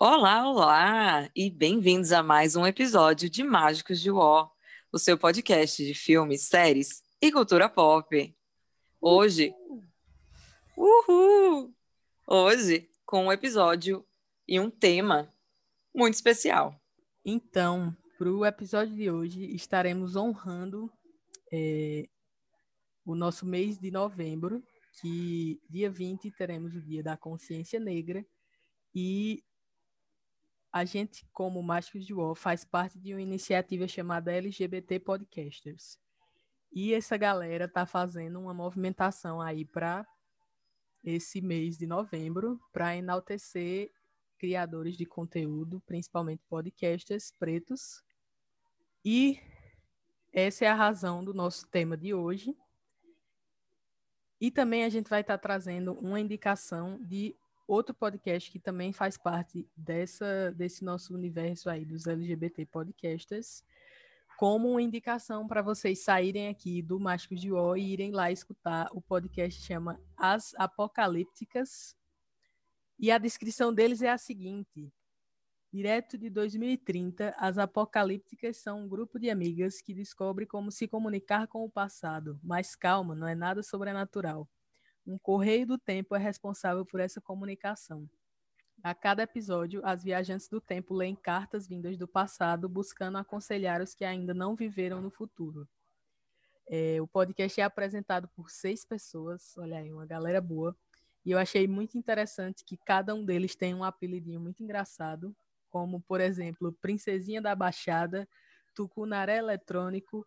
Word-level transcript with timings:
Olá, 0.00 0.48
olá! 0.48 1.28
E 1.34 1.50
bem-vindos 1.50 2.12
a 2.12 2.22
mais 2.22 2.54
um 2.54 2.64
episódio 2.64 3.28
de 3.28 3.42
Mágicos 3.42 4.00
de 4.00 4.12
War, 4.12 4.48
o 4.92 4.98
seu 4.98 5.18
podcast 5.18 5.84
de 5.84 5.92
filmes, 5.92 6.42
séries 6.42 7.02
e 7.20 7.32
cultura 7.32 7.68
pop. 7.68 8.32
Hoje, 9.00 9.52
uhul! 10.76 11.74
Hoje, 12.24 12.88
com 13.04 13.26
um 13.26 13.32
episódio 13.32 14.06
e 14.46 14.60
um 14.60 14.70
tema 14.70 15.34
muito 15.92 16.14
especial. 16.14 16.80
Então, 17.24 17.92
para 18.16 18.30
o 18.30 18.46
episódio 18.46 18.94
de 18.94 19.10
hoje, 19.10 19.52
estaremos 19.52 20.14
honrando 20.14 20.88
é, 21.52 22.08
o 23.04 23.16
nosso 23.16 23.44
mês 23.44 23.76
de 23.80 23.90
novembro, 23.90 24.62
que 25.00 25.60
dia 25.68 25.90
20 25.90 26.30
teremos 26.30 26.76
o 26.76 26.80
Dia 26.80 27.02
da 27.02 27.16
Consciência 27.16 27.80
Negra, 27.80 28.24
e 28.94 29.42
a 30.72 30.84
gente, 30.84 31.26
como 31.32 31.62
Mágicos 31.62 32.04
de 32.04 32.12
War, 32.12 32.34
faz 32.34 32.64
parte 32.64 32.98
de 32.98 33.14
uma 33.14 33.22
iniciativa 33.22 33.88
chamada 33.88 34.32
LGBT 34.32 35.00
Podcasters. 35.00 35.98
E 36.72 36.92
essa 36.92 37.16
galera 37.16 37.66
tá 37.66 37.86
fazendo 37.86 38.38
uma 38.38 38.52
movimentação 38.52 39.40
aí 39.40 39.64
para 39.64 40.06
esse 41.02 41.40
mês 41.40 41.78
de 41.78 41.86
novembro 41.86 42.60
para 42.72 42.96
enaltecer 42.96 43.90
criadores 44.36 44.96
de 44.96 45.06
conteúdo, 45.06 45.82
principalmente 45.86 46.42
podcasters 46.48 47.32
pretos. 47.32 48.02
E 49.04 49.40
essa 50.32 50.64
é 50.64 50.68
a 50.68 50.74
razão 50.74 51.24
do 51.24 51.32
nosso 51.32 51.66
tema 51.68 51.96
de 51.96 52.12
hoje. 52.12 52.56
E 54.40 54.50
também 54.50 54.84
a 54.84 54.88
gente 54.88 55.08
vai 55.08 55.22
estar 55.22 55.38
tá 55.38 55.42
trazendo 55.42 55.94
uma 55.94 56.20
indicação 56.20 56.98
de 57.02 57.34
outro 57.68 57.94
podcast 57.94 58.50
que 58.50 58.58
também 58.58 58.92
faz 58.92 59.18
parte 59.18 59.68
dessa, 59.76 60.50
desse 60.52 60.82
nosso 60.82 61.14
universo 61.14 61.68
aí 61.68 61.84
dos 61.84 62.06
LGBT 62.06 62.64
podcasters, 62.66 63.62
como 64.38 64.70
uma 64.70 64.82
indicação 64.82 65.46
para 65.46 65.60
vocês 65.60 66.02
saírem 66.02 66.48
aqui 66.48 66.80
do 66.80 66.98
Mágicos 66.98 67.40
de 67.40 67.52
O 67.52 67.76
e 67.76 67.92
irem 67.92 68.10
lá 68.10 68.32
escutar 68.32 68.88
o 68.92 69.02
podcast 69.02 69.60
chama 69.60 70.00
As 70.16 70.54
Apocalípticas. 70.54 71.94
E 72.98 73.10
a 73.10 73.18
descrição 73.18 73.72
deles 73.72 74.00
é 74.00 74.10
a 74.10 74.18
seguinte: 74.18 74.90
Direto 75.70 76.16
de 76.16 76.30
2030, 76.30 77.34
as 77.36 77.58
apocalípticas 77.58 78.56
são 78.56 78.84
um 78.84 78.88
grupo 78.88 79.18
de 79.18 79.28
amigas 79.28 79.82
que 79.82 79.92
descobre 79.92 80.46
como 80.46 80.72
se 80.72 80.88
comunicar 80.88 81.46
com 81.46 81.62
o 81.62 81.70
passado. 81.70 82.40
Mas 82.42 82.74
calma, 82.74 83.14
não 83.14 83.28
é 83.28 83.34
nada 83.34 83.62
sobrenatural. 83.62 84.48
Um 85.08 85.16
correio 85.16 85.66
do 85.66 85.78
tempo 85.78 86.14
é 86.14 86.18
responsável 86.18 86.84
por 86.84 87.00
essa 87.00 87.18
comunicação. 87.18 88.06
A 88.82 88.94
cada 88.94 89.22
episódio, 89.22 89.80
as 89.82 90.04
viajantes 90.04 90.50
do 90.50 90.60
tempo 90.60 90.92
leem 90.92 91.16
cartas 91.16 91.66
vindas 91.66 91.96
do 91.96 92.06
passado, 92.06 92.68
buscando 92.68 93.16
aconselhar 93.16 93.80
os 93.80 93.94
que 93.94 94.04
ainda 94.04 94.34
não 94.34 94.54
viveram 94.54 95.00
no 95.00 95.10
futuro. 95.10 95.66
É, 96.68 97.00
o 97.00 97.06
podcast 97.06 97.58
é 97.58 97.64
apresentado 97.64 98.28
por 98.36 98.50
seis 98.50 98.84
pessoas, 98.84 99.56
olha 99.56 99.78
aí, 99.78 99.90
uma 99.90 100.04
galera 100.04 100.42
boa. 100.42 100.76
E 101.24 101.30
eu 101.30 101.38
achei 101.38 101.66
muito 101.66 101.96
interessante 101.96 102.62
que 102.62 102.76
cada 102.76 103.14
um 103.14 103.24
deles 103.24 103.56
tem 103.56 103.74
um 103.74 103.82
apelidinho 103.82 104.38
muito 104.38 104.62
engraçado, 104.62 105.34
como, 105.70 106.02
por 106.02 106.20
exemplo, 106.20 106.76
Princesinha 106.82 107.40
da 107.40 107.54
Baixada, 107.54 108.28
Tucunaré 108.74 109.38
Eletrônico 109.38 110.26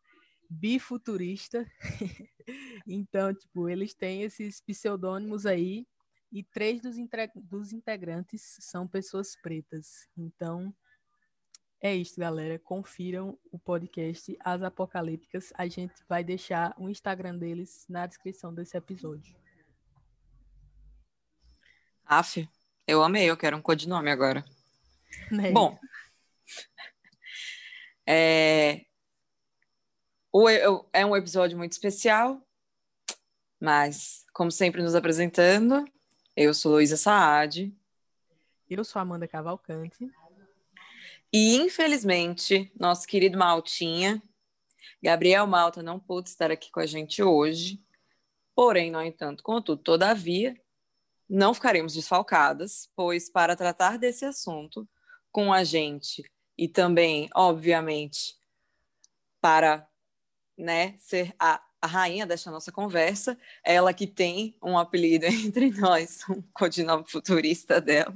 bifuturista. 0.49 1.65
então, 2.87 3.33
tipo, 3.33 3.69
eles 3.69 3.93
têm 3.93 4.23
esses 4.23 4.61
pseudônimos 4.61 5.45
aí 5.45 5.87
e 6.31 6.43
três 6.43 6.81
dos, 6.81 6.95
dos 7.35 7.73
integrantes 7.73 8.57
são 8.59 8.87
pessoas 8.87 9.35
pretas. 9.35 10.07
Então, 10.17 10.73
é 11.81 11.95
isso, 11.95 12.19
galera. 12.19 12.59
Confiram 12.59 13.37
o 13.51 13.59
podcast 13.59 14.37
As 14.39 14.61
Apocalípticas. 14.61 15.51
A 15.55 15.67
gente 15.67 15.95
vai 16.07 16.23
deixar 16.23 16.73
o 16.77 16.89
Instagram 16.89 17.37
deles 17.37 17.85
na 17.89 18.05
descrição 18.05 18.53
desse 18.53 18.77
episódio. 18.77 19.35
Aff, 22.05 22.47
eu 22.87 23.01
amei, 23.03 23.29
eu 23.29 23.37
quero 23.37 23.57
um 23.57 23.61
codinome 23.61 24.09
agora. 24.09 24.43
É 25.43 25.51
Bom, 25.51 25.77
é, 28.07 28.85
é 30.93 31.05
um 31.05 31.15
episódio 31.15 31.57
muito 31.57 31.73
especial, 31.73 32.41
mas, 33.59 34.25
como 34.33 34.51
sempre, 34.51 34.81
nos 34.81 34.95
apresentando, 34.95 35.85
eu 36.35 36.53
sou 36.53 36.71
Luísa 36.73 36.97
Saad. 36.97 37.71
Eu 38.69 38.83
sou 38.83 39.01
Amanda 39.01 39.27
Cavalcante. 39.27 40.09
E, 41.33 41.57
infelizmente, 41.57 42.71
nosso 42.79 43.05
querido 43.05 43.37
Maltinha, 43.37 44.21
Gabriel 45.03 45.45
Malta, 45.45 45.83
não 45.83 45.99
pôde 45.99 46.29
estar 46.29 46.49
aqui 46.49 46.71
com 46.71 46.79
a 46.79 46.85
gente 46.85 47.21
hoje. 47.21 47.83
Porém, 48.55 48.89
no 48.89 49.01
entanto, 49.01 49.43
contudo, 49.43 49.81
todavia, 49.81 50.55
não 51.29 51.53
ficaremos 51.53 51.93
desfalcadas, 51.93 52.89
pois 52.95 53.29
para 53.29 53.55
tratar 53.55 53.97
desse 53.97 54.25
assunto 54.25 54.87
com 55.31 55.51
a 55.51 55.63
gente 55.63 56.23
e 56.57 56.67
também, 56.67 57.29
obviamente, 57.33 58.35
para 59.39 59.87
né, 60.61 60.95
ser 60.97 61.33
a, 61.39 61.61
a 61.81 61.87
rainha 61.87 62.25
desta 62.25 62.51
nossa 62.51 62.71
conversa, 62.71 63.37
ela 63.63 63.93
que 63.93 64.05
tem 64.07 64.55
um 64.63 64.77
apelido 64.77 65.25
entre 65.27 65.71
nós, 65.71 66.19
um 66.29 66.41
codinome 66.53 67.03
futurista 67.07 67.81
dela, 67.81 68.15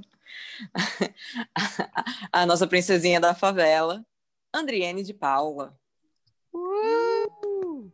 a 2.31 2.45
nossa 2.45 2.67
princesinha 2.67 3.19
da 3.19 3.33
favela, 3.33 4.05
Andriene 4.53 5.03
de 5.03 5.13
Paula. 5.13 5.77
Uh! 6.53 7.91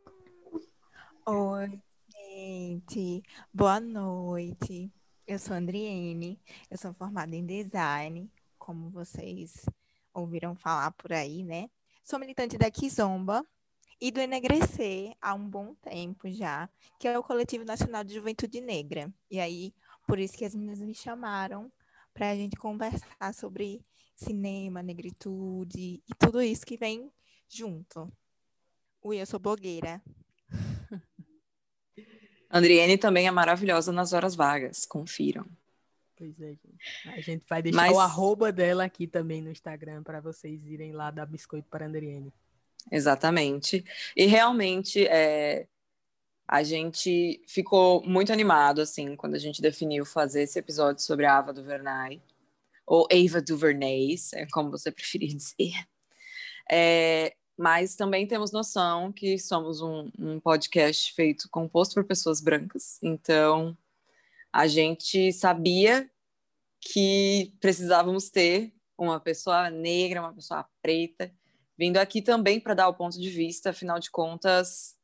Oi, 1.25 1.81
gente. 2.11 3.23
Boa 3.53 3.79
noite. 3.79 4.91
Eu 5.25 5.39
sou 5.39 5.55
Andriene, 5.55 6.41
eu 6.69 6.77
sou 6.77 6.93
formada 6.93 7.35
em 7.35 7.45
design, 7.45 8.29
como 8.59 8.89
vocês 8.89 9.65
ouviram 10.13 10.55
falar 10.55 10.91
por 10.91 11.13
aí, 11.13 11.43
né? 11.43 11.69
Sou 12.03 12.19
militante 12.19 12.57
da 12.57 12.69
Kizomba, 12.69 13.45
e 14.01 14.09
do 14.09 14.19
Enegrecer 14.19 15.15
há 15.21 15.35
um 15.35 15.47
bom 15.47 15.75
tempo 15.75 16.27
já, 16.31 16.67
que 16.99 17.07
é 17.07 17.17
o 17.19 17.23
Coletivo 17.23 17.63
Nacional 17.63 18.03
de 18.03 18.15
Juventude 18.15 18.59
Negra. 18.59 19.13
E 19.29 19.39
aí, 19.39 19.71
por 20.07 20.17
isso 20.17 20.35
que 20.35 20.43
as 20.43 20.55
meninas 20.55 20.79
me 20.79 20.95
chamaram 20.95 21.71
para 22.11 22.31
a 22.31 22.35
gente 22.35 22.55
conversar 22.55 23.33
sobre 23.33 23.85
cinema, 24.15 24.81
negritude 24.81 26.01
e 26.07 26.15
tudo 26.17 26.41
isso 26.41 26.65
que 26.65 26.77
vem 26.77 27.11
junto. 27.47 28.11
Ui, 29.03 29.21
eu 29.21 29.25
sou 29.25 29.39
blogueira. 29.39 30.01
Andriene 32.49 32.97
também 32.97 33.27
é 33.27 33.31
maravilhosa 33.31 33.91
nas 33.91 34.13
horas 34.13 34.33
vagas, 34.35 34.83
confiram. 34.85 35.45
Pois 36.17 36.39
é, 36.41 36.49
gente. 36.49 36.77
A 37.05 37.21
gente 37.21 37.45
vai 37.47 37.61
deixar 37.61 37.77
Mas... 37.77 37.95
o 37.95 37.99
arroba 37.99 38.51
dela 38.51 38.83
aqui 38.83 39.07
também 39.07 39.41
no 39.41 39.51
Instagram 39.51 40.03
para 40.03 40.19
vocês 40.19 40.65
irem 40.65 40.91
lá 40.91 41.11
dar 41.11 41.25
biscoito 41.25 41.69
para 41.69 41.85
a 41.85 41.87
Andriene. 41.87 42.33
Exatamente. 42.89 43.83
E 44.15 44.25
realmente 44.25 45.05
é, 45.07 45.67
a 46.47 46.63
gente 46.63 47.41
ficou 47.47 48.03
muito 48.03 48.33
animado 48.33 48.81
assim 48.81 49.15
quando 49.15 49.35
a 49.35 49.39
gente 49.39 49.61
definiu 49.61 50.05
fazer 50.05 50.43
esse 50.43 50.59
episódio 50.59 51.01
sobre 51.03 51.25
a 51.25 51.37
Ava 51.37 51.53
DuVernay 51.53 52.21
ou 52.85 53.07
Ava 53.11 53.41
DuVernay, 53.41 54.15
é 54.33 54.45
como 54.47 54.71
você 54.71 54.91
preferir 54.91 55.29
dizer. 55.35 55.73
É, 56.69 57.35
mas 57.57 57.95
também 57.95 58.27
temos 58.27 58.51
noção 58.51 59.11
que 59.11 59.37
somos 59.37 59.81
um, 59.81 60.09
um 60.17 60.39
podcast 60.39 61.13
feito 61.13 61.47
composto 61.49 61.95
por 61.95 62.03
pessoas 62.03 62.41
brancas, 62.41 62.97
então 63.01 63.77
a 64.51 64.67
gente 64.67 65.31
sabia 65.31 66.09
que 66.81 67.53
precisávamos 67.59 68.29
ter 68.29 68.73
uma 68.97 69.19
pessoa 69.19 69.69
negra, 69.69 70.21
uma 70.21 70.33
pessoa 70.33 70.67
preta 70.81 71.33
vindo 71.81 71.97
aqui 71.97 72.21
também 72.21 72.59
para 72.59 72.75
dar 72.75 72.87
o 72.89 72.93
ponto 72.93 73.19
de 73.19 73.27
vista, 73.27 73.71
afinal 73.71 73.97
de 73.97 74.11
contas, 74.11 74.95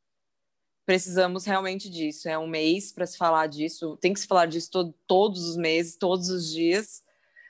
precisamos 0.85 1.44
realmente 1.44 1.89
disso. 1.89 2.29
É 2.29 2.38
um 2.38 2.45
mês 2.45 2.91
para 2.91 3.07
se 3.07 3.18
falar 3.18 3.47
disso, 3.47 3.97
tem 3.97 4.13
que 4.13 4.19
se 4.19 4.27
falar 4.27 4.45
disso 4.45 4.69
todo, 4.69 4.94
todos 5.07 5.44
os 5.50 5.57
meses, 5.57 5.97
todos 5.97 6.29
os 6.29 6.53
dias. 6.53 7.03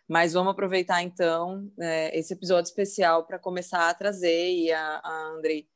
Mas 0.08 0.32
vamos 0.32 0.52
aproveitar 0.52 1.04
então 1.04 1.70
é, 1.78 2.18
esse 2.18 2.32
episódio 2.32 2.70
especial 2.70 3.26
para 3.26 3.38
começar 3.38 3.90
a 3.90 3.94
trazer. 3.94 4.50
E 4.50 4.72
a, 4.72 5.02
a 5.04 5.24
Andrei 5.36 5.68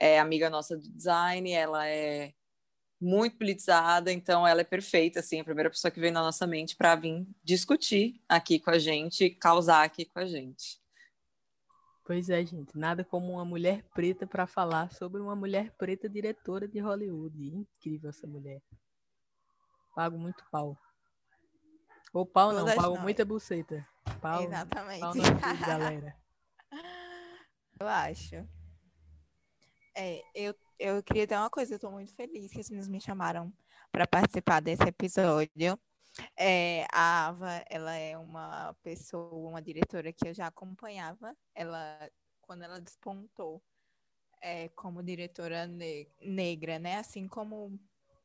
é 0.00 0.18
amiga 0.18 0.48
nossa 0.48 0.74
do 0.74 0.88
design, 0.88 1.52
ela 1.52 1.86
é 1.86 2.32
muito 2.98 3.36
politizada, 3.36 4.10
então 4.10 4.48
ela 4.48 4.62
é 4.62 4.64
perfeita, 4.64 5.20
assim, 5.20 5.38
a 5.38 5.44
primeira 5.44 5.68
pessoa 5.68 5.90
que 5.90 6.00
vem 6.00 6.10
na 6.10 6.22
nossa 6.22 6.46
mente 6.46 6.74
para 6.74 6.96
vir 6.96 7.26
discutir 7.44 8.22
aqui 8.26 8.58
com 8.58 8.70
a 8.70 8.78
gente, 8.78 9.28
causar 9.28 9.84
aqui 9.84 10.06
com 10.06 10.18
a 10.18 10.24
gente. 10.24 10.85
Pois 12.06 12.30
é, 12.30 12.46
gente. 12.46 12.78
Nada 12.78 13.04
como 13.04 13.32
uma 13.32 13.44
mulher 13.44 13.82
preta 13.92 14.28
para 14.28 14.46
falar 14.46 14.92
sobre 14.92 15.20
uma 15.20 15.34
mulher 15.34 15.72
preta 15.72 16.08
diretora 16.08 16.68
de 16.68 16.78
Hollywood. 16.78 17.36
Incrível 17.44 18.10
essa 18.10 18.28
mulher. 18.28 18.62
Pago 19.92 20.16
muito 20.16 20.44
pau. 20.48 20.78
Ou 22.12 22.24
pau 22.24 22.52
não, 22.52 22.64
pago 22.64 23.00
muita 23.00 23.24
buceta. 23.24 23.84
Pau, 24.20 24.40
Exatamente. 24.42 25.00
pau 25.00 25.12
cu, 25.12 25.66
galera. 25.66 26.16
Eu 27.78 27.88
acho. 27.88 28.36
É, 29.94 30.22
eu, 30.34 30.54
eu 30.78 31.02
queria 31.02 31.26
dizer 31.26 31.38
uma 31.38 31.50
coisa, 31.50 31.74
eu 31.74 31.78
tô 31.78 31.90
muito 31.90 32.14
feliz 32.14 32.50
que 32.50 32.60
os 32.60 32.70
meninos 32.70 32.88
me 32.88 33.00
chamaram 33.00 33.52
para 33.90 34.06
participar 34.06 34.60
desse 34.60 34.82
episódio. 34.82 35.78
É, 36.36 36.86
a 36.92 37.28
Ava, 37.28 37.64
ela 37.68 37.94
é 37.94 38.16
uma 38.16 38.74
pessoa, 38.82 39.50
uma 39.50 39.60
diretora 39.62 40.12
que 40.12 40.28
eu 40.28 40.34
já 40.34 40.46
acompanhava. 40.46 41.36
Ela, 41.54 42.10
quando 42.40 42.62
ela 42.62 42.80
despontou 42.80 43.62
é, 44.40 44.68
como 44.70 45.02
diretora 45.02 45.66
ne 45.66 46.08
negra, 46.20 46.78
né? 46.78 46.98
Assim 46.98 47.28
como 47.28 47.78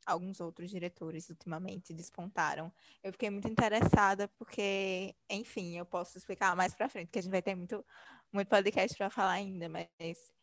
alguns 0.06 0.40
outros 0.40 0.70
diretores 0.70 1.30
ultimamente 1.30 1.94
despontaram. 1.94 2.72
Eu 3.04 3.12
fiquei 3.12 3.30
muito 3.30 3.48
interessada 3.48 4.28
porque, 4.30 5.16
enfim, 5.30 5.78
eu 5.78 5.86
posso 5.86 6.18
explicar 6.18 6.56
mais 6.56 6.74
para 6.74 6.90
frente, 6.90 7.10
que 7.12 7.20
a 7.20 7.22
gente 7.22 7.32
vai 7.32 7.42
ter 7.42 7.56
muito, 7.56 7.86
muito 8.32 8.48
podcast 8.48 8.98
para 8.98 9.10
falar 9.10 9.34
ainda, 9.34 9.70
mas 9.70 10.34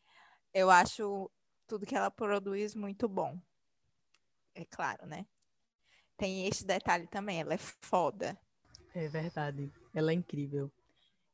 eu 0.54 0.70
acho 0.70 1.30
tudo 1.66 1.86
que 1.86 1.94
ela 1.94 2.10
produz 2.10 2.74
muito 2.74 3.08
bom. 3.08 3.38
É 4.54 4.64
claro, 4.64 5.06
né? 5.06 5.26
Tem 6.18 6.46
este 6.46 6.64
detalhe 6.66 7.06
também, 7.06 7.40
ela 7.40 7.54
é 7.54 7.58
foda. 7.58 8.38
É 8.92 9.08
verdade, 9.08 9.72
ela 9.94 10.10
é 10.10 10.14
incrível. 10.14 10.70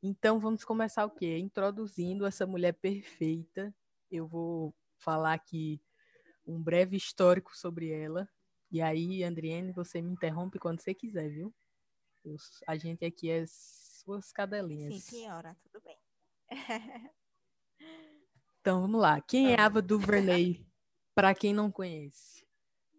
Então 0.01 0.39
vamos 0.39 0.63
começar 0.63 1.03
o 1.05 1.09
quê? 1.09 1.39
Introduzindo 1.39 2.25
essa 2.25 2.45
mulher 2.45 2.73
perfeita. 2.73 3.73
Eu 4.11 4.27
vou 4.27 4.73
falar 4.99 5.33
aqui 5.33 5.81
um 6.45 6.61
breve 6.61 6.95
histórico 6.95 7.57
sobre 7.57 7.89
ela. 7.89 8.29
E 8.71 8.79
aí, 8.79 9.23
Andriene, 9.23 9.71
você 9.71 10.01
me 10.01 10.11
interrompe 10.11 10.59
quando 10.59 10.79
você 10.79 10.93
quiser, 10.93 11.29
viu? 11.29 11.51
Eu, 12.23 12.35
a 12.67 12.77
gente 12.77 13.03
aqui 13.03 13.29
é 13.29 13.43
suas 13.47 14.31
cadelinhas. 14.31 14.93
Sim, 14.93 15.17
senhora, 15.17 15.57
tudo 15.63 15.81
bem. 15.83 15.97
Então 18.61 18.81
vamos 18.81 18.99
lá. 18.99 19.21
Quem 19.21 19.53
é 19.53 19.61
Ava 19.61 19.79
DuVernay? 19.79 20.65
Para 21.13 21.35
quem 21.35 21.53
não 21.53 21.71
conhece. 21.71 22.44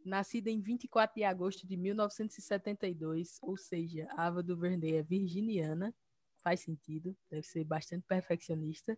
Nascida 0.07 0.49
em 0.49 0.61
24 0.61 1.17
de 1.17 1.25
agosto 1.25 1.67
de 1.67 1.77
1972, 1.77 3.39
ou 3.43 3.57
seja, 3.57 4.07
Ava 4.17 4.41
DuVernay 4.41 4.99
é 4.99 5.03
virginiana, 5.03 5.93
faz 6.37 6.61
sentido, 6.61 7.17
deve 7.29 7.45
ser 7.45 7.65
bastante 7.65 8.05
perfeccionista. 8.07 8.97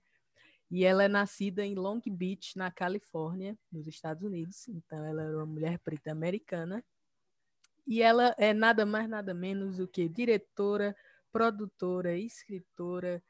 E 0.70 0.84
ela 0.84 1.02
é 1.02 1.08
nascida 1.08 1.64
em 1.64 1.74
Long 1.74 2.02
Beach, 2.06 2.58
na 2.58 2.70
Califórnia, 2.70 3.58
nos 3.72 3.86
Estados 3.86 4.22
Unidos. 4.22 4.68
Então 4.68 5.02
ela 5.02 5.22
era 5.22 5.34
uma 5.34 5.46
mulher 5.46 5.78
preta 5.78 6.12
americana. 6.12 6.84
E 7.86 8.02
ela 8.02 8.34
é 8.36 8.52
nada 8.52 8.84
mais 8.84 9.08
nada 9.08 9.32
menos 9.32 9.78
do 9.78 9.88
que 9.88 10.06
diretora, 10.10 10.94
produtora, 11.32 12.18
escritora, 12.18 13.22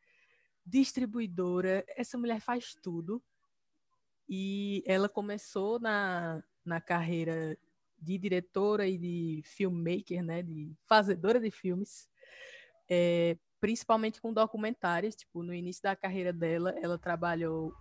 distribuidora. 0.67 1.85
Essa 1.97 2.19
mulher 2.19 2.41
faz 2.41 2.75
tudo. 2.75 3.23
E 4.29 4.83
ela 4.85 5.09
começou 5.09 5.79
na, 5.79 6.43
na 6.65 6.81
carreira 6.81 7.57
de 8.01 8.19
diretora 8.19 8.87
e 8.87 8.97
de 8.97 9.43
filmmaker, 9.45 10.23
né, 10.23 10.43
de 10.43 10.73
fazedora 10.87 11.41
de 11.41 11.51
filmes, 11.51 12.09
é, 12.89 13.37
principalmente 13.61 14.21
com 14.21 14.33
documentários. 14.33 15.15
Tipo, 15.15 15.43
no 15.43 15.53
início 15.53 15.83
da 15.83 15.97
carreira 15.97 16.33
dela, 16.33 16.75
ela 16.81 16.99
trabalhou 16.99 17.73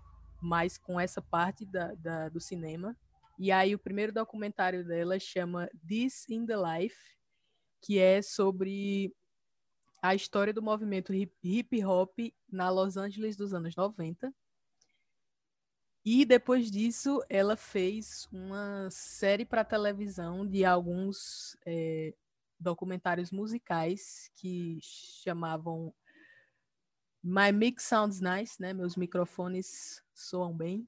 mais 0.42 0.78
com 0.78 1.00
essa 1.00 1.22
parte 1.22 1.66
da, 1.66 1.94
da, 1.96 2.30
do 2.30 2.40
cinema. 2.40 2.96
E 3.40 3.52
aí 3.52 3.76
o 3.76 3.80
primeiro 3.80 4.12
documentário 4.12 4.86
dela 4.86 5.20
chama 5.20 5.70
This 5.88 6.28
in 6.30 6.46
the 6.46 6.56
Life, 6.56 6.98
que 7.82 8.00
é 8.00 8.22
sobre 8.22 9.14
a 10.02 10.16
história 10.16 10.54
do 10.54 10.62
movimento 10.62 11.14
hip, 11.14 11.86
hop 11.86 12.18
na 12.52 12.70
Los 12.70 12.98
Angeles 12.98 13.36
dos 13.36 13.54
anos 13.54 13.76
90. 13.76 14.34
E 16.10 16.24
depois 16.24 16.72
disso, 16.72 17.22
ela 17.30 17.58
fez 17.58 18.30
uma 18.32 18.88
série 18.90 19.44
para 19.44 19.66
televisão 19.66 20.48
de 20.48 20.64
alguns 20.64 21.58
é, 21.66 22.14
documentários 22.58 23.30
musicais 23.30 24.32
que 24.34 24.80
chamavam 24.82 25.94
My 27.22 27.52
Mix 27.52 27.84
Sounds 27.84 28.22
Nice, 28.22 28.56
né? 28.58 28.72
Meus 28.72 28.96
microfones 28.96 30.02
soam 30.14 30.56
bem. 30.56 30.88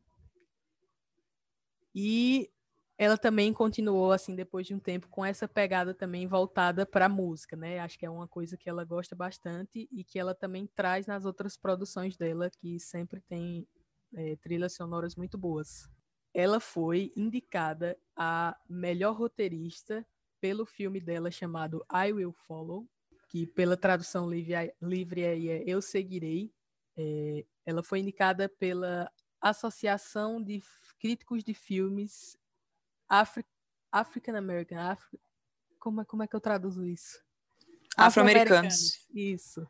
E 1.94 2.50
ela 2.98 3.18
também 3.18 3.51
continuou 3.51 4.13
assim 4.13 4.38
depois 4.38 4.68
de 4.68 4.74
um 4.74 4.80
tempo 4.80 5.10
com 5.10 5.25
essa 5.25 5.50
pegada 5.50 5.94
também 5.94 6.27
voltada 6.27 6.86
para 6.86 7.07
a 7.07 7.10
música, 7.10 7.57
né? 7.57 7.80
Acho 7.80 8.00
que 8.00 8.06
é 8.06 8.10
uma 8.10 8.25
coisa 8.25 8.56
que 8.56 8.69
ela 8.69 8.86
gosta 8.86 9.18
bastante 9.18 9.86
e 9.92 10.01
que 10.01 10.18
ela 10.18 10.33
também 10.33 10.66
traz 10.66 11.07
nas 11.07 11.25
outras 11.25 11.57
produções 11.57 12.16
dela, 12.16 12.50
que 12.50 12.80
sempre 12.80 13.19
tem 13.19 13.68
é, 14.15 14.35
trilhas 14.38 14.73
sonoras 14.73 15.15
muito 15.15 15.38
boas. 15.38 15.89
Ela 16.33 16.59
foi 16.59 17.11
indicada 17.15 17.97
a 18.15 18.57
melhor 18.67 19.15
roteirista 19.15 20.06
pelo 20.39 20.65
filme 20.65 21.00
dela 21.00 21.31
chamado 21.31 21.85
I 21.91 22.11
Will 22.13 22.31
Follow, 22.31 22.88
que 23.27 23.45
pela 23.45 23.75
tradução 23.75 24.29
livre, 24.29 24.73
livre 24.81 25.25
aí 25.25 25.50
é 25.50 25.63
Eu 25.65 25.81
Seguirei. 25.81 26.53
É, 26.97 27.45
ela 27.65 27.83
foi 27.83 28.00
indicada 28.00 28.47
pela 28.47 29.11
Associação 29.41 30.41
de 30.41 30.61
Críticos 31.00 31.44
de 31.44 31.53
Filmes 31.53 32.38
Afri 33.07 33.45
African 33.91 34.35
American. 34.35 34.77
Afri 34.79 35.19
como, 35.79 36.01
é, 36.01 36.06
como 36.06 36.23
é 36.23 36.27
que 36.27 36.35
eu 36.35 36.41
traduzo 36.41 36.85
isso? 36.85 37.23
Afro-americanos. 37.97 38.94
Afro 38.94 39.19
isso 39.19 39.67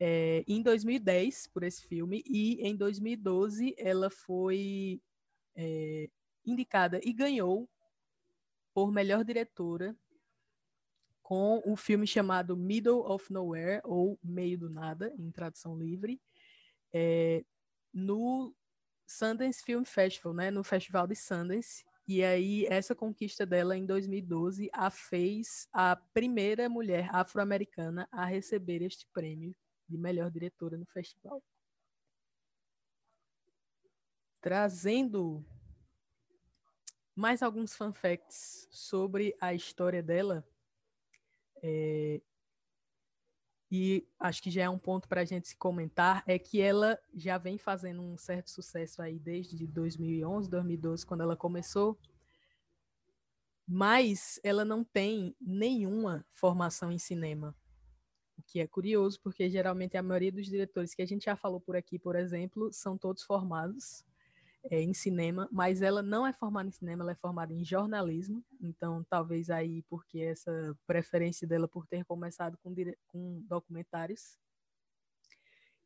é, 0.00 0.44
em 0.46 0.62
2010 0.62 1.46
por 1.48 1.62
esse 1.62 1.86
filme 1.86 2.22
e 2.26 2.60
em 2.66 2.76
2012 2.76 3.74
ela 3.78 4.10
foi 4.10 5.00
é, 5.56 6.08
indicada 6.44 7.00
e 7.02 7.12
ganhou 7.12 7.68
por 8.74 8.90
melhor 8.90 9.24
diretora 9.24 9.96
com 11.22 11.62
o 11.64 11.76
filme 11.76 12.06
chamado 12.06 12.56
Middle 12.56 13.10
of 13.10 13.32
Nowhere 13.32 13.80
ou 13.84 14.18
Meio 14.22 14.58
do 14.58 14.70
Nada 14.70 15.14
em 15.18 15.30
tradução 15.30 15.78
livre 15.78 16.20
é, 16.92 17.44
no 17.92 18.54
Sundance 19.06 19.62
Film 19.62 19.84
Festival, 19.84 20.34
né, 20.34 20.50
no 20.50 20.64
Festival 20.64 21.06
de 21.06 21.14
Sundance. 21.14 21.84
E 22.06 22.22
aí 22.22 22.66
essa 22.66 22.94
conquista 22.94 23.46
dela 23.46 23.76
em 23.76 23.86
2012 23.86 24.68
a 24.72 24.90
fez 24.90 25.66
a 25.72 25.96
primeira 26.12 26.68
mulher 26.68 27.08
afro-americana 27.12 28.06
a 28.12 28.26
receber 28.26 28.82
este 28.82 29.06
prêmio 29.12 29.54
de 29.88 29.98
melhor 29.98 30.30
diretora 30.30 30.76
no 30.76 30.86
festival. 30.86 31.42
Trazendo 34.40 35.44
mais 37.14 37.42
alguns 37.42 37.74
fun 37.74 37.92
facts 37.92 38.68
sobre 38.70 39.36
a 39.40 39.54
história 39.54 40.02
dela. 40.02 40.46
É, 41.62 42.20
e 43.70 44.06
acho 44.20 44.42
que 44.42 44.50
já 44.50 44.64
é 44.64 44.68
um 44.68 44.78
ponto 44.78 45.08
para 45.08 45.22
a 45.22 45.24
gente 45.24 45.48
se 45.48 45.56
comentar, 45.56 46.22
é 46.26 46.38
que 46.38 46.60
ela 46.60 46.98
já 47.14 47.38
vem 47.38 47.58
fazendo 47.58 48.02
um 48.02 48.16
certo 48.16 48.50
sucesso 48.50 49.00
aí 49.00 49.18
desde 49.18 49.66
2011, 49.66 50.48
2012, 50.50 51.06
quando 51.06 51.22
ela 51.22 51.36
começou, 51.36 51.98
mas 53.66 54.38
ela 54.44 54.64
não 54.64 54.84
tem 54.84 55.34
nenhuma 55.40 56.24
formação 56.34 56.92
em 56.92 56.98
cinema 56.98 57.56
que 58.46 58.60
é 58.60 58.66
curioso, 58.66 59.20
porque 59.22 59.48
geralmente 59.48 59.96
a 59.96 60.02
maioria 60.02 60.32
dos 60.32 60.46
diretores 60.46 60.94
que 60.94 61.02
a 61.02 61.06
gente 61.06 61.24
já 61.24 61.36
falou 61.36 61.60
por 61.60 61.76
aqui, 61.76 61.98
por 61.98 62.16
exemplo, 62.16 62.72
são 62.72 62.96
todos 62.96 63.22
formados 63.22 64.04
é, 64.70 64.80
em 64.80 64.94
cinema, 64.94 65.48
mas 65.52 65.82
ela 65.82 66.02
não 66.02 66.26
é 66.26 66.32
formada 66.32 66.68
em 66.68 66.72
cinema, 66.72 67.02
ela 67.02 67.12
é 67.12 67.16
formada 67.16 67.52
em 67.52 67.64
jornalismo, 67.64 68.44
então 68.60 69.04
talvez 69.04 69.50
aí 69.50 69.82
porque 69.82 70.20
essa 70.20 70.76
preferência 70.86 71.46
dela 71.46 71.68
por 71.68 71.86
ter 71.86 72.04
começado 72.04 72.56
com, 72.62 72.74
com 73.08 73.42
documentários. 73.42 74.38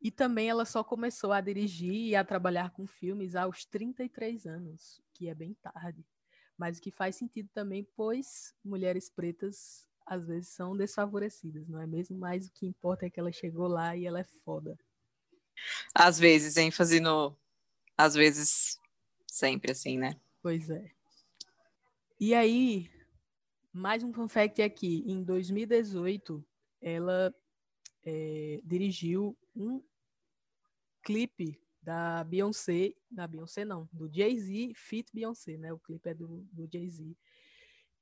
E 0.01 0.09
também 0.09 0.49
ela 0.49 0.63
só 0.63 0.81
começou 0.81 1.33
a 1.33 1.41
dirigir 1.41 1.93
e 1.93 2.15
a 2.15 2.23
trabalhar 2.23 2.71
com 2.71 2.87
filmes 2.87 3.35
aos 3.35 3.65
33 3.65 4.45
anos, 4.45 5.01
que 5.13 5.27
é 5.27 5.35
bem 5.35 5.53
tarde. 5.55 6.05
Mas 6.57 6.77
o 6.77 6.81
que 6.81 6.89
faz 6.89 7.17
sentido 7.17 7.49
também, 7.53 7.85
pois 7.97 8.55
mulheres 8.63 9.09
pretas 9.09 9.88
às 10.09 10.25
vezes 10.25 10.49
são 10.49 10.75
desfavorecidas, 10.75 11.67
não 11.67 11.79
é 11.79 11.85
mesmo? 11.85 12.17
Mas 12.17 12.47
o 12.47 12.51
que 12.51 12.65
importa 12.65 13.05
é 13.05 13.09
que 13.11 13.19
ela 13.19 13.31
chegou 13.31 13.67
lá 13.67 13.95
e 13.95 14.07
ela 14.07 14.19
é 14.19 14.23
foda. 14.43 14.75
Às 15.93 16.17
vezes, 16.17 16.57
ênfase 16.57 16.99
no. 16.99 17.37
Às 17.95 18.15
vezes, 18.15 18.79
sempre 19.27 19.71
assim, 19.71 19.99
né? 19.99 20.19
Pois 20.41 20.67
é. 20.71 20.91
E 22.19 22.33
aí, 22.33 22.89
mais 23.71 24.03
um 24.03 24.11
fun 24.11 24.27
fact 24.27 24.63
aqui. 24.63 25.03
Em 25.05 25.23
2018, 25.23 26.43
ela 26.81 27.31
é, 28.03 28.61
dirigiu 28.63 29.37
um 29.55 29.79
clipe 31.03 31.61
da 31.83 32.23
Beyoncé, 32.23 32.95
da 33.11 33.27
Beyoncé 33.27 33.63
não, 33.63 33.87
do 33.93 34.11
Jay-Z 34.11 34.73
Fit 34.73 35.11
Beyoncé, 35.13 35.55
né? 35.57 35.71
O 35.71 35.77
clipe 35.77 36.09
é 36.09 36.15
do, 36.15 36.47
do 36.51 36.67
Jay-Z. 36.71 37.15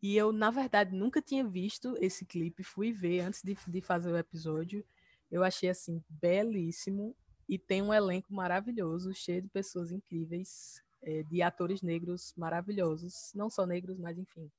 E 0.02 0.16
eu, 0.16 0.32
na 0.32 0.52
verdade, 0.52 0.96
nunca 0.96 1.22
tinha 1.22 1.48
visto 1.48 1.96
esse 2.00 2.26
clipe, 2.26 2.64
fui 2.64 2.92
ver 2.92 3.22
antes 3.22 3.42
de, 3.44 3.58
de 3.68 3.82
fazer 3.82 4.12
o 4.12 4.18
episódio. 4.18 4.86
Eu 5.30 5.44
achei 5.44 5.70
assim 5.70 6.04
belíssimo 6.10 7.16
e 7.50 7.58
tem 7.58 7.82
um 7.82 7.94
elenco 7.94 8.34
maravilhoso, 8.34 9.14
cheio 9.14 9.42
de 9.42 9.50
pessoas 9.50 9.92
incríveis, 9.92 10.84
é, 11.02 11.24
de 11.24 11.42
atores 11.42 11.82
negros 11.82 12.34
maravilhosos, 12.38 13.32
não 13.34 13.50
só 13.50 13.66
negros, 13.66 13.98
mas 13.98 14.18
enfim. 14.18 14.52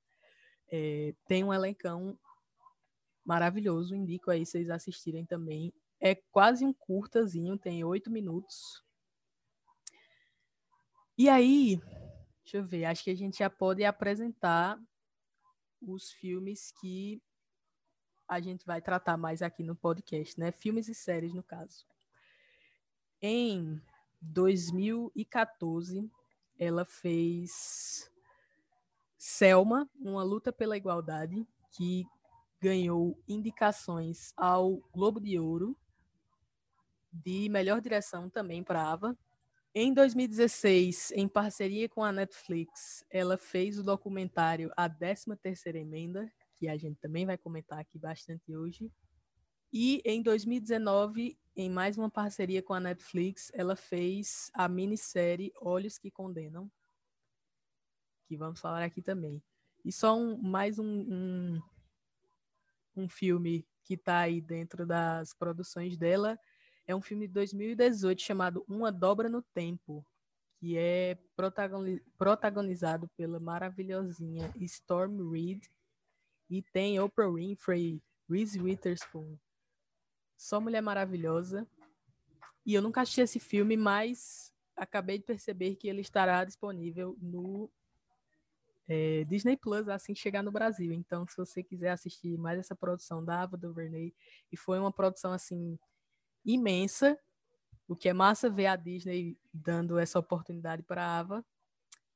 É, 0.71 1.15
tem 1.27 1.45
um 1.45 1.53
elencão 1.53 2.19
maravilhoso, 3.25 3.95
indico 3.95 4.31
aí 4.31 4.45
vocês 4.45 4.71
assistirem 4.71 5.25
também. 5.25 5.73
É 6.01 6.15
quase 6.15 6.65
um 6.65 6.73
curtazinho, 6.73 7.59
tem 7.59 7.85
oito 7.85 8.11
minutos. 8.11 8.83
E 11.17 11.29
aí, 11.29 11.81
deixa 12.43 12.59
eu 12.59 12.65
ver, 12.65 12.85
acho 12.87 13.05
que 13.05 13.11
a 13.11 13.17
gente 13.17 13.39
já 13.39 13.51
pode 13.51 13.85
apresentar 13.85 14.81
os 15.81 16.11
filmes 16.13 16.73
que 16.81 17.23
a 18.27 18.41
gente 18.41 18.67
vai 18.67 18.81
tratar 18.81 19.17
mais 19.17 19.41
aqui 19.43 19.63
no 19.63 19.75
podcast, 19.75 20.39
né? 20.39 20.53
Filmes 20.53 20.89
e 20.89 20.95
séries, 20.95 21.33
no 21.33 21.43
caso. 21.43 21.87
Em 23.21 23.81
2014, 24.21 26.11
ela 26.59 26.85
fez 26.85 28.11
Selma, 29.17 29.89
Uma 29.99 30.23
Luta 30.23 30.53
pela 30.53 30.77
Igualdade, 30.77 31.47
que 31.71 32.07
ganhou 32.61 33.19
indicações 33.27 34.33
ao 34.37 34.77
Globo 34.93 35.21
de 35.21 35.39
Ouro 35.39 35.77
de 37.13 37.49
melhor 37.49 37.81
direção 37.81 38.29
também 38.29 38.63
para 38.63 38.83
Ava. 38.83 39.17
Em 39.75 39.93
2016, 39.93 41.13
em 41.13 41.29
parceria 41.29 41.89
com 41.89 42.03
a 42.03 42.11
Netflix, 42.11 43.05
ela 43.11 43.37
fez 43.37 43.79
o 43.79 43.83
documentário 43.83 44.73
A 44.77 44.89
13ª 44.89 45.77
Emenda, 45.77 46.33
que 46.57 46.69
a 46.69 46.77
gente 46.77 46.99
também 46.99 47.27
vai 47.27 47.37
comentar 47.37 47.79
aqui 47.79 47.99
bastante 47.99 48.57
hoje. 48.57 48.91
E 49.71 50.01
em 50.07 50.23
2019, 50.23 51.39
em 51.55 51.69
mais 51.69 51.99
uma 51.99 52.11
parceria 52.11 52.63
com 52.63 52.73
a 52.73 52.81
Netflix, 52.81 53.51
ela 53.53 53.77
fez 53.77 54.51
a 54.55 54.67
minissérie 54.69 55.53
Olhos 55.61 55.99
que 55.99 56.11
Condenam, 56.11 56.71
que 58.27 58.39
vamos 58.39 58.61
falar 58.61 58.83
aqui 58.83 59.03
também. 59.03 59.43
E 59.85 59.93
só 59.93 60.17
um, 60.19 60.41
mais 60.41 60.79
um, 60.79 60.87
um, 60.87 61.63
um 62.97 63.09
filme 63.09 63.69
que 63.85 63.95
está 63.95 64.21
aí 64.21 64.41
dentro 64.41 64.87
das 64.87 65.35
produções 65.35 65.97
dela 65.97 66.39
é 66.89 66.97
um 66.97 67.03
filme 67.03 67.29
de 67.29 67.35
2018 67.35 68.23
chamado 68.23 68.65
Uma 68.67 68.91
Dobra 68.91 69.29
no 69.29 69.43
Tempo, 69.43 70.05
que 70.59 70.77
é 70.79 71.19
protagonizado 72.17 73.09
pela 73.15 73.39
maravilhosinha 73.39 74.51
Storm 74.57 75.31
Reed 75.31 75.63
e 76.49 76.63
tem 76.63 76.99
Oprah 76.99 77.31
Winfrey, 77.31 78.03
Reese 78.29 78.59
Witherspoon, 78.59 79.37
só 80.35 80.59
mulher 80.59 80.81
maravilhosa. 80.81 81.69
E 82.65 82.73
eu 82.73 82.81
nunca 82.81 83.03
assisti 83.03 83.21
esse 83.21 83.39
filme, 83.39 83.77
mas 83.77 84.55
acabei 84.75 85.19
de 85.19 85.25
perceber 85.25 85.77
que 85.77 85.89
ele 85.89 86.01
estará 86.01 86.43
disponível 86.43 87.19
no 87.21 87.71
é, 88.89 89.25
Disney 89.25 89.59
Plus 89.59 89.89
assim 89.91 90.15
chegar 90.15 90.43
no 90.43 90.51
Brasil. 90.51 90.91
Então, 90.91 91.27
se 91.29 91.37
você 91.37 91.63
quiser 91.63 91.91
assistir 91.91 92.39
mais 92.39 92.59
essa 92.59 92.75
produção 92.75 93.23
da 93.23 93.43
Ava 93.43 93.59
DuVernay, 93.59 94.15
e 94.51 94.57
foi 94.57 94.79
uma 94.79 94.91
produção 94.91 95.35
assim 95.35 95.79
imensa, 96.45 97.19
o 97.87 97.97
que 97.97 98.09
é 98.09 98.13
massa 98.13 98.51
ver 98.51 98.67
a 98.67 98.77
Disney 98.77 99.37
dando 99.53 99.99
essa 99.99 100.19
oportunidade 100.19 100.83
para 100.83 101.05
a 101.05 101.19
Ava. 101.19 101.45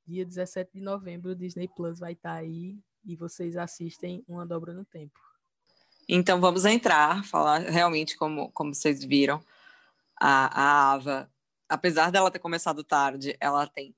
Dia 0.07 0.25
17 0.25 0.73
de 0.75 0.81
novembro, 0.81 1.31
o 1.31 1.37
Disney 1.37 1.69
Plus 1.69 1.99
vai 1.99 2.12
estar 2.12 2.35
tá 2.35 2.37
aí 2.37 2.79
e 3.05 3.17
vocês 3.17 3.57
assistem 3.57 4.25
Uma 4.29 4.47
Dobra 4.47 4.73
no 4.73 4.85
Tempo. 4.85 5.19
Então 6.09 6.41
vamos 6.41 6.64
entrar, 6.64 7.25
falar 7.25 7.61
realmente 7.61 8.17
como, 8.17 8.50
como 8.52 8.75
vocês 8.75 9.05
viram. 9.05 9.43
A, 10.21 10.61
a 10.61 10.93
Ava, 10.93 11.31
apesar 11.69 12.11
dela 12.11 12.31
ter 12.31 12.38
começado 12.38 12.85
tarde, 12.85 13.37
ela 13.41 13.67
tem 13.67 13.95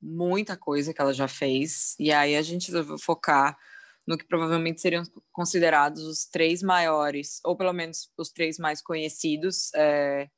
muita 0.00 0.56
coisa 0.56 0.94
que 0.94 1.00
ela 1.00 1.12
já 1.12 1.28
fez. 1.28 1.94
E 1.98 2.12
aí 2.12 2.36
a 2.36 2.42
gente 2.42 2.70
vai 2.70 2.98
focar 2.98 3.58
no 4.08 4.16
que 4.16 4.24
provavelmente 4.24 4.80
seriam 4.80 5.02
considerados 5.30 6.02
os 6.02 6.24
três 6.24 6.62
maiores, 6.62 7.42
ou 7.44 7.54
pelo 7.54 7.74
menos 7.74 8.10
os 8.16 8.30
três 8.30 8.58
mais 8.58 8.80
conhecidos 8.80 9.70
é, 9.74 10.30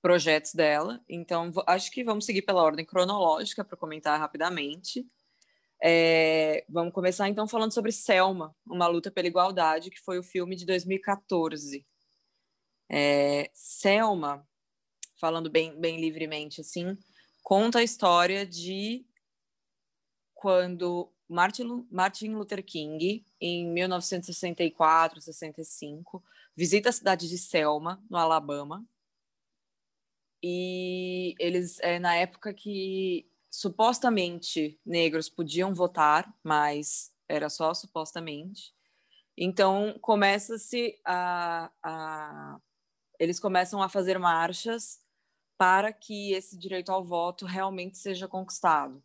projetos 0.00 0.54
dela. 0.54 1.04
Então, 1.06 1.52
acho 1.66 1.90
que 1.90 2.02
vamos 2.02 2.24
seguir 2.24 2.40
pela 2.40 2.62
ordem 2.62 2.86
cronológica 2.86 3.62
para 3.62 3.76
comentar 3.76 4.18
rapidamente. 4.18 5.06
É, 5.84 6.64
vamos 6.70 6.94
começar 6.94 7.28
então 7.28 7.46
falando 7.46 7.74
sobre 7.74 7.92
Selma, 7.92 8.56
uma 8.66 8.86
luta 8.86 9.10
pela 9.10 9.28
igualdade, 9.28 9.90
que 9.90 10.00
foi 10.00 10.18
o 10.18 10.22
filme 10.22 10.56
de 10.56 10.64
2014. 10.64 11.86
É, 12.90 13.50
Selma, 13.52 14.48
falando 15.20 15.50
bem, 15.50 15.78
bem 15.78 16.00
livremente 16.00 16.62
assim, 16.62 16.96
conta 17.42 17.80
a 17.80 17.84
história 17.84 18.46
de 18.46 19.04
quando 20.32 21.12
Martin, 21.28 21.86
Martin 21.90 22.34
Luther 22.34 22.64
King, 22.64 23.24
em 23.40 23.66
1964, 23.68 25.20
65, 25.20 26.22
visita 26.54 26.88
a 26.88 26.92
cidade 26.92 27.28
de 27.28 27.38
Selma, 27.38 28.02
no 28.08 28.16
Alabama, 28.16 28.84
e 30.42 31.34
eles 31.38 31.80
é 31.80 31.98
na 31.98 32.14
época 32.14 32.54
que 32.54 33.28
supostamente 33.50 34.78
negros 34.84 35.28
podiam 35.28 35.74
votar, 35.74 36.32
mas 36.42 37.12
era 37.28 37.48
só 37.48 37.74
supostamente. 37.74 38.74
Então 39.36 39.98
começa-se 40.00 40.98
a, 41.04 41.70
a, 41.82 42.60
eles 43.18 43.40
começam 43.40 43.82
a 43.82 43.88
fazer 43.88 44.18
marchas 44.18 45.00
para 45.58 45.92
que 45.92 46.32
esse 46.32 46.56
direito 46.56 46.92
ao 46.92 47.04
voto 47.04 47.44
realmente 47.44 47.98
seja 47.98 48.28
conquistado. 48.28 49.02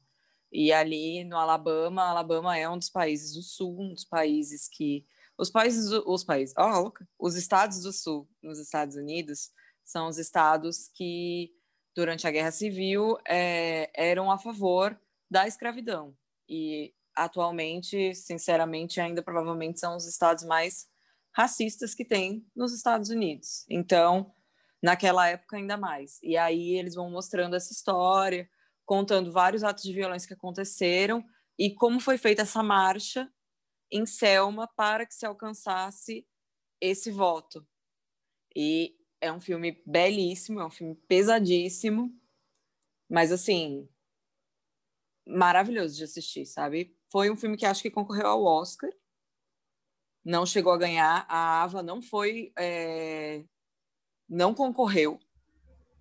E 0.52 0.72
ali 0.72 1.24
no 1.24 1.38
Alabama, 1.38 2.04
Alabama 2.04 2.58
é 2.58 2.68
um 2.70 2.78
dos 2.78 2.90
países 2.90 3.34
do 3.34 3.42
Sul, 3.42 3.80
um 3.80 3.94
dos 3.94 4.04
países 4.04 4.68
que 4.68 5.06
os 5.38 5.50
países 5.50 5.90
os 6.06 6.24
países, 6.24 6.54
oh, 6.58 6.92
os 7.18 7.36
estados 7.36 7.82
do 7.82 7.92
Sul 7.92 8.30
nos 8.44 8.60
Estados 8.60 8.96
Unidos 8.96 9.50
são 9.84 10.08
os 10.08 10.18
estados 10.18 10.90
que 10.94 11.52
durante 11.96 12.28
a 12.28 12.32
Guerra 12.32 12.52
Civil 12.52 13.18
é, 13.28 13.90
eram 13.96 14.32
a 14.32 14.38
favor 14.38 15.00
da 15.30 15.48
escravidão. 15.48 16.16
E 16.48 16.94
atualmente, 17.16 18.14
sinceramente, 18.16 19.00
ainda 19.00 19.22
provavelmente 19.22 19.80
são 19.80 19.96
os 19.96 20.06
estados 20.06 20.44
mais 20.44 20.88
racistas 21.34 21.96
que 21.96 22.06
tem 22.06 22.46
nos 22.56 22.74
Estados 22.74 23.10
Unidos. 23.10 23.66
Então, 23.70 24.34
naquela 24.82 25.28
época 25.30 25.58
ainda 25.58 25.78
mais. 25.78 26.20
E 26.22 26.36
aí 26.36 26.78
eles 26.78 26.96
vão 26.96 27.10
mostrando 27.10 27.56
essa 27.56 27.72
história, 27.72 28.50
contando 28.92 29.32
vários 29.32 29.64
atos 29.64 29.86
de 29.86 29.94
violência 29.94 30.28
que 30.28 30.34
aconteceram 30.34 31.26
e 31.58 31.74
como 31.74 31.98
foi 31.98 32.18
feita 32.18 32.42
essa 32.42 32.62
marcha 32.62 33.32
em 33.90 34.06
Selma 34.06 34.68
para 34.68 35.06
que 35.06 35.16
se 35.16 35.26
alcançasse 35.26 36.28
esse 36.82 37.10
voto. 37.10 37.66
E 38.54 38.94
é 39.22 39.32
um 39.32 39.40
filme 39.40 39.82
belíssimo, 39.86 40.60
é 40.60 40.66
um 40.66 40.70
filme 40.70 40.94
pesadíssimo, 41.08 42.14
mas 43.10 43.32
assim, 43.32 43.88
maravilhoso 45.26 45.96
de 45.96 46.04
assistir, 46.04 46.46
sabe? 46.46 46.94
Foi 47.10 47.32
um 47.32 47.38
filme 47.38 47.56
que 47.56 47.66
acho 47.66 47.82
que 47.82 47.90
concorreu 47.90 48.28
ao 48.28 48.44
Oscar, 48.44 48.92
não 50.22 50.46
chegou 50.46 50.74
a 50.74 50.78
ganhar. 50.78 51.26
A 51.30 51.64
Ava 51.64 51.82
não 51.82 52.02
foi, 52.02 52.52
é... 52.60 53.46
não 54.28 54.54
concorreu. 54.54 55.18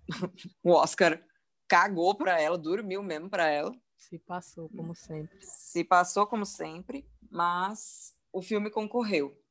o 0.61 0.71
Oscar 0.71 1.25
cagou 1.71 2.13
para 2.13 2.37
ela, 2.37 2.57
dormiu 2.57 3.01
mesmo 3.01 3.29
para 3.29 3.47
ela. 3.47 3.73
Se 3.95 4.19
passou 4.19 4.67
como 4.67 4.93
sempre. 4.93 5.37
Se 5.41 5.85
passou 5.85 6.27
como 6.27 6.45
sempre, 6.45 7.09
mas 7.29 8.13
o 8.33 8.41
filme 8.41 8.69
concorreu 8.69 9.41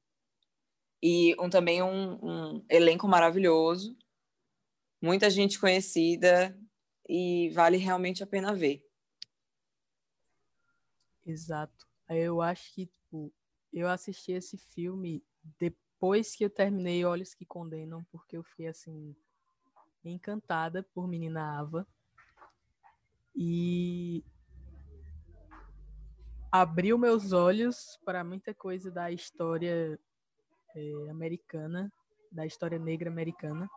e 1.02 1.34
um, 1.40 1.48
também 1.48 1.82
um, 1.82 2.18
um 2.22 2.66
elenco 2.68 3.08
maravilhoso, 3.08 3.96
muita 5.00 5.30
gente 5.30 5.58
conhecida 5.58 6.54
e 7.08 7.48
vale 7.54 7.78
realmente 7.78 8.22
a 8.22 8.26
pena 8.26 8.54
ver. 8.54 8.86
Exato. 11.24 11.88
Eu 12.06 12.42
acho 12.42 12.74
que 12.74 12.84
tipo, 12.84 13.32
eu 13.72 13.88
assisti 13.88 14.32
esse 14.32 14.58
filme 14.58 15.24
depois 15.58 16.36
que 16.36 16.44
eu 16.44 16.50
terminei 16.50 17.02
Olhos 17.02 17.32
que 17.32 17.46
Condenam, 17.46 18.04
porque 18.12 18.36
eu 18.36 18.42
fiquei 18.42 18.66
assim 18.66 19.16
encantada 20.04 20.82
por 20.82 21.08
Menina 21.08 21.58
Ava. 21.58 21.86
E 23.34 24.24
abriu 26.50 26.98
meus 26.98 27.32
olhos 27.32 27.98
para 28.04 28.24
muita 28.24 28.52
coisa 28.52 28.90
da 28.90 29.10
história 29.10 29.98
é, 30.74 30.92
americana, 31.10 31.92
da 32.32 32.44
história 32.44 32.78
negra 32.78 33.08
americana. 33.08 33.68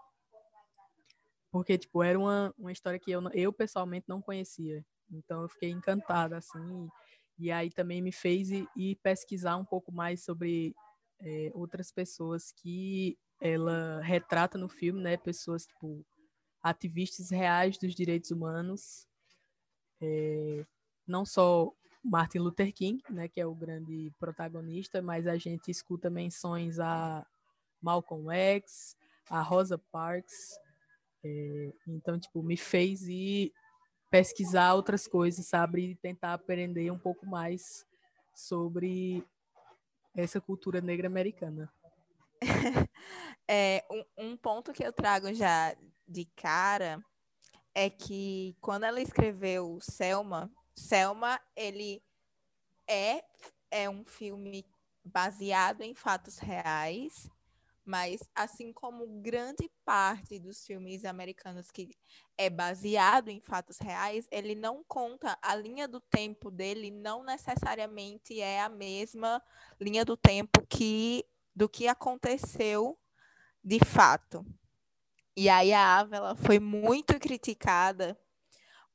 Porque, 1.52 1.78
tipo, 1.78 2.02
era 2.02 2.18
uma, 2.18 2.54
uma 2.58 2.72
história 2.72 3.00
que 3.00 3.12
eu, 3.12 3.22
eu 3.32 3.54
pessoalmente 3.54 4.06
não 4.08 4.22
conhecia. 4.22 4.84
Então 5.12 5.44
eu 5.44 5.50
fiquei 5.50 5.70
encantada, 5.70 6.38
assim. 6.38 6.90
E, 7.38 7.46
e 7.46 7.52
aí 7.52 7.70
também 7.70 8.02
me 8.02 8.12
fez 8.12 8.50
ir, 8.50 8.68
ir, 8.76 8.96
pesquisar 9.04 9.58
um 9.58 9.66
pouco 9.66 9.92
mais 9.92 10.24
sobre 10.24 10.76
é, 11.22 11.52
outras 11.54 11.92
pessoas 11.92 12.52
que 12.52 13.18
ela 13.40 14.02
retrata 14.02 14.58
no 14.58 14.70
filme, 14.70 15.02
né, 15.02 15.18
pessoas 15.18 15.66
tipo 15.66 16.06
ativistas 16.62 17.30
reais 17.30 17.78
dos 17.78 17.94
direitos 17.94 18.32
humanos, 18.32 19.06
é, 20.04 20.66
não 21.08 21.26
só 21.26 21.72
Martin 22.04 22.40
Luther 22.40 22.74
King, 22.74 23.02
né, 23.10 23.30
que 23.30 23.40
é 23.40 23.46
o 23.46 23.56
grande 23.56 24.12
protagonista, 24.20 25.02
mas 25.02 25.26
a 25.26 25.38
gente 25.38 25.72
escuta 25.72 26.10
menções 26.10 26.80
a 26.80 27.26
Malcolm 27.82 28.30
X, 28.30 28.98
a 29.30 29.42
Rosa 29.42 29.78
Parks, 29.78 30.60
é, 31.24 31.74
então 31.88 32.20
tipo 32.20 32.44
me 32.44 32.58
fez 32.58 33.04
ir 33.04 33.54
pesquisar 34.12 34.74
outras 34.74 35.08
coisas, 35.08 35.48
sabe, 35.48 35.92
e 35.92 35.96
tentar 35.96 36.34
aprender 36.34 36.92
um 36.92 37.00
pouco 37.00 37.26
mais 37.26 37.86
sobre 38.36 39.26
essa 40.14 40.40
cultura 40.42 40.82
negra 40.82 41.08
americana. 41.08 41.72
é, 43.48 43.84
um, 43.90 44.04
um 44.18 44.38
ponto 44.38 44.74
que 44.74 44.84
eu 44.84 44.92
trago 44.92 45.34
já 45.34 45.76
de 46.08 46.26
cara 46.36 47.04
é 47.76 47.90
que 47.90 48.56
quando 48.62 48.84
ela 48.84 49.02
escreveu 49.02 49.80
Selma, 49.82 50.52
Selma 50.76 51.40
ele 51.56 52.04
é 52.88 53.24
é 53.72 53.90
um 53.90 54.06
filme 54.06 54.64
baseado 55.04 55.82
em 55.82 55.96
fatos 55.96 56.38
reais, 56.38 57.28
mas 57.84 58.22
assim 58.36 58.72
como 58.72 59.22
grande 59.22 59.70
parte 59.84 60.40
dos 60.40 60.66
filmes 60.66 61.04
americanos 61.04 61.72
que 61.72 61.90
é 62.38 62.50
baseado 62.50 63.30
em 63.30 63.42
fatos 63.42 63.80
reais, 63.80 64.28
ele 64.32 64.56
não 64.56 64.84
conta 64.88 65.38
a 65.42 65.56
linha 65.56 65.88
do 65.88 66.00
tempo 66.00 66.52
dele 66.52 66.92
não 66.92 67.24
necessariamente 67.24 68.40
é 68.40 68.62
a 68.62 68.70
mesma 68.70 69.42
linha 69.82 70.06
do 70.06 70.16
tempo 70.16 70.66
que 70.68 71.26
do 71.56 71.68
que 71.68 71.88
aconteceu 71.88 72.98
de 73.64 73.80
fato. 73.80 74.46
E 75.36 75.50
aí 75.50 75.74
a 75.74 76.00
Ava 76.00 76.36
foi 76.36 76.60
muito 76.60 77.20
criticada 77.20 78.18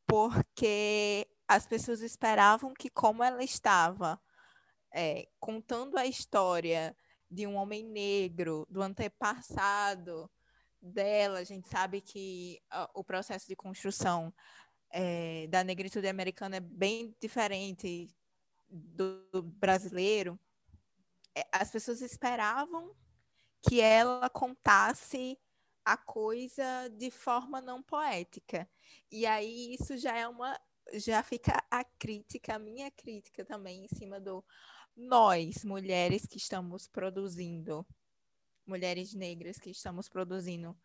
porque 0.07 1.27
as 1.49 1.67
pessoas 1.67 2.01
esperavam 2.01 2.73
que 2.73 2.89
como 2.89 3.25
ela 3.25 3.43
estava 3.43 4.21
é, 4.95 5.29
contando 5.41 5.99
a 5.99 6.07
história 6.07 6.97
de 7.31 7.47
um 7.47 7.57
homem 7.57 7.85
negro, 7.85 8.67
do 8.71 8.81
antepassado 8.81 10.31
dela, 10.81 11.41
a 11.41 11.45
gente 11.45 11.69
sabe 11.69 12.01
que 12.01 12.61
uh, 12.73 12.89
o 12.95 13.03
processo 13.03 13.49
de 13.49 13.57
construção 13.57 14.33
é, 14.91 15.47
da 15.49 15.65
negritude 15.65 16.07
americana 16.07 16.57
é 16.57 16.61
bem 16.61 17.15
diferente 17.21 18.09
do, 18.69 19.29
do 19.33 19.43
brasileiro. 19.43 20.39
É, 21.35 21.47
as 21.53 21.71
pessoas 21.71 22.01
esperavam 22.01 22.95
que 23.61 23.81
ela 23.81 24.31
contasse 24.31 25.37
a 25.89 25.97
coisa 25.97 26.91
de 26.99 27.11
forma 27.11 27.63
não 27.63 27.83
poética. 27.83 28.69
E 29.11 29.25
aí 29.25 29.75
isso 29.75 29.97
já 29.97 30.15
é 30.15 30.29
uma 30.29 30.61
já 30.93 31.23
fica 31.23 31.65
a 31.71 31.83
crítica, 31.83 32.57
a 32.57 32.59
minha 32.59 32.91
crítica 32.91 33.43
também 33.43 33.87
em 33.87 33.89
cima 33.89 34.21
do 34.21 34.45
nós, 34.95 35.65
mulheres 35.65 36.27
que 36.27 36.37
estamos 36.37 36.87
produzindo, 36.87 37.87
mulheres 38.67 39.15
negras 39.15 39.59
que 39.59 39.71
estamos 39.71 40.11
produzindo, 40.11 40.77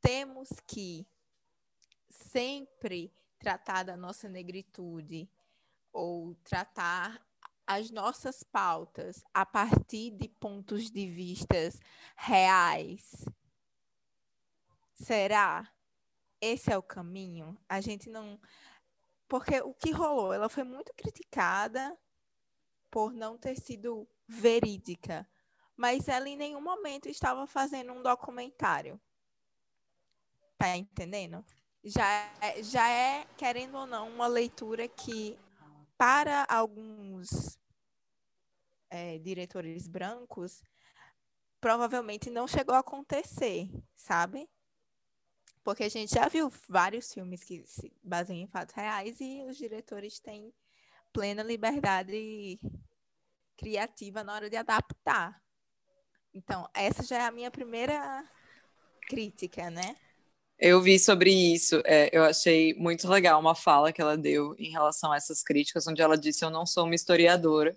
temos 0.00 0.48
que 0.66 1.06
sempre 2.10 3.12
tratar 3.38 3.84
da 3.84 3.96
nossa 3.96 4.28
negritude 4.28 5.30
ou 5.92 6.34
tratar 6.42 7.24
as 7.64 7.92
nossas 7.92 8.42
pautas 8.42 9.22
a 9.32 9.46
partir 9.46 10.10
de 10.10 10.28
pontos 10.28 10.90
de 10.90 11.08
vistas 11.08 11.78
reais. 12.16 13.24
Será? 15.00 15.70
Esse 16.40 16.72
é 16.72 16.78
o 16.78 16.82
caminho? 16.82 17.56
A 17.68 17.80
gente 17.80 18.08
não. 18.08 18.40
Porque 19.28 19.60
o 19.60 19.74
que 19.74 19.90
rolou? 19.90 20.32
Ela 20.32 20.48
foi 20.48 20.64
muito 20.64 20.92
criticada 20.94 21.96
por 22.90 23.12
não 23.12 23.36
ter 23.36 23.56
sido 23.56 24.08
verídica, 24.26 25.28
mas 25.76 26.08
ela 26.08 26.28
em 26.28 26.36
nenhum 26.36 26.60
momento 26.60 27.08
estava 27.08 27.46
fazendo 27.46 27.92
um 27.92 28.02
documentário. 28.02 29.00
Tá 30.56 30.76
entendendo? 30.76 31.44
Já, 31.84 32.32
já 32.62 32.88
é, 32.88 33.24
querendo 33.36 33.76
ou 33.76 33.86
não, 33.86 34.08
uma 34.08 34.26
leitura 34.26 34.88
que 34.88 35.38
para 35.96 36.46
alguns 36.48 37.58
é, 38.90 39.18
diretores 39.18 39.86
brancos, 39.86 40.62
provavelmente 41.60 42.30
não 42.30 42.48
chegou 42.48 42.74
a 42.74 42.80
acontecer, 42.80 43.70
sabe? 43.94 44.48
Porque 45.68 45.84
a 45.84 45.88
gente 45.90 46.14
já 46.14 46.26
viu 46.28 46.50
vários 46.66 47.12
filmes 47.12 47.44
que 47.44 47.62
se 47.66 47.92
baseiam 48.02 48.40
em 48.40 48.46
fatos 48.46 48.74
reais 48.74 49.20
e 49.20 49.44
os 49.46 49.58
diretores 49.58 50.18
têm 50.18 50.50
plena 51.12 51.42
liberdade 51.42 52.58
criativa 53.54 54.24
na 54.24 54.32
hora 54.32 54.48
de 54.48 54.56
adaptar. 54.56 55.38
Então, 56.32 56.66
essa 56.72 57.02
já 57.02 57.18
é 57.18 57.26
a 57.26 57.30
minha 57.30 57.50
primeira 57.50 58.26
crítica, 59.10 59.68
né? 59.68 59.94
Eu 60.58 60.80
vi 60.80 60.98
sobre 60.98 61.30
isso, 61.30 61.82
é, 61.84 62.08
eu 62.16 62.24
achei 62.24 62.72
muito 62.72 63.06
legal 63.06 63.38
uma 63.38 63.54
fala 63.54 63.92
que 63.92 64.00
ela 64.00 64.16
deu 64.16 64.56
em 64.58 64.70
relação 64.70 65.12
a 65.12 65.18
essas 65.18 65.42
críticas, 65.42 65.86
onde 65.86 66.00
ela 66.00 66.16
disse: 66.16 66.42
Eu 66.42 66.50
não 66.50 66.64
sou 66.64 66.86
uma 66.86 66.94
historiadora, 66.94 67.76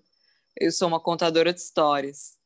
eu 0.58 0.71
sou 0.71 0.88
uma 0.88 1.01
contadora 1.01 1.54
de 1.54 1.60
histórias. 1.60 2.38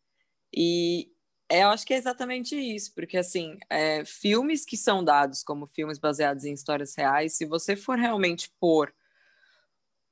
E 0.52 1.15
é, 1.50 1.64
eu 1.64 1.70
acho 1.70 1.86
que 1.86 1.94
é 1.94 1.98
exatamente 1.98 2.56
isso, 2.56 2.94
porque 2.94 3.18
assim, 3.18 3.58
é, 3.70 4.04
filmes 4.04 4.66
que 4.66 4.76
são 4.76 5.04
dados 5.04 5.44
como 5.44 5.68
filmes 5.68 6.00
baseados 6.00 6.44
em 6.44 6.54
histórias 6.54 6.96
reais, 6.96 7.34
se 7.34 7.46
você 7.46 7.76
for 7.76 7.98
realmente 7.98 8.52
pôr 8.60 8.94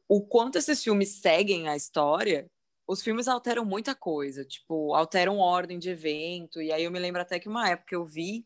o 0.07 0.21
quanto 0.21 0.57
esses 0.57 0.83
filmes 0.83 1.09
seguem 1.21 1.67
a 1.67 1.75
história, 1.75 2.49
os 2.87 3.01
filmes 3.01 3.27
alteram 3.27 3.65
muita 3.65 3.95
coisa, 3.95 4.45
tipo, 4.45 4.93
alteram 4.93 5.39
ordem 5.39 5.79
de 5.79 5.89
evento, 5.89 6.61
e 6.61 6.71
aí 6.71 6.83
eu 6.83 6.91
me 6.91 6.99
lembro 6.99 7.21
até 7.21 7.39
que 7.39 7.49
uma 7.49 7.69
época 7.69 7.95
eu 7.95 8.05
vi 8.05 8.45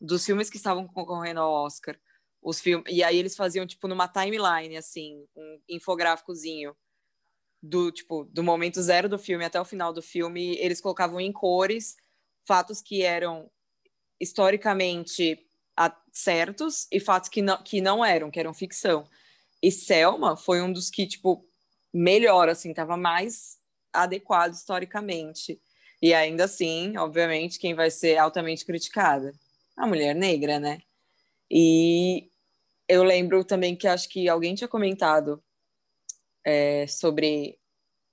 dos 0.00 0.24
filmes 0.24 0.50
que 0.50 0.58
estavam 0.58 0.86
concorrendo 0.86 1.40
ao 1.40 1.64
Oscar. 1.64 1.98
Os 2.42 2.60
filmes, 2.60 2.92
e 2.94 3.02
aí 3.02 3.16
eles 3.16 3.34
faziam 3.34 3.66
tipo 3.66 3.88
numa 3.88 4.06
timeline 4.06 4.76
assim, 4.76 5.26
um 5.34 5.60
infográficozinho 5.68 6.76
do 7.68 7.90
tipo 7.90 8.24
do 8.24 8.42
momento 8.42 8.80
zero 8.82 9.08
do 9.08 9.18
filme 9.18 9.44
até 9.44 9.60
o 9.60 9.64
final 9.64 9.92
do 9.92 10.02
filme, 10.02 10.56
eles 10.58 10.80
colocavam 10.80 11.20
em 11.20 11.32
cores 11.32 11.96
fatos 12.46 12.80
que 12.80 13.02
eram 13.02 13.50
historicamente 14.20 15.38
certos 16.12 16.86
e 16.90 16.98
fatos 16.98 17.28
que 17.28 17.42
não, 17.42 17.62
que 17.62 17.80
não 17.80 18.04
eram, 18.04 18.30
que 18.30 18.40
eram 18.40 18.54
ficção. 18.54 19.06
E 19.62 19.70
Selma 19.70 20.36
foi 20.36 20.62
um 20.62 20.72
dos 20.72 20.88
que 20.90 21.06
tipo 21.06 21.46
melhor 21.92 22.48
assim, 22.48 22.72
tava 22.72 22.96
mais 22.96 23.58
adequado 23.92 24.54
historicamente. 24.54 25.60
E 26.00 26.14
ainda 26.14 26.44
assim, 26.44 26.96
obviamente, 26.96 27.58
quem 27.58 27.74
vai 27.74 27.90
ser 27.90 28.18
altamente 28.18 28.64
criticada? 28.64 29.32
a 29.76 29.86
mulher 29.86 30.14
negra, 30.14 30.58
né? 30.58 30.78
E 31.50 32.30
eu 32.88 33.04
lembro 33.04 33.44
também 33.44 33.76
que 33.76 33.86
acho 33.86 34.08
que 34.08 34.28
alguém 34.28 34.54
tinha 34.54 34.68
comentado 34.68 35.42
é, 36.46 36.86
sobre 36.86 37.58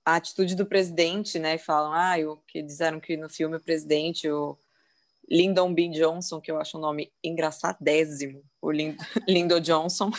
a 0.03 0.15
atitude 0.15 0.55
do 0.55 0.65
presidente, 0.65 1.37
né? 1.37 1.59
Falam, 1.59 1.93
ah, 1.93 2.15
o 2.27 2.37
que 2.47 2.63
disseram 2.63 2.99
que 2.99 3.15
no 3.15 3.29
filme 3.29 3.57
o 3.57 3.63
presidente, 3.63 4.27
o 4.27 4.57
Lyndon 5.29 5.71
B. 5.71 5.89
Johnson, 5.89 6.41
que 6.41 6.51
eu 6.51 6.59
acho 6.59 6.77
um 6.77 6.81
nome 6.81 7.13
engraçadésimo, 7.23 8.43
o 8.59 8.71
Lyndon 9.29 9.59
Johnson, 9.59 10.09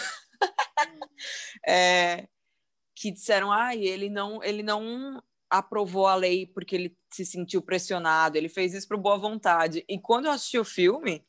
é, 1.66 2.28
que 2.94 3.10
disseram, 3.10 3.50
ah, 3.50 3.74
ele 3.74 4.08
não, 4.08 4.42
ele 4.44 4.62
não 4.62 5.20
aprovou 5.50 6.06
a 6.06 6.14
lei 6.14 6.46
porque 6.46 6.76
ele 6.76 6.96
se 7.12 7.26
sentiu 7.26 7.60
pressionado, 7.60 8.38
ele 8.38 8.48
fez 8.48 8.74
isso 8.74 8.86
por 8.86 8.96
boa 8.96 9.18
vontade. 9.18 9.84
E 9.88 9.98
quando 9.98 10.26
eu 10.26 10.30
assisti 10.30 10.58
o 10.58 10.64
filme, 10.64 11.26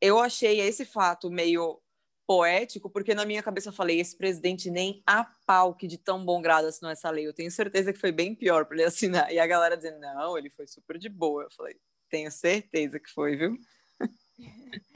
eu 0.00 0.20
achei 0.20 0.60
esse 0.60 0.84
fato 0.84 1.28
meio 1.28 1.82
poético, 2.30 2.88
porque 2.88 3.12
na 3.12 3.26
minha 3.26 3.42
cabeça 3.42 3.70
eu 3.70 3.72
falei, 3.72 3.98
esse 3.98 4.16
presidente 4.16 4.70
nem 4.70 5.02
a 5.04 5.24
pau 5.24 5.74
que 5.74 5.88
de 5.88 5.98
tão 5.98 6.24
bom 6.24 6.40
grado 6.40 6.68
assinou 6.68 6.92
essa 6.92 7.10
lei. 7.10 7.26
Eu 7.26 7.34
tenho 7.34 7.50
certeza 7.50 7.92
que 7.92 7.98
foi 7.98 8.12
bem 8.12 8.36
pior 8.36 8.66
para 8.66 8.76
ele 8.76 8.84
assinar. 8.84 9.32
E 9.32 9.40
a 9.40 9.46
galera 9.48 9.76
dizendo, 9.76 9.98
não, 9.98 10.38
ele 10.38 10.48
foi 10.48 10.64
super 10.68 10.96
de 10.96 11.08
boa. 11.08 11.42
Eu 11.42 11.50
falei, 11.50 11.76
tenho 12.08 12.30
certeza 12.30 13.00
que 13.00 13.10
foi, 13.10 13.34
viu? 13.34 13.58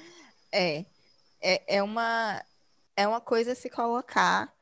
É, 0.56 0.84
é, 1.40 1.78
é 1.78 1.82
uma 1.82 2.40
é 2.96 3.08
uma 3.08 3.20
coisa 3.20 3.56
se 3.56 3.68
colocar. 3.68 4.54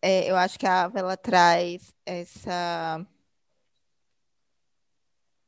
É, 0.00 0.30
eu 0.30 0.36
acho 0.36 0.56
que 0.56 0.64
a 0.64 0.84
Ava 0.84 1.16
traz 1.16 1.92
essa 2.06 3.04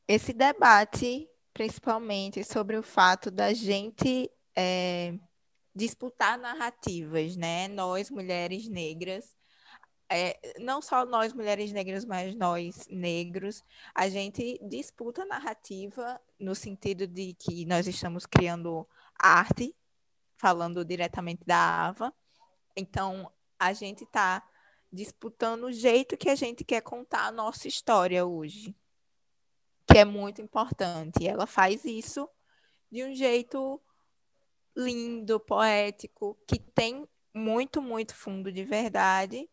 esse 0.09 0.33
debate 0.33 1.31
principalmente 1.53 2.43
sobre 2.43 2.77
o 2.77 2.83
fato 2.83 3.31
da 3.31 3.53
gente 3.53 4.29
é, 4.57 5.15
disputar 5.75 6.39
narrativas, 6.39 7.37
né? 7.37 7.69
Nós, 7.69 8.11
mulheres 8.11 8.69
negras, 8.69 9.35
é, 10.09 10.39
não 10.61 10.81
só 10.81 11.05
nós 11.05 11.33
mulheres 11.33 11.73
negras, 11.73 12.05
mas 12.05 12.37
nós 12.37 12.87
negros, 12.89 13.65
a 13.95 14.09
gente 14.09 14.61
disputa 14.63 15.25
narrativa 15.25 16.21
no 16.39 16.55
sentido 16.55 17.07
de 17.07 17.35
que 17.35 17.65
nós 17.67 17.87
estamos 17.87 18.27
criando 18.27 18.87
arte, 19.19 19.75
falando 20.37 20.85
diretamente 20.85 21.43
da 21.45 21.89
Ava. 21.89 22.15
Então, 22.77 23.31
a 23.59 23.73
gente 23.73 24.05
está 24.05 24.43
disputando 24.93 25.65
o 25.65 25.73
jeito 25.73 26.17
que 26.17 26.29
a 26.29 26.35
gente 26.35 26.65
quer 26.65 26.81
contar 26.83 27.27
a 27.27 27.33
nossa 27.33 27.67
história 27.67 28.25
hoje, 28.25 28.77
que 29.87 29.99
é 29.99 30.05
muito 30.05 30.41
importante. 30.41 31.27
Ela 31.27 31.47
faz 31.47 31.85
isso 31.85 32.29
de 32.91 33.03
um 33.03 33.15
jeito 33.15 33.81
lindo, 34.77 35.39
poético, 35.41 36.37
que 36.47 36.59
tem 36.59 37.07
muito, 37.33 37.83
muito 37.83 38.15
fundo 38.15 38.53
de 38.53 38.65
verdade 38.65 39.49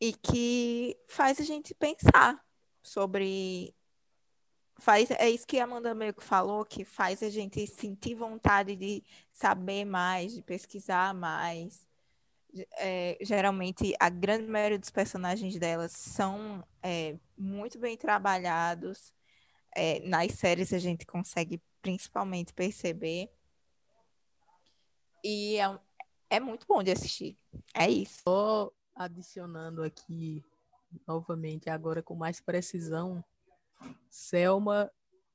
e 0.00 0.12
que 0.12 0.96
faz 1.06 1.38
a 1.40 1.44
gente 1.44 1.74
pensar 1.74 2.44
sobre 2.82 3.72
faz 4.78 5.08
é 5.12 5.30
isso 5.30 5.46
que 5.46 5.60
a 5.60 5.64
Amanda 5.64 5.94
meio 5.94 6.12
que 6.12 6.24
falou 6.24 6.64
que 6.64 6.84
faz 6.84 7.22
a 7.22 7.30
gente 7.30 7.64
sentir 7.68 8.16
vontade 8.16 8.74
de 8.74 9.04
saber 9.32 9.84
mais, 9.84 10.34
de 10.34 10.42
pesquisar 10.42 11.14
mais. 11.14 11.86
É, 12.76 13.16
geralmente 13.22 13.94
a 13.98 14.10
grande 14.10 14.46
maioria 14.46 14.78
dos 14.78 14.90
personagens 14.90 15.56
delas 15.56 15.92
são 15.92 16.66
é, 16.82 17.16
muito 17.38 17.78
bem 17.78 17.96
trabalhados. 17.96 19.14
É, 19.74 20.00
nas 20.00 20.32
séries 20.32 20.72
a 20.72 20.78
gente 20.78 21.06
consegue 21.06 21.62
principalmente 21.80 22.52
perceber. 22.52 23.30
E 25.22 25.56
é, 25.58 25.78
é 26.30 26.40
muito 26.40 26.66
bom 26.66 26.82
de 26.82 26.90
assistir. 26.90 27.38
É 27.74 27.88
isso. 27.88 28.22
Só 28.24 28.72
adicionando 28.94 29.82
aqui 29.82 30.44
novamente, 31.06 31.70
agora 31.70 32.02
com 32.02 32.14
mais 32.14 32.40
precisão, 32.40 33.24
Selma 34.10 34.90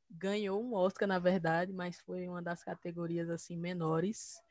ganhou 0.10 0.64
um 0.64 0.74
Oscar, 0.74 1.08
na 1.08 1.20
verdade, 1.20 1.74
mas 1.74 2.00
foi 2.00 2.28
uma 2.28 2.42
das 2.42 2.64
categorias 2.64 3.30
assim 3.30 3.58
menores. 3.58 4.42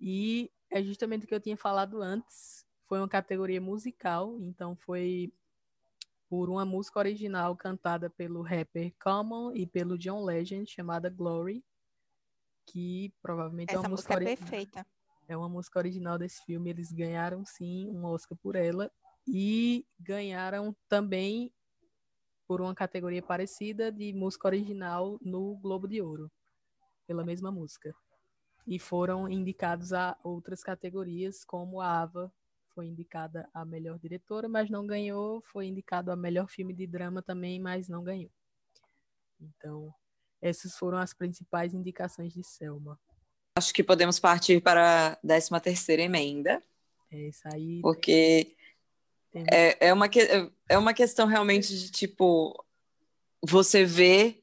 E 0.00 0.50
é 0.70 0.82
justamente 0.82 1.24
o 1.24 1.28
que 1.28 1.34
eu 1.34 1.40
tinha 1.40 1.56
falado 1.56 2.00
antes. 2.00 2.64
Foi 2.86 2.98
uma 2.98 3.08
categoria 3.08 3.60
musical, 3.60 4.38
então 4.40 4.76
foi 4.76 5.32
por 6.28 6.48
uma 6.48 6.64
música 6.64 6.98
original 6.98 7.54
cantada 7.54 8.08
pelo 8.08 8.42
rapper 8.42 8.92
Common 9.02 9.54
e 9.54 9.66
pelo 9.66 9.98
John 9.98 10.24
Legend, 10.24 10.70
chamada 10.70 11.10
Glory, 11.10 11.62
que 12.66 13.12
provavelmente 13.22 13.70
Essa 13.70 13.78
é 13.78 13.80
uma 13.80 13.88
música, 13.88 14.14
música 14.14 14.30
é 14.30 14.36
perfeita. 14.36 14.86
É 15.28 15.36
uma 15.36 15.48
música 15.48 15.78
original 15.78 16.18
desse 16.18 16.44
filme. 16.44 16.70
Eles 16.70 16.92
ganharam 16.92 17.44
sim 17.44 17.88
um 17.88 18.04
Oscar 18.04 18.36
por 18.38 18.56
ela 18.56 18.90
e 19.26 19.86
ganharam 19.98 20.76
também 20.88 21.52
por 22.46 22.60
uma 22.60 22.74
categoria 22.74 23.22
parecida 23.22 23.90
de 23.90 24.12
música 24.12 24.48
original 24.48 25.18
no 25.22 25.56
Globo 25.56 25.88
de 25.88 26.02
Ouro, 26.02 26.30
pela 27.06 27.24
mesma 27.24 27.50
música. 27.50 27.94
E 28.66 28.78
foram 28.78 29.28
indicados 29.28 29.92
a 29.92 30.16
outras 30.22 30.62
categorias, 30.62 31.44
como 31.44 31.80
a 31.80 32.02
Ava 32.02 32.32
foi 32.74 32.86
indicada 32.86 33.48
a 33.52 33.64
melhor 33.64 33.98
diretora, 33.98 34.48
mas 34.48 34.70
não 34.70 34.86
ganhou, 34.86 35.42
foi 35.42 35.66
indicado 35.66 36.10
a 36.10 36.16
melhor 36.16 36.48
filme 36.48 36.72
de 36.72 36.86
drama 36.86 37.22
também, 37.22 37.60
mas 37.60 37.88
não 37.88 38.02
ganhou. 38.02 38.30
Então, 39.40 39.92
essas 40.42 40.76
foram 40.76 40.98
as 40.98 41.14
principais 41.14 41.72
indicações 41.72 42.34
de 42.34 42.42
Selma. 42.42 42.98
Acho 43.56 43.72
que 43.72 43.84
podemos 43.84 44.18
partir 44.18 44.60
para 44.60 45.12
a 45.12 45.16
13 45.16 45.50
terceira 45.62 46.02
emenda. 46.02 46.62
É 47.10 47.28
isso 47.28 47.42
aí. 47.44 47.80
Porque 47.80 48.56
é, 49.50 49.88
é, 49.88 49.92
uma, 49.92 50.10
é 50.68 50.78
uma 50.78 50.92
questão 50.92 51.26
realmente 51.26 51.68
de, 51.68 51.90
tipo, 51.90 52.64
você 53.42 53.84
vê, 53.84 54.40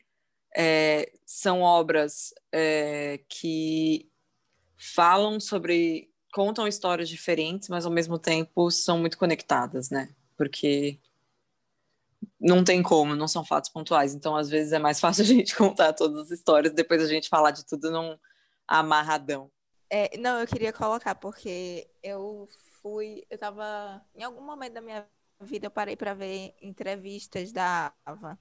é, 0.56 1.12
são 1.26 1.62
obras 1.62 2.34
é, 2.52 3.20
que 3.28 4.10
falam 4.78 5.40
sobre, 5.40 6.10
contam 6.34 6.68
histórias 6.68 7.10
diferentes, 7.10 7.68
mas 7.68 7.86
ao 7.86 7.92
mesmo 7.92 8.18
tempo 8.18 8.72
são 8.72 9.00
muito 9.00 9.18
conectadas, 9.18 9.90
né? 9.90 10.16
Porque 10.38 11.00
não 12.40 12.64
tem 12.64 12.82
como, 12.82 13.16
não 13.16 13.28
são 13.28 13.46
fatos 13.46 13.70
pontuais. 13.70 14.14
Então, 14.14 14.36
às 14.36 14.50
vezes, 14.50 14.72
é 14.74 14.80
mais 14.80 15.00
fácil 15.02 15.24
a 15.24 15.28
gente 15.28 15.56
contar 15.56 15.94
todas 15.94 16.26
as 16.26 16.32
histórias, 16.32 16.74
depois 16.74 17.02
a 17.02 17.08
gente 17.08 17.30
falar 17.30 17.52
de 17.52 17.66
tudo 17.66 17.92
num 17.92 18.18
amarradão. 18.68 19.52
É, 19.90 20.18
não, 20.18 20.40
eu 20.40 20.48
queria 20.48 20.72
colocar, 20.72 21.16
porque 21.16 21.90
eu 22.04 22.48
fui, 22.82 23.26
eu 23.30 23.38
tava, 23.38 24.02
em 24.16 24.24
algum 24.24 24.42
momento 24.42 24.74
da 24.74 24.82
minha 24.82 25.08
vida, 25.42 25.68
eu 25.68 25.72
parei 25.72 25.96
para 25.96 26.14
ver 26.14 26.54
entrevistas 26.62 27.52
da 27.52 27.94
Ava, 28.06 28.38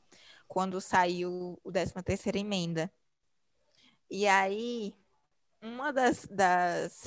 quando 0.47 0.81
saiu 0.81 1.59
o 1.63 1.73
13 1.73 1.95
terceira 2.05 2.39
emenda. 2.39 2.93
E 4.11 4.27
aí, 4.27 4.95
uma 5.63 5.93
das, 5.93 6.27
das, 6.27 7.03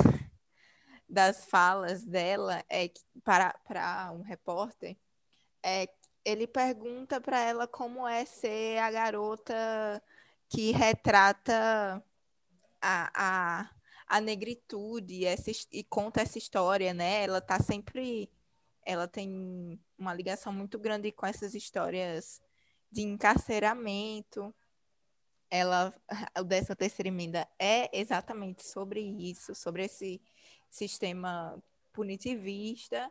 das 1.07 1.45
falas 1.45 2.03
dela 2.03 2.63
é 2.69 2.87
que, 2.87 3.01
para, 3.23 3.53
para 3.65 4.11
um 4.11 4.21
repórter, 4.21 4.97
é 5.63 5.87
ele 6.25 6.47
pergunta 6.47 7.19
para 7.19 7.39
ela 7.39 7.67
como 7.67 8.07
é 8.07 8.25
ser 8.25 8.77
a 8.79 8.91
garota 8.91 10.01
que 10.49 10.71
retrata 10.71 12.03
a, 12.81 13.11
a 13.13 13.69
a 14.11 14.19
negritude 14.19 15.25
essa, 15.25 15.51
e 15.71 15.85
conta 15.85 16.21
essa 16.21 16.37
história, 16.37 16.93
né? 16.93 17.23
Ela 17.23 17.39
tá 17.39 17.59
sempre. 17.61 18.29
Ela 18.85 19.07
tem 19.07 19.79
uma 19.97 20.13
ligação 20.13 20.51
muito 20.51 20.77
grande 20.77 21.13
com 21.13 21.25
essas 21.25 21.55
histórias 21.55 22.41
de 22.91 23.03
encarceramento. 23.03 24.53
Ela, 25.49 25.93
o 26.37 26.43
13 26.43 26.75
terceira 26.75 27.07
emenda 27.07 27.47
é 27.57 27.89
exatamente 27.97 28.65
sobre 28.67 28.99
isso, 28.99 29.55
sobre 29.55 29.85
esse 29.85 30.21
sistema 30.69 31.61
punitivista 31.93 33.09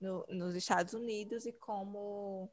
no, 0.00 0.26
nos 0.28 0.54
Estados 0.54 0.94
Unidos 0.94 1.46
e 1.46 1.52
como 1.52 2.50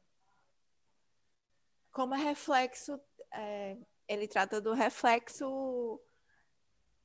como 1.90 2.14
reflexo, 2.16 3.00
é, 3.32 3.76
ele 4.08 4.26
trata 4.26 4.60
do 4.60 4.72
reflexo 4.72 6.00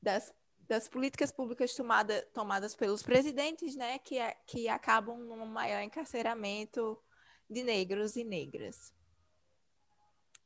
das 0.02 0.32
das 0.70 0.88
políticas 0.88 1.32
públicas 1.32 1.74
tomada, 1.74 2.22
tomadas 2.32 2.76
pelos 2.76 3.02
presidentes, 3.02 3.74
né, 3.74 3.98
que, 3.98 4.16
é, 4.20 4.36
que 4.46 4.68
acabam 4.68 5.18
num 5.18 5.44
maior 5.44 5.82
encarceramento 5.82 6.96
de 7.50 7.64
negros 7.64 8.14
e 8.14 8.22
negras. 8.22 8.94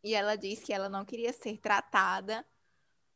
E 0.03 0.15
ela 0.15 0.35
diz 0.35 0.61
que 0.61 0.73
ela 0.73 0.89
não 0.89 1.05
queria 1.05 1.31
ser 1.31 1.59
tratada 1.59 2.43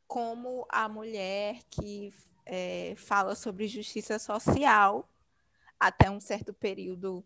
como 0.07 0.67
a 0.69 0.87
mulher 0.87 1.63
que 1.71 2.13
é, 2.45 2.93
fala 2.95 3.33
sobre 3.33 3.67
justiça 3.67 4.19
social 4.19 5.09
até 5.79 6.09
um 6.09 6.19
certo 6.19 6.53
período, 6.53 7.25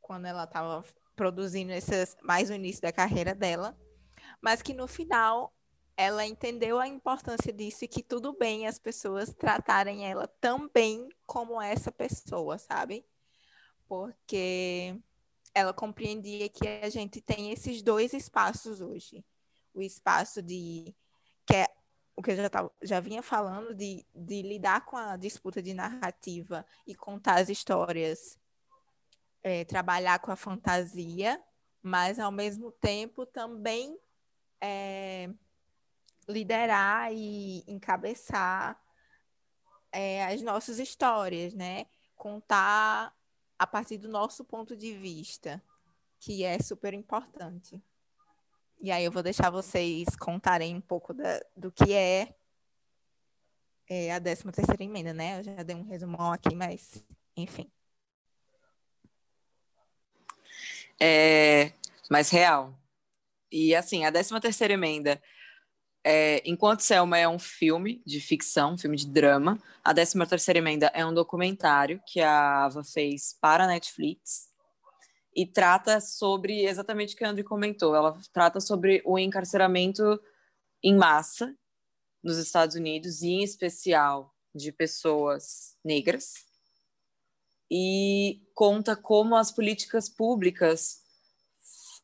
quando 0.00 0.26
ela 0.26 0.44
estava 0.44 0.84
produzindo 1.14 1.72
esses, 1.72 2.16
mais 2.22 2.48
no 2.50 2.56
início 2.56 2.82
da 2.82 2.92
carreira 2.92 3.34
dela, 3.34 3.78
mas 4.40 4.62
que 4.62 4.74
no 4.74 4.88
final 4.88 5.54
ela 5.96 6.26
entendeu 6.26 6.78
a 6.78 6.88
importância 6.88 7.52
disso 7.52 7.84
e 7.84 7.88
que 7.88 8.02
tudo 8.02 8.36
bem 8.36 8.66
as 8.66 8.78
pessoas 8.78 9.32
tratarem 9.34 10.04
ela 10.04 10.26
também 10.40 11.08
como 11.26 11.60
essa 11.60 11.92
pessoa, 11.92 12.58
sabe? 12.58 13.04
Porque 13.86 14.98
ela 15.54 15.72
compreendia 15.72 16.48
que 16.48 16.66
a 16.66 16.88
gente 16.88 17.20
tem 17.20 17.52
esses 17.52 17.82
dois 17.82 18.12
espaços 18.14 18.80
hoje. 18.80 19.24
O 19.74 19.82
espaço 19.82 20.42
de 20.42 20.94
que 21.46 21.54
é 21.54 21.68
o 22.14 22.22
que 22.22 22.32
eu 22.32 22.36
já, 22.36 22.50
tava, 22.50 22.70
já 22.82 23.00
vinha 23.00 23.22
falando, 23.22 23.74
de, 23.74 24.04
de 24.14 24.42
lidar 24.42 24.84
com 24.84 24.96
a 24.96 25.16
disputa 25.16 25.62
de 25.62 25.72
narrativa 25.72 26.64
e 26.86 26.94
contar 26.94 27.40
as 27.40 27.48
histórias, 27.48 28.38
é, 29.42 29.64
trabalhar 29.64 30.18
com 30.18 30.30
a 30.30 30.36
fantasia, 30.36 31.42
mas 31.82 32.18
ao 32.18 32.30
mesmo 32.30 32.70
tempo 32.70 33.26
também 33.26 33.98
é, 34.60 35.30
liderar 36.28 37.12
e 37.12 37.64
encabeçar 37.66 38.80
é, 39.90 40.24
as 40.26 40.40
nossas 40.42 40.78
histórias, 40.78 41.54
né? 41.54 41.86
Contar 42.14 43.14
a 43.58 43.66
partir 43.66 43.98
do 43.98 44.08
nosso 44.08 44.44
ponto 44.44 44.76
de 44.76 44.94
vista, 44.94 45.62
que 46.18 46.44
é 46.44 46.58
super 46.60 46.94
importante. 46.94 47.82
E 48.82 48.90
aí 48.90 49.04
eu 49.04 49.12
vou 49.12 49.22
deixar 49.22 49.48
vocês 49.48 50.08
contarem 50.16 50.74
um 50.74 50.80
pouco 50.80 51.14
da, 51.14 51.40
do 51.56 51.70
que 51.70 51.92
é, 51.92 52.34
é 53.88 54.12
a 54.12 54.20
13 54.20 54.50
terceira 54.50 54.82
emenda, 54.82 55.14
né? 55.14 55.38
Eu 55.38 55.44
já 55.44 55.62
dei 55.62 55.76
um 55.76 55.84
resumão 55.84 56.32
aqui, 56.32 56.52
mas 56.52 57.04
enfim. 57.36 57.70
É, 61.00 61.72
mais 62.10 62.28
real. 62.28 62.76
E 63.52 63.72
assim, 63.72 64.04
a 64.04 64.10
13 64.10 64.40
terceira 64.40 64.74
emenda 64.74 65.22
é, 66.04 66.42
enquanto 66.44 66.80
Selma 66.80 67.16
é 67.16 67.28
um 67.28 67.38
filme 67.38 68.02
de 68.04 68.20
ficção, 68.20 68.72
um 68.74 68.78
filme 68.78 68.96
de 68.96 69.06
drama, 69.06 69.62
a 69.84 69.94
13 69.94 70.26
terceira 70.26 70.58
emenda 70.58 70.90
é 70.92 71.06
um 71.06 71.14
documentário 71.14 72.02
que 72.04 72.20
a 72.20 72.64
Ava 72.64 72.82
fez 72.82 73.38
para 73.40 73.62
a 73.62 73.68
Netflix 73.68 74.51
e 75.34 75.46
trata 75.46 76.00
sobre 76.00 76.64
exatamente 76.64 77.14
o 77.14 77.18
que 77.18 77.24
a 77.24 77.30
André 77.30 77.42
comentou. 77.42 77.94
Ela 77.94 78.18
trata 78.32 78.60
sobre 78.60 79.02
o 79.04 79.18
encarceramento 79.18 80.20
em 80.82 80.96
massa 80.96 81.54
nos 82.22 82.38
Estados 82.38 82.76
Unidos 82.76 83.22
e 83.22 83.28
em 83.28 83.42
especial 83.42 84.34
de 84.54 84.70
pessoas 84.70 85.76
negras 85.84 86.52
e 87.74 88.42
conta 88.54 88.94
como 88.94 89.34
as 89.34 89.50
políticas 89.50 90.06
públicas 90.06 91.00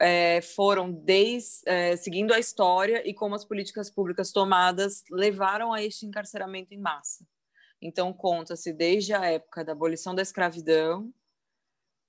é, 0.00 0.40
foram 0.40 0.90
desde, 0.90 1.60
é, 1.66 1.94
seguindo 1.94 2.32
a 2.32 2.38
história 2.38 3.06
e 3.06 3.12
como 3.12 3.34
as 3.34 3.44
políticas 3.44 3.90
públicas 3.90 4.32
tomadas 4.32 5.04
levaram 5.10 5.70
a 5.74 5.82
este 5.82 6.06
encarceramento 6.06 6.72
em 6.72 6.78
massa. 6.78 7.26
Então, 7.82 8.14
conta-se 8.14 8.72
desde 8.72 9.12
a 9.12 9.26
época 9.26 9.62
da 9.62 9.72
abolição 9.72 10.14
da 10.14 10.22
escravidão 10.22 11.12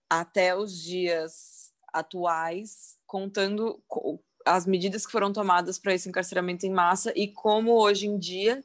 até 0.09 0.55
os 0.55 0.81
dias 0.81 1.73
atuais, 1.93 2.97
contando 3.05 3.83
as 4.45 4.65
medidas 4.65 5.05
que 5.05 5.11
foram 5.11 5.31
tomadas 5.31 5.77
para 5.77 5.93
esse 5.93 6.09
encarceramento 6.09 6.65
em 6.65 6.71
massa 6.71 7.11
e 7.15 7.27
como 7.27 7.73
hoje 7.73 8.07
em 8.07 8.17
dia 8.17 8.63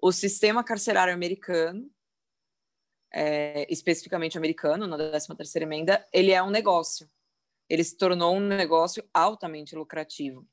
o 0.00 0.12
sistema 0.12 0.62
carcerário 0.62 1.14
americano, 1.14 1.90
é, 3.12 3.66
especificamente 3.72 4.36
americano, 4.36 4.86
na 4.86 4.98
13ª 4.98 5.62
emenda, 5.62 6.06
ele 6.12 6.32
é 6.32 6.42
um 6.42 6.50
negócio 6.50 7.08
ele 7.68 7.82
se 7.82 7.96
tornou 7.96 8.36
um 8.36 8.40
negócio 8.40 9.04
altamente 9.12 9.74
lucrativo. 9.74 10.46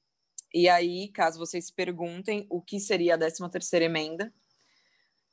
E 0.54 0.68
aí, 0.68 1.08
caso 1.10 1.40
vocês 1.40 1.68
se 1.68 1.74
perguntem 1.74 2.46
o 2.50 2.62
que 2.62 2.80
seria 2.80 3.16
a 3.16 3.18
13ª 3.18 3.82
emenda, 3.82 4.34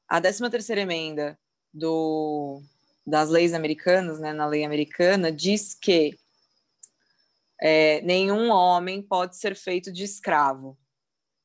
a 0.09 0.21
13ª 0.21 0.79
emenda 0.79 1.39
do, 1.73 2.63
das 3.09 3.29
leis 3.31 3.55
americanas, 3.55 4.19
né, 4.21 4.33
na 4.33 4.47
lei 4.47 4.65
americana, 4.65 5.33
diz 5.33 5.75
que 5.75 6.17
é, 7.61 8.01
nenhum 8.03 8.51
homem 8.51 9.03
pode 9.03 9.37
ser 9.37 9.55
feito 9.55 9.93
de 9.93 10.05
escravo. 10.05 10.79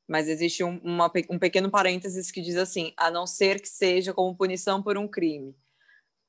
Mas 0.07 0.27
existe 0.27 0.63
um, 0.63 0.77
uma, 0.79 1.11
um 1.29 1.39
pequeno 1.39 1.71
parênteses 1.71 2.29
que 2.29 2.41
diz 2.41 2.57
assim, 2.57 2.93
a 2.97 3.09
não 3.09 3.25
ser 3.25 3.61
que 3.61 3.69
seja 3.69 4.13
como 4.13 4.35
punição 4.35 4.83
por 4.83 4.97
um 4.97 5.07
crime. 5.07 5.55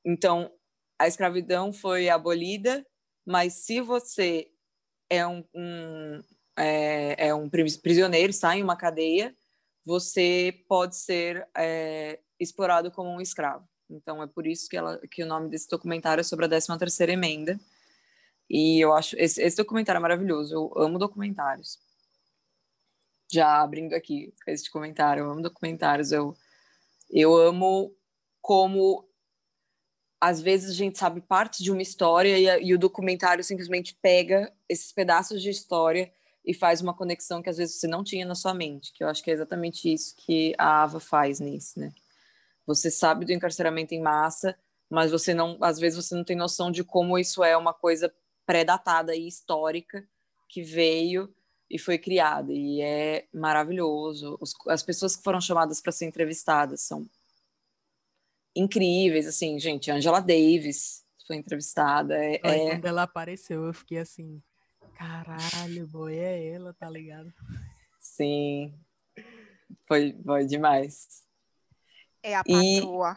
Então, 0.05 0.51
a 0.99 1.09
escravidão 1.09 1.73
foi 1.73 2.09
abolida 2.09 2.87
mas 3.25 3.55
se 3.55 3.81
você 3.81 4.51
é 5.09 5.27
um, 5.27 5.44
um 5.55 6.23
é, 6.59 7.29
é, 7.29 7.35
um 7.35 7.49
prisioneiro, 7.49 8.31
está 8.31 8.57
em 8.57 8.62
uma 8.62 8.77
cadeia, 8.77 9.35
você 9.85 10.62
pode 10.68 10.97
ser 10.97 11.49
é, 11.57 12.20
explorado 12.38 12.90
como 12.90 13.11
um 13.11 13.20
escravo. 13.20 13.66
Então 13.88 14.23
é 14.23 14.27
por 14.27 14.47
isso 14.47 14.68
que, 14.68 14.77
ela, 14.77 14.99
que 15.11 15.23
o 15.23 15.27
nome 15.27 15.49
desse 15.49 15.68
documentário 15.68 16.20
é 16.20 16.25
sobre 16.25 16.47
a 16.47 16.49
13 16.49 16.79
terceira 16.79 17.12
emenda. 17.12 17.59
E 18.49 18.81
eu 18.81 18.92
acho 18.92 19.16
esse, 19.18 19.42
esse 19.42 19.57
documentário 19.57 19.99
é 19.99 20.03
maravilhoso. 20.03 20.55
Eu 20.55 20.73
amo 20.77 20.99
documentários. 20.99 21.79
Já 23.33 23.62
abrindo 23.62 23.94
aqui 23.94 24.33
esse 24.47 24.70
comentário, 24.70 25.23
eu 25.25 25.31
amo 25.31 25.42
documentários. 25.42 26.12
Eu 26.12 26.37
eu 27.11 27.37
amo 27.37 27.94
como 28.40 29.09
às 30.20 30.40
vezes 30.40 30.70
a 30.70 30.75
gente 30.75 30.99
sabe 30.99 31.20
parte 31.20 31.62
de 31.62 31.70
uma 31.70 31.83
história 31.83 32.38
e, 32.38 32.66
e, 32.66 32.75
o 32.75 32.79
documentário 32.79 33.44
simplesmente 33.44 33.94
pega 34.01 34.51
esses 34.68 34.90
pedaços 34.90 35.42
de 35.42 35.51
história 35.51 36.11
e 36.44 36.55
faz 36.55 36.81
uma 36.81 36.94
conexão 36.94 37.42
que 37.42 37.51
às 37.51 37.59
vezes 37.59 37.79
você 37.79 37.87
não 37.87 38.03
tinha 38.03 38.25
na 38.25 38.35
sua 38.35 38.55
mente, 38.55 38.92
que 38.94 39.05
eu 39.05 39.09
acho 39.09 39.23
que 39.23 39.31
é 39.31 39.35
exatamente 39.35 39.92
isso 39.92 40.14
que 40.16 40.55
a 40.57 40.83
Ava 40.83 40.99
faz 40.99 41.40
nisso, 41.40 41.79
né? 41.79 41.92
Você 42.66 42.90
sabe 42.90 43.24
do 43.24 43.33
encarceramento 43.33 43.94
em 43.94 44.00
massa, 44.00 44.57
mas 44.90 45.11
você 45.11 45.35
não, 45.35 45.59
às 45.61 45.79
vezes 45.79 46.05
você 46.05 46.14
não 46.14 46.24
tem 46.24 46.37
noção 46.37 46.70
de 46.70 46.85
como 46.85 47.18
isso 47.18 47.42
é 47.42 47.57
uma 47.57 47.74
coisa 47.74 48.12
pré-datada 48.46 49.14
e 49.14 49.27
histórica 49.27 50.07
que 50.48 50.62
veio 50.62 51.35
e 51.70 51.79
foi 51.79 51.98
criada 51.98 52.53
e 52.53 52.81
é 52.81 53.27
maravilhoso. 53.33 54.38
Os, 54.40 54.55
as 54.68 54.83
pessoas 54.83 55.16
que 55.16 55.22
foram 55.22 55.40
chamadas 55.40 55.81
para 55.81 55.92
ser 55.92 56.07
entrevistadas 56.07 56.83
são 56.83 57.09
incríveis, 58.55 59.27
assim, 59.27 59.59
gente, 59.59 59.90
Angela 59.90 60.20
Davis 60.20 61.05
foi 61.27 61.37
entrevistada. 61.37 62.16
É, 62.16 62.40
é... 62.42 62.70
Quando 62.70 62.85
ela 62.85 63.03
apareceu, 63.03 63.64
eu 63.64 63.72
fiquei 63.72 63.98
assim, 63.98 64.40
caralho, 64.94 65.87
boy, 65.88 66.16
é 66.16 66.53
ela, 66.53 66.72
tá 66.72 66.88
ligado? 66.88 67.33
Sim, 67.98 68.72
foi, 69.88 70.16
foi 70.24 70.46
demais. 70.46 71.23
É 72.24 72.34
a 72.34 72.42
patroa. 72.42 73.16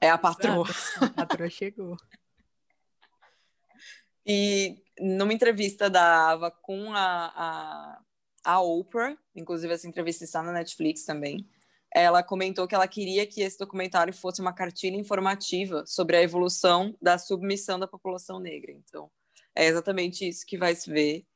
E... 0.00 0.06
É 0.06 0.10
a 0.10 0.16
patroa. 0.16 0.66
A 1.02 1.26
patroa 1.26 1.50
chegou. 1.50 1.96
E 4.26 4.82
numa 4.98 5.32
entrevista 5.32 5.90
da 5.90 6.30
Ava 6.30 6.50
com 6.50 6.92
a, 6.92 7.32
a, 7.34 8.00
a 8.44 8.60
Oprah, 8.60 9.16
inclusive 9.34 9.72
essa 9.72 9.86
entrevista 9.86 10.24
está 10.24 10.42
na 10.42 10.52
Netflix 10.52 11.04
também, 11.04 11.46
ela 11.94 12.22
comentou 12.22 12.66
que 12.66 12.74
ela 12.74 12.88
queria 12.88 13.26
que 13.26 13.40
esse 13.40 13.58
documentário 13.58 14.12
fosse 14.12 14.40
uma 14.40 14.52
cartilha 14.52 14.96
informativa 14.96 15.84
sobre 15.86 16.16
a 16.16 16.22
evolução 16.22 16.96
da 17.00 17.18
submissão 17.18 17.78
da 17.78 17.86
população 17.86 18.38
negra. 18.38 18.72
Então, 18.72 19.10
é 19.54 19.66
exatamente 19.66 20.28
isso 20.28 20.46
que 20.46 20.58
vai 20.58 20.74
se 20.74 20.90
ver. 20.90 21.26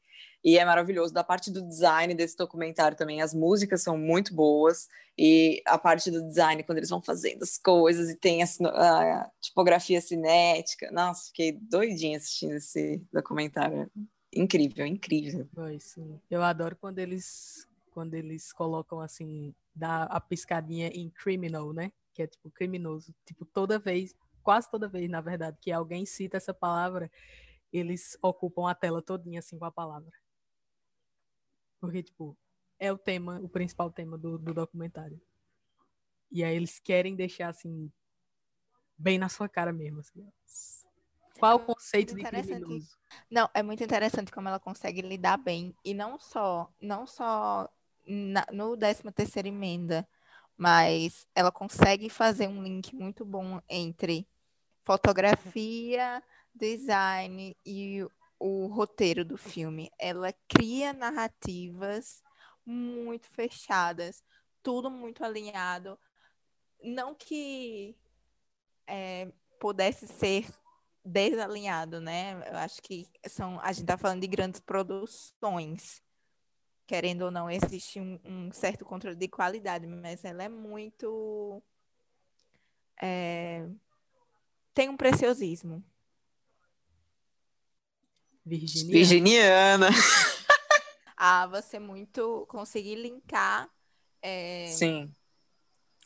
E 0.44 0.58
é 0.58 0.64
maravilhoso. 0.64 1.14
Da 1.14 1.22
parte 1.22 1.50
do 1.50 1.62
design 1.62 2.14
desse 2.14 2.36
documentário 2.36 2.96
também, 2.96 3.22
as 3.22 3.32
músicas 3.32 3.82
são 3.82 3.96
muito 3.96 4.34
boas. 4.34 4.88
E 5.16 5.62
a 5.66 5.78
parte 5.78 6.10
do 6.10 6.22
design, 6.22 6.62
quando 6.62 6.78
eles 6.78 6.90
vão 6.90 7.02
fazendo 7.02 7.42
as 7.42 7.58
coisas 7.58 8.10
e 8.10 8.16
tem 8.16 8.42
a, 8.42 8.46
a 8.46 9.30
tipografia 9.40 10.00
cinética. 10.00 10.90
Nossa, 10.90 11.26
fiquei 11.26 11.52
doidinha 11.52 12.16
assistindo 12.16 12.54
esse 12.54 13.00
documentário. 13.12 13.90
Incrível, 14.34 14.86
incrível. 14.86 15.46
Foi. 15.54 15.78
Eu 16.30 16.42
adoro 16.42 16.76
quando 16.76 16.98
eles, 16.98 17.68
quando 17.90 18.14
eles 18.14 18.52
colocam 18.52 19.00
assim 19.00 19.54
dá 19.74 20.04
a 20.04 20.20
piscadinha 20.20 20.88
em 20.88 21.08
criminal, 21.10 21.72
né? 21.72 21.92
Que 22.14 22.22
é 22.22 22.26
tipo 22.26 22.50
criminoso. 22.50 23.14
Tipo, 23.24 23.44
toda 23.44 23.78
vez, 23.78 24.14
quase 24.42 24.70
toda 24.70 24.88
vez, 24.88 25.08
na 25.08 25.20
verdade, 25.20 25.56
que 25.60 25.72
alguém 25.72 26.04
cita 26.04 26.36
essa 26.36 26.52
palavra, 26.52 27.10
eles 27.72 28.18
ocupam 28.22 28.68
a 28.68 28.74
tela 28.74 29.00
todinha 29.00 29.38
assim 29.38 29.58
com 29.58 29.64
a 29.64 29.72
palavra. 29.72 30.10
Porque, 31.82 32.00
tipo, 32.00 32.38
é 32.78 32.92
o 32.92 32.96
tema, 32.96 33.40
o 33.42 33.48
principal 33.48 33.90
tema 33.90 34.16
do, 34.16 34.38
do 34.38 34.54
documentário. 34.54 35.20
E 36.30 36.44
aí 36.44 36.54
eles 36.54 36.78
querem 36.78 37.16
deixar 37.16 37.48
assim, 37.48 37.90
bem 38.96 39.18
na 39.18 39.28
sua 39.28 39.48
cara 39.48 39.72
mesmo. 39.72 39.98
Assim. 39.98 40.24
Qual 41.40 41.56
o 41.56 41.66
conceito 41.66 42.14
de 42.14 42.22
criminoso? 42.22 42.96
Não, 43.28 43.50
é 43.52 43.64
muito 43.64 43.82
interessante 43.82 44.30
como 44.30 44.46
ela 44.46 44.60
consegue 44.60 45.02
lidar 45.02 45.36
bem. 45.38 45.74
E 45.84 45.92
não 45.92 46.20
só, 46.20 46.72
não 46.80 47.04
só 47.04 47.68
na, 48.06 48.46
no 48.52 48.76
13 48.76 49.02
terceira 49.10 49.48
emenda, 49.48 50.08
mas 50.56 51.26
ela 51.34 51.50
consegue 51.50 52.08
fazer 52.08 52.46
um 52.46 52.62
link 52.62 52.94
muito 52.94 53.24
bom 53.24 53.60
entre 53.68 54.24
fotografia, 54.84 56.22
design 56.54 57.56
e 57.66 58.06
o 58.42 58.66
roteiro 58.66 59.24
do 59.24 59.36
filme. 59.36 59.90
Ela 59.98 60.32
cria 60.48 60.92
narrativas 60.92 62.22
muito 62.64 63.28
fechadas, 63.30 64.22
tudo 64.62 64.90
muito 64.90 65.24
alinhado. 65.24 65.98
Não 66.82 67.14
que 67.14 67.96
é, 68.86 69.32
pudesse 69.60 70.06
ser 70.06 70.46
desalinhado, 71.04 72.00
né? 72.00 72.32
Eu 72.48 72.56
acho 72.58 72.82
que 72.82 73.08
são, 73.28 73.60
a 73.60 73.72
gente 73.72 73.82
está 73.82 73.96
falando 73.96 74.20
de 74.20 74.26
grandes 74.26 74.60
produções 74.60 76.02
querendo 76.86 77.22
ou 77.22 77.30
não, 77.30 77.48
existe 77.48 78.00
um, 78.00 78.20
um 78.24 78.52
certo 78.52 78.84
controle 78.84 79.16
de 79.16 79.28
qualidade, 79.28 79.86
mas 79.86 80.24
ela 80.24 80.42
é 80.42 80.48
muito. 80.48 81.62
É, 83.00 83.66
tem 84.74 84.88
um 84.90 84.96
preciosismo. 84.96 85.82
Virginiana. 88.44 88.92
Virginiana. 88.92 89.88
ah, 91.16 91.46
você 91.46 91.78
muito 91.78 92.46
conseguir 92.48 92.96
linkar 92.96 93.70
é, 94.20 94.66
Sim. 94.68 95.14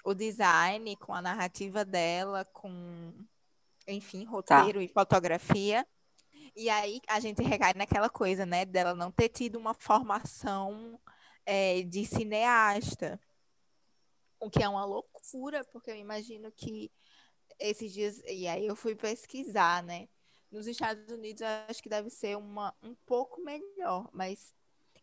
o 0.05 0.15
design 0.15 0.97
com 0.97 1.15
a 1.15 1.23
narrativa 1.23 1.85
dela, 1.85 2.45
com, 2.47 3.13
enfim, 3.89 4.25
roteiro 4.25 4.79
tá. 4.79 4.85
e 4.85 4.89
fotografia. 4.89 5.87
E 6.55 6.71
aí 6.71 7.01
a 7.09 7.21
gente 7.21 7.43
recai 7.43 7.75
naquela 7.75 8.09
coisa, 8.09 8.47
né, 8.47 8.65
dela 8.65 8.95
não 8.95 9.11
ter 9.11 9.29
tido 9.29 9.59
uma 9.59 9.75
formação 9.75 10.99
é, 11.45 11.83
de 11.83 12.05
cineasta. 12.05 13.21
O 14.41 14.51
que 14.51 14.63
é 14.63 14.69
uma 14.69 14.85
loucura, 14.85 15.65
porque 15.73 15.91
eu 15.91 15.97
imagino 15.97 16.53
que 16.53 16.91
esses 17.59 17.93
dias. 17.93 18.23
E 18.27 18.47
aí 18.47 18.67
eu 18.67 18.77
fui 18.77 18.95
pesquisar, 18.95 19.83
né? 19.83 20.09
Nos 20.57 20.67
Estados 20.67 21.09
Unidos, 21.13 21.43
acho 21.69 21.83
que 21.83 21.89
deve 21.91 22.09
ser 22.09 22.35
uma, 22.35 22.75
um 22.83 22.95
pouco 23.05 23.43
melhor, 23.43 24.09
mas 24.11 24.55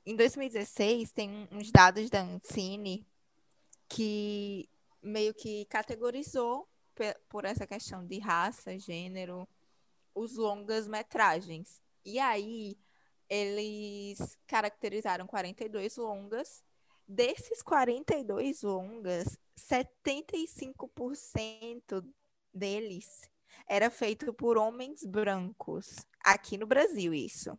em 0.03 0.15
2016 0.15 1.11
tem 1.11 1.47
uns 1.51 1.71
dados 1.71 2.09
da 2.09 2.23
Ancine 2.23 3.05
que 3.87 4.67
meio 4.99 5.31
que 5.31 5.65
categorizou 5.65 6.67
por 7.29 7.45
essa 7.45 7.67
questão 7.67 8.03
de 8.03 8.17
raça, 8.17 8.79
gênero, 8.79 9.47
os 10.15 10.37
longas 10.37 10.87
metragens. 10.87 11.79
E 12.03 12.17
aí 12.17 12.75
eles 13.29 14.35
caracterizaram 14.47 15.27
42 15.27 15.97
longas. 15.97 16.63
Desses 17.07 17.61
42 17.61 18.63
longas, 18.63 19.37
75% 19.55 22.03
deles 22.51 23.31
era 23.67 23.89
feito 23.89 24.33
por 24.33 24.57
homens 24.57 25.03
brancos. 25.03 26.05
Aqui 26.23 26.57
no 26.57 26.65
Brasil, 26.65 27.13
isso. 27.13 27.57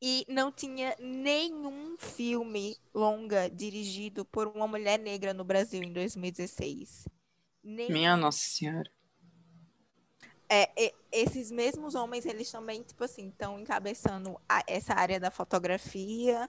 E 0.00 0.26
não 0.28 0.52
tinha 0.52 0.94
nenhum 0.98 1.96
filme 1.96 2.76
longa 2.94 3.48
dirigido 3.48 4.24
por 4.24 4.48
uma 4.48 4.66
mulher 4.66 4.98
negra 4.98 5.32
no 5.32 5.44
Brasil 5.44 5.82
em 5.82 5.92
2016. 5.92 7.08
Nenhum. 7.62 7.92
Minha 7.92 8.16
Nossa 8.16 8.38
Senhora. 8.38 8.90
É, 10.48 10.70
é, 10.76 10.94
esses 11.10 11.50
mesmos 11.50 11.94
homens, 11.94 12.26
eles 12.26 12.50
também, 12.50 12.82
tipo 12.82 13.02
assim, 13.02 13.28
estão 13.28 13.58
encabeçando 13.58 14.38
a, 14.48 14.62
essa 14.66 14.94
área 14.94 15.18
da 15.18 15.30
fotografia, 15.30 16.48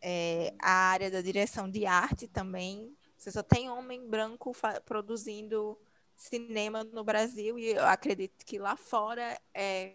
é, 0.00 0.52
a 0.60 0.72
área 0.90 1.10
da 1.10 1.22
direção 1.22 1.70
de 1.70 1.86
arte 1.86 2.26
também. 2.26 2.96
Você 3.16 3.30
só 3.30 3.42
tem 3.42 3.70
homem 3.70 4.08
branco 4.08 4.52
produzindo 4.84 5.78
cinema 6.16 6.84
no 6.84 7.02
Brasil 7.04 7.58
e 7.58 7.70
eu 7.70 7.84
acredito 7.84 8.44
que 8.44 8.58
lá 8.58 8.76
fora 8.76 9.38
é, 9.54 9.94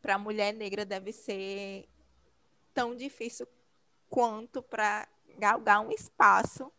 para 0.00 0.14
a 0.14 0.18
mulher 0.18 0.52
negra 0.54 0.84
deve 0.84 1.12
ser 1.12 1.88
tão 2.72 2.94
difícil 2.94 3.46
quanto 4.08 4.62
para 4.62 5.08
galgar 5.38 5.80
um 5.80 5.90
espaço, 5.90 6.70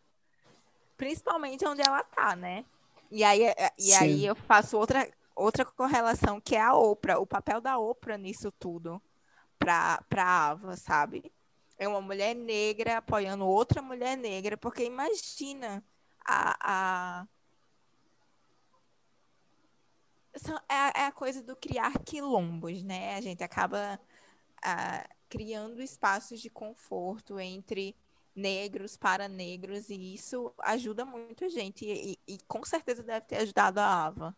principalmente 0.96 1.66
onde 1.66 1.82
ela 1.82 2.04
tá, 2.04 2.36
né? 2.36 2.66
E 3.10 3.24
aí, 3.24 3.44
é, 3.44 3.72
e 3.78 3.94
aí 3.94 4.26
eu 4.26 4.36
faço 4.36 4.78
outra, 4.78 5.10
outra 5.36 5.64
correlação 5.64 6.42
que 6.42 6.56
é 6.56 6.62
a 6.62 6.74
Oprah, 6.74 7.20
o 7.20 7.26
papel 7.26 7.62
da 7.62 7.78
Oprah 7.78 8.18
nisso 8.18 8.52
tudo 8.52 9.02
para 9.58 10.04
a 10.16 10.50
Ava, 10.50 10.76
sabe? 10.76 11.32
É 11.78 11.88
uma 11.88 12.02
mulher 12.02 12.36
negra 12.36 12.98
apoiando 12.98 13.46
outra 13.46 13.82
mulher 13.82 14.18
negra, 14.18 14.58
porque 14.58 14.84
imagina 14.84 15.84
a, 16.26 16.58
a... 16.60 17.28
É, 20.70 21.02
é 21.02 21.06
a 21.06 21.12
coisa 21.12 21.42
do 21.42 21.56
criar 21.56 21.98
quilombos, 22.04 22.84
né? 22.84 23.16
A 23.16 23.22
gente 23.22 23.44
acaba 23.44 24.00
a, 24.64 25.08
criando 25.30 25.82
espaços 25.82 26.40
de 26.40 26.50
conforto 26.50 27.40
entre 27.40 27.96
negros 28.36 28.96
para 28.96 29.28
negros, 29.28 29.90
e 29.90 30.14
isso 30.14 30.54
ajuda 30.60 31.04
muito 31.04 31.44
a 31.46 31.50
gente, 31.50 31.86
e, 31.86 32.20
e, 32.28 32.38
com 32.48 32.64
certeza 32.64 33.02
deve 33.02 33.26
ter 33.26 33.38
ajudado 33.38 33.80
a 33.80 34.06
Ava. 34.06 34.38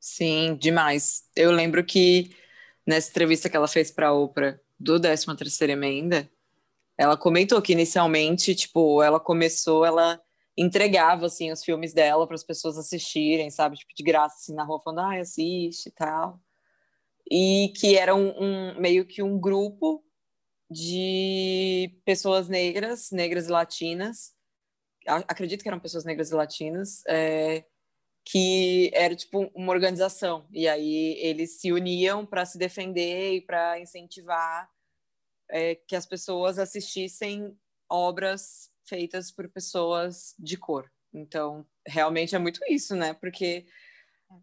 Sim, 0.00 0.56
demais. 0.56 1.28
Eu 1.36 1.52
lembro 1.52 1.84
que 1.84 2.34
nessa 2.86 3.10
entrevista 3.10 3.48
que 3.48 3.56
ela 3.56 3.68
fez 3.68 3.90
para 3.90 4.08
a 4.08 4.12
Oprah 4.12 4.58
do 4.78 5.00
13 5.00 5.36
terceira 5.36 5.72
emenda, 5.72 6.28
ela 6.96 7.16
comentou 7.16 7.62
que 7.62 7.72
inicialmente, 7.72 8.54
tipo, 8.54 9.02
ela 9.02 9.20
começou, 9.20 9.84
ela 9.84 10.20
entregava 10.58 11.26
assim 11.26 11.52
os 11.52 11.64
filmes 11.64 11.94
dela 11.94 12.26
para 12.26 12.34
as 12.34 12.44
pessoas 12.44 12.76
assistirem, 12.76 13.50
sabe, 13.50 13.76
tipo 13.76 13.94
de 13.94 14.02
graça 14.02 14.36
assim 14.36 14.54
na 14.54 14.64
rua 14.64 14.80
falando, 14.80 15.00
ah, 15.00 15.20
assiste 15.20 15.86
e 15.86 15.92
tal. 15.92 16.40
E 17.30 17.72
que 17.76 17.96
era 17.96 18.14
um, 18.14 18.32
um 18.38 18.80
meio 18.80 19.06
que 19.06 19.22
um 19.22 19.38
grupo 19.38 20.02
de 20.70 21.96
pessoas 22.04 22.48
negras, 22.48 23.10
negras 23.10 23.46
e 23.48 23.50
latinas, 23.50 24.34
acredito 25.06 25.62
que 25.62 25.68
eram 25.68 25.80
pessoas 25.80 26.04
negras 26.04 26.30
e 26.30 26.34
latinas, 26.34 27.02
é, 27.06 27.64
que 28.24 28.90
era 28.92 29.14
tipo 29.14 29.50
uma 29.54 29.72
organização. 29.72 30.46
E 30.52 30.68
aí 30.68 31.18
eles 31.20 31.60
se 31.60 31.72
uniam 31.72 32.26
para 32.26 32.44
se 32.44 32.58
defender 32.58 33.36
e 33.36 33.40
para 33.40 33.80
incentivar 33.80 34.68
é, 35.50 35.74
que 35.74 35.96
as 35.96 36.04
pessoas 36.04 36.58
assistissem 36.58 37.56
obras 37.88 38.70
feitas 38.88 39.30
por 39.30 39.48
pessoas 39.48 40.34
de 40.38 40.56
cor. 40.56 40.90
Então, 41.12 41.66
realmente 41.86 42.34
é 42.34 42.38
muito 42.38 42.60
isso, 42.68 42.94
né? 42.94 43.14
Porque 43.14 43.66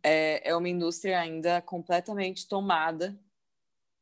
é, 0.03 0.49
é 0.49 0.55
uma 0.55 0.69
indústria 0.69 1.19
ainda 1.19 1.61
completamente 1.61 2.47
tomada 2.47 3.19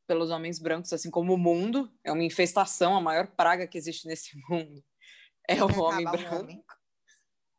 pelos 0.08 0.29
homens 0.29 0.60
brancos, 0.60 0.93
assim 0.93 1.10
como 1.10 1.34
o 1.34 1.38
mundo. 1.38 1.91
É 2.03 2.12
uma 2.12 2.23
infestação, 2.23 2.95
a 2.95 3.01
maior 3.01 3.27
praga 3.27 3.67
que 3.67 3.77
existe 3.77 4.08
nesse 4.08 4.32
mundo 4.49 4.84
é 5.47 5.63
o 5.63 5.79
homem 5.82 6.06
branco. 6.06 6.36
Homem. 6.36 6.63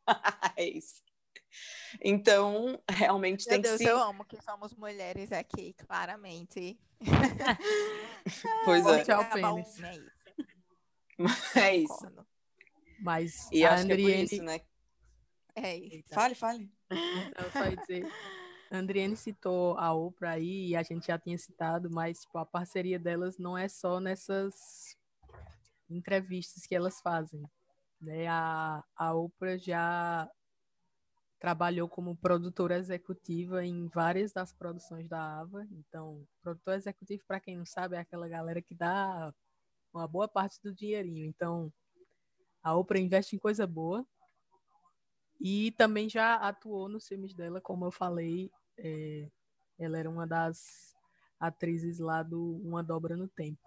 é 0.57 0.65
isso. 0.65 1.03
Então, 2.01 2.81
realmente 2.89 3.47
Meu 3.47 3.53
tem 3.53 3.61
Deus, 3.61 3.77
que 3.77 3.83
se... 3.85 3.89
eu 3.89 3.97
amo 3.97 4.25
que 4.25 4.41
somos 4.43 4.73
mulheres 4.73 5.31
aqui, 5.31 5.73
claramente. 5.73 6.77
pois 8.65 8.85
é. 8.85 9.03
Tchau, 9.03 9.29
pênis. 9.29 9.77
É 11.55 11.75
isso. 11.77 12.25
Mas 12.99 13.49
e 13.51 13.65
a 13.65 13.77
Andriene... 13.77 14.13
é 14.13 14.23
isso, 14.23 14.43
né? 14.43 14.61
É 15.55 15.77
isso. 15.77 16.13
Fale, 16.13 16.35
fale. 16.35 16.71
Então, 17.29 17.51
só 17.51 17.69
dizer... 17.69 18.07
A 18.71 18.77
Andriene 18.77 19.15
citou 19.15 19.77
a 19.77 19.93
Oprah 19.93 20.31
aí, 20.31 20.69
e 20.69 20.75
a 20.75 20.81
gente 20.81 21.07
já 21.07 21.19
tinha 21.19 21.37
citado, 21.37 21.89
mas 21.89 22.21
tipo, 22.21 22.37
a 22.37 22.45
parceria 22.45 22.97
delas 22.97 23.37
não 23.37 23.55
é 23.57 23.67
só 23.67 23.99
nessas 23.99 24.97
entrevistas 25.89 26.65
que 26.65 26.75
elas 26.75 26.99
fazem. 26.99 27.43
Né? 28.01 28.27
A, 28.27 28.83
a 28.95 29.13
Oprah 29.13 29.57
já 29.57 30.29
trabalhou 31.39 31.87
como 31.87 32.15
produtora 32.15 32.77
executiva 32.77 33.63
em 33.63 33.87
várias 33.87 34.33
das 34.33 34.51
produções 34.51 35.07
da 35.07 35.39
Ava. 35.41 35.67
Então, 35.71 36.25
produtor 36.41 36.75
executivo, 36.75 37.23
para 37.27 37.39
quem 37.39 37.57
não 37.57 37.65
sabe, 37.65 37.95
é 37.95 37.99
aquela 37.99 38.27
galera 38.27 38.61
que 38.61 38.73
dá 38.73 39.33
uma 39.93 40.07
boa 40.07 40.27
parte 40.27 40.59
do 40.63 40.73
dinheirinho. 40.73 41.25
Então, 41.25 41.71
a 42.65 42.75
Oprah 42.75 42.99
investe 42.99 43.35
em 43.35 43.39
coisa 43.39 43.67
boa. 43.67 44.03
E 45.39 45.71
também 45.73 46.09
já 46.09 46.33
atuou 46.33 46.89
nos 46.89 47.07
filmes 47.07 47.31
dela, 47.31 47.61
como 47.61 47.85
eu 47.85 47.91
falei. 47.91 48.51
É, 48.75 49.29
ela 49.77 49.99
era 49.99 50.09
uma 50.09 50.25
das 50.25 50.95
atrizes 51.39 51.99
lá 51.99 52.23
do 52.23 52.59
Uma 52.63 52.81
Dobra 52.81 53.15
no 53.15 53.27
Tempo. 53.27 53.61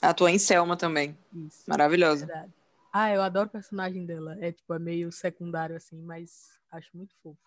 Atuou 0.00 0.30
em 0.30 0.38
Selma 0.38 0.76
também. 0.76 1.18
Isso, 1.32 1.68
Maravilhosa. 1.68 2.26
Verdade. 2.26 2.52
Ah, 2.92 3.10
eu 3.12 3.20
adoro 3.20 3.48
o 3.48 3.52
personagem 3.52 4.06
dela. 4.06 4.36
É 4.40 4.52
tipo, 4.52 4.72
é 4.72 4.78
meio 4.78 5.10
secundário 5.10 5.74
assim, 5.74 6.00
mas 6.00 6.60
acho 6.70 6.96
muito 6.96 7.16
fofo. 7.22 7.40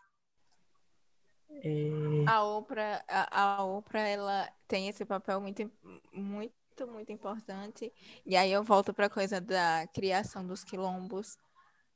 É... 1.49 2.25
A 2.27 2.43
Oprah, 2.43 3.05
a, 3.07 3.53
a 3.53 3.63
Oprah, 3.63 4.07
ela 4.09 4.51
tem 4.67 4.89
esse 4.89 5.05
papel 5.05 5.39
muito, 5.39 5.71
muito, 6.11 6.53
muito 6.83 7.11
importante. 7.11 7.91
E 8.25 8.35
aí 8.35 8.51
eu 8.51 8.63
volto 8.63 8.93
para 8.93 9.05
a 9.05 9.09
coisa 9.09 9.39
da 9.39 9.87
criação 9.87 10.45
dos 10.45 10.63
quilombos 10.63 11.37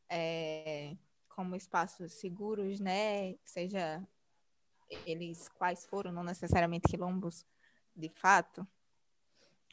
é, 0.10 0.96
como 1.28 1.56
espaços 1.56 2.14
seguros, 2.14 2.80
né? 2.80 3.36
Seja 3.46 4.06
eles 5.06 5.50
quais 5.50 5.86
foram, 5.86 6.12
não 6.12 6.24
necessariamente 6.24 6.88
quilombos 6.90 7.46
de 7.96 8.10
fato. 8.10 8.68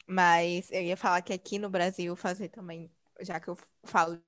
Mas 0.07 0.71
eu 0.71 0.81
ia 0.81 0.97
falar 0.97 1.21
que 1.21 1.33
aqui 1.33 1.57
no 1.59 1.69
Brasil 1.69 2.15
fazer 2.15 2.49
também 2.49 2.89
já 3.21 3.39
que 3.39 3.47
eu 3.47 3.57
falei 3.83 4.21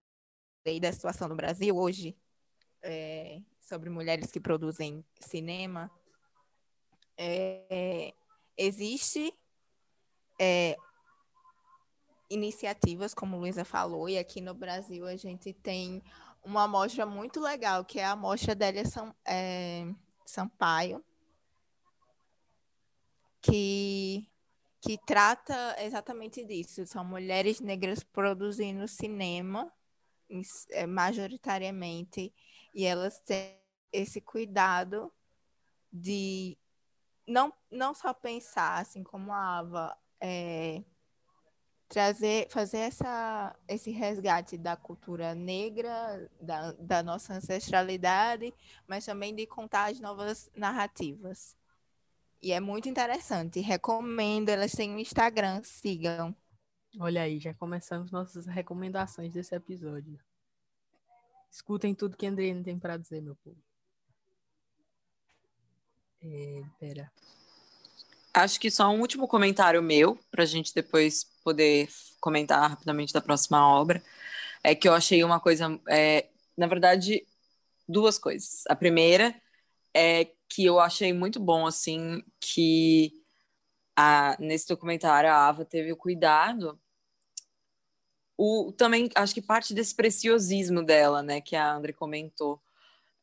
da 0.81 0.91
situação 0.91 1.27
no 1.27 1.35
Brasil 1.35 1.75
hoje, 1.75 2.17
é, 2.81 3.41
sobre 3.59 3.89
mulheres 3.89 4.31
que 4.31 4.39
produzem 4.39 5.05
cinema, 5.19 5.91
é, 7.17 8.13
existe 8.57 9.33
é, 10.39 10.77
iniciativas, 12.29 13.13
como 13.13 13.37
Luísa 13.37 13.65
falou, 13.65 14.07
e 14.07 14.17
aqui 14.17 14.39
no 14.39 14.53
Brasil 14.53 15.05
a 15.05 15.15
gente 15.15 15.53
tem 15.53 16.01
uma 16.43 16.63
amostra 16.63 17.05
muito 17.05 17.39
legal, 17.39 17.83
que 17.83 17.99
é 17.99 18.05
a 18.05 18.11
amostra 18.11 18.55
Délia 18.55 18.85
São, 18.85 19.13
é, 19.25 19.85
Sampaio, 20.25 21.03
que 23.41 24.29
que 24.81 24.97
trata 24.97 25.75
exatamente 25.79 26.43
disso. 26.43 26.85
São 26.85 27.03
mulheres 27.03 27.59
negras 27.59 28.01
produzindo 28.01 28.87
cinema, 28.87 29.71
é, 30.71 30.87
majoritariamente, 30.87 32.33
e 32.73 32.85
elas 32.85 33.19
têm 33.19 33.59
esse 33.91 34.21
cuidado 34.21 35.11
de 35.91 36.57
não, 37.27 37.53
não 37.69 37.93
só 37.93 38.13
pensar, 38.13 38.79
assim 38.79 39.03
como 39.03 39.33
a 39.33 39.57
Ava, 39.57 39.97
é, 40.21 40.83
trazer, 41.89 42.47
fazer 42.49 42.77
essa, 42.77 43.55
esse 43.67 43.91
resgate 43.91 44.57
da 44.57 44.77
cultura 44.77 45.33
negra, 45.33 46.29
da, 46.39 46.71
da 46.73 47.03
nossa 47.03 47.33
ancestralidade, 47.33 48.53
mas 48.87 49.05
também 49.05 49.35
de 49.35 49.45
contar 49.47 49.91
as 49.91 49.99
novas 49.99 50.49
narrativas. 50.55 51.57
E 52.41 52.53
é 52.53 52.59
muito 52.59 52.87
interessante. 52.87 53.59
Recomendo, 53.59 54.49
elas 54.49 54.71
têm 54.71 54.91
um 54.91 54.99
Instagram, 54.99 55.61
sigam. 55.63 56.33
Olha 56.99 57.23
aí, 57.23 57.39
já 57.39 57.53
começamos 57.53 58.11
nossas 58.11 58.45
recomendações 58.45 59.33
desse 59.33 59.53
episódio. 59.55 60.19
Escutem 61.51 61.95
tudo 61.95 62.15
que 62.15 62.25
a 62.25 62.29
Andriane 62.29 62.63
tem 62.63 62.79
para 62.79 62.97
dizer, 62.97 63.21
meu 63.21 63.35
povo. 63.35 63.57
É, 66.21 66.61
pera. 66.79 67.11
Acho 68.33 68.59
que 68.59 68.69
só 68.71 68.89
um 68.89 69.01
último 69.01 69.27
comentário 69.27 69.81
meu, 69.81 70.17
para 70.31 70.43
a 70.43 70.45
gente 70.45 70.73
depois 70.73 71.25
poder 71.43 71.89
comentar 72.21 72.69
rapidamente 72.69 73.13
da 73.13 73.21
próxima 73.21 73.67
obra, 73.67 74.03
é 74.63 74.75
que 74.75 74.87
eu 74.87 74.93
achei 74.93 75.23
uma 75.23 75.39
coisa, 75.39 75.79
é, 75.89 76.27
na 76.57 76.67
verdade, 76.67 77.25
duas 77.87 78.17
coisas. 78.19 78.63
A 78.69 78.75
primeira 78.75 79.35
é 79.93 80.25
que 80.49 80.65
eu 80.65 80.79
achei 80.79 81.13
muito 81.13 81.39
bom, 81.39 81.67
assim, 81.67 82.23
que 82.39 83.13
a, 83.95 84.37
nesse 84.39 84.67
documentário 84.67 85.29
a 85.29 85.47
Ava 85.47 85.65
teve 85.65 85.91
o 85.91 85.97
cuidado 85.97 86.79
o, 88.41 88.71
também 88.71 89.09
acho 89.15 89.33
que 89.33 89.41
parte 89.41 89.73
desse 89.73 89.93
preciosismo 89.93 90.81
dela, 90.81 91.21
né, 91.21 91.41
que 91.41 91.57
a 91.57 91.73
André 91.73 91.91
comentou, 91.91 92.61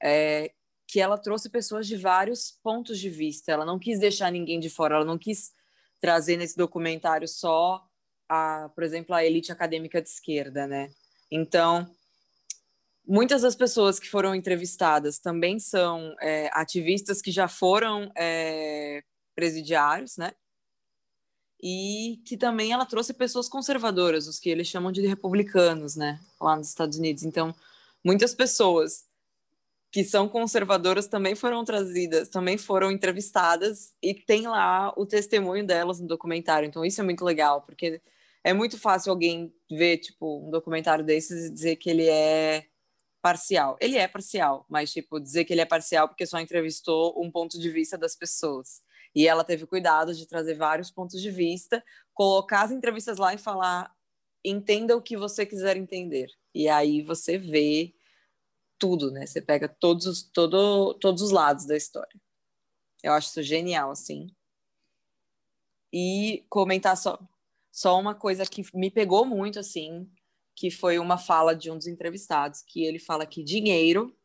é, 0.02 0.52
que 0.86 1.00
ela 1.00 1.18
trouxe 1.18 1.50
pessoas 1.50 1.86
de 1.86 1.96
vários 1.96 2.52
pontos 2.62 2.98
de 2.98 3.10
vista. 3.10 3.50
Ela 3.50 3.64
não 3.64 3.78
quis 3.78 3.98
deixar 3.98 4.30
ninguém 4.30 4.60
de 4.60 4.70
fora, 4.70 4.96
ela 4.96 5.04
não 5.04 5.18
quis 5.18 5.52
trazer 6.00 6.36
nesse 6.36 6.56
documentário 6.56 7.26
só 7.26 7.84
a, 8.28 8.70
por 8.74 8.84
exemplo, 8.84 9.14
a 9.14 9.24
elite 9.24 9.50
acadêmica 9.50 10.00
de 10.00 10.08
esquerda, 10.08 10.66
né? 10.66 10.90
Então, 11.30 11.88
muitas 13.06 13.42
das 13.42 13.56
pessoas 13.56 13.98
que 13.98 14.08
foram 14.08 14.34
entrevistadas 14.34 15.18
também 15.18 15.58
são 15.58 16.14
é, 16.20 16.48
ativistas 16.52 17.20
que 17.20 17.30
já 17.30 17.48
foram 17.48 18.10
é, 18.16 19.02
presidiários, 19.34 20.16
né? 20.16 20.32
E 21.60 22.20
que 22.26 22.36
também 22.36 22.72
ela 22.72 22.84
trouxe 22.84 23.14
pessoas 23.14 23.48
conservadoras, 23.48 24.28
os 24.28 24.38
que 24.38 24.50
eles 24.50 24.68
chamam 24.68 24.92
de 24.92 25.04
republicanos, 25.06 25.96
né? 25.96 26.20
Lá 26.40 26.54
nos 26.54 26.68
Estados 26.68 26.98
Unidos. 26.98 27.24
Então, 27.24 27.54
muitas 28.04 28.34
pessoas 28.34 29.04
que 29.96 30.04
são 30.04 30.28
conservadoras 30.28 31.06
também 31.08 31.34
foram 31.34 31.64
trazidas, 31.64 32.28
também 32.28 32.58
foram 32.58 32.90
entrevistadas 32.90 33.94
e 34.02 34.12
tem 34.12 34.46
lá 34.46 34.92
o 34.94 35.06
testemunho 35.06 35.66
delas 35.66 35.98
no 35.98 36.06
documentário. 36.06 36.66
Então 36.66 36.84
isso 36.84 37.00
é 37.00 37.04
muito 37.04 37.24
legal, 37.24 37.62
porque 37.62 38.02
é 38.44 38.52
muito 38.52 38.78
fácil 38.78 39.10
alguém 39.10 39.50
ver 39.70 39.96
tipo 39.96 40.46
um 40.46 40.50
documentário 40.50 41.02
desses 41.02 41.46
e 41.46 41.50
dizer 41.50 41.76
que 41.76 41.88
ele 41.88 42.06
é 42.06 42.66
parcial. 43.22 43.78
Ele 43.80 43.96
é 43.96 44.06
parcial, 44.06 44.66
mas 44.68 44.92
tipo 44.92 45.18
dizer 45.18 45.46
que 45.46 45.54
ele 45.54 45.62
é 45.62 45.64
parcial 45.64 46.06
porque 46.08 46.26
só 46.26 46.38
entrevistou 46.40 47.18
um 47.18 47.30
ponto 47.30 47.58
de 47.58 47.70
vista 47.70 47.96
das 47.96 48.14
pessoas. 48.14 48.82
E 49.14 49.26
ela 49.26 49.44
teve 49.44 49.64
cuidado 49.64 50.12
de 50.12 50.28
trazer 50.28 50.58
vários 50.58 50.90
pontos 50.90 51.22
de 51.22 51.30
vista, 51.30 51.82
colocar 52.12 52.64
as 52.64 52.70
entrevistas 52.70 53.16
lá 53.16 53.32
e 53.32 53.38
falar 53.38 53.90
entenda 54.44 54.94
o 54.94 55.00
que 55.00 55.16
você 55.16 55.46
quiser 55.46 55.78
entender. 55.78 56.28
E 56.54 56.68
aí 56.68 57.00
você 57.00 57.38
vê 57.38 57.94
tudo, 58.78 59.10
né? 59.10 59.26
Você 59.26 59.40
pega 59.40 59.68
todos 59.68 60.06
os, 60.06 60.22
todo, 60.22 60.94
todos 60.94 61.22
os 61.22 61.30
lados 61.30 61.66
da 61.66 61.76
história. 61.76 62.20
Eu 63.02 63.12
acho 63.12 63.28
isso 63.28 63.42
genial, 63.42 63.90
assim. 63.90 64.28
E 65.92 66.44
comentar 66.48 66.96
só, 66.96 67.18
só 67.72 67.98
uma 67.98 68.14
coisa 68.14 68.44
que 68.44 68.62
me 68.74 68.90
pegou 68.90 69.24
muito, 69.24 69.58
assim, 69.58 70.10
que 70.54 70.70
foi 70.70 70.98
uma 70.98 71.18
fala 71.18 71.54
de 71.54 71.70
um 71.70 71.76
dos 71.76 71.86
entrevistados, 71.86 72.62
que 72.62 72.84
ele 72.84 72.98
fala 72.98 73.26
que 73.26 73.44
dinheiro, 73.44 74.16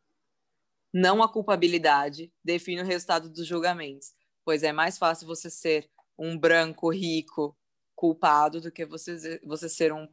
não 0.92 1.22
a 1.22 1.32
culpabilidade, 1.32 2.32
define 2.44 2.82
o 2.82 2.86
resultado 2.86 3.30
dos 3.30 3.46
julgamentos. 3.46 4.12
Pois 4.44 4.62
é 4.62 4.72
mais 4.72 4.98
fácil 4.98 5.26
você 5.26 5.48
ser 5.48 5.90
um 6.18 6.36
branco 6.36 6.90
rico 6.90 7.56
culpado 7.94 8.60
do 8.60 8.72
que 8.72 8.84
você, 8.84 9.40
você 9.44 9.68
ser 9.68 9.92
um 9.92 10.08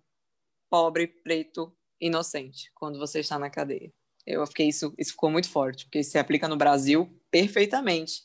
pobre 0.70 1.08
preto 1.08 1.76
inocente 2.00 2.72
quando 2.76 3.00
você 3.00 3.20
está 3.20 3.40
na 3.40 3.50
cadeia. 3.50 3.92
Eu 4.26 4.46
fiquei 4.48 4.68
isso, 4.68 4.94
isso 4.98 5.12
ficou 5.12 5.32
muito 5.32 5.50
forte, 5.50 5.86
porque 5.86 6.04
se 6.04 6.18
aplica 6.18 6.48
no 6.48 6.58
Brasil 6.58 7.10
perfeitamente. 7.32 8.24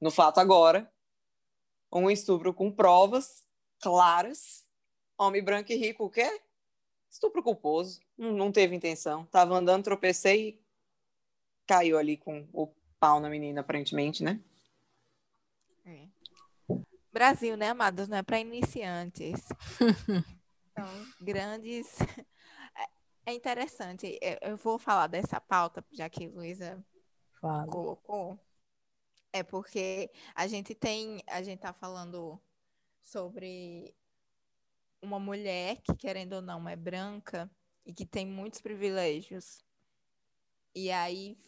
No 0.00 0.10
fato 0.10 0.38
agora, 0.38 0.90
um 1.92 2.10
estupro 2.10 2.52
com 2.52 2.70
provas 2.70 3.44
claras, 3.80 4.66
homem 5.16 5.42
branco 5.42 5.72
e 5.72 5.76
rico, 5.76 6.04
o 6.04 6.10
quê? 6.10 6.40
Estupro 7.10 7.42
culposo, 7.42 8.00
não, 8.16 8.32
não 8.32 8.52
teve 8.52 8.76
intenção. 8.76 9.24
Tava 9.26 9.56
andando, 9.56 9.84
tropecei 9.84 10.48
e 10.48 10.62
caiu 11.66 11.98
ali 11.98 12.16
com 12.16 12.46
o 12.52 12.68
pau 13.00 13.20
na 13.20 13.30
menina, 13.30 13.60
aparentemente, 13.60 14.22
né? 14.22 14.40
É. 15.86 16.06
Brasil, 17.12 17.56
né, 17.56 17.70
amados? 17.70 18.08
Não 18.08 18.18
é 18.18 18.22
para 18.22 18.38
iniciantes. 18.38 19.40
São 20.76 21.06
grandes 21.20 21.86
é 23.28 23.34
interessante. 23.34 24.18
Eu 24.40 24.56
vou 24.56 24.78
falar 24.78 25.06
dessa 25.06 25.40
pauta, 25.40 25.84
já 25.92 26.08
que 26.08 26.26
Luísa 26.26 26.82
colocou. 27.70 28.38
É 29.32 29.42
porque 29.42 30.10
a 30.34 30.46
gente 30.46 30.74
tem, 30.74 31.22
a 31.26 31.42
gente 31.42 31.60
tá 31.60 31.72
falando 31.72 32.40
sobre 33.02 33.94
uma 35.02 35.18
mulher 35.18 35.76
que, 35.82 35.94
querendo 35.94 36.34
ou 36.34 36.42
não, 36.42 36.66
é 36.66 36.74
branca 36.74 37.50
e 37.84 37.92
que 37.92 38.06
tem 38.06 38.26
muitos 38.26 38.62
privilégios. 38.62 39.62
E 40.74 40.90
aí 40.90 41.38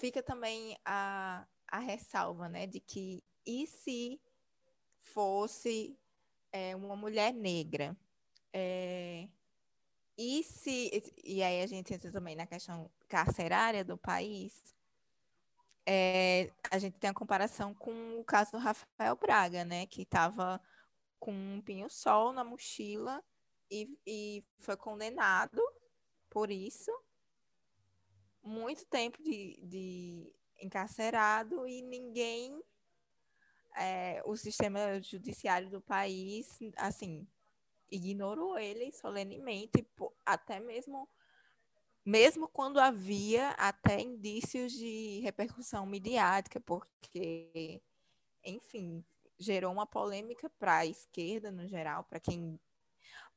fica 0.00 0.20
também 0.20 0.76
a, 0.84 1.46
a 1.68 1.78
ressalva, 1.78 2.48
né, 2.48 2.66
de 2.66 2.80
que 2.80 3.22
e 3.46 3.66
se 3.66 4.20
fosse 5.00 5.96
é, 6.50 6.74
uma 6.74 6.96
mulher 6.96 7.32
negra? 7.32 7.96
É, 8.52 9.28
e 10.16 10.42
se 10.42 11.12
e 11.24 11.42
aí 11.42 11.62
a 11.62 11.66
gente 11.66 11.92
entra 11.92 12.10
também 12.10 12.36
na 12.36 12.46
questão 12.46 12.90
carcerária 13.08 13.84
do 13.84 13.98
país, 13.98 14.74
é, 15.86 16.50
a 16.70 16.78
gente 16.78 16.98
tem 16.98 17.10
a 17.10 17.14
comparação 17.14 17.74
com 17.74 18.18
o 18.18 18.24
caso 18.24 18.52
do 18.52 18.58
Rafael 18.58 19.16
Braga, 19.16 19.64
né, 19.64 19.86
que 19.86 20.02
estava 20.02 20.60
com 21.18 21.32
um 21.32 21.60
pinho-sol 21.60 22.32
na 22.32 22.44
mochila 22.44 23.22
e, 23.70 23.88
e 24.06 24.44
foi 24.60 24.76
condenado 24.76 25.60
por 26.30 26.50
isso, 26.50 26.90
muito 28.42 28.84
tempo 28.86 29.22
de, 29.22 29.58
de 29.62 30.32
encarcerado 30.60 31.66
e 31.66 31.82
ninguém, 31.82 32.62
é, 33.76 34.22
o 34.24 34.36
sistema 34.36 35.00
judiciário 35.00 35.70
do 35.70 35.80
país, 35.80 36.58
assim, 36.76 37.26
ignorou 37.94 38.58
ele 38.58 38.92
solenemente, 38.92 39.86
até 40.24 40.60
mesmo 40.60 41.08
mesmo 42.04 42.46
quando 42.48 42.78
havia 42.78 43.50
até 43.52 43.98
indícios 43.98 44.72
de 44.72 45.20
repercussão 45.20 45.86
midiática, 45.86 46.60
porque, 46.60 47.80
enfim, 48.44 49.02
gerou 49.38 49.72
uma 49.72 49.86
polêmica 49.86 50.50
para 50.58 50.78
a 50.78 50.86
esquerda 50.86 51.50
no 51.50 51.66
geral, 51.66 52.04
para 52.04 52.20
quem, 52.20 52.60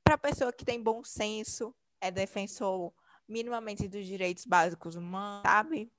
para 0.04 0.16
a 0.16 0.18
pessoa 0.18 0.52
que 0.52 0.66
tem 0.66 0.84
bom 0.84 1.02
senso, 1.02 1.74
é 2.02 2.12
defensor 2.12 2.94
minimamente 3.28 3.88
dos 3.88 4.06
direitos 4.06 4.46
básicos 4.46 4.96
humanos, 4.96 5.44
sabe? 5.44 5.92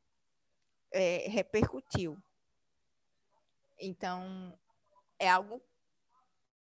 É, 0.92 1.26
repercutiu. 1.28 2.18
Então, 3.78 4.58
é 5.18 5.28
algo 5.28 5.62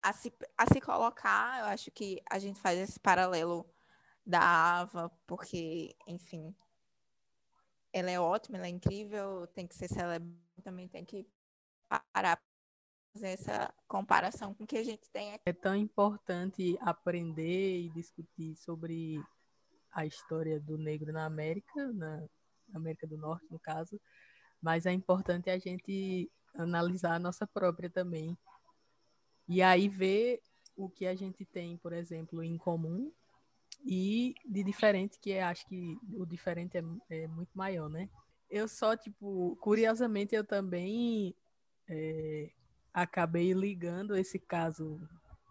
a 0.08 0.12
se, 0.12 0.32
a 0.56 0.66
se 0.66 0.80
colocar, 0.80 1.60
eu 1.60 1.66
acho 1.66 1.90
que 1.90 2.22
a 2.30 2.38
gente 2.38 2.58
faz 2.58 2.78
esse 2.78 2.98
paralelo 2.98 3.68
da 4.24 4.40
Ava, 4.40 5.10
porque, 5.26 5.94
enfim, 6.06 6.54
ela 7.92 8.10
é 8.10 8.18
ótima, 8.18 8.56
ela 8.56 8.66
é 8.66 8.70
incrível, 8.70 9.46
tem 9.48 9.66
que 9.66 9.74
ser 9.74 9.88
celebrada, 9.88 10.34
também 10.62 10.88
tem 10.88 11.04
que 11.04 11.26
parar 12.12 12.40
fazer 13.12 13.28
essa 13.28 13.74
comparação 13.86 14.54
com 14.54 14.64
o 14.64 14.66
que 14.66 14.78
a 14.78 14.84
gente 14.84 15.10
tem 15.10 15.34
aqui. 15.34 15.42
É 15.46 15.52
tão 15.52 15.74
importante 15.74 16.78
aprender 16.80 17.80
e 17.80 17.90
discutir 17.90 18.54
sobre 18.56 19.22
a 19.92 20.06
história 20.06 20.58
do 20.58 20.78
negro 20.78 21.12
na 21.12 21.26
América, 21.26 21.92
na 21.92 22.26
América 22.74 23.06
do 23.06 23.18
Norte, 23.18 23.46
no 23.50 23.58
caso, 23.58 24.00
mas 24.60 24.86
é 24.86 24.92
importante 24.92 25.50
a 25.50 25.58
gente 25.58 26.30
analisar 26.54 27.14
a 27.14 27.18
nossa 27.18 27.46
própria 27.46 27.90
também 27.90 28.36
e 29.48 29.62
aí 29.62 29.88
ver 29.88 30.42
o 30.76 30.88
que 30.88 31.06
a 31.06 31.14
gente 31.14 31.44
tem, 31.44 31.76
por 31.78 31.92
exemplo, 31.92 32.42
em 32.42 32.56
comum 32.56 33.10
e 33.84 34.34
de 34.44 34.62
diferente, 34.62 35.18
que 35.18 35.38
acho 35.38 35.66
que 35.66 35.98
o 36.12 36.26
diferente 36.26 36.76
é, 36.76 36.82
é, 37.10 37.26
muito 37.26 37.50
maior, 37.54 37.88
né? 37.88 38.08
Eu 38.50 38.68
só, 38.68 38.96
tipo, 38.96 39.56
curiosamente, 39.60 40.34
eu 40.34 40.44
também 40.44 41.34
é, 41.88 42.50
acabei 42.92 43.52
ligando 43.52 44.16
esse 44.16 44.38
caso 44.38 45.00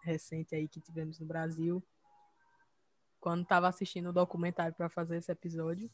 recente 0.03 0.55
aí 0.55 0.67
que 0.67 0.79
tivemos 0.79 1.19
no 1.19 1.25
Brasil 1.25 1.83
quando 3.19 3.43
estava 3.43 3.67
assistindo 3.67 4.09
o 4.09 4.13
documentário 4.13 4.73
para 4.75 4.89
fazer 4.89 5.17
esse 5.17 5.31
episódio. 5.31 5.89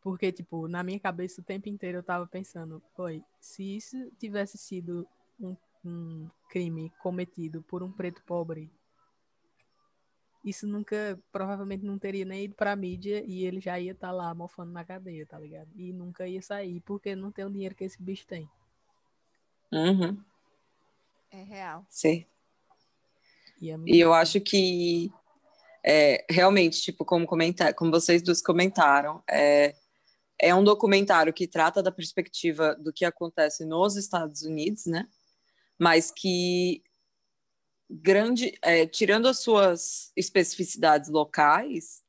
Porque, 0.00 0.32
tipo, 0.32 0.66
na 0.68 0.82
minha 0.82 0.98
cabeça 0.98 1.40
o 1.40 1.44
tempo 1.44 1.68
inteiro 1.68 1.98
eu 1.98 2.00
estava 2.00 2.26
pensando, 2.26 2.82
foi, 2.94 3.22
se 3.40 3.76
isso 3.76 4.10
tivesse 4.18 4.56
sido 4.56 5.06
um, 5.38 5.56
um 5.88 6.30
crime 6.48 6.92
cometido 7.00 7.62
por 7.62 7.82
um 7.82 7.90
preto 7.90 8.22
pobre, 8.24 8.70
isso 10.44 10.66
nunca, 10.66 11.18
provavelmente 11.32 11.84
não 11.84 11.98
teria 11.98 12.24
nem 12.24 12.44
ido 12.44 12.54
pra 12.54 12.76
mídia 12.76 13.22
e 13.26 13.44
ele 13.44 13.60
já 13.60 13.78
ia 13.78 13.92
estar 13.92 14.08
tá 14.08 14.12
lá 14.12 14.34
mofando 14.34 14.72
na 14.72 14.84
cadeia, 14.84 15.26
tá 15.26 15.38
ligado? 15.38 15.68
E 15.76 15.92
nunca 15.92 16.26
ia 16.28 16.40
sair, 16.40 16.80
porque 16.80 17.14
não 17.14 17.32
tem 17.32 17.44
o 17.44 17.50
dinheiro 17.50 17.74
que 17.74 17.84
esse 17.84 18.00
bicho 18.00 18.26
tem. 18.26 18.48
Uhum. 19.72 20.22
É 21.30 21.42
real. 21.42 21.84
Sim. 21.88 22.24
E, 23.60 23.70
é 23.70 23.76
e 23.86 24.00
eu 24.00 24.14
acho 24.14 24.40
que 24.40 25.12
é, 25.84 26.24
realmente, 26.30 26.80
tipo, 26.80 27.04
como 27.04 27.26
comentar, 27.26 27.74
como 27.74 27.90
vocês 27.90 28.22
dois 28.22 28.40
comentaram, 28.40 29.22
é, 29.28 29.74
é 30.38 30.54
um 30.54 30.62
documentário 30.62 31.32
que 31.32 31.46
trata 31.46 31.82
da 31.82 31.90
perspectiva 31.90 32.74
do 32.76 32.92
que 32.92 33.04
acontece 33.04 33.64
nos 33.64 33.96
Estados 33.96 34.42
Unidos, 34.42 34.86
né? 34.86 35.08
Mas 35.78 36.10
que 36.10 36.82
grande, 37.88 38.58
é, 38.62 38.86
tirando 38.86 39.26
as 39.28 39.38
suas 39.38 40.12
especificidades 40.16 41.08
locais, 41.08 42.02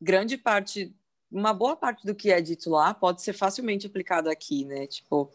grande 0.00 0.36
parte, 0.36 0.94
uma 1.30 1.52
boa 1.52 1.76
parte 1.76 2.04
do 2.06 2.14
que 2.14 2.30
é 2.30 2.40
dito 2.40 2.70
lá 2.70 2.92
pode 2.92 3.22
ser 3.22 3.32
facilmente 3.32 3.86
aplicado 3.86 4.28
aqui, 4.28 4.64
né? 4.64 4.86
Tipo, 4.86 5.30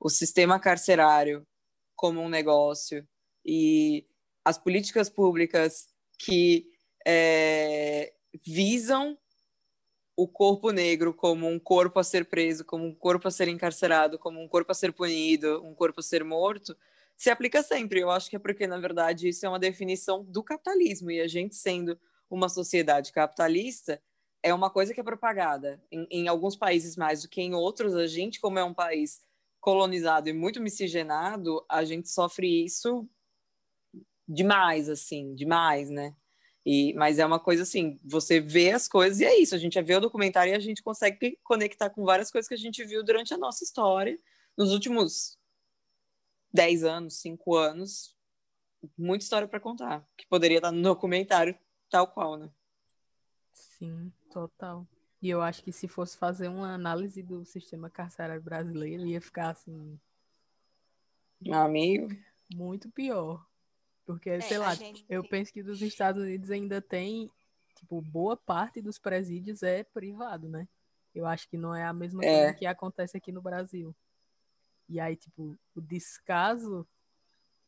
o 0.00 0.08
sistema 0.08 0.58
carcerário 0.58 1.46
como 1.94 2.20
um 2.20 2.28
negócio 2.28 3.06
e 3.44 4.06
as 4.44 4.58
políticas 4.58 5.08
públicas 5.10 5.88
que 6.18 6.70
é, 7.06 8.12
visam 8.44 9.18
o 10.18 10.26
corpo 10.26 10.72
negro 10.72 11.14
como 11.14 11.46
um 11.46 11.60
corpo 11.60 12.00
a 12.00 12.02
ser 12.02 12.24
preso, 12.24 12.64
como 12.64 12.84
um 12.84 12.92
corpo 12.92 13.28
a 13.28 13.30
ser 13.30 13.46
encarcerado, 13.46 14.18
como 14.18 14.42
um 14.42 14.48
corpo 14.48 14.72
a 14.72 14.74
ser 14.74 14.92
punido, 14.92 15.64
um 15.64 15.72
corpo 15.72 16.00
a 16.00 16.02
ser 16.02 16.24
morto, 16.24 16.76
se 17.16 17.30
aplica 17.30 17.62
sempre. 17.62 18.00
Eu 18.00 18.10
acho 18.10 18.28
que 18.28 18.34
é 18.34 18.38
porque, 18.40 18.66
na 18.66 18.78
verdade, 18.78 19.28
isso 19.28 19.46
é 19.46 19.48
uma 19.48 19.60
definição 19.60 20.24
do 20.24 20.42
capitalismo 20.42 21.08
e 21.12 21.20
a 21.20 21.28
gente 21.28 21.54
sendo 21.54 21.96
uma 22.28 22.48
sociedade 22.48 23.12
capitalista 23.12 24.02
é 24.42 24.52
uma 24.52 24.68
coisa 24.68 24.92
que 24.92 24.98
é 24.98 25.04
propagada. 25.04 25.80
Em, 25.88 26.08
em 26.10 26.26
alguns 26.26 26.56
países 26.56 26.96
mais 26.96 27.22
do 27.22 27.28
que 27.28 27.40
em 27.40 27.54
outros, 27.54 27.94
a 27.94 28.08
gente, 28.08 28.40
como 28.40 28.58
é 28.58 28.64
um 28.64 28.74
país 28.74 29.22
colonizado 29.60 30.28
e 30.28 30.32
muito 30.32 30.60
miscigenado, 30.60 31.64
a 31.68 31.84
gente 31.84 32.10
sofre 32.10 32.64
isso 32.64 33.08
demais, 34.26 34.88
assim, 34.88 35.32
demais, 35.36 35.88
né? 35.88 36.12
E, 36.70 36.92
mas 36.92 37.18
é 37.18 37.24
uma 37.24 37.40
coisa 37.40 37.62
assim, 37.62 37.98
você 38.04 38.40
vê 38.40 38.72
as 38.72 38.86
coisas 38.86 39.20
e 39.20 39.24
é 39.24 39.40
isso, 39.40 39.54
a 39.54 39.58
gente 39.58 39.80
vê 39.80 39.94
o 39.94 40.00
documentário 40.00 40.52
e 40.52 40.54
a 40.54 40.58
gente 40.58 40.82
consegue 40.82 41.38
conectar 41.42 41.88
com 41.88 42.04
várias 42.04 42.30
coisas 42.30 42.46
que 42.46 42.52
a 42.52 42.58
gente 42.58 42.84
viu 42.84 43.02
durante 43.02 43.32
a 43.32 43.38
nossa 43.38 43.64
história, 43.64 44.20
nos 44.54 44.70
últimos 44.70 45.38
10 46.52 46.84
anos, 46.84 47.22
5 47.22 47.56
anos, 47.56 48.14
muita 48.98 49.24
história 49.24 49.48
para 49.48 49.58
contar, 49.58 50.06
que 50.14 50.26
poderia 50.26 50.58
estar 50.58 50.70
no 50.70 50.82
documentário 50.82 51.58
tal 51.88 52.06
qual, 52.06 52.36
né? 52.36 52.50
Sim, 53.54 54.12
total. 54.30 54.86
E 55.22 55.30
eu 55.30 55.40
acho 55.40 55.62
que 55.62 55.72
se 55.72 55.88
fosse 55.88 56.18
fazer 56.18 56.48
uma 56.48 56.74
análise 56.74 57.22
do 57.22 57.46
sistema 57.46 57.88
carcerário 57.88 58.42
brasileiro, 58.42 59.06
ia 59.06 59.22
ficar 59.22 59.52
assim. 59.52 59.98
Meu 61.40 61.60
amigo. 61.60 62.14
Muito 62.54 62.90
pior. 62.90 63.47
Porque, 64.08 64.30
é, 64.30 64.40
sei 64.40 64.56
lá, 64.56 64.74
gente... 64.74 65.04
eu 65.06 65.22
penso 65.22 65.52
que 65.52 65.62
dos 65.62 65.82
Estados 65.82 66.22
Unidos 66.22 66.50
ainda 66.50 66.80
tem, 66.80 67.30
tipo, 67.76 68.00
boa 68.00 68.38
parte 68.38 68.80
dos 68.80 68.98
presídios 68.98 69.62
é 69.62 69.84
privado, 69.84 70.48
né? 70.48 70.66
Eu 71.14 71.26
acho 71.26 71.46
que 71.46 71.58
não 71.58 71.74
é 71.74 71.84
a 71.84 71.92
mesma 71.92 72.24
é. 72.24 72.26
coisa 72.26 72.54
que 72.54 72.64
acontece 72.64 73.18
aqui 73.18 73.30
no 73.30 73.42
Brasil. 73.42 73.94
E 74.88 74.98
aí, 74.98 75.14
tipo, 75.14 75.58
o 75.74 75.80
descaso 75.82 76.88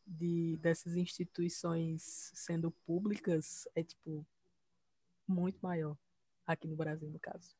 de, 0.06 0.56
dessas 0.62 0.96
instituições 0.96 2.32
sendo 2.34 2.70
públicas 2.86 3.68
é, 3.74 3.82
tipo, 3.84 4.26
muito 5.28 5.58
maior 5.60 5.94
aqui 6.46 6.66
no 6.66 6.74
Brasil, 6.74 7.10
no 7.10 7.20
caso. 7.20 7.54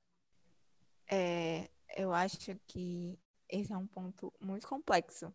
É, 1.07 1.69
eu 1.99 2.15
acho 2.15 2.59
que 2.67 3.19
esse 3.47 3.75
é 3.75 3.77
um 3.77 3.87
ponto 3.87 4.33
muito 4.41 4.67
complexo 4.67 5.31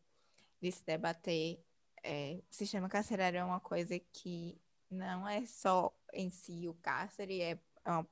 de 0.60 0.72
se 0.72 0.84
debater 0.84 1.64
é, 2.06 2.40
sistema 2.52 2.88
carcerário 2.88 3.40
é 3.40 3.44
uma 3.44 3.60
coisa 3.60 4.00
que 4.00 4.62
não 4.90 5.28
é 5.28 5.44
só 5.46 5.92
em 6.14 6.30
si 6.30 6.68
o 6.68 6.76
cárcere, 6.76 7.42
é, 7.42 7.60
é 7.84 7.92
uma, 7.92 8.08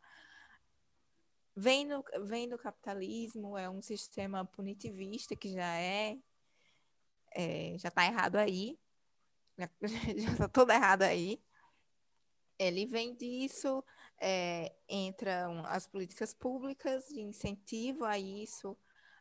vem, 1.55 1.87
do, 1.87 2.03
vem 2.25 2.49
do 2.49 2.57
capitalismo, 2.57 3.55
é 3.55 3.69
um 3.69 3.81
sistema 3.81 4.43
punitivista 4.43 5.35
que 5.35 5.53
já 5.53 5.77
é, 5.79 6.17
é 7.35 7.77
já 7.77 7.89
está 7.89 8.05
errado 8.05 8.37
aí, 8.37 8.79
já 10.17 10.31
está 10.31 10.49
tudo 10.49 10.71
errado 10.71 11.03
aí. 11.03 11.39
Ele 12.57 12.85
vem 12.87 13.15
disso, 13.15 13.83
é, 14.19 14.75
entram 14.89 15.63
as 15.65 15.85
políticas 15.85 16.33
públicas 16.33 17.07
de 17.09 17.21
incentivo 17.21 18.05
a 18.05 18.17
isso, 18.17 18.75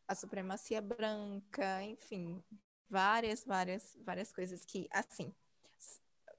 a 0.09 0.15
supremacia 0.15 0.81
branca, 0.81 1.83
enfim, 1.83 2.43
várias, 2.93 3.43
várias, 3.43 3.97
várias 4.05 4.31
coisas 4.31 4.67
que, 4.67 4.87
assim, 4.93 5.35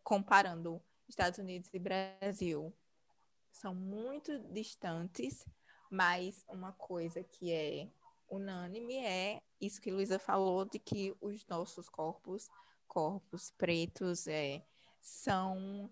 comparando 0.04 0.80
Estados 1.10 1.40
Unidos 1.40 1.68
e 1.74 1.80
Brasil, 1.80 2.72
são 3.52 3.74
muito 3.74 4.38
distantes, 4.54 5.48
mas 5.90 6.46
uma 6.48 6.72
coisa 6.74 7.24
que 7.24 7.52
é 7.52 7.90
unânime 8.30 8.98
é 8.98 9.42
isso 9.60 9.82
que 9.82 9.92
Luísa 9.92 10.20
falou, 10.20 10.64
de 10.64 10.78
que 10.78 11.16
os 11.20 11.44
nossos 11.48 11.90
corpos, 11.90 12.48
corpos 12.88 13.50
pretos, 13.58 14.28
é, 14.28 14.64
são 15.02 15.90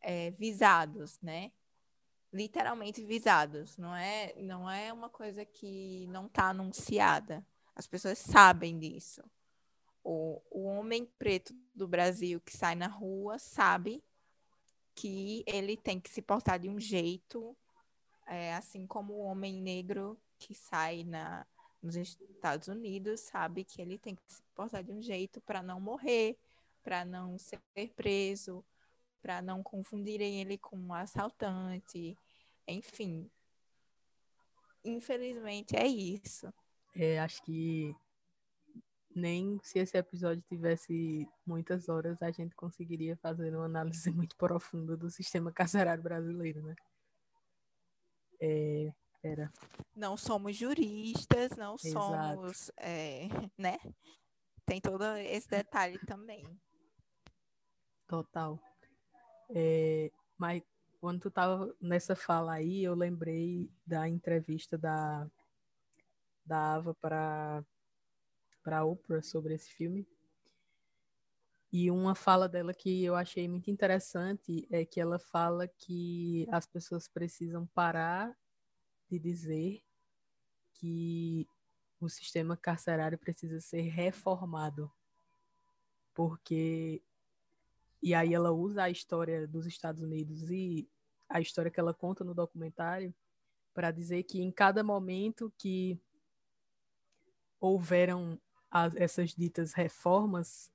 é, 0.00 0.30
visados, 0.30 1.20
né? 1.20 1.50
Literalmente 2.32 3.04
visados, 3.04 3.76
não 3.76 3.96
é, 3.96 4.32
não 4.36 4.70
é 4.70 4.92
uma 4.92 5.08
coisa 5.08 5.44
que 5.44 6.06
não 6.08 6.26
está 6.26 6.50
anunciada. 6.50 7.44
As 7.74 7.86
pessoas 7.86 8.18
sabem 8.18 8.78
disso 8.78 9.22
o, 10.08 10.40
o 10.50 10.64
homem 10.64 11.04
preto 11.18 11.54
do 11.74 11.86
Brasil 11.86 12.40
que 12.40 12.56
sai 12.56 12.74
na 12.74 12.86
rua 12.86 13.38
sabe 13.38 14.02
que 14.94 15.44
ele 15.46 15.76
tem 15.76 16.00
que 16.00 16.08
se 16.08 16.22
portar 16.22 16.58
de 16.58 16.70
um 16.70 16.80
jeito, 16.80 17.54
é, 18.26 18.54
assim 18.54 18.86
como 18.86 19.12
o 19.12 19.24
homem 19.24 19.60
negro 19.60 20.18
que 20.38 20.54
sai 20.54 21.04
na, 21.04 21.46
nos 21.82 21.94
Estados 21.94 22.68
Unidos 22.68 23.20
sabe 23.20 23.64
que 23.64 23.82
ele 23.82 23.98
tem 23.98 24.14
que 24.14 24.22
se 24.26 24.42
portar 24.54 24.82
de 24.82 24.90
um 24.90 25.02
jeito 25.02 25.42
para 25.42 25.62
não 25.62 25.78
morrer, 25.78 26.38
para 26.82 27.04
não 27.04 27.36
ser 27.38 27.60
preso, 27.94 28.64
para 29.20 29.42
não 29.42 29.62
confundirem 29.62 30.40
ele 30.40 30.56
com 30.56 30.76
um 30.78 30.94
assaltante, 30.94 32.16
enfim. 32.66 33.30
Infelizmente 34.82 35.76
é 35.76 35.86
isso. 35.86 36.50
É, 36.96 37.18
acho 37.20 37.42
que 37.42 37.94
nem 39.18 39.58
se 39.62 39.78
esse 39.78 39.96
episódio 39.96 40.42
tivesse 40.48 41.28
muitas 41.44 41.88
horas, 41.88 42.22
a 42.22 42.30
gente 42.30 42.54
conseguiria 42.54 43.16
fazer 43.16 43.54
uma 43.54 43.66
análise 43.66 44.10
muito 44.12 44.36
profunda 44.36 44.96
do 44.96 45.10
sistema 45.10 45.52
carcerário 45.52 46.02
brasileiro, 46.02 46.62
né? 46.62 46.74
É, 48.40 48.92
era. 49.22 49.52
Não 49.94 50.16
somos 50.16 50.56
juristas, 50.56 51.50
não 51.56 51.74
Exato. 51.74 51.90
somos, 51.90 52.70
é, 52.78 53.28
né? 53.58 53.78
Tem 54.64 54.80
todo 54.80 55.04
esse 55.16 55.48
detalhe 55.48 55.98
também. 56.06 56.44
Total. 58.06 58.58
É, 59.50 60.10
mas 60.36 60.62
quando 61.00 61.20
tu 61.20 61.30
tava 61.30 61.74
nessa 61.80 62.14
fala 62.14 62.52
aí, 62.52 62.84
eu 62.84 62.94
lembrei 62.94 63.70
da 63.86 64.08
entrevista 64.08 64.76
da, 64.76 65.26
da 66.44 66.74
Ava 66.74 66.94
para 66.94 67.64
para 68.68 68.84
Oprah 68.84 69.22
sobre 69.22 69.54
esse 69.54 69.70
filme. 69.70 70.06
E 71.72 71.90
uma 71.90 72.14
fala 72.14 72.46
dela 72.46 72.74
que 72.74 73.02
eu 73.02 73.16
achei 73.16 73.48
muito 73.48 73.70
interessante 73.70 74.68
é 74.70 74.84
que 74.84 75.00
ela 75.00 75.18
fala 75.18 75.66
que 75.66 76.46
as 76.50 76.66
pessoas 76.66 77.08
precisam 77.08 77.66
parar 77.68 78.36
de 79.08 79.18
dizer 79.18 79.82
que 80.74 81.48
o 81.98 82.10
sistema 82.10 82.58
carcerário 82.58 83.16
precisa 83.16 83.58
ser 83.58 83.80
reformado. 83.88 84.92
Porque. 86.12 87.02
E 88.02 88.14
aí 88.14 88.34
ela 88.34 88.52
usa 88.52 88.82
a 88.82 88.90
história 88.90 89.48
dos 89.48 89.66
Estados 89.66 90.02
Unidos 90.02 90.50
e 90.50 90.86
a 91.26 91.40
história 91.40 91.70
que 91.70 91.80
ela 91.80 91.94
conta 91.94 92.22
no 92.22 92.34
documentário 92.34 93.14
para 93.72 93.90
dizer 93.90 94.24
que 94.24 94.42
em 94.42 94.52
cada 94.52 94.84
momento 94.84 95.50
que 95.56 95.98
houveram 97.58 98.38
as, 98.70 98.94
essas 98.96 99.34
ditas 99.34 99.72
reformas, 99.72 100.72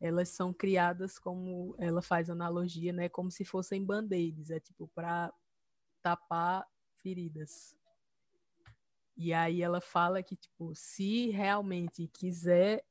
elas 0.00 0.28
são 0.30 0.52
criadas 0.52 1.18
como 1.18 1.74
ela 1.78 2.02
faz 2.02 2.28
analogia, 2.28 2.92
né, 2.92 3.08
como 3.08 3.30
se 3.30 3.44
fossem 3.44 3.84
band-aids, 3.84 4.50
é 4.50 4.58
tipo 4.58 4.88
para 4.88 5.32
tapar 6.02 6.66
feridas. 6.96 7.76
E 9.16 9.32
aí 9.32 9.62
ela 9.62 9.80
fala 9.80 10.22
que 10.22 10.34
tipo, 10.34 10.74
se 10.74 11.30
realmente 11.30 12.08
quiser 12.08 12.84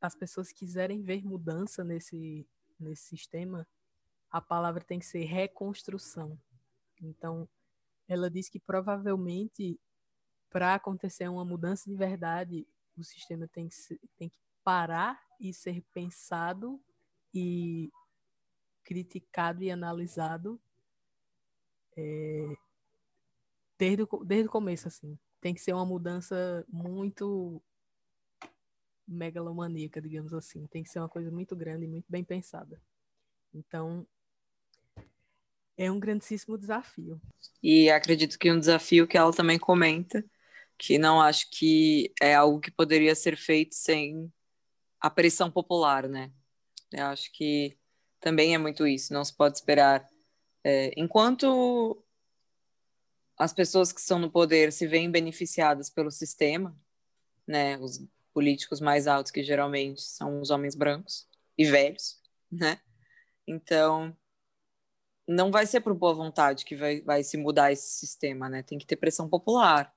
as 0.00 0.16
pessoas 0.16 0.50
quiserem 0.50 1.00
ver 1.00 1.24
mudança 1.24 1.84
nesse, 1.84 2.44
nesse 2.78 3.04
sistema, 3.04 3.66
a 4.30 4.40
palavra 4.40 4.82
tem 4.82 4.98
que 4.98 5.06
ser 5.06 5.24
reconstrução. 5.24 6.36
Então, 7.00 7.48
ela 8.08 8.28
diz 8.28 8.48
que 8.48 8.58
provavelmente 8.58 9.78
para 10.50 10.74
acontecer 10.74 11.28
uma 11.28 11.44
mudança 11.44 11.88
de 11.88 11.96
verdade, 11.96 12.66
o 13.02 13.04
sistema 13.04 13.46
tem 13.48 13.68
que, 13.68 13.74
ser, 13.74 14.00
tem 14.16 14.28
que 14.28 14.38
parar 14.64 15.20
e 15.38 15.52
ser 15.52 15.82
pensado 15.92 16.80
e 17.34 17.90
criticado 18.84 19.62
e 19.62 19.70
analisado 19.70 20.60
é, 21.96 22.54
desde, 23.78 24.02
o, 24.02 24.24
desde 24.24 24.48
o 24.48 24.52
começo, 24.52 24.88
assim. 24.88 25.18
Tem 25.40 25.52
que 25.52 25.60
ser 25.60 25.72
uma 25.72 25.84
mudança 25.84 26.64
muito 26.68 27.60
megalomaníaca, 29.06 30.00
digamos 30.00 30.32
assim. 30.32 30.66
Tem 30.68 30.82
que 30.82 30.90
ser 30.90 31.00
uma 31.00 31.08
coisa 31.08 31.30
muito 31.30 31.54
grande 31.56 31.84
e 31.84 31.88
muito 31.88 32.06
bem 32.08 32.24
pensada. 32.24 32.80
Então, 33.52 34.06
é 35.76 35.90
um 35.90 35.98
grandíssimo 35.98 36.56
desafio. 36.56 37.20
E 37.62 37.90
acredito 37.90 38.38
que 38.38 38.52
um 38.52 38.58
desafio 38.58 39.06
que 39.06 39.16
ela 39.16 39.32
também 39.32 39.58
comenta, 39.58 40.24
que 40.84 40.98
não 40.98 41.20
acho 41.20 41.48
que 41.48 42.12
é 42.20 42.34
algo 42.34 42.58
que 42.58 42.68
poderia 42.68 43.14
ser 43.14 43.36
feito 43.36 43.72
sem 43.72 44.32
a 45.00 45.08
pressão 45.08 45.48
popular, 45.48 46.08
né? 46.08 46.32
Eu 46.92 47.06
acho 47.06 47.30
que 47.32 47.78
também 48.18 48.52
é 48.52 48.58
muito 48.58 48.84
isso. 48.84 49.12
Não 49.12 49.24
se 49.24 49.32
pode 49.32 49.56
esperar. 49.56 50.04
É, 50.64 50.92
enquanto 50.96 52.04
as 53.38 53.52
pessoas 53.52 53.92
que 53.92 54.00
estão 54.00 54.18
no 54.18 54.28
poder 54.28 54.72
se 54.72 54.84
veem 54.88 55.08
beneficiadas 55.08 55.88
pelo 55.88 56.10
sistema, 56.10 56.76
né? 57.46 57.78
Os 57.78 58.04
políticos 58.34 58.80
mais 58.80 59.06
altos, 59.06 59.30
que 59.30 59.44
geralmente 59.44 60.02
são 60.02 60.40
os 60.40 60.50
homens 60.50 60.74
brancos 60.74 61.28
e 61.56 61.64
velhos, 61.64 62.20
né? 62.50 62.80
Então, 63.46 64.16
não 65.28 65.52
vai 65.52 65.64
ser 65.64 65.80
por 65.80 65.94
boa 65.94 66.12
vontade 66.12 66.64
que 66.64 66.74
vai, 66.74 67.00
vai 67.02 67.22
se 67.22 67.36
mudar 67.36 67.70
esse 67.70 67.88
sistema, 67.88 68.48
né? 68.48 68.64
Tem 68.64 68.78
que 68.78 68.86
ter 68.86 68.96
pressão 68.96 69.28
popular. 69.28 69.94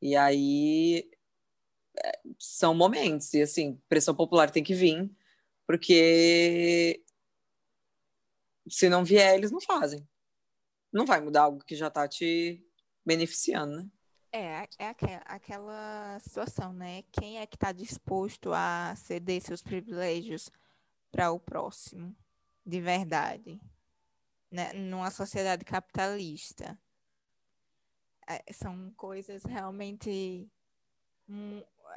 E 0.00 0.16
aí 0.16 1.10
é, 1.96 2.20
são 2.38 2.74
momentos, 2.74 3.32
e 3.34 3.42
assim, 3.42 3.80
pressão 3.88 4.14
popular 4.14 4.50
tem 4.50 4.62
que 4.62 4.74
vir, 4.74 5.10
porque 5.66 7.02
se 8.68 8.88
não 8.88 9.04
vier, 9.04 9.34
eles 9.34 9.50
não 9.50 9.60
fazem. 9.60 10.06
Não 10.92 11.06
vai 11.06 11.20
mudar 11.20 11.42
algo 11.42 11.64
que 11.64 11.74
já 11.74 11.88
está 11.88 12.06
te 12.06 12.64
beneficiando, 13.04 13.76
né? 13.76 13.90
É, 14.32 14.68
é 14.78 14.94
aquela 15.26 16.18
situação, 16.18 16.72
né? 16.72 17.02
Quem 17.12 17.38
é 17.38 17.46
que 17.46 17.56
está 17.56 17.70
disposto 17.70 18.52
a 18.52 18.94
ceder 18.96 19.40
seus 19.40 19.62
privilégios 19.62 20.50
para 21.12 21.30
o 21.30 21.38
próximo, 21.38 22.16
de 22.66 22.80
verdade, 22.80 23.60
né? 24.50 24.72
Numa 24.72 25.10
sociedade 25.10 25.64
capitalista. 25.64 26.76
É, 28.28 28.52
são 28.52 28.92
coisas 28.96 29.44
realmente. 29.44 30.48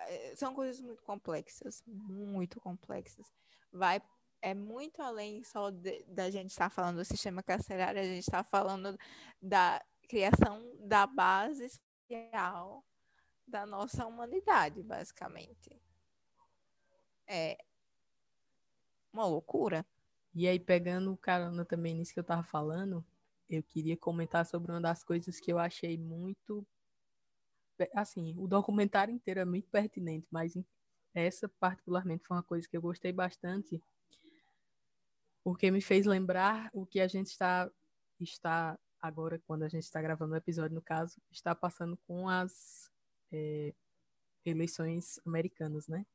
É, 0.07 0.36
são 0.36 0.53
coisas 0.53 0.80
muito 0.82 1.01
complexas, 1.03 1.84
muito 1.86 2.59
complexas. 2.59 3.34
Vai 3.71 4.01
é 4.41 4.53
muito 4.53 5.01
além 5.01 5.43
só 5.43 5.69
de, 5.69 6.03
da 6.03 6.30
gente 6.30 6.51
estar 6.51 6.69
falando 6.69 6.97
do 6.97 7.05
sistema 7.05 7.41
carcerário, 7.41 7.99
a 7.99 8.03
gente 8.03 8.19
está 8.19 8.43
falando 8.43 8.97
da 9.41 9.84
criação 10.07 10.63
da 10.80 11.05
base 11.07 11.69
social 11.69 12.86
da 13.47 13.65
nossa 13.65 14.05
humanidade, 14.05 14.84
basicamente. 14.84 15.82
É 17.25 17.57
uma 19.11 19.25
loucura. 19.25 19.86
E 20.34 20.47
aí, 20.47 20.59
pegando 20.59 21.11
o 21.11 21.17
carona 21.17 21.65
também 21.65 21.95
nisso 21.95 22.13
que 22.13 22.19
eu 22.19 22.23
tava 22.23 22.43
falando, 22.43 23.03
eu 23.49 23.63
queria 23.63 23.97
comentar 23.97 24.45
sobre 24.45 24.71
uma 24.71 24.81
das 24.81 25.03
coisas 25.03 25.39
que 25.39 25.51
eu 25.51 25.59
achei 25.59 25.97
muito. 25.97 26.65
Assim, 27.93 28.33
o 28.37 28.47
documentário 28.47 29.13
inteiro 29.13 29.39
é 29.39 29.45
muito 29.45 29.69
pertinente, 29.69 30.27
mas 30.31 30.55
essa, 31.13 31.47
particularmente, 31.59 32.25
foi 32.25 32.37
uma 32.37 32.43
coisa 32.43 32.67
que 32.67 32.75
eu 32.75 32.81
gostei 32.81 33.11
bastante, 33.11 33.81
porque 35.43 35.71
me 35.71 35.81
fez 35.81 36.05
lembrar 36.05 36.69
o 36.73 36.85
que 36.85 36.99
a 36.99 37.07
gente 37.07 37.27
está, 37.27 37.69
está 38.19 38.77
agora, 38.99 39.39
quando 39.45 39.63
a 39.63 39.69
gente 39.69 39.83
está 39.83 40.01
gravando 40.01 40.33
o 40.33 40.37
episódio, 40.37 40.75
no 40.75 40.81
caso, 40.81 41.21
está 41.31 41.53
passando 41.55 41.97
com 42.07 42.27
as 42.27 42.91
é, 43.31 43.73
eleições 44.43 45.19
americanas, 45.25 45.87
né? 45.87 46.05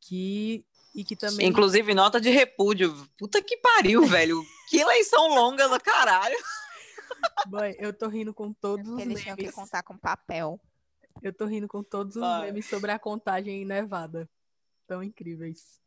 Que, 0.00 0.64
e 0.94 1.04
que 1.04 1.14
também. 1.14 1.46
Inclusive, 1.46 1.94
nota 1.94 2.20
de 2.20 2.30
repúdio. 2.30 2.94
Puta 3.18 3.42
que 3.42 3.56
pariu, 3.58 4.04
velho. 4.06 4.42
Que 4.68 4.78
eleição 4.78 5.28
longa 5.28 5.68
do 5.68 5.80
caralho. 5.80 6.36
Boy, 7.48 7.76
eu 7.78 7.92
tô 7.92 8.08
rindo 8.08 8.32
com 8.32 8.52
todos 8.52 8.86
é 8.86 8.90
os 8.90 8.96
memes. 8.96 9.26
Eles 9.26 9.48
que 9.48 9.52
contar 9.52 9.82
com 9.82 9.96
papel. 9.96 10.58
Eu 11.22 11.32
tô 11.32 11.44
rindo 11.44 11.68
com 11.68 11.82
todos 11.82 12.16
os 12.16 12.22
Vai. 12.22 12.46
memes 12.46 12.66
sobre 12.66 12.90
a 12.90 12.98
contagem 12.98 13.62
em 13.62 13.64
Nevada. 13.64 14.28
Tão 14.86 15.02
incríveis. 15.02 15.80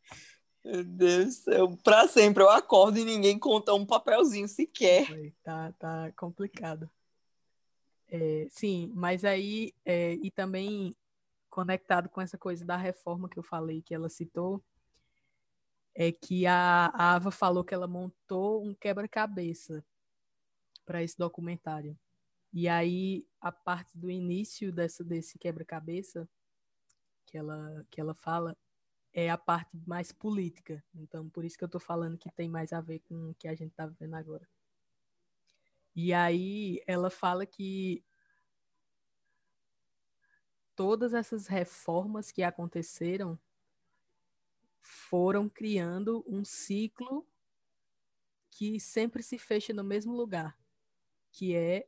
Meu 0.64 0.82
Deus 0.82 1.26
do 1.26 1.32
céu, 1.32 1.78
pra 1.82 2.08
sempre 2.08 2.42
eu 2.42 2.48
acordo 2.48 2.98
e 2.98 3.04
ninguém 3.04 3.38
conta 3.38 3.74
um 3.74 3.84
papelzinho 3.84 4.48
sequer. 4.48 5.06
Tá, 5.42 5.72
tá 5.78 6.12
complicado. 6.16 6.88
É, 8.08 8.46
sim, 8.48 8.90
mas 8.94 9.24
aí, 9.24 9.74
é, 9.84 10.14
e 10.14 10.30
também 10.30 10.96
conectado 11.54 12.08
com 12.08 12.20
essa 12.20 12.36
coisa 12.36 12.64
da 12.64 12.76
reforma 12.76 13.28
que 13.28 13.38
eu 13.38 13.42
falei, 13.44 13.80
que 13.80 13.94
ela 13.94 14.08
citou, 14.08 14.60
é 15.94 16.10
que 16.10 16.46
a, 16.46 16.86
a 16.86 17.14
Ava 17.14 17.30
falou 17.30 17.62
que 17.62 17.72
ela 17.72 17.86
montou 17.86 18.66
um 18.66 18.74
quebra-cabeça 18.74 19.86
para 20.84 21.00
esse 21.00 21.16
documentário. 21.16 21.96
E 22.52 22.68
aí, 22.68 23.24
a 23.40 23.52
parte 23.52 23.96
do 23.96 24.10
início 24.10 24.72
dessa, 24.72 25.04
desse 25.04 25.38
quebra-cabeça 25.38 26.28
que 27.24 27.38
ela, 27.38 27.86
que 27.88 28.00
ela 28.00 28.14
fala 28.16 28.56
é 29.12 29.30
a 29.30 29.38
parte 29.38 29.70
mais 29.86 30.10
política. 30.10 30.82
Então, 30.92 31.30
por 31.30 31.44
isso 31.44 31.56
que 31.56 31.62
eu 31.62 31.66
estou 31.66 31.80
falando 31.80 32.18
que 32.18 32.32
tem 32.32 32.48
mais 32.48 32.72
a 32.72 32.80
ver 32.80 32.98
com 32.98 33.30
o 33.30 33.34
que 33.36 33.46
a 33.46 33.54
gente 33.54 33.70
está 33.70 33.86
vendo 33.86 34.14
agora. 34.14 34.48
E 35.94 36.12
aí 36.12 36.82
ela 36.84 37.10
fala 37.10 37.46
que 37.46 38.04
todas 40.76 41.14
essas 41.14 41.46
reformas 41.46 42.30
que 42.30 42.42
aconteceram 42.42 43.38
foram 44.80 45.48
criando 45.48 46.24
um 46.26 46.44
ciclo 46.44 47.26
que 48.50 48.78
sempre 48.78 49.22
se 49.22 49.38
fecha 49.38 49.72
no 49.72 49.82
mesmo 49.82 50.14
lugar, 50.14 50.56
que 51.32 51.54
é 51.54 51.86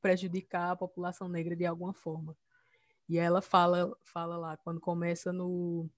prejudicar 0.00 0.70
a 0.70 0.76
população 0.76 1.28
negra 1.28 1.54
de 1.54 1.66
alguma 1.66 1.92
forma. 1.92 2.36
E 3.08 3.18
ela 3.18 3.40
fala, 3.40 3.96
fala 4.02 4.36
lá, 4.36 4.56
quando 4.56 4.80
começa 4.80 5.32
no 5.32 5.88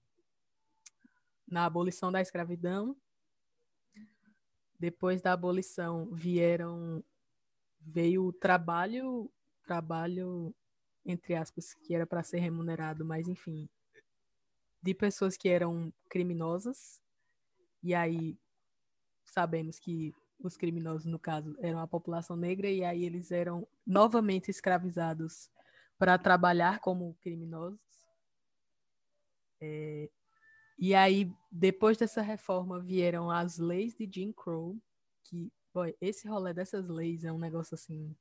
na 1.47 1.65
abolição 1.65 2.11
da 2.11 2.21
escravidão. 2.21 2.95
Depois 4.79 5.21
da 5.21 5.33
abolição 5.33 6.09
vieram 6.11 7.03
veio 7.81 8.25
o 8.25 8.33
trabalho, 8.33 9.31
trabalho 9.63 10.53
entre 11.05 11.35
aspas, 11.35 11.73
que 11.73 11.93
era 11.93 12.05
para 12.05 12.23
ser 12.23 12.39
remunerado, 12.39 13.05
mas 13.05 13.27
enfim, 13.27 13.69
de 14.81 14.93
pessoas 14.93 15.37
que 15.37 15.49
eram 15.49 15.93
criminosas. 16.09 17.01
E 17.81 17.93
aí 17.93 18.37
sabemos 19.25 19.79
que 19.79 20.13
os 20.39 20.55
criminosos, 20.55 21.05
no 21.05 21.19
caso, 21.19 21.55
eram 21.59 21.79
a 21.79 21.87
população 21.87 22.35
negra, 22.35 22.69
e 22.69 22.83
aí 22.83 23.03
eles 23.03 23.31
eram 23.31 23.67
novamente 23.85 24.49
escravizados 24.49 25.49
para 25.97 26.17
trabalhar 26.17 26.79
como 26.79 27.15
criminosos. 27.21 27.79
É, 29.61 30.09
e 30.77 30.95
aí, 30.95 31.29
depois 31.51 31.97
dessa 31.97 32.21
reforma, 32.21 32.79
vieram 32.79 33.29
as 33.29 33.57
leis 33.57 33.93
de 33.93 34.09
Jim 34.09 34.31
Crow, 34.31 34.77
que, 35.25 35.51
boy, 35.73 35.93
esse 35.99 36.25
rolê 36.27 36.53
dessas 36.53 36.87
leis 36.87 37.25
é 37.25 37.33
um 37.33 37.37
negócio 37.37 37.75
assim. 37.75 38.15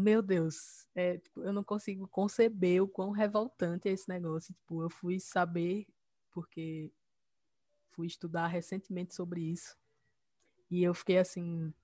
Meu 0.00 0.22
Deus, 0.22 0.86
é, 0.94 1.18
tipo, 1.18 1.42
eu 1.42 1.52
não 1.52 1.64
consigo 1.64 2.06
conceber 2.06 2.80
o 2.80 2.86
quão 2.86 3.10
revoltante 3.10 3.88
é 3.88 3.92
esse 3.92 4.08
negócio. 4.08 4.54
Tipo, 4.54 4.84
eu 4.84 4.88
fui 4.88 5.18
saber, 5.18 5.88
porque 6.30 6.92
fui 7.90 8.06
estudar 8.06 8.46
recentemente 8.46 9.12
sobre 9.12 9.40
isso. 9.40 9.76
E 10.70 10.84
eu 10.84 10.94
fiquei 10.94 11.18
assim, 11.18 11.74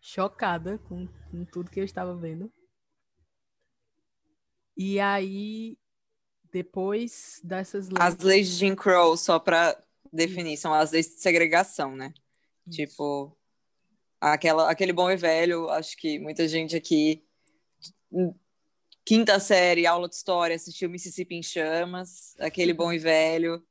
chocada 0.00 0.78
com, 0.78 1.06
com 1.30 1.44
tudo 1.44 1.70
que 1.70 1.78
eu 1.78 1.84
estava 1.84 2.16
vendo. 2.16 2.50
E 4.74 4.98
aí 4.98 5.76
depois 6.50 7.38
dessas 7.44 7.90
leis. 7.90 8.00
As 8.00 8.16
leis 8.16 8.48
de 8.48 8.54
Jim 8.54 8.74
Crow, 8.74 9.14
só 9.14 9.38
para 9.38 9.78
definir, 10.10 10.56
são 10.56 10.72
as 10.72 10.90
leis 10.90 11.06
de 11.06 11.20
segregação, 11.20 11.94
né? 11.94 12.14
Isso. 12.66 12.78
Tipo, 12.78 13.36
aquela, 14.18 14.70
aquele 14.70 14.94
bom 14.94 15.10
e 15.10 15.16
velho, 15.16 15.68
acho 15.68 15.94
que 15.98 16.18
muita 16.18 16.48
gente 16.48 16.74
aqui 16.74 17.25
quinta 19.04 19.38
série, 19.38 19.86
aula 19.86 20.08
de 20.08 20.16
história, 20.16 20.56
assistiu 20.56 20.90
Mississippi 20.90 21.36
em 21.36 21.42
Chamas, 21.42 22.34
aquele 22.40 22.72
bom 22.72 22.92
e 22.92 22.98
velho, 22.98 23.64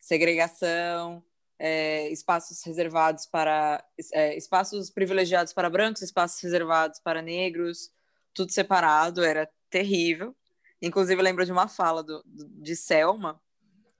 segregação, 0.00 1.22
é, 1.58 2.08
espaços 2.10 2.62
reservados 2.64 3.26
para 3.26 3.84
é, 4.12 4.36
espaços 4.36 4.90
privilegiados 4.90 5.52
para 5.52 5.68
brancos, 5.68 6.02
espaços 6.02 6.40
reservados 6.40 7.00
para 7.00 7.20
negros, 7.20 7.90
tudo 8.32 8.52
separado, 8.52 9.22
era 9.22 9.50
terrível. 9.68 10.34
Inclusive, 10.80 11.20
lembro 11.20 11.44
de 11.44 11.52
uma 11.52 11.68
fala 11.68 12.02
do, 12.02 12.22
do 12.24 12.48
de 12.48 12.76
Selma. 12.76 13.40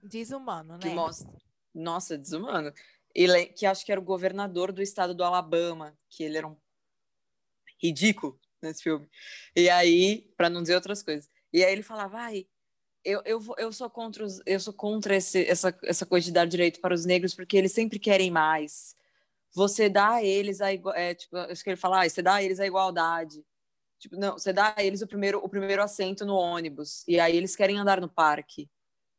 Desumano, 0.03 0.74
né? 0.74 0.78
Que 0.80 0.91
mostra. 0.91 1.28
Nossa, 1.74 2.16
desumano. 2.16 2.72
Ele, 3.14 3.47
que 3.47 3.66
acho 3.66 3.84
que 3.84 3.91
era 3.91 4.01
o 4.01 4.05
governador 4.05 4.72
do 4.72 4.80
estado 4.80 5.12
do 5.12 5.24
Alabama, 5.24 5.99
que 6.09 6.22
ele 6.22 6.39
era 6.39 6.47
um 6.47 6.57
ridículo 7.82 8.39
nesse 8.62 8.82
filme. 8.82 9.09
E 9.56 9.68
aí, 9.70 10.30
para 10.36 10.50
não 10.50 10.62
dizer 10.62 10.74
outras 10.74 11.02
coisas. 11.02 11.28
E 11.52 11.64
aí 11.64 11.72
ele 11.72 11.82
falava, 11.82 12.18
ai, 12.18 12.46
eu, 13.04 13.22
eu, 13.24 13.40
eu 13.59 13.72
sou 13.72 13.88
contra, 13.88 14.24
os, 14.24 14.40
eu 14.44 14.61
sou 14.61 14.72
contra 14.72 15.16
esse, 15.16 15.44
essa, 15.46 15.76
essa 15.84 16.06
coisa 16.06 16.26
de 16.26 16.32
dar 16.32 16.46
direito 16.46 16.80
para 16.80 16.94
os 16.94 17.04
negros, 17.04 17.34
porque 17.34 17.56
eles 17.56 17.72
sempre 17.72 17.98
querem 17.98 18.30
mais. 18.30 18.94
Você 19.54 19.88
dá 19.88 20.14
a 20.14 20.24
eles 20.24 20.61
a 20.61 20.72
é, 20.94 21.14
tipo, 21.14 21.36
acho 21.36 21.64
que 21.64 21.70
ele 21.70 21.76
fala, 21.76 22.09
você 22.09 22.22
dá 22.22 22.34
a 22.34 22.42
eles 22.42 22.61
a 22.61 22.66
igualdade. 22.66 23.44
Tipo, 23.98 24.16
não, 24.16 24.34
você 24.38 24.52
dá 24.52 24.74
a 24.76 24.84
eles 24.84 25.02
o 25.02 25.06
primeiro, 25.06 25.38
o 25.44 25.48
primeiro 25.48 25.82
assento 25.82 26.24
no 26.24 26.36
ônibus, 26.36 27.04
e 27.09 27.18
aí 27.18 27.36
eles 27.36 27.56
querem 27.56 27.78
andar 27.78 28.00
no 28.00 28.09
parque. 28.09 28.70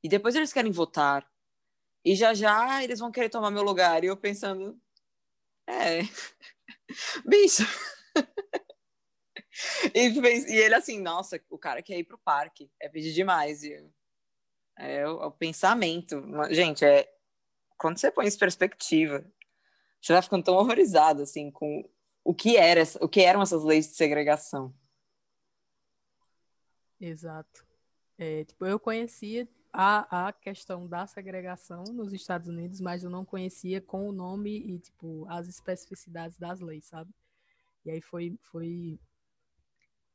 E 0.03 0.09
depois 0.09 0.35
eles 0.35 0.53
querem 0.53 0.71
votar. 0.71 1.27
E 2.05 2.15
já 2.15 2.33
já 2.33 2.83
eles 2.83 2.99
vão 2.99 3.11
querer 3.11 3.29
tomar 3.29 3.51
meu 3.51 3.63
lugar. 3.63 4.03
E 4.03 4.07
eu 4.07 4.17
pensando, 4.17 4.79
é, 5.67 6.01
bicho. 7.25 7.63
e, 9.93 10.07
e, 10.19 10.57
ele 10.57 10.75
assim, 10.75 10.99
nossa, 10.99 11.41
o 11.49 11.57
cara 11.57 11.81
quer 11.81 11.97
ir 11.97 12.03
pro 12.03 12.17
parque, 12.17 12.71
é 12.79 12.87
pedir 12.89 13.13
demais. 13.13 13.63
E, 13.63 13.73
é, 14.77 15.07
o, 15.07 15.23
é 15.23 15.25
o 15.25 15.31
pensamento. 15.31 16.21
Gente, 16.51 16.85
é 16.85 17.07
quando 17.77 17.97
você 17.97 18.11
põe 18.11 18.27
isso 18.27 18.35
em 18.35 18.41
perspectiva, 18.41 19.25
você 20.01 20.13
vai 20.13 20.21
ficando 20.21 20.43
tão 20.43 20.55
horrorizado 20.55 21.23
assim 21.23 21.49
com 21.49 21.89
o 22.23 22.33
que 22.33 22.57
era, 22.57 22.83
o 23.01 23.07
que 23.07 23.21
eram 23.21 23.41
essas 23.41 23.63
leis 23.63 23.87
de 23.87 23.95
segregação. 23.95 24.73
Exato. 26.99 27.65
É, 28.17 28.43
tipo, 28.43 28.65
eu 28.65 28.77
conhecia 28.77 29.47
a, 29.71 30.27
a 30.27 30.33
questão 30.33 30.85
da 30.87 31.07
segregação 31.07 31.85
nos 31.85 32.11
Estados 32.11 32.49
Unidos, 32.49 32.81
mas 32.81 33.03
eu 33.03 33.09
não 33.09 33.23
conhecia 33.23 33.79
com 33.79 34.09
o 34.09 34.11
nome 34.11 34.57
e 34.57 34.79
tipo 34.79 35.25
as 35.29 35.47
especificidades 35.47 36.37
das 36.37 36.59
leis, 36.59 36.85
sabe? 36.85 37.13
E 37.85 37.91
aí 37.91 38.01
foi 38.01 38.37
foi 38.41 38.99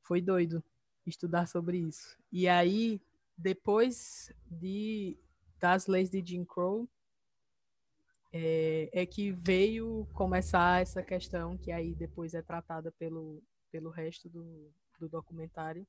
foi 0.04 0.20
doido 0.20 0.62
estudar 1.06 1.46
sobre 1.46 1.78
isso. 1.78 2.16
E 2.30 2.48
aí 2.48 3.00
depois 3.36 4.32
de 4.46 5.18
das 5.58 5.86
leis 5.86 6.10
de 6.10 6.22
Jim 6.24 6.44
Crow, 6.44 6.88
é, 8.32 8.90
é, 8.92 9.06
que 9.06 9.32
veio 9.32 10.06
começar 10.12 10.82
essa 10.82 11.02
questão 11.02 11.56
que 11.56 11.72
aí 11.72 11.94
depois 11.94 12.34
é 12.34 12.42
tratada 12.42 12.92
pelo, 12.92 13.42
pelo 13.70 13.90
resto 13.90 14.28
do, 14.28 14.70
do 14.98 15.08
documentário 15.08 15.86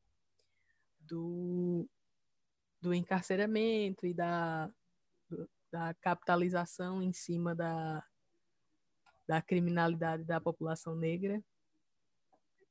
do, 1.00 1.90
do 2.80 2.94
encarceramento 2.94 4.06
e 4.06 4.14
da, 4.14 4.72
da 5.72 5.94
capitalização 5.96 7.02
em 7.02 7.12
cima 7.12 7.56
da, 7.56 8.06
da 9.28 9.42
criminalidade 9.42 10.24
da 10.24 10.40
população 10.40 10.96
negra. 10.96 11.44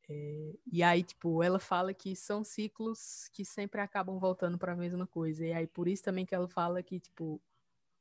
É, 0.08 0.54
e 0.70 0.82
aí, 0.82 1.02
tipo, 1.02 1.42
ela 1.42 1.58
fala 1.58 1.94
que 1.94 2.14
são 2.14 2.44
ciclos 2.44 3.28
que 3.32 3.44
sempre 3.44 3.80
acabam 3.80 4.18
voltando 4.18 4.58
para 4.58 4.72
a 4.72 4.76
mesma 4.76 5.06
coisa. 5.06 5.46
E 5.46 5.52
aí, 5.52 5.66
por 5.66 5.88
isso 5.88 6.02
também 6.02 6.26
que 6.26 6.34
ela 6.34 6.48
fala 6.48 6.82
que, 6.82 7.00
tipo, 7.00 7.40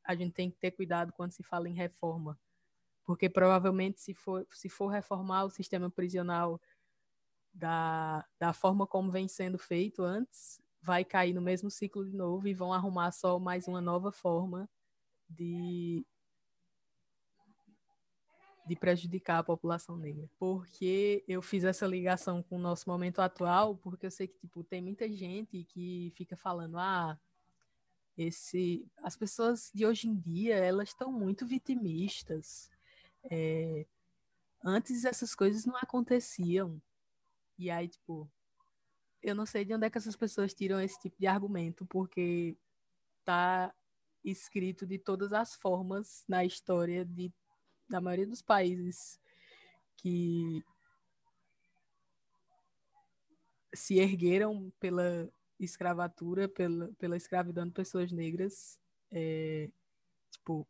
a 0.03 0.15
gente 0.15 0.33
tem 0.33 0.51
que 0.51 0.57
ter 0.57 0.71
cuidado 0.71 1.13
quando 1.13 1.31
se 1.31 1.43
fala 1.43 1.69
em 1.69 1.73
reforma, 1.73 2.37
porque 3.05 3.29
provavelmente 3.29 4.01
se 4.01 4.13
for, 4.13 4.45
se 4.51 4.69
for 4.69 4.87
reformar 4.87 5.45
o 5.45 5.49
sistema 5.49 5.89
prisional 5.89 6.59
da, 7.53 8.25
da 8.39 8.53
forma 8.53 8.87
como 8.87 9.11
vem 9.11 9.27
sendo 9.27 9.57
feito 9.57 10.03
antes, 10.03 10.61
vai 10.81 11.05
cair 11.05 11.33
no 11.33 11.41
mesmo 11.41 11.69
ciclo 11.71 12.05
de 12.05 12.15
novo 12.15 12.47
e 12.47 12.53
vão 12.53 12.73
arrumar 12.73 13.11
só 13.11 13.39
mais 13.39 13.67
uma 13.67 13.79
nova 13.81 14.11
forma 14.11 14.69
de 15.29 16.05
de 18.65 18.75
prejudicar 18.75 19.39
a 19.39 19.43
população 19.43 19.97
negra. 19.97 20.29
Porque 20.37 21.23
eu 21.27 21.41
fiz 21.41 21.63
essa 21.63 21.85
ligação 21.85 22.41
com 22.43 22.55
o 22.57 22.61
nosso 22.61 22.89
momento 22.89 23.19
atual, 23.19 23.75
porque 23.77 24.05
eu 24.05 24.11
sei 24.11 24.27
que 24.27 24.37
tipo 24.39 24.63
tem 24.63 24.81
muita 24.81 25.09
gente 25.11 25.63
que 25.65 26.11
fica 26.15 26.35
falando: 26.37 26.77
"Ah, 26.77 27.19
esse 28.17 28.85
as 28.97 29.15
pessoas 29.15 29.71
de 29.73 29.85
hoje 29.85 30.07
em 30.07 30.15
dia 30.15 30.55
elas 30.55 30.89
estão 30.89 31.11
muito 31.11 31.45
vitimistas 31.45 32.69
é, 33.29 33.85
antes 34.63 35.05
essas 35.05 35.33
coisas 35.33 35.65
não 35.65 35.75
aconteciam 35.77 36.81
e 37.57 37.69
aí 37.71 37.87
tipo 37.87 38.29
eu 39.21 39.33
não 39.33 39.45
sei 39.45 39.65
de 39.65 39.73
onde 39.73 39.87
é 39.87 39.89
que 39.89 39.97
essas 39.97 40.15
pessoas 40.15 40.53
tiram 40.53 40.79
esse 40.79 40.99
tipo 40.99 41.17
de 41.19 41.25
argumento 41.25 41.85
porque 41.85 42.57
tá 43.25 43.73
escrito 44.23 44.85
de 44.85 44.99
todas 44.99 45.33
as 45.33 45.55
formas 45.55 46.23
na 46.27 46.45
história 46.45 47.03
de, 47.05 47.33
da 47.93 48.01
maioria 48.01 48.25
dos 48.25 48.41
países 48.41 49.21
que 49.97 50.63
se 53.71 53.99
ergueram 53.99 54.73
pela 54.79 55.31
escravatura, 55.59 56.49
pela, 56.49 56.91
pela 56.97 57.15
escravidão 57.15 57.67
de 57.67 57.71
pessoas 57.71 58.11
negras, 58.11 58.79
é, 59.11 59.69
tipo, 60.31 60.67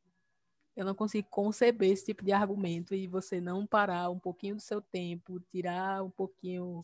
eu 0.75 0.85
não 0.85 0.93
consigo 0.93 1.25
conceber 1.29 1.91
esse 1.91 2.07
tipo 2.07 2.25
de 2.25 2.33
argumento 2.33 2.93
e 2.93 3.07
você 3.07 3.39
não 3.39 3.65
parar 3.65 4.09
um 4.09 4.19
pouquinho 4.19 4.57
do 4.57 4.61
seu 4.61 4.81
tempo, 4.81 5.39
tirar 5.39 6.03
um 6.03 6.11
pouquinho 6.11 6.81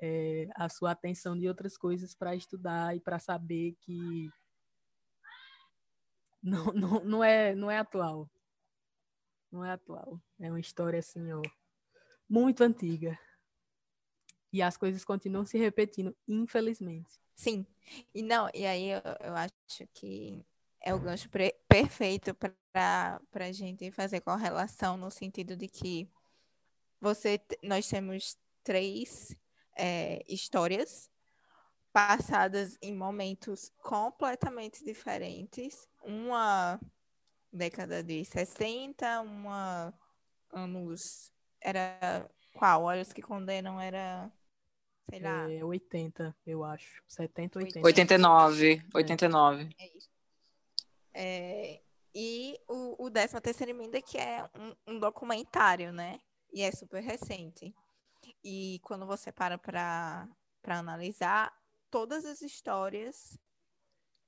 é, 0.00 0.48
a 0.54 0.68
sua 0.68 0.92
atenção 0.92 1.36
de 1.36 1.48
outras 1.48 1.76
coisas 1.76 2.14
para 2.14 2.36
estudar 2.36 2.96
e 2.96 3.00
para 3.00 3.18
saber 3.18 3.74
que 3.80 4.30
não, 6.40 6.66
não, 6.66 7.04
não, 7.04 7.24
é, 7.24 7.52
não 7.52 7.68
é 7.68 7.78
atual. 7.78 8.30
Não 9.50 9.64
é 9.64 9.72
atual. 9.72 10.20
É 10.38 10.48
uma 10.48 10.60
história 10.60 10.98
assim, 10.98 11.32
ó, 11.32 11.42
muito 12.28 12.62
antiga. 12.62 13.18
E 14.52 14.62
as 14.62 14.76
coisas 14.76 15.04
continuam 15.04 15.44
se 15.44 15.58
repetindo, 15.58 16.16
infelizmente. 16.26 17.20
Sim. 17.34 17.66
E 18.14 18.22
não, 18.22 18.48
e 18.52 18.66
aí 18.66 18.90
eu, 18.90 19.00
eu 19.20 19.34
acho 19.34 19.86
que 19.94 20.44
é 20.80 20.94
o 20.94 20.98
gancho 20.98 21.28
perfeito 21.68 22.34
para 22.34 23.20
a 23.34 23.52
gente 23.52 23.90
fazer 23.90 24.20
correlação 24.20 24.96
no 24.96 25.10
sentido 25.10 25.56
de 25.56 25.68
que 25.68 26.08
você, 27.00 27.40
nós 27.62 27.88
temos 27.88 28.38
três 28.62 29.36
é, 29.76 30.24
histórias 30.28 31.10
passadas 31.92 32.76
em 32.80 32.94
momentos 32.94 33.72
completamente 33.78 34.84
diferentes. 34.84 35.88
Uma 36.02 36.80
década 37.52 38.02
de 38.02 38.24
60, 38.24 39.20
uma 39.22 39.92
anos. 40.52 41.32
Era 41.60 42.28
qual? 42.54 42.84
Olhos 42.84 43.12
que 43.12 43.22
condenam 43.22 43.80
era 43.80 44.30
sei 45.08 45.20
lá. 45.20 45.50
É 45.50 45.64
80, 45.64 46.36
eu 46.46 46.64
acho. 46.64 47.02
70, 47.08 47.58
80. 47.58 47.86
89. 47.86 48.82
89. 48.94 49.68
É 49.78 49.96
isso. 49.96 50.10
É, 51.12 51.80
e 52.14 52.58
o, 52.68 53.06
o 53.06 53.10
13 53.10 53.40
terceira 53.40 53.70
emenda, 53.70 54.00
que 54.00 54.16
é 54.16 54.48
um, 54.56 54.94
um, 54.94 54.98
documentário, 54.98 55.92
né? 55.92 56.20
E 56.52 56.62
é 56.62 56.70
super 56.70 57.02
recente. 57.02 57.74
E 58.44 58.80
quando 58.82 59.06
você 59.06 59.32
para 59.32 59.58
para 60.62 60.78
analisar, 60.78 61.52
todas 61.90 62.24
as 62.26 62.42
histórias, 62.42 63.38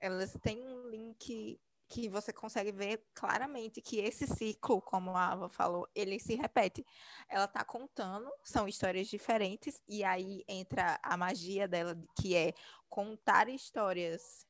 elas 0.00 0.32
têm 0.42 0.66
um 0.66 0.88
link 0.88 1.60
que 1.92 2.08
você 2.08 2.32
consegue 2.32 2.72
ver 2.72 3.06
claramente 3.12 3.82
que 3.82 3.98
esse 3.98 4.26
ciclo, 4.26 4.80
como 4.80 5.14
a 5.14 5.32
Ava 5.32 5.48
falou, 5.50 5.86
ele 5.94 6.18
se 6.18 6.34
repete. 6.34 6.86
Ela 7.28 7.44
está 7.44 7.62
contando, 7.62 8.32
são 8.42 8.66
histórias 8.66 9.08
diferentes, 9.08 9.82
e 9.86 10.02
aí 10.02 10.42
entra 10.48 10.98
a 11.02 11.18
magia 11.18 11.68
dela, 11.68 11.94
que 12.18 12.34
é 12.34 12.54
contar 12.88 13.46
histórias, 13.50 14.46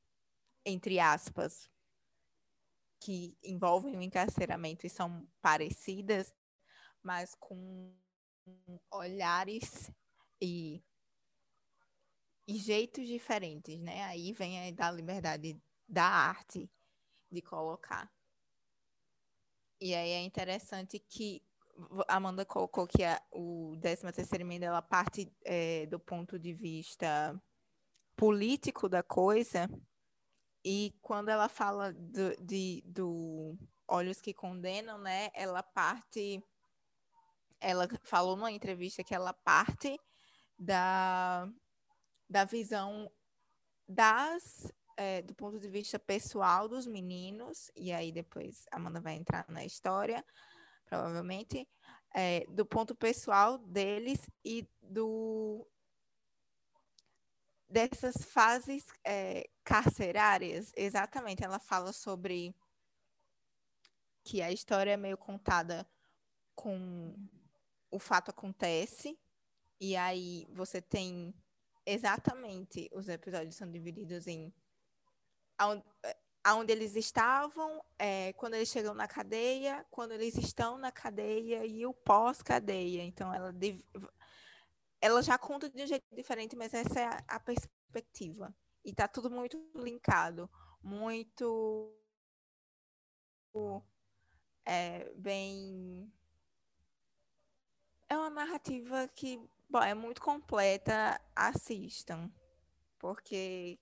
entre 0.65 1.01
aspas, 1.01 1.69
que 3.01 3.37
envolvem 3.43 3.97
o 3.97 4.03
encarceramento 4.03 4.87
e 4.87 4.91
são 4.91 5.29
parecidas, 5.41 6.33
mas 7.03 7.35
com 7.35 7.93
olhares 8.89 9.91
e, 10.41 10.81
e 12.47 12.57
jeitos 12.57 13.09
diferentes, 13.09 13.81
né? 13.81 14.05
Aí 14.05 14.33
vem 14.33 14.69
a 14.69 14.71
da 14.71 14.93
liberdade 14.93 15.61
da 15.89 16.05
arte 16.05 16.71
de 17.33 17.43
colocar. 17.43 18.13
E 19.81 19.95
aí 19.95 20.11
é 20.11 20.21
interessante 20.23 20.99
que 20.99 21.43
Amanda 22.07 22.45
colocou 22.45 22.87
que 22.87 23.03
a, 23.03 23.21
o 23.33 23.77
13 23.81 24.13
terceira 24.13 24.43
emenda 24.43 24.67
ela 24.67 24.83
parte 24.83 25.33
é, 25.45 25.87
do 25.87 25.99
ponto 25.99 26.39
de 26.39 26.53
vista 26.53 27.41
político 28.15 28.89
da 28.89 29.03
coisa. 29.03 29.69
E 30.65 30.95
quando 31.01 31.29
ela 31.31 31.49
fala 31.49 31.93
do, 31.93 32.37
de, 32.41 32.83
do 32.87 33.59
Olhos 33.89 34.21
que 34.21 34.33
Condenam, 34.33 34.99
né? 34.99 35.31
Ela 35.35 35.63
parte. 35.63 36.43
Ela 37.61 37.89
falou 38.03 38.37
numa 38.37 38.53
entrevista 38.53 39.03
que 39.03 39.15
ela 39.15 39.33
parte 39.33 39.99
da, 40.59 41.49
da 42.29 42.45
visão 42.45 43.11
das 43.89 44.73
é, 45.03 45.21
do 45.21 45.35
ponto 45.35 45.59
de 45.59 45.69
vista 45.69 45.99
pessoal 45.99 46.69
dos 46.69 46.87
meninos, 46.87 47.71
e 47.75 47.93
aí 47.93 48.13
depois 48.13 48.65
a 48.71 48.77
Amanda 48.77 49.01
vai 49.01 49.15
entrar 49.15 49.45
na 49.49 49.65
história, 49.65 50.25
provavelmente, 50.87 51.69
é, 52.15 52.47
do 52.49 52.65
ponto 52.65 52.95
pessoal 52.95 53.59
deles 53.59 54.21
e 54.45 54.69
do 54.81 55.67
dessas 57.69 58.17
fases 58.27 58.85
é, 59.05 59.49
carcerárias, 59.65 60.71
exatamente. 60.77 61.43
Ela 61.43 61.59
fala 61.59 61.93
sobre 61.93 62.55
que 64.23 64.41
a 64.43 64.53
história 64.53 64.93
é 64.93 64.97
meio 64.97 65.17
contada 65.17 65.89
com 66.55 67.17
o 67.91 67.99
fato 67.99 68.31
acontece, 68.31 69.19
e 69.81 69.97
aí 69.97 70.47
você 70.51 70.81
tem 70.81 71.35
exatamente 71.85 72.89
os 72.93 73.09
episódios 73.09 73.57
são 73.57 73.69
divididos 73.69 74.29
em 74.29 74.55
aonde 76.45 76.73
eles 76.73 76.97
estavam, 76.97 77.85
é, 77.99 78.33
quando 78.35 78.55
eles 78.55 78.69
chegam 78.69 78.95
na 78.95 79.07
cadeia, 79.07 79.87
quando 79.91 80.13
eles 80.13 80.37
estão 80.37 80.77
na 80.77 80.91
cadeia 80.91 81.65
e 81.65 81.87
o 81.87 81.95
pós-cadeia. 81.95 83.03
Então, 83.03 83.33
ela, 83.33 83.55
ela 85.01 85.23
já 85.23 85.39
conta 85.39 85.69
de 85.69 85.83
um 85.83 85.87
jeito 85.87 86.05
diferente, 86.15 86.57
mas 86.57 86.75
essa 86.75 87.01
é 87.01 87.05
a, 87.05 87.25
a 87.29 87.41
perspectiva. 87.41 88.55
E 88.85 88.93
tá 88.93 89.07
tudo 89.07 89.31
muito 89.31 89.57
linkado, 89.77 90.51
muito 90.83 91.95
é, 94.65 95.13
bem. 95.15 96.13
É 98.09 98.17
uma 98.17 98.31
narrativa 98.31 99.09
que 99.09 99.41
bom, 99.69 99.83
é 99.83 99.95
muito 99.95 100.21
completa. 100.21 101.21
Assistam, 101.35 102.31
porque 102.99 103.79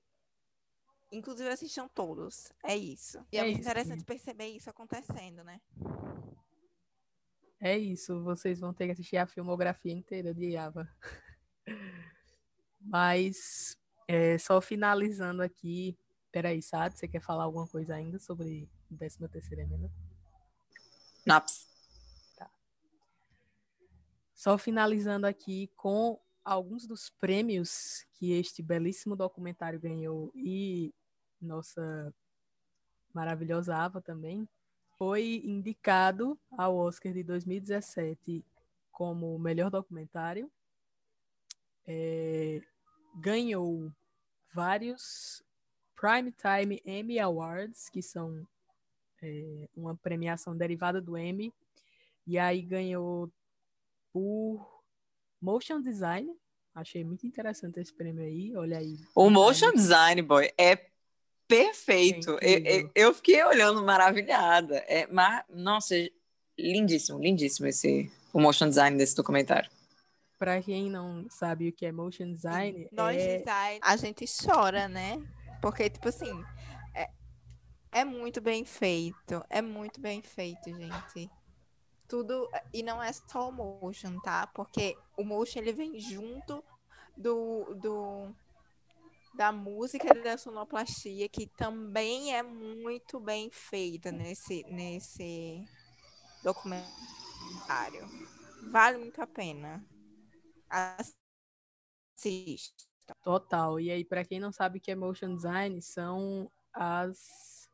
Inclusive 1.12 1.48
assistam 1.48 1.88
todos. 1.88 2.52
É 2.64 2.76
isso. 2.76 3.24
E 3.32 3.36
é, 3.36 3.40
é 3.40 3.44
muito 3.44 3.60
interessante 3.60 4.04
perceber 4.04 4.46
isso 4.46 4.70
acontecendo, 4.70 5.42
né? 5.42 5.60
É 7.60 7.76
isso. 7.76 8.22
Vocês 8.22 8.60
vão 8.60 8.72
ter 8.72 8.86
que 8.86 8.92
assistir 8.92 9.16
a 9.16 9.26
filmografia 9.26 9.92
inteira 9.92 10.32
de 10.32 10.56
Ava. 10.56 10.88
Mas, 12.80 13.76
é, 14.06 14.38
só 14.38 14.60
finalizando 14.60 15.42
aqui. 15.42 15.98
Peraí, 16.32 16.62
Sad, 16.62 16.96
você 16.96 17.08
quer 17.08 17.20
falar 17.20 17.42
alguma 17.42 17.66
coisa 17.66 17.94
ainda 17.94 18.18
sobre 18.20 18.68
13 18.96 19.28
terceira 19.28 19.62
emenda? 19.62 19.90
Naps. 21.26 21.66
Tá. 22.36 22.48
Só 24.32 24.56
finalizando 24.56 25.26
aqui 25.26 25.68
com 25.76 26.20
alguns 26.44 26.86
dos 26.86 27.10
prêmios 27.10 28.06
que 28.12 28.32
este 28.32 28.62
belíssimo 28.62 29.16
documentário 29.16 29.80
ganhou 29.80 30.30
e 30.34 30.94
nossa 31.40 32.12
maravilhosa 33.12 33.76
Ava 33.76 34.00
também, 34.00 34.48
foi 34.96 35.42
indicado 35.44 36.38
ao 36.50 36.76
Oscar 36.76 37.12
de 37.12 37.22
2017 37.22 38.44
como 38.92 39.38
melhor 39.38 39.70
documentário. 39.70 40.50
É, 41.86 42.60
ganhou 43.16 43.90
vários 44.52 45.42
Primetime 45.96 46.80
Emmy 46.84 47.18
Awards, 47.18 47.88
que 47.88 48.02
são 48.02 48.46
é, 49.22 49.68
uma 49.76 49.96
premiação 49.96 50.56
derivada 50.56 51.00
do 51.00 51.16
Emmy, 51.16 51.52
e 52.26 52.38
aí 52.38 52.62
ganhou 52.62 53.30
por 54.12 54.82
Motion 55.40 55.80
Design. 55.80 56.34
Achei 56.74 57.04
muito 57.04 57.26
interessante 57.26 57.80
esse 57.80 57.92
prêmio 57.92 58.24
aí. 58.24 58.54
Olha 58.56 58.78
aí. 58.78 58.98
O 59.14 59.28
Motion 59.28 59.72
Design, 59.72 60.22
boy, 60.22 60.50
é 60.56 60.89
perfeito. 61.50 62.38
É 62.40 62.80
eu, 62.80 62.90
eu, 62.94 63.14
fiquei 63.14 63.42
olhando 63.44 63.82
maravilhada. 63.82 64.76
É, 64.88 65.06
mas, 65.08 65.44
nossa, 65.48 65.94
lindíssimo, 66.58 67.18
lindíssimo 67.18 67.66
esse 67.66 68.10
o 68.32 68.40
motion 68.40 68.68
design 68.68 68.96
desse 68.96 69.14
documentário. 69.14 69.70
Para 70.38 70.62
quem 70.62 70.88
não 70.88 71.26
sabe 71.28 71.68
o 71.68 71.72
que 71.72 71.84
é 71.84 71.92
motion 71.92 72.32
design, 72.32 72.88
nós 72.92 73.16
é... 73.20 73.38
design, 73.38 73.80
a 73.82 73.96
gente 73.96 74.24
chora, 74.42 74.88
né? 74.88 75.22
Porque 75.60 75.90
tipo 75.90 76.08
assim, 76.08 76.32
é, 76.94 77.10
é 77.92 78.04
muito 78.04 78.40
bem 78.40 78.64
feito, 78.64 79.44
é 79.50 79.60
muito 79.60 80.00
bem 80.00 80.22
feito, 80.22 80.70
gente. 80.74 81.30
Tudo 82.08 82.48
e 82.72 82.82
não 82.82 83.02
é 83.02 83.12
só 83.12 83.50
o 83.50 83.52
motion, 83.52 84.18
tá? 84.20 84.46
Porque 84.46 84.96
o 85.16 85.24
motion 85.24 85.58
ele 85.58 85.72
vem 85.72 85.98
junto 86.00 86.64
do, 87.16 87.74
do 87.74 88.34
da 89.34 89.52
música 89.52 90.16
e 90.16 90.22
da 90.22 90.36
sonoplastia, 90.36 91.28
que 91.28 91.46
também 91.46 92.34
é 92.34 92.42
muito 92.42 93.20
bem 93.20 93.50
feita 93.50 94.10
nesse, 94.10 94.64
nesse 94.64 95.64
documentário. 96.42 98.06
Vale 98.70 98.98
muito 98.98 99.20
a 99.22 99.26
pena. 99.26 99.84
Assista. 102.16 102.90
Total. 103.22 103.80
E 103.80 103.90
aí, 103.90 104.04
para 104.04 104.24
quem 104.24 104.38
não 104.38 104.52
sabe 104.52 104.78
o 104.78 104.80
que 104.80 104.90
é 104.90 104.94
motion 104.94 105.34
design, 105.34 105.80
são 105.82 106.50
as 106.72 107.68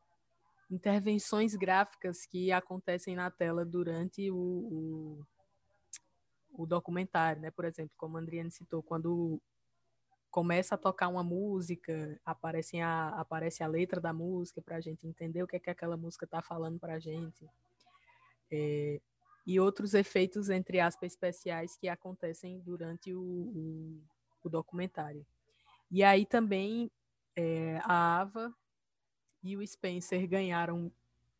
intervenções 0.69 1.55
gráficas 1.55 2.25
que 2.25 2.51
acontecem 2.51 3.15
na 3.15 3.31
tela 3.31 3.63
durante 3.63 4.29
o, 4.31 4.35
o, 4.35 5.25
o 6.51 6.65
documentário, 6.65 7.41
né? 7.41 7.51
Por 7.51 7.65
exemplo, 7.65 7.93
como 7.97 8.17
a 8.17 8.21
Adriane 8.21 8.51
citou, 8.51 8.83
quando 8.83 9.41
começa 10.29 10.75
a 10.75 10.77
tocar 10.77 11.07
uma 11.07 11.23
música, 11.23 12.19
aparece 12.25 12.79
a, 12.79 13.09
aparece 13.09 13.63
a 13.63 13.67
letra 13.67 13.99
da 13.99 14.13
música 14.13 14.61
para 14.61 14.77
a 14.77 14.81
gente 14.81 15.07
entender 15.07 15.41
o 15.43 15.47
que 15.47 15.55
é 15.55 15.59
que 15.59 15.69
aquela 15.69 15.97
música 15.97 16.25
está 16.25 16.41
falando 16.41 16.79
para 16.79 16.95
a 16.95 16.99
gente. 16.99 17.49
É, 18.51 19.01
e 19.45 19.59
outros 19.59 19.93
efeitos, 19.93 20.49
entre 20.49 20.79
aspas, 20.79 21.13
especiais 21.13 21.77
que 21.77 21.87
acontecem 21.87 22.59
durante 22.59 23.13
o, 23.13 23.21
o, 23.21 24.01
o 24.43 24.49
documentário. 24.49 25.25
E 25.89 26.03
aí 26.03 26.25
também 26.25 26.91
é, 27.35 27.79
a 27.83 28.19
Ava 28.19 28.53
e 29.41 29.55
o 29.55 29.65
Spencer 29.65 30.27
ganharam 30.27 30.91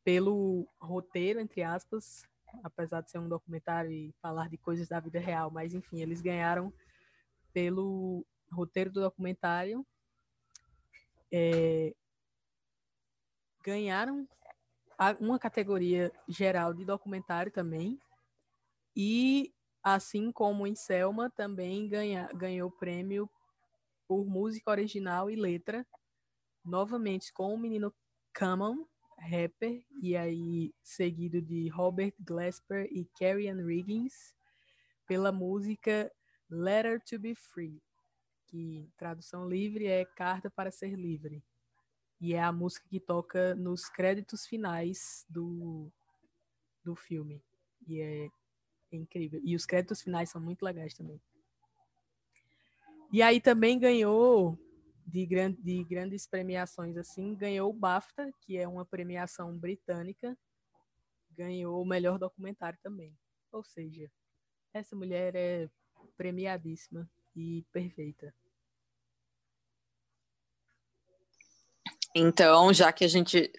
pelo 0.04 0.66
roteiro, 0.80 1.40
entre 1.42 1.64
aspas, 1.64 2.26
apesar 2.64 3.02
de 3.02 3.12
ser 3.12 3.20
um 3.20 3.28
documentário 3.28 3.92
e 3.92 4.14
falar 4.22 4.48
de 4.48 4.58
coisas 4.58 4.88
da 4.88 5.02
vida 5.02 5.20
real, 5.20 5.52
mas 5.52 5.74
enfim, 5.74 6.02
eles 6.02 6.22
ganharam 6.22 6.74
pelo 7.52 8.26
roteiro 8.52 8.92
do 8.92 9.02
documentário, 9.02 9.86
é, 11.32 11.94
ganharam 13.64 14.28
uma 15.20 15.38
categoria 15.38 16.12
geral 16.28 16.74
de 16.74 16.86
documentário 16.86 17.52
também, 17.52 18.00
e 18.96 19.54
assim 19.84 20.32
como 20.32 20.66
em 20.66 20.76
Selma, 20.76 21.30
também 21.30 21.88
ganha, 21.88 22.28
ganhou 22.34 22.72
prêmio 22.72 23.30
por 24.08 24.26
música 24.26 24.72
original 24.72 25.30
e 25.30 25.36
letra, 25.36 25.86
novamente 26.64 27.32
com 27.32 27.54
o 27.54 27.58
menino 27.58 27.94
Common, 28.38 28.86
rapper, 29.20 29.84
e 30.02 30.16
aí 30.16 30.74
seguido 30.82 31.42
de 31.42 31.70
Robert 31.70 32.14
Glasper 32.20 32.88
e 32.92 33.06
Carrie 33.20 33.50
Ann 33.50 33.66
Riggins, 33.66 34.34
pela 35.06 35.32
música 35.32 36.12
Letter 36.50 37.02
to 37.04 37.20
Be 37.20 37.36
Free 37.36 37.82
que 38.48 38.90
tradução 38.98 39.48
livre 39.48 39.86
é 39.86 40.06
Carta 40.06 40.50
para 40.50 40.72
Ser 40.72 40.96
Livre. 40.96 41.44
E 42.20 42.34
é 42.34 42.42
a 42.42 42.52
música 42.52 42.88
que 42.90 43.00
toca 43.00 43.54
nos 43.54 43.90
créditos 43.90 44.48
finais 44.48 45.26
do, 45.30 45.92
do 46.84 46.96
filme. 46.96 47.44
E 47.88 48.02
é, 48.02 48.30
incrível. 48.92 49.40
E 49.44 49.56
os 49.56 49.66
créditos 49.66 50.02
finais 50.02 50.30
são 50.30 50.42
muito 50.42 50.64
legais 50.64 50.94
também. 50.94 51.22
E 53.12 53.22
aí 53.22 53.40
também 53.40 53.78
ganhou 53.78 54.58
de, 55.06 55.26
grand, 55.26 55.54
de 55.54 55.84
grandes 55.84 56.28
premiações 56.28 56.98
assim, 56.98 57.36
ganhou 57.36 57.70
o 57.70 57.74
BAFTA, 57.74 58.32
que 58.42 58.58
é 58.58 58.68
uma 58.68 58.86
premiação 58.86 59.56
britânica, 59.58 60.38
ganhou 61.32 61.82
o 61.82 61.86
melhor 61.86 62.18
documentário 62.18 62.80
também. 62.82 63.16
Ou 63.52 63.64
seja, 63.64 64.12
essa 64.74 64.96
mulher 64.96 65.36
é 65.36 65.70
premiadíssima 66.18 67.10
e 67.38 67.64
perfeita. 67.72 68.34
Então, 72.16 72.74
já 72.74 72.92
que 72.92 73.06
a 73.06 73.08
gente 73.08 73.52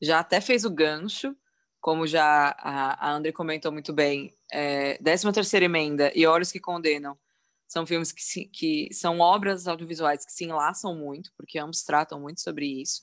já 0.00 0.20
até 0.20 0.40
fez 0.42 0.66
o 0.66 0.70
gancho, 0.70 1.34
como 1.80 2.06
já 2.06 2.54
a, 2.58 3.08
a 3.08 3.12
André 3.12 3.32
comentou 3.32 3.72
muito 3.72 3.94
bem, 3.94 4.36
é, 4.52 4.98
13 4.98 5.32
terceira 5.32 5.64
emenda 5.64 6.12
e 6.14 6.26
Olhos 6.26 6.52
que 6.52 6.60
Condenam 6.60 7.18
São 7.66 7.86
filmes 7.86 8.12
que, 8.12 8.22
se, 8.22 8.44
que 8.46 8.92
são 8.92 9.20
obras 9.20 9.66
audiovisuais 9.66 10.24
que 10.26 10.32
se 10.32 10.44
enlaçam 10.44 10.94
muito, 10.94 11.32
porque 11.34 11.58
ambos 11.58 11.82
tratam 11.82 12.20
muito 12.20 12.42
sobre 12.42 12.82
isso, 12.82 13.02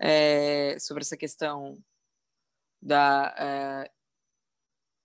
é, 0.00 0.76
sobre 0.80 1.02
essa 1.02 1.16
questão 1.16 1.78
da, 2.80 3.32
é, 3.38 3.90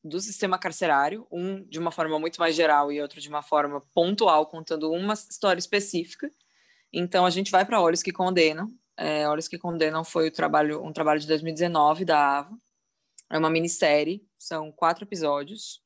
do 0.08 0.20
sistema 0.20 0.58
carcerário, 0.58 1.28
um 1.32 1.64
de 1.64 1.80
uma 1.80 1.91
forma 1.91 2.20
muito 2.20 2.39
mais 2.39 2.55
geral 2.55 2.91
e 2.91 3.01
outro 3.01 3.20
de 3.20 3.30
uma 3.30 3.41
forma 3.41 3.82
pontual, 3.93 4.45
contando 4.47 4.91
uma 4.91 5.14
história 5.14 5.60
específica. 5.60 6.32
Então 6.91 7.26
a 7.26 7.30
gente 7.30 7.51
vai 7.51 7.66
para 7.66 7.82
Olhos 7.82 8.01
que 8.01 8.12
Condenam. 8.12 8.68
É, 8.95 9.28
Olhos 9.28 9.47
que 9.47 9.58
Condenam 9.58 10.03
foi 10.03 10.28
o 10.28 10.32
trabalho, 10.32 10.84
um 10.84 10.91
trabalho 10.91 11.20
de 11.20 11.28
2019 11.28 12.05
da 12.05 12.39
Ava. 12.39 12.58
É 13.30 13.38
uma 13.38 13.49
minissérie, 13.49 14.26
são 14.38 14.72
quatro 14.72 15.03
episódios 15.03 15.84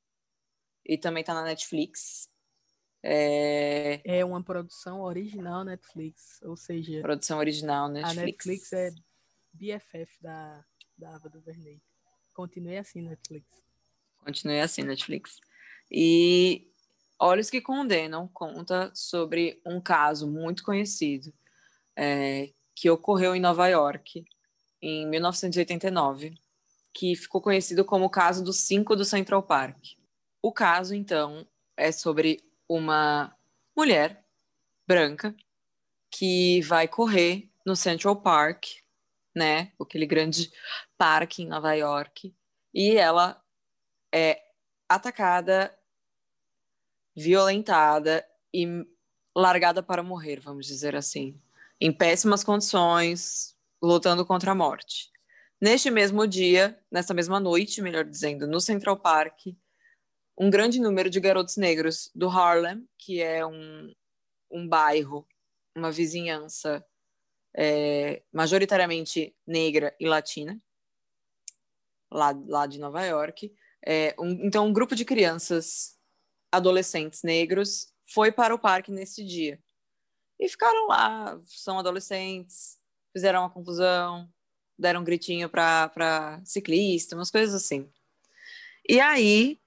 e 0.86 0.98
também 0.98 1.22
está 1.22 1.34
na 1.34 1.44
Netflix. 1.44 2.30
É... 3.04 4.00
é 4.20 4.24
uma 4.24 4.44
produção 4.44 5.02
original 5.02 5.64
Netflix, 5.64 6.40
ou 6.44 6.56
seja, 6.56 7.02
produção 7.02 7.40
original 7.40 7.90
Netflix. 7.90 8.18
A 8.18 8.26
Netflix 8.26 8.74
é 8.74 8.92
BFF 9.54 10.22
da, 10.22 10.64
da 10.96 11.16
Ava 11.16 11.28
do 11.28 11.42
Verney. 11.42 11.82
Continue 12.34 12.78
assim, 12.78 13.02
Netflix. 13.02 13.48
Continue 14.24 14.60
assim, 14.60 14.84
Netflix. 14.84 15.40
E 15.90 16.68
Olhos 17.20 17.50
que 17.50 17.62
Condenam 17.62 18.28
conta 18.28 18.92
sobre 18.96 19.62
um 19.66 19.80
caso 19.80 20.28
muito 20.28 20.64
conhecido 20.64 21.32
é, 21.96 22.52
que 22.74 22.90
ocorreu 22.90 23.36
em 23.36 23.40
Nova 23.40 23.68
York 23.68 24.26
em 24.82 25.08
1989, 25.08 26.34
que 26.92 27.16
ficou 27.16 27.40
conhecido 27.40 27.86
como 27.86 28.06
o 28.06 28.10
caso 28.10 28.44
dos 28.44 28.62
cinco 28.62 28.96
do 28.96 29.06
Central 29.06 29.44
Park. 29.44 29.78
O 30.42 30.52
caso, 30.52 30.96
então, 30.96 31.46
é 31.78 31.92
sobre 31.92 32.44
uma 32.68 33.36
mulher 33.78 34.26
branca 34.88 35.36
que 36.10 36.62
vai 36.64 36.88
correr 36.88 37.50
no 37.64 37.76
Central 37.76 38.16
Park, 38.16 38.66
né? 39.36 39.72
Aquele 39.80 40.08
grande 40.08 40.52
parque 40.98 41.44
em 41.44 41.48
Nova 41.48 41.74
York. 41.74 42.34
E 42.74 42.98
ela 42.98 43.40
é 44.14 44.42
atacada, 44.88 45.78
violentada 47.16 48.26
e 48.54 48.86
largada 49.36 49.82
para 49.82 50.04
morrer, 50.04 50.40
vamos 50.40 50.66
dizer 50.66 50.96
assim. 50.96 51.40
Em 51.80 51.92
péssimas 51.92 52.44
condições, 52.44 53.56
lutando 53.82 54.26
contra 54.26 54.52
a 54.52 54.56
morte. 54.56 55.10
Neste 55.60 55.90
mesmo 55.92 56.28
dia, 56.28 56.80
nessa 56.92 57.14
mesma 57.14 57.40
noite, 57.40 57.82
melhor 57.82 58.04
dizendo, 58.04 58.48
no 58.48 58.60
Central 58.60 58.98
Park, 58.98 59.48
um 60.38 60.50
grande 60.50 60.80
número 60.80 61.10
de 61.10 61.20
garotos 61.20 61.58
negros 61.58 62.10
do 62.16 62.28
Harlem, 62.28 62.88
que 62.98 63.22
é 63.22 63.46
um, 63.46 63.94
um 64.50 64.68
bairro, 64.68 65.28
uma 65.76 65.92
vizinhança 65.92 66.84
é, 67.56 68.24
majoritariamente 68.32 69.36
negra 69.46 69.96
e 70.00 70.08
latina, 70.08 70.60
lá, 72.10 72.34
lá 72.48 72.66
de 72.66 72.80
Nova 72.80 73.04
York. 73.06 73.54
É, 73.86 74.16
um, 74.20 74.30
então, 74.46 74.68
um 74.68 74.74
grupo 74.74 74.96
de 74.96 75.06
crianças, 75.06 75.98
adolescentes 76.52 77.24
negros, 77.24 77.92
foi 78.14 78.32
para 78.32 78.54
o 78.54 78.60
parque 78.60 78.92
nesse 78.92 79.24
dia. 79.24 79.62
E 80.40 80.50
ficaram 80.50 80.88
lá, 80.88 81.40
são 81.46 81.80
adolescentes, 81.80 82.80
fizeram 83.14 83.42
uma 83.42 83.50
confusão, 83.50 84.30
deram 84.78 85.02
um 85.02 85.04
gritinho 85.04 85.50
para 85.50 86.42
ciclista, 86.44 87.16
umas 87.16 87.32
coisas 87.32 87.54
assim. 87.54 87.90
E 88.88 89.00
aí, 89.00 89.62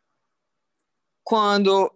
quando 1.22 1.92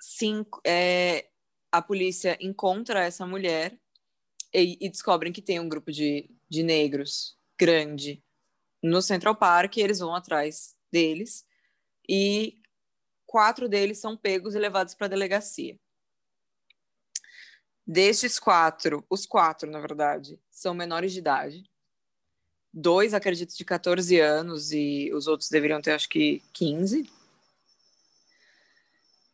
sim, 0.00 0.44
é, 0.64 1.28
a 1.72 1.80
polícia 1.80 2.36
encontra 2.40 3.04
essa 3.04 3.26
mulher 3.26 3.78
e, 4.52 4.78
e, 4.80 4.88
descobrem 4.88 5.32
que 5.32 5.42
tem 5.42 5.58
um 5.58 5.68
grupo 5.68 5.90
de, 5.90 6.30
de 6.48 6.62
negros 6.62 7.36
grande 7.58 8.22
no 8.82 9.02
Central 9.02 9.34
Park, 9.34 9.78
eles 9.78 9.98
vão 9.98 10.14
atrás 10.14 10.75
deles 10.90 11.46
e 12.08 12.60
quatro 13.26 13.68
deles 13.68 13.98
são 13.98 14.16
pegos 14.16 14.54
e 14.54 14.58
levados 14.58 14.94
para 14.94 15.06
a 15.06 15.10
delegacia. 15.10 15.78
Destes 17.86 18.38
quatro, 18.38 19.04
os 19.08 19.26
quatro, 19.26 19.70
na 19.70 19.78
verdade, 19.78 20.40
são 20.50 20.74
menores 20.74 21.12
de 21.12 21.20
idade. 21.20 21.70
Dois, 22.72 23.14
acredito, 23.14 23.56
de 23.56 23.64
14 23.64 24.18
anos 24.18 24.72
e 24.72 25.10
os 25.14 25.28
outros 25.28 25.48
deveriam 25.48 25.80
ter, 25.80 25.92
acho 25.92 26.08
que, 26.08 26.42
15. 26.52 27.08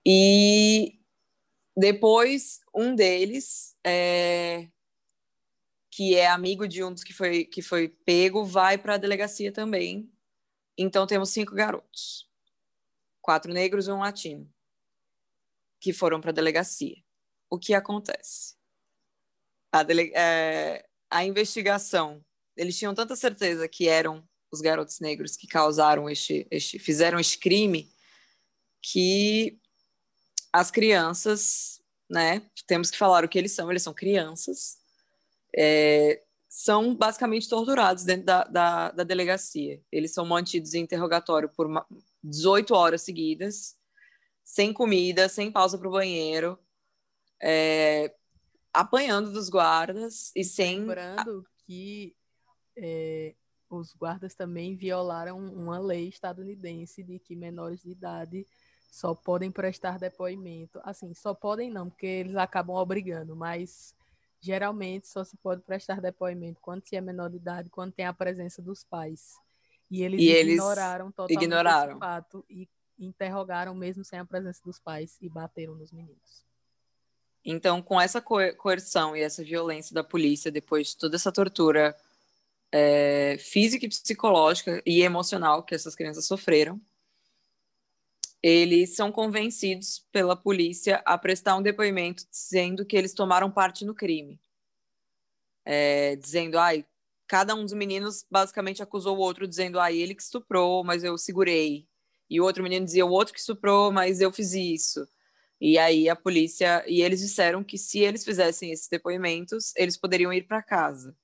E 0.05 0.99
depois, 1.75 2.61
um 2.75 2.95
deles, 2.95 3.75
é, 3.83 4.69
que 5.91 6.15
é 6.15 6.27
amigo 6.27 6.69
de 6.69 6.85
um 6.85 6.93
dos 6.93 7.03
que 7.03 7.15
foi, 7.15 7.47
que 7.47 7.63
foi 7.63 7.89
pego, 7.89 8.45
vai 8.45 8.77
para 8.77 8.95
a 8.95 8.99
delegacia 8.99 9.51
também. 9.51 10.12
Então, 10.77 11.07
temos 11.07 11.31
cinco 11.31 11.55
garotos: 11.55 12.29
quatro 13.21 13.53
negros 13.53 13.89
e 13.89 13.93
um 13.93 14.01
latino, 14.01 14.53
que 15.81 15.93
foram 15.93 16.21
para 16.21 16.31
a 16.31 16.35
delegacia. 16.35 16.97
O 17.51 17.59
que 17.59 17.75
acontece? 17.75 18.55
A, 19.71 19.83
dele, 19.83 20.13
é, 20.15 20.87
a 21.11 21.25
investigação, 21.25 22.25
eles 22.57 22.79
tinham 22.79 22.95
tanta 22.95 23.17
certeza 23.17 23.69
que 23.69 23.89
eram 23.89 24.27
os 24.51 24.61
garotos 24.61 25.01
negros 25.01 25.37
que 25.37 25.47
causaram 25.47 26.09
este, 26.11 26.47
este 26.51 26.79
fizeram 26.79 27.19
este 27.19 27.39
crime, 27.39 27.91
que 28.83 29.59
as 30.53 30.71
crianças, 30.71 31.83
né? 32.09 32.43
Temos 32.67 32.91
que 32.91 32.99
falar 32.99 33.25
o 33.25 33.29
que 33.29 33.39
eles 33.39 33.53
são, 33.53 33.71
eles 33.71 33.83
são 33.83 33.95
crianças, 33.95 34.79
é, 35.57 36.23
são 36.55 36.95
basicamente 36.95 37.49
torturados 37.49 38.05
dentro 38.05 38.27
da, 38.27 38.45
da, 38.45 38.91
da, 38.91 39.05
delegacia. 39.05 39.81
Eles 39.91 40.13
são 40.13 40.27
mantidos 40.27 40.75
em 40.75 40.83
interrogatório 40.83 41.49
por 41.49 41.65
uma, 41.65 41.87
18 42.23 42.75
horas 42.75 43.01
seguidas, 43.01 43.75
sem 44.45 44.71
comida, 44.71 45.31
sem 45.31 45.51
pausa 45.51 45.79
para 45.79 45.89
o 45.89 45.93
banheiro, 45.93 46.59
é, 47.41 48.15
apanhando 48.71 49.33
dos 49.33 49.49
guardas 49.49 50.31
e 50.37 50.45
sem. 50.45 50.81
Lembrando 50.81 51.43
que 51.65 52.15
é, 52.77 53.35
os 53.71 53.95
guardas 53.95 54.35
também 54.35 54.77
violaram 54.77 55.39
uma 55.39 55.79
lei 55.79 56.09
estadunidense 56.09 57.03
de 57.03 57.19
que 57.19 57.35
menores 57.35 57.83
de 57.83 57.93
idade 57.93 58.47
só 58.91 59.15
podem 59.15 59.51
prestar 59.51 59.99
depoimento. 59.99 60.79
Assim, 60.85 61.15
só 61.15 61.33
podem 61.33 61.71
não, 61.71 61.89
porque 61.89 62.05
eles 62.05 62.37
acabam 62.37 62.77
obrigando, 62.77 63.35
mas 63.35 63.95
geralmente 64.43 65.07
só 65.07 65.23
se 65.23 65.37
pode 65.37 65.63
prestar 65.63 66.01
depoimento 66.01 66.61
quando 66.61 66.85
se 66.85 66.97
é 66.97 67.01
menor 67.01 67.31
de 67.31 67.37
idade, 67.37 67.71
quando 67.71 67.93
tem 67.93 68.05
a 68.05 68.13
presença 68.13 68.61
dos 68.61 68.83
pais. 68.83 69.35
E 69.89 70.03
eles 70.03 70.21
e 70.21 70.31
ignoraram 70.31 71.07
eles 71.07 71.15
totalmente 71.15 71.45
ignoraram. 71.45 71.93
esse 71.93 72.01
fato 72.01 72.45
e 72.51 72.69
interrogaram 72.99 73.75
mesmo 73.75 74.05
sem 74.05 74.19
a 74.19 74.25
presença 74.25 74.61
dos 74.65 74.81
pais 74.81 75.17
e 75.21 75.29
bateram 75.29 75.75
nos 75.75 75.93
meninos. 75.93 76.45
Então, 77.45 77.81
com 77.81 78.01
essa 78.01 78.21
co 78.21 78.37
coerção 78.57 79.17
e 79.17 79.21
essa 79.21 79.43
violência 79.43 79.95
da 79.95 80.05
polícia, 80.05 80.51
depois 80.51 80.89
de 80.89 80.97
toda 80.97 81.17
essa 81.17 81.33
tortura 81.33 81.97
é, 82.71 83.37
física 83.39 83.87
e 83.87 83.89
psicológica 83.89 84.83
e 84.85 85.03
emocional 85.03 85.63
que 85.63 85.75
essas 85.75 85.95
crianças 85.95 86.27
sofreram, 86.27 86.81
eles 88.43 88.97
são 88.97 89.13
convencidos 89.13 90.05
pela 90.11 90.35
polícia 90.35 91.01
a 91.07 91.17
prestar 91.17 91.57
um 91.57 91.63
depoimento 91.63 92.25
dizendo 92.29 92.85
que 92.85 92.97
eles 92.97 93.15
tomaram 93.15 93.51
parte 93.51 93.85
no 93.85 93.95
crime. 93.95 94.41
É, 95.65 96.17
dizendo, 96.17 96.59
ai, 96.59 96.85
cada 97.29 97.55
um 97.55 97.63
dos 97.63 97.73
meninos 97.73 98.27
basicamente 98.29 98.83
acusou 98.83 99.17
o 99.17 99.21
outro, 99.21 99.47
dizendo, 99.47 99.79
ai, 99.79 99.97
ele 99.97 100.15
que 100.15 100.23
estuprou, 100.23 100.83
mas 100.83 101.05
eu 101.05 101.17
segurei. 101.17 101.87
E 102.29 102.41
o 102.41 102.45
outro 102.45 102.65
menino 102.65 102.85
dizia, 102.85 103.07
o 103.07 103.11
outro 103.11 103.33
que 103.33 103.39
estuprou, 103.41 103.93
mas 103.93 104.21
eu 104.21 104.33
fiz 104.33 104.53
isso. 104.55 105.07
E 105.61 105.79
aí 105.79 106.09
a 106.09 106.17
polícia, 106.17 106.85
e 106.89 107.01
eles 107.01 107.21
disseram 107.21 107.63
que 107.63 107.79
se 107.79 108.01
eles 108.01 108.25
fizessem 108.25 108.73
esses 108.73 108.89
depoimentos, 108.89 109.73
eles 109.77 109.97
poderiam 109.97 110.33
ir 110.33 110.43
para 110.49 110.63
casa. 110.63 111.17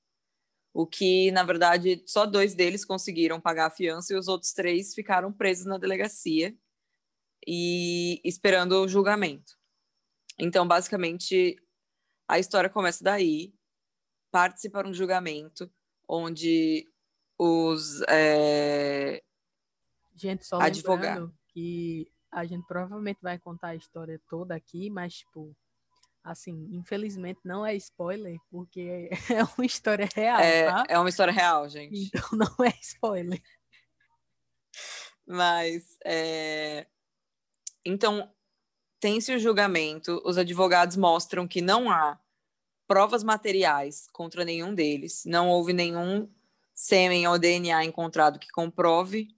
O 0.73 0.87
que, 0.87 1.33
na 1.33 1.43
verdade, 1.43 2.03
só 2.07 2.25
dois 2.25 2.55
deles 2.55 2.85
conseguiram 2.85 3.41
pagar 3.41 3.67
a 3.67 3.71
fiança 3.71 4.15
e 4.15 4.17
os 4.17 4.29
outros 4.29 4.53
três 4.53 4.95
ficaram 4.95 5.33
presos 5.33 5.67
na 5.67 5.79
delegacia 5.79 6.55
e 7.51 8.21
esperando 8.23 8.73
o 8.73 8.87
julgamento. 8.87 9.57
Então, 10.39 10.69
basicamente, 10.69 11.57
a 12.29 12.39
história 12.39 12.69
começa 12.69 13.03
daí, 13.03 13.55
parte 14.31 14.69
para 14.69 14.87
um 14.87 14.93
julgamento 14.93 15.73
onde 16.07 16.87
os 17.39 18.03
é, 18.07 19.23
gente 20.15 20.45
só 20.45 20.61
advogado 20.61 21.33
que 21.49 22.13
a 22.31 22.45
gente 22.45 22.67
provavelmente 22.67 23.21
vai 23.23 23.39
contar 23.39 23.69
a 23.69 23.77
história 23.77 24.21
toda 24.29 24.55
aqui, 24.55 24.91
mas 24.91 25.15
tipo 25.15 25.57
assim, 26.23 26.69
infelizmente 26.73 27.41
não 27.45 27.65
é 27.65 27.75
spoiler, 27.77 28.37
porque 28.51 29.09
é 29.33 29.43
uma 29.57 29.65
história 29.65 30.07
real, 30.15 30.41
é, 30.41 30.67
tá? 30.67 30.85
É 30.87 30.99
uma 30.99 31.09
história 31.09 31.33
real, 31.33 31.67
gente. 31.67 31.99
Então 31.99 32.29
não 32.37 32.67
é 32.67 32.75
spoiler. 32.83 33.41
Mas 35.27 35.97
é, 36.05 36.87
então, 37.89 38.31
tem-se 39.01 39.35
o 39.35 39.39
julgamento, 39.39 40.21
os 40.25 40.37
advogados 40.37 40.97
mostram 40.97 41.49
que 41.49 41.63
não 41.63 41.91
há 41.91 42.21
provas 42.87 43.23
materiais 43.23 44.07
contra 44.13 44.45
nenhum 44.45 44.75
deles, 44.75 45.23
não 45.25 45.49
houve 45.49 45.73
nenhum 45.73 46.31
sêmen 46.75 47.27
ou 47.27 47.39
DNA 47.39 47.85
encontrado 47.85 48.39
que 48.39 48.49
comprove 48.49 49.29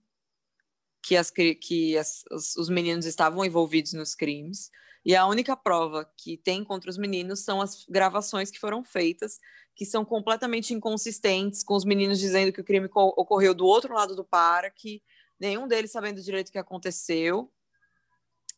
que, 1.01 1.15
as, 1.15 1.31
que 1.31 1.97
as, 1.97 2.23
os, 2.31 2.55
os 2.55 2.69
meninos 2.69 3.05
estavam 3.05 3.43
envolvidos 3.43 3.93
nos 3.93 4.13
crimes. 4.13 4.69
E 5.03 5.15
a 5.15 5.25
única 5.25 5.57
prova 5.57 6.09
que 6.15 6.37
tem 6.37 6.63
contra 6.63 6.89
os 6.89 6.97
meninos 6.97 7.39
são 7.39 7.59
as 7.59 7.85
gravações 7.89 8.51
que 8.51 8.59
foram 8.59 8.83
feitas, 8.83 9.39
que 9.75 9.85
são 9.85 10.05
completamente 10.05 10.73
inconsistentes, 10.73 11.63
com 11.63 11.73
os 11.73 11.85
meninos 11.85 12.19
dizendo 12.19 12.53
que 12.53 12.61
o 12.61 12.63
crime 12.63 12.87
ocorreu 12.93 13.53
do 13.53 13.65
outro 13.65 13.93
lado 13.93 14.15
do 14.15 14.23
parque, 14.23 15.01
nenhum 15.39 15.67
deles 15.67 15.91
sabendo 15.91 16.21
direito 16.21 16.49
o 16.49 16.51
que 16.51 16.59
aconteceu, 16.59 17.51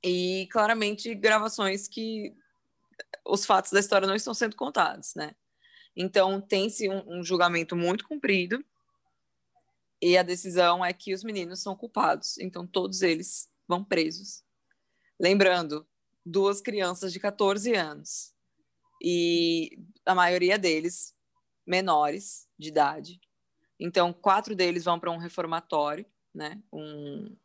e 0.03 0.47
claramente 0.51 1.13
gravações 1.15 1.87
que 1.87 2.35
os 3.25 3.45
fatos 3.45 3.71
da 3.71 3.79
história 3.79 4.07
não 4.07 4.15
estão 4.15 4.33
sendo 4.33 4.55
contados, 4.55 5.15
né? 5.15 5.35
Então 5.95 6.41
tem-se 6.41 6.89
um, 6.89 7.19
um 7.19 7.23
julgamento 7.23 7.75
muito 7.75 8.07
cumprido 8.07 8.63
e 10.01 10.17
a 10.17 10.23
decisão 10.23 10.83
é 10.83 10.91
que 10.91 11.13
os 11.13 11.23
meninos 11.23 11.61
são 11.61 11.75
culpados, 11.75 12.37
então 12.37 12.67
todos 12.67 13.01
eles 13.01 13.49
vão 13.67 13.83
presos. 13.83 14.43
Lembrando, 15.19 15.87
duas 16.25 16.59
crianças 16.59 17.13
de 17.13 17.19
14 17.19 17.73
anos 17.73 18.33
e 19.01 19.77
a 20.05 20.13
maioria 20.13 20.57
deles 20.57 21.15
menores 21.65 22.47
de 22.57 22.69
idade. 22.69 23.21
Então, 23.79 24.13
quatro 24.13 24.55
deles 24.55 24.83
vão 24.83 24.99
para 24.99 25.11
um 25.11 25.17
reformatório, 25.17 26.05
né? 26.33 26.61
Um, 26.71 27.35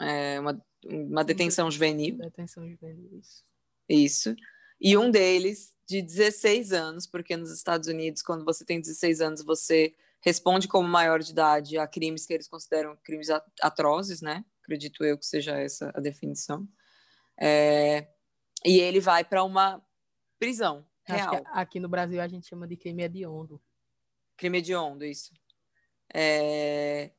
é, 0.00 0.40
uma, 0.40 0.64
uma 0.84 1.24
detenção 1.24 1.70
juvenil. 1.70 2.16
Detenção 2.18 2.68
juvenil, 2.68 3.18
isso. 3.18 3.44
Isso. 3.88 4.36
E 4.80 4.96
um 4.96 5.10
deles 5.10 5.74
de 5.88 6.02
16 6.02 6.72
anos, 6.72 7.06
porque 7.06 7.36
nos 7.36 7.50
Estados 7.50 7.88
Unidos, 7.88 8.22
quando 8.22 8.44
você 8.44 8.64
tem 8.64 8.80
16 8.80 9.20
anos, 9.20 9.42
você 9.42 9.94
responde 10.20 10.68
como 10.68 10.88
maior 10.88 11.20
de 11.20 11.32
idade 11.32 11.78
a 11.78 11.86
crimes 11.86 12.26
que 12.26 12.34
eles 12.34 12.48
consideram 12.48 12.96
crimes 13.02 13.28
atrozes, 13.60 14.20
né? 14.20 14.44
Acredito 14.62 15.04
eu 15.04 15.16
que 15.16 15.26
seja 15.26 15.56
essa 15.56 15.90
a 15.94 16.00
definição. 16.00 16.68
É, 17.40 18.08
e 18.64 18.78
ele 18.80 19.00
vai 19.00 19.24
para 19.24 19.42
uma 19.44 19.82
prisão 20.38 20.84
real. 21.04 21.42
aqui 21.46 21.80
no 21.80 21.88
Brasil 21.88 22.20
a 22.20 22.28
gente 22.28 22.46
chama 22.46 22.66
de 22.66 22.76
crime 22.76 23.02
hediondo. 23.02 23.60
Crime 24.36 24.58
hediondo, 24.58 25.04
isso. 25.04 25.32
É, 26.12 27.10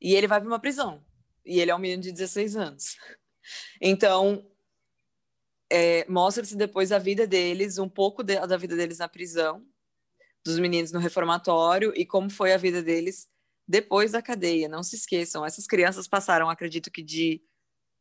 e 0.00 0.14
ele 0.14 0.26
vai 0.26 0.40
para 0.40 0.48
uma 0.48 0.58
prisão. 0.58 1.04
E 1.46 1.60
ele 1.60 1.70
é 1.70 1.74
um 1.74 1.78
menino 1.78 2.02
de 2.02 2.12
16 2.12 2.56
anos. 2.56 2.96
Então, 3.80 4.44
é, 5.70 6.04
mostra-se 6.08 6.56
depois 6.56 6.92
a 6.92 6.98
vida 6.98 7.26
deles, 7.26 7.78
um 7.78 7.88
pouco 7.88 8.22
de, 8.22 8.34
da 8.46 8.56
vida 8.56 8.76
deles 8.76 8.98
na 8.98 9.08
prisão, 9.08 9.64
dos 10.44 10.58
meninos 10.58 10.92
no 10.92 10.98
reformatório 10.98 11.92
e 11.96 12.04
como 12.04 12.30
foi 12.30 12.52
a 12.52 12.56
vida 12.56 12.82
deles 12.82 13.28
depois 13.66 14.12
da 14.12 14.22
cadeia. 14.22 14.68
Não 14.68 14.82
se 14.82 14.96
esqueçam, 14.96 15.44
essas 15.44 15.66
crianças 15.66 16.06
passaram, 16.06 16.50
acredito 16.50 16.90
que 16.90 17.02
de 17.02 17.42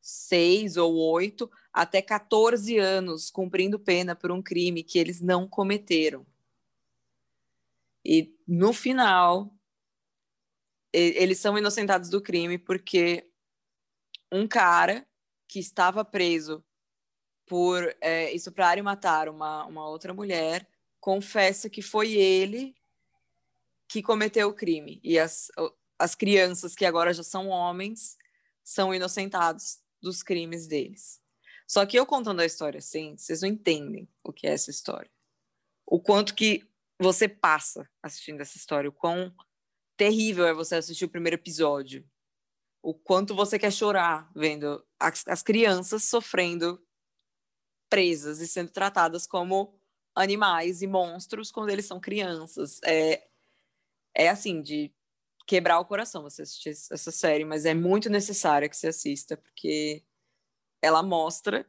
seis 0.01 0.77
ou 0.77 0.95
oito 0.95 1.49
até 1.73 2.01
14 2.01 2.77
anos 2.77 3.31
cumprindo 3.31 3.79
pena 3.79 4.15
por 4.15 4.31
um 4.31 4.41
crime 4.41 4.83
que 4.83 4.99
eles 4.99 5.19
não 5.19 5.47
cometeram. 5.47 6.25
E 8.05 8.35
no 8.47 8.71
final, 8.71 9.51
eles 10.93 11.39
são 11.39 11.57
inocentados 11.57 12.09
do 12.09 12.21
crime 12.21 12.59
porque 12.59 13.27
um 14.31 14.47
cara 14.47 15.07
que 15.47 15.59
estava 15.59 16.03
preso 16.03 16.63
por 17.45 17.95
é, 18.01 18.31
estuprar 18.33 18.77
e 18.77 18.81
matar 18.81 19.29
uma, 19.29 19.65
uma 19.65 19.87
outra 19.87 20.13
mulher 20.13 20.67
confessa 20.99 21.69
que 21.69 21.81
foi 21.81 22.13
ele 22.13 22.75
que 23.87 24.01
cometeu 24.01 24.49
o 24.49 24.53
crime. 24.53 24.99
E 25.03 25.19
as, 25.19 25.51
as 25.99 26.15
crianças, 26.15 26.75
que 26.75 26.85
agora 26.85 27.13
já 27.13 27.23
são 27.23 27.49
homens, 27.49 28.17
são 28.63 28.93
inocentados 28.93 29.79
dos 30.01 30.23
crimes 30.23 30.67
deles. 30.67 31.21
Só 31.67 31.85
que 31.85 31.97
eu 31.97 32.05
contando 32.05 32.41
a 32.41 32.45
história 32.45 32.79
assim, 32.79 33.15
vocês 33.17 33.41
não 33.41 33.49
entendem 33.49 34.07
o 34.23 34.33
que 34.33 34.47
é 34.47 34.51
essa 34.51 34.71
história. 34.71 35.09
O 35.85 35.99
quanto 35.99 36.33
que 36.33 36.67
você 36.99 37.27
passa 37.27 37.89
assistindo 38.01 38.41
essa 38.41 38.57
história, 38.57 38.89
o 38.89 38.93
quão 38.93 39.33
terrível 39.97 40.45
é 40.45 40.53
você 40.53 40.75
assistir 40.75 41.05
o 41.05 41.09
primeiro 41.09 41.35
episódio. 41.35 42.07
O 42.85 42.93
quanto 42.93 43.33
você 43.33 43.57
quer 43.57 43.71
chorar 43.71 44.31
vendo 44.35 44.85
as, 44.99 45.27
as 45.27 45.41
crianças 45.41 46.03
sofrendo 46.03 46.79
presas 47.89 48.39
e 48.41 48.47
sendo 48.47 48.69
tratadas 48.69 49.25
como 49.25 49.75
animais 50.13 50.83
e 50.83 50.87
monstros 50.87 51.49
quando 51.51 51.71
eles 51.71 51.87
são 51.87 51.99
crianças. 51.99 52.79
É, 52.83 53.27
é 54.13 54.29
assim, 54.29 54.61
de 54.61 54.93
quebrar 55.47 55.79
o 55.79 55.85
coração 55.85 56.21
você 56.21 56.43
assistir 56.43 56.69
essa 56.69 57.11
série, 57.11 57.43
mas 57.43 57.65
é 57.65 57.73
muito 57.73 58.07
necessária 58.07 58.69
que 58.69 58.77
você 58.77 58.89
assista, 58.89 59.35
porque 59.35 60.03
ela 60.79 61.01
mostra 61.01 61.67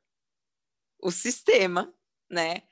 o 1.01 1.11
sistema, 1.11 1.95
né? 2.29 2.63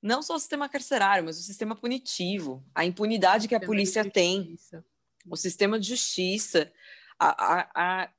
Não 0.00 0.22
só 0.22 0.36
o 0.36 0.38
sistema 0.38 0.66
carcerário, 0.66 1.26
mas 1.26 1.38
o 1.38 1.42
sistema 1.42 1.76
punitivo, 1.76 2.64
a 2.74 2.86
impunidade 2.86 3.48
que 3.48 3.54
a 3.54 3.60
polícia 3.60 4.10
tem, 4.10 4.58
o 5.28 5.36
sistema 5.36 5.78
de 5.78 5.90
justiça, 5.90 6.72
a, 7.30 7.70
a, 7.74 8.12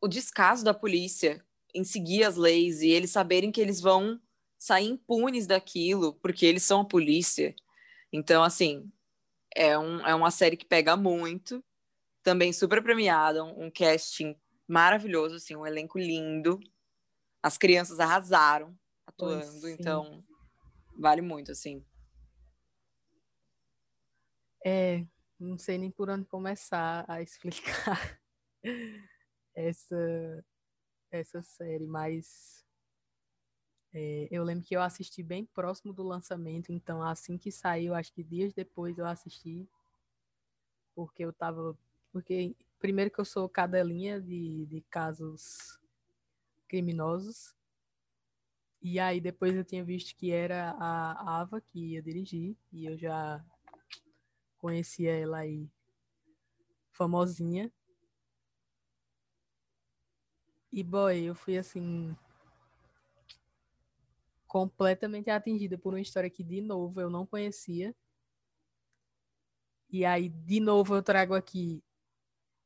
o 0.00 0.08
descaso 0.08 0.64
da 0.64 0.74
polícia 0.74 1.44
em 1.74 1.84
seguir 1.84 2.24
as 2.24 2.36
leis 2.36 2.82
e 2.82 2.88
eles 2.88 3.10
saberem 3.10 3.52
que 3.52 3.60
eles 3.60 3.80
vão 3.80 4.20
sair 4.58 4.88
impunes 4.88 5.46
daquilo, 5.46 6.14
porque 6.14 6.44
eles 6.44 6.62
são 6.62 6.80
a 6.80 6.84
polícia. 6.84 7.54
Então, 8.12 8.42
assim, 8.42 8.90
é, 9.54 9.78
um, 9.78 10.06
é 10.06 10.14
uma 10.14 10.30
série 10.30 10.56
que 10.56 10.66
pega 10.66 10.96
muito, 10.96 11.64
também 12.22 12.52
super 12.52 12.82
premiada, 12.82 13.42
um, 13.42 13.66
um 13.66 13.70
casting 13.70 14.36
maravilhoso, 14.68 15.36
assim, 15.36 15.56
um 15.56 15.66
elenco 15.66 15.98
lindo. 15.98 16.60
As 17.42 17.56
crianças 17.56 18.00
arrasaram 18.00 18.76
atuando, 19.06 19.68
então 19.68 20.22
vale 20.98 21.22
muito, 21.22 21.52
assim. 21.52 21.84
É, 24.64 25.04
não 25.40 25.58
sei 25.58 25.78
nem 25.78 25.90
por 25.90 26.10
onde 26.10 26.26
começar 26.26 27.04
a 27.08 27.20
explicar 27.22 28.20
essa, 29.54 30.44
essa 31.10 31.42
série, 31.42 31.86
mas 31.86 32.64
é, 33.92 34.28
eu 34.30 34.44
lembro 34.44 34.64
que 34.64 34.76
eu 34.76 34.82
assisti 34.82 35.22
bem 35.22 35.44
próximo 35.46 35.92
do 35.92 36.02
lançamento, 36.02 36.70
então 36.70 37.02
assim 37.02 37.36
que 37.36 37.50
saiu, 37.50 37.94
acho 37.94 38.12
que 38.12 38.22
dias 38.22 38.52
depois 38.52 38.98
eu 38.98 39.06
assisti, 39.06 39.68
porque 40.94 41.24
eu 41.24 41.32
tava. 41.32 41.76
Porque, 42.12 42.54
primeiro, 42.78 43.10
que 43.10 43.20
eu 43.20 43.24
sou 43.24 43.48
cadelinha 43.48 44.20
de, 44.20 44.66
de 44.66 44.80
casos 44.82 45.80
criminosos, 46.68 47.54
e 48.82 48.98
aí 48.98 49.20
depois 49.20 49.54
eu 49.54 49.64
tinha 49.64 49.84
visto 49.84 50.16
que 50.16 50.30
era 50.30 50.70
a 50.78 51.40
Ava 51.40 51.60
que 51.60 51.92
ia 51.94 52.02
dirigir, 52.02 52.56
e 52.72 52.86
eu 52.86 52.96
já 52.96 53.44
conhecia 54.60 55.10
ela 55.16 55.38
aí, 55.38 55.68
famosinha. 56.92 57.72
E, 60.72 60.84
boy, 60.84 61.24
eu 61.24 61.34
fui 61.34 61.58
assim, 61.58 62.16
completamente 64.46 65.30
atingida 65.30 65.76
por 65.76 65.94
uma 65.94 66.00
história 66.00 66.30
que, 66.30 66.44
de 66.44 66.60
novo, 66.60 67.00
eu 67.00 67.10
não 67.10 67.26
conhecia. 67.26 67.94
E 69.88 70.04
aí, 70.04 70.28
de 70.28 70.60
novo, 70.60 70.94
eu 70.94 71.02
trago 71.02 71.34
aqui 71.34 71.82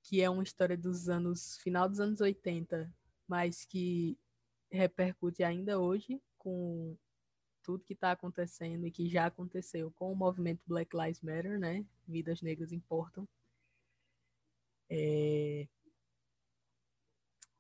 que 0.02 0.20
é 0.20 0.28
uma 0.28 0.42
história 0.42 0.76
dos 0.76 1.08
anos, 1.08 1.56
final 1.62 1.88
dos 1.88 1.98
anos 1.98 2.20
80, 2.20 2.92
mas 3.26 3.64
que 3.64 4.18
repercute 4.70 5.42
ainda 5.42 5.78
hoje 5.80 6.20
com 6.36 6.94
tudo 7.64 7.84
que 7.84 7.94
está 7.94 8.12
acontecendo 8.12 8.86
e 8.86 8.90
que 8.90 9.08
já 9.08 9.26
aconteceu 9.26 9.90
com 9.92 10.12
o 10.12 10.16
movimento 10.16 10.60
Black 10.66 10.96
Lives 10.96 11.22
Matter, 11.22 11.58
né? 11.58 11.84
Vidas 12.06 12.42
negras 12.42 12.72
importam. 12.72 13.26
É... 14.88 15.66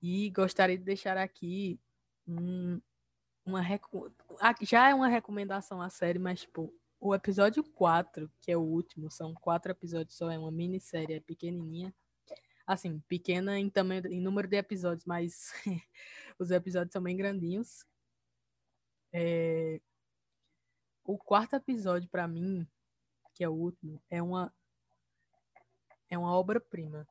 E 0.00 0.30
gostaria 0.30 0.76
de 0.76 0.84
deixar 0.84 1.16
aqui 1.16 1.80
um, 2.28 2.80
uma 3.44 3.62
já 4.62 4.90
é 4.90 4.94
uma 4.94 5.08
recomendação 5.08 5.80
a 5.80 5.88
série, 5.88 6.18
mas 6.18 6.42
tipo, 6.42 6.72
o 7.00 7.14
episódio 7.14 7.64
4, 7.64 8.30
que 8.40 8.52
é 8.52 8.56
o 8.56 8.60
último, 8.60 9.10
são 9.10 9.34
quatro 9.34 9.72
episódios 9.72 10.16
só, 10.16 10.30
é 10.30 10.38
uma 10.38 10.50
minissérie, 10.50 11.16
é 11.16 11.20
pequenininha. 11.20 11.94
Assim, 12.66 13.00
pequena 13.08 13.58
em 13.58 13.68
tamanho, 13.68 14.06
em 14.06 14.20
número 14.20 14.48
de 14.48 14.56
episódios, 14.56 15.04
mas 15.04 15.52
os 16.38 16.50
episódios 16.50 16.92
são 16.92 17.02
bem 17.02 17.16
grandinhos. 17.16 17.86
É... 19.12 19.80
O 21.04 21.18
quarto 21.18 21.54
episódio 21.54 22.08
para 22.08 22.26
mim, 22.26 22.66
que 23.34 23.44
é 23.44 23.48
o 23.48 23.52
último, 23.52 24.02
é 24.10 24.22
uma 24.22 24.52
é 26.10 26.16
uma 26.18 26.32
obra-prima. 26.34 27.06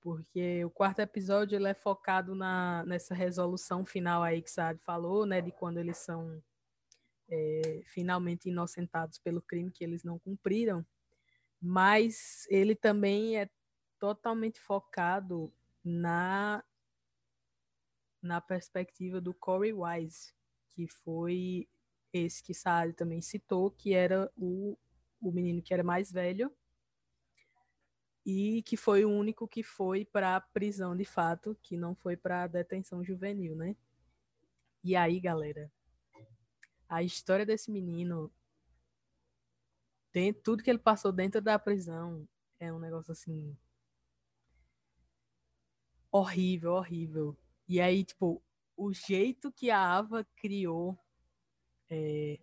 porque 0.00 0.64
o 0.64 0.70
quarto 0.70 1.00
episódio 1.00 1.56
ele 1.56 1.68
é 1.68 1.74
focado 1.74 2.34
na, 2.34 2.84
nessa 2.86 3.14
resolução 3.14 3.84
final 3.84 4.22
aí 4.22 4.42
que 4.42 4.50
Saad 4.50 4.80
falou, 4.82 5.26
né, 5.26 5.40
de 5.42 5.52
quando 5.52 5.78
eles 5.78 5.98
são 5.98 6.42
é, 7.28 7.82
finalmente 7.86 8.48
inocentados 8.48 9.18
pelo 9.18 9.42
crime 9.42 9.70
que 9.70 9.84
eles 9.84 10.02
não 10.02 10.18
cumpriram, 10.18 10.84
mas 11.60 12.46
ele 12.48 12.74
também 12.74 13.38
é 13.38 13.48
totalmente 13.98 14.60
focado 14.60 15.52
na 15.84 16.64
na 18.22 18.40
perspectiva 18.40 19.20
do 19.20 19.32
Corey 19.32 19.72
Wise, 19.72 20.34
que 20.74 20.86
foi 20.86 21.66
esse 22.12 22.42
que 22.42 22.54
Saad 22.54 22.92
também 22.94 23.20
citou, 23.20 23.70
que 23.70 23.94
era 23.94 24.30
o, 24.36 24.76
o 25.20 25.30
menino 25.30 25.62
que 25.62 25.72
era 25.72 25.84
mais 25.84 26.10
velho 26.10 26.52
e 28.24 28.62
que 28.62 28.76
foi 28.76 29.04
o 29.04 29.10
único 29.10 29.48
que 29.48 29.62
foi 29.62 30.04
para 30.04 30.36
a 30.36 30.40
prisão 30.40 30.96
de 30.96 31.04
fato, 31.04 31.56
que 31.62 31.76
não 31.76 31.94
foi 31.94 32.16
para 32.16 32.42
a 32.42 32.46
detenção 32.46 33.02
juvenil, 33.04 33.54
né? 33.56 33.76
E 34.84 34.94
aí, 34.94 35.20
galera, 35.20 35.70
a 36.88 37.02
história 37.02 37.46
desse 37.46 37.70
menino, 37.70 38.32
dentro, 40.12 40.42
tudo 40.42 40.62
que 40.62 40.70
ele 40.70 40.78
passou 40.78 41.12
dentro 41.12 41.40
da 41.40 41.58
prisão, 41.58 42.28
é 42.58 42.72
um 42.72 42.78
negócio 42.78 43.12
assim 43.12 43.56
horrível, 46.10 46.72
horrível. 46.72 47.36
E 47.68 47.80
aí, 47.80 48.04
tipo, 48.04 48.42
o 48.76 48.92
jeito 48.92 49.52
que 49.52 49.70
a 49.70 49.78
Ava 49.80 50.24
criou 50.36 50.98
é, 51.90 52.38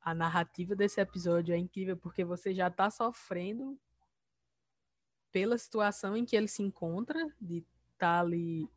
a 0.00 0.14
narrativa 0.14 0.76
desse 0.76 1.00
episódio 1.00 1.54
é 1.54 1.58
incrível, 1.58 1.96
porque 1.96 2.24
você 2.24 2.54
já 2.54 2.70
tá 2.70 2.90
sofrendo 2.90 3.78
pela 5.32 5.58
situação 5.58 6.16
em 6.16 6.24
que 6.24 6.36
ele 6.36 6.46
se 6.46 6.62
encontra, 6.62 7.18
de 7.40 7.58
estar 7.94 7.98
tá 7.98 8.20
ali 8.20 8.68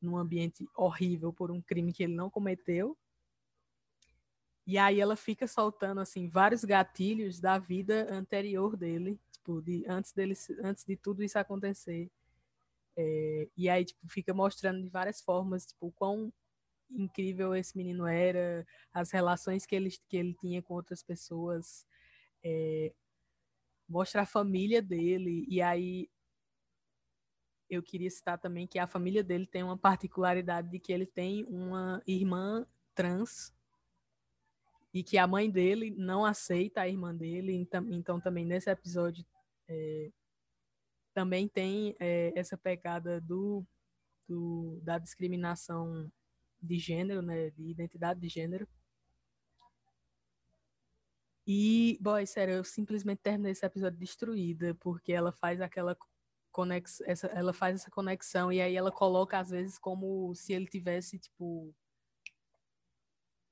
num 0.00 0.16
ambiente 0.16 0.66
horrível 0.74 1.32
por 1.32 1.50
um 1.50 1.60
crime 1.60 1.92
que 1.92 2.04
ele 2.04 2.14
não 2.14 2.30
cometeu. 2.30 2.96
E 4.66 4.78
aí 4.78 5.00
ela 5.00 5.16
fica 5.16 5.46
soltando 5.46 6.00
assim 6.00 6.28
vários 6.28 6.64
gatilhos 6.64 7.40
da 7.40 7.58
vida 7.58 8.06
anterior 8.10 8.76
dele, 8.76 9.18
tipo, 9.32 9.60
de, 9.60 9.84
antes 9.88 10.12
dele 10.12 10.34
antes 10.62 10.84
de 10.84 10.96
tudo 10.96 11.22
isso 11.22 11.38
acontecer. 11.38 12.10
É, 12.96 13.48
e 13.56 13.68
aí 13.68 13.84
tipo 13.84 14.06
fica 14.08 14.32
mostrando 14.34 14.82
de 14.82 14.88
várias 14.88 15.20
formas, 15.20 15.66
tipo, 15.66 15.90
quão 15.92 16.32
incrível 16.90 17.54
esse 17.54 17.76
menino 17.76 18.06
era, 18.06 18.66
as 18.92 19.10
relações 19.10 19.66
que 19.66 19.74
ele, 19.76 19.90
que 20.08 20.16
ele 20.16 20.34
tinha 20.34 20.62
com 20.62 20.74
outras 20.74 21.02
pessoas, 21.02 21.86
é, 22.42 22.92
mostra 23.88 24.22
a 24.22 24.26
família 24.26 24.82
dele, 24.82 25.46
e 25.48 25.60
aí 25.62 26.08
eu 27.70 27.82
queria 27.82 28.10
citar 28.10 28.38
também 28.38 28.66
que 28.66 28.78
a 28.78 28.86
família 28.86 29.22
dele 29.22 29.46
tem 29.46 29.62
uma 29.62 29.76
particularidade 29.76 30.70
de 30.70 30.78
que 30.78 30.92
ele 30.92 31.06
tem 31.06 31.44
uma 31.44 32.02
irmã 32.06 32.66
trans 32.94 33.52
e 34.92 35.02
que 35.02 35.18
a 35.18 35.26
mãe 35.26 35.50
dele 35.50 35.90
não 35.90 36.24
aceita 36.24 36.80
a 36.80 36.88
irmã 36.88 37.14
dele, 37.14 37.52
então, 37.52 37.86
então 37.90 38.20
também 38.20 38.44
nesse 38.44 38.70
episódio 38.70 39.24
é, 39.68 40.10
também 41.12 41.46
tem 41.46 41.94
é, 42.00 42.32
essa 42.34 42.56
pegada 42.56 43.20
do, 43.20 43.64
do, 44.26 44.80
da 44.82 44.98
discriminação 44.98 46.10
de 46.60 46.78
gênero, 46.78 47.22
né, 47.22 47.50
de 47.50 47.70
identidade 47.70 48.20
de 48.20 48.28
gênero. 48.28 48.68
E, 51.46 51.98
boy, 52.00 52.26
sério, 52.26 52.56
eu 52.56 52.64
simplesmente 52.64 53.20
terminei 53.22 53.52
esse 53.52 53.64
episódio 53.64 53.98
destruída, 53.98 54.74
porque 54.80 55.12
ela 55.12 55.32
faz 55.32 55.60
aquela 55.60 55.96
conexão, 56.52 57.06
essa, 57.08 57.26
ela 57.28 57.52
faz 57.52 57.80
essa 57.80 57.90
conexão 57.90 58.52
e 58.52 58.60
aí 58.60 58.76
ela 58.76 58.92
coloca 58.92 59.38
às 59.38 59.50
vezes 59.50 59.78
como 59.78 60.34
se 60.34 60.52
ele 60.52 60.66
tivesse 60.66 61.18
tipo 61.18 61.74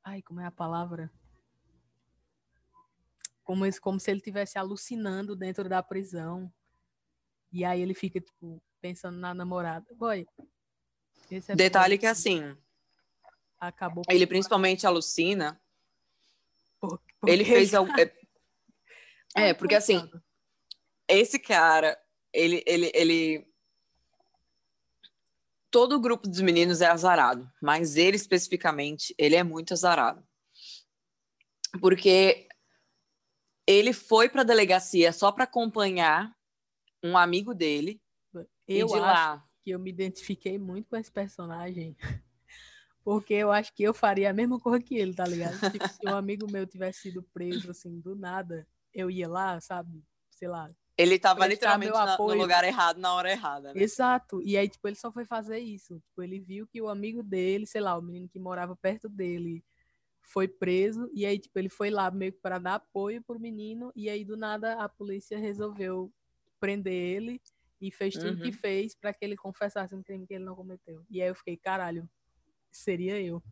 Ai, 0.09 0.23
como 0.23 0.41
é 0.41 0.47
a 0.47 0.53
palavra? 0.53 1.11
Como, 3.43 3.65
como 3.81 3.99
se 3.99 4.09
ele 4.13 4.21
tivesse 4.21 4.57
alucinando 4.57 5.35
dentro 5.35 5.69
da 5.69 5.83
prisão. 5.83 6.53
E 7.51 7.65
aí 7.65 7.81
ele 7.81 7.93
fica, 7.93 8.21
tipo, 8.21 8.63
pensando 8.81 9.19
na 9.19 9.35
namorada. 9.35 9.93
Boy. 9.97 10.25
Detalhe 11.57 11.99
que 11.99 12.07
assim, 12.07 12.57
acabou. 13.61 14.05
Ele 14.09 14.27
principalmente 14.27 14.87
alucina. 14.87 15.61
Por, 16.81 17.01
ele 17.27 17.45
fez 17.45 17.75
algo. 17.75 17.91
É, 17.99 18.13
é, 19.51 19.55
porque 19.55 19.75
assim, 19.75 20.09
esse 21.09 21.39
cara, 21.39 21.99
ele, 22.33 22.63
ele, 22.67 22.91
ele. 22.95 23.47
Todo 25.71 25.97
o 25.97 26.01
grupo 26.01 26.29
dos 26.29 26.41
meninos 26.41 26.81
é 26.81 26.87
azarado, 26.87 27.51
mas 27.61 27.97
ele 27.97 28.17
especificamente, 28.17 29.15
ele 29.19 29.35
é 29.35 29.43
muito 29.43 29.75
azarado. 29.75 30.27
Porque 31.81 32.49
ele 33.67 33.93
foi 33.93 34.29
para 34.29 34.41
a 34.41 34.45
delegacia 34.45 35.13
só 35.13 35.31
para 35.31 35.45
acompanhar 35.45 36.35
um 37.03 37.19
amigo 37.19 37.53
dele. 37.53 38.01
Eu 38.67 38.87
de 38.87 38.99
lá 38.99 39.47
que 39.67 39.73
eu 39.73 39.81
me 39.81 39.91
identifiquei 39.91 40.59
muito 40.59 40.89
com 40.89 40.97
esse 40.97 41.11
personagem. 41.11 41.97
Porque 43.07 43.35
eu 43.35 43.53
acho 43.53 43.73
que 43.73 43.85
eu 43.85 43.95
faria 43.95 44.31
a 44.31 44.33
mesma 44.33 44.59
coisa 44.59 44.85
que 44.85 44.97
ele, 44.97 45.15
tá 45.15 45.25
ligado? 45.25 45.57
Tipo, 45.71 45.87
se 45.87 46.05
um 46.09 46.17
amigo 46.17 46.51
meu 46.51 46.67
tivesse 46.67 47.03
sido 47.03 47.23
preso, 47.23 47.71
assim, 47.71 48.01
do 48.01 48.17
nada, 48.17 48.67
eu 48.93 49.09
ia 49.09 49.29
lá, 49.29 49.61
sabe? 49.61 50.03
Sei 50.29 50.49
lá. 50.49 50.69
Ele 50.99 51.17
tava 51.17 51.47
literalmente 51.47 51.93
na, 51.93 52.19
no 52.19 52.35
lugar 52.35 52.65
errado, 52.65 52.99
na 52.99 53.15
hora 53.15 53.31
errada, 53.31 53.73
né? 53.73 53.81
Exato. 53.81 54.43
E 54.43 54.57
aí, 54.57 54.69
tipo, 54.69 54.89
ele 54.89 54.97
só 54.97 55.13
foi 55.13 55.25
fazer 55.25 55.61
isso. 55.61 56.01
Tipo, 56.01 56.21
ele 56.21 56.41
viu 56.41 56.67
que 56.67 56.83
o 56.83 56.89
amigo 56.89 57.23
dele, 57.23 57.65
sei 57.65 57.81
lá, 57.81 57.97
o 57.97 58.03
menino 58.03 58.29
que 58.29 58.41
morava 58.41 58.75
perto 58.75 59.09
dele, 59.09 59.65
foi 60.21 60.49
preso. 60.49 61.09
E 61.15 61.25
aí, 61.25 61.39
tipo, 61.39 61.57
ele 61.61 61.69
foi 61.69 61.91
lá 61.91 62.11
meio 62.11 62.33
que 62.33 62.41
para 62.41 62.59
dar 62.59 62.75
apoio 62.75 63.23
pro 63.23 63.39
menino. 63.39 63.93
E 63.95 64.11
aí, 64.11 64.25
do 64.25 64.37
nada, 64.37 64.83
a 64.83 64.89
polícia 64.89 65.39
resolveu 65.39 66.13
prender 66.59 66.93
ele 66.93 67.41
e 67.81 67.89
fez 67.93 68.15
tudo 68.15 68.39
uhum. 68.39 68.43
que 68.43 68.51
fez 68.51 68.97
para 68.97 69.15
que 69.15 69.25
ele 69.25 69.37
confessasse 69.37 69.95
um 69.95 70.03
crime 70.03 70.27
que 70.27 70.35
ele 70.35 70.45
não 70.45 70.57
cometeu. 70.57 71.05
E 71.09 71.23
aí 71.23 71.29
eu 71.29 71.37
fiquei, 71.37 71.57
caralho, 71.57 72.11
seria 72.77 73.21
eu. 73.21 73.43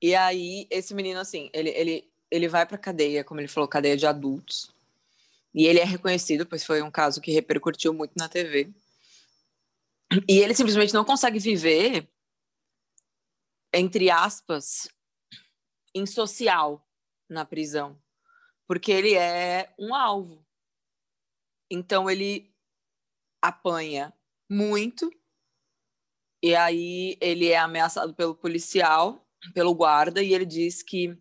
E 0.00 0.14
aí, 0.14 0.66
esse 0.70 0.94
menino, 0.94 1.18
assim, 1.18 1.50
ele, 1.52 1.70
ele, 1.70 2.10
ele 2.30 2.48
vai 2.48 2.64
pra 2.64 2.78
cadeia, 2.78 3.24
como 3.24 3.40
ele 3.40 3.48
falou, 3.48 3.68
cadeia 3.68 3.96
de 3.96 4.06
adultos. 4.06 4.72
E 5.52 5.66
ele 5.66 5.80
é 5.80 5.84
reconhecido, 5.84 6.46
pois 6.46 6.64
foi 6.64 6.80
um 6.82 6.90
caso 6.90 7.20
que 7.20 7.32
repercutiu 7.32 7.92
muito 7.92 8.12
na 8.16 8.28
TV. 8.28 8.72
E 10.28 10.38
ele 10.38 10.54
simplesmente 10.54 10.94
não 10.94 11.04
consegue 11.04 11.38
viver, 11.38 12.08
entre 13.74 14.08
aspas, 14.08 14.88
em 15.94 16.06
social 16.06 16.86
na 17.28 17.44
prisão. 17.44 18.00
Porque 18.66 18.92
ele 18.92 19.14
é 19.14 19.74
um 19.78 19.94
alvo. 19.94 20.46
Então 21.70 22.08
ele 22.08 22.54
apanha 23.42 24.12
muito 24.48 25.10
e 26.42 26.54
aí 26.54 27.16
ele 27.20 27.48
é 27.48 27.58
ameaçado 27.58 28.14
pelo 28.14 28.34
policial, 28.34 29.26
pelo 29.54 29.74
guarda, 29.74 30.22
e 30.22 30.32
ele 30.32 30.46
diz 30.46 30.82
que 30.82 31.16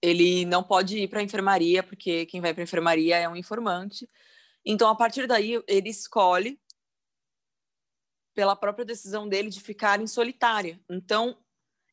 ele 0.00 0.44
não 0.44 0.62
pode 0.62 0.98
ir 0.98 1.08
para 1.08 1.20
a 1.20 1.22
enfermaria, 1.22 1.82
porque 1.82 2.26
quem 2.26 2.40
vai 2.40 2.52
para 2.52 2.62
a 2.62 2.64
enfermaria 2.64 3.16
é 3.16 3.28
um 3.28 3.36
informante. 3.36 4.08
Então, 4.64 4.88
a 4.88 4.96
partir 4.96 5.26
daí, 5.26 5.62
ele 5.66 5.88
escolhe, 5.88 6.60
pela 8.34 8.56
própria 8.56 8.84
decisão 8.84 9.28
dele, 9.28 9.48
de 9.48 9.60
ficar 9.60 10.00
em 10.00 10.06
solitária. 10.06 10.80
Então, 10.88 11.38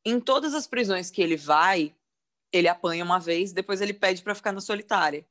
em 0.05 0.19
todas 0.19 0.53
as 0.53 0.65
prisões 0.65 1.11
que 1.11 1.21
ele 1.21 1.35
vai, 1.35 1.95
ele 2.51 2.67
apanha 2.67 3.03
uma 3.03 3.19
vez, 3.19 3.51
depois 3.51 3.81
ele 3.81 3.93
pede 3.93 4.23
para 4.23 4.33
ficar 4.35 4.51
na 4.51 4.61
solitária. 4.61 5.27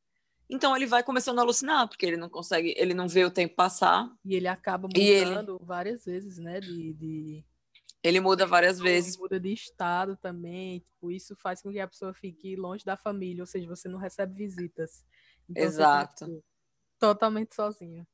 Então 0.48 0.74
ele 0.74 0.86
vai 0.86 1.02
começando 1.02 1.38
a 1.38 1.42
alucinar, 1.42 1.86
porque 1.86 2.06
ele 2.06 2.16
não 2.16 2.28
consegue, 2.28 2.74
ele 2.76 2.94
não 2.94 3.06
vê 3.06 3.24
o 3.24 3.30
tempo 3.30 3.54
passar. 3.54 4.10
E 4.24 4.34
ele 4.34 4.48
acaba 4.48 4.88
mudando 4.88 5.56
ele... 5.56 5.64
várias 5.66 6.04
vezes, 6.06 6.38
né? 6.38 6.58
De, 6.58 6.94
de... 6.94 7.44
Ele 8.02 8.20
muda 8.20 8.46
várias 8.46 8.78
ele 8.78 8.88
vezes. 8.88 9.18
muda 9.18 9.38
de 9.38 9.52
estado 9.52 10.16
também. 10.16 10.80
Tipo, 10.80 11.10
isso 11.10 11.36
faz 11.36 11.60
com 11.60 11.70
que 11.70 11.78
a 11.78 11.86
pessoa 11.86 12.14
fique 12.14 12.56
longe 12.56 12.84
da 12.84 12.96
família, 12.96 13.42
ou 13.42 13.46
seja, 13.46 13.68
você 13.68 13.88
não 13.88 13.98
recebe 13.98 14.34
visitas. 14.34 15.04
Então, 15.48 15.62
Exato. 15.62 16.42
Totalmente 16.98 17.54
sozinho. 17.54 18.06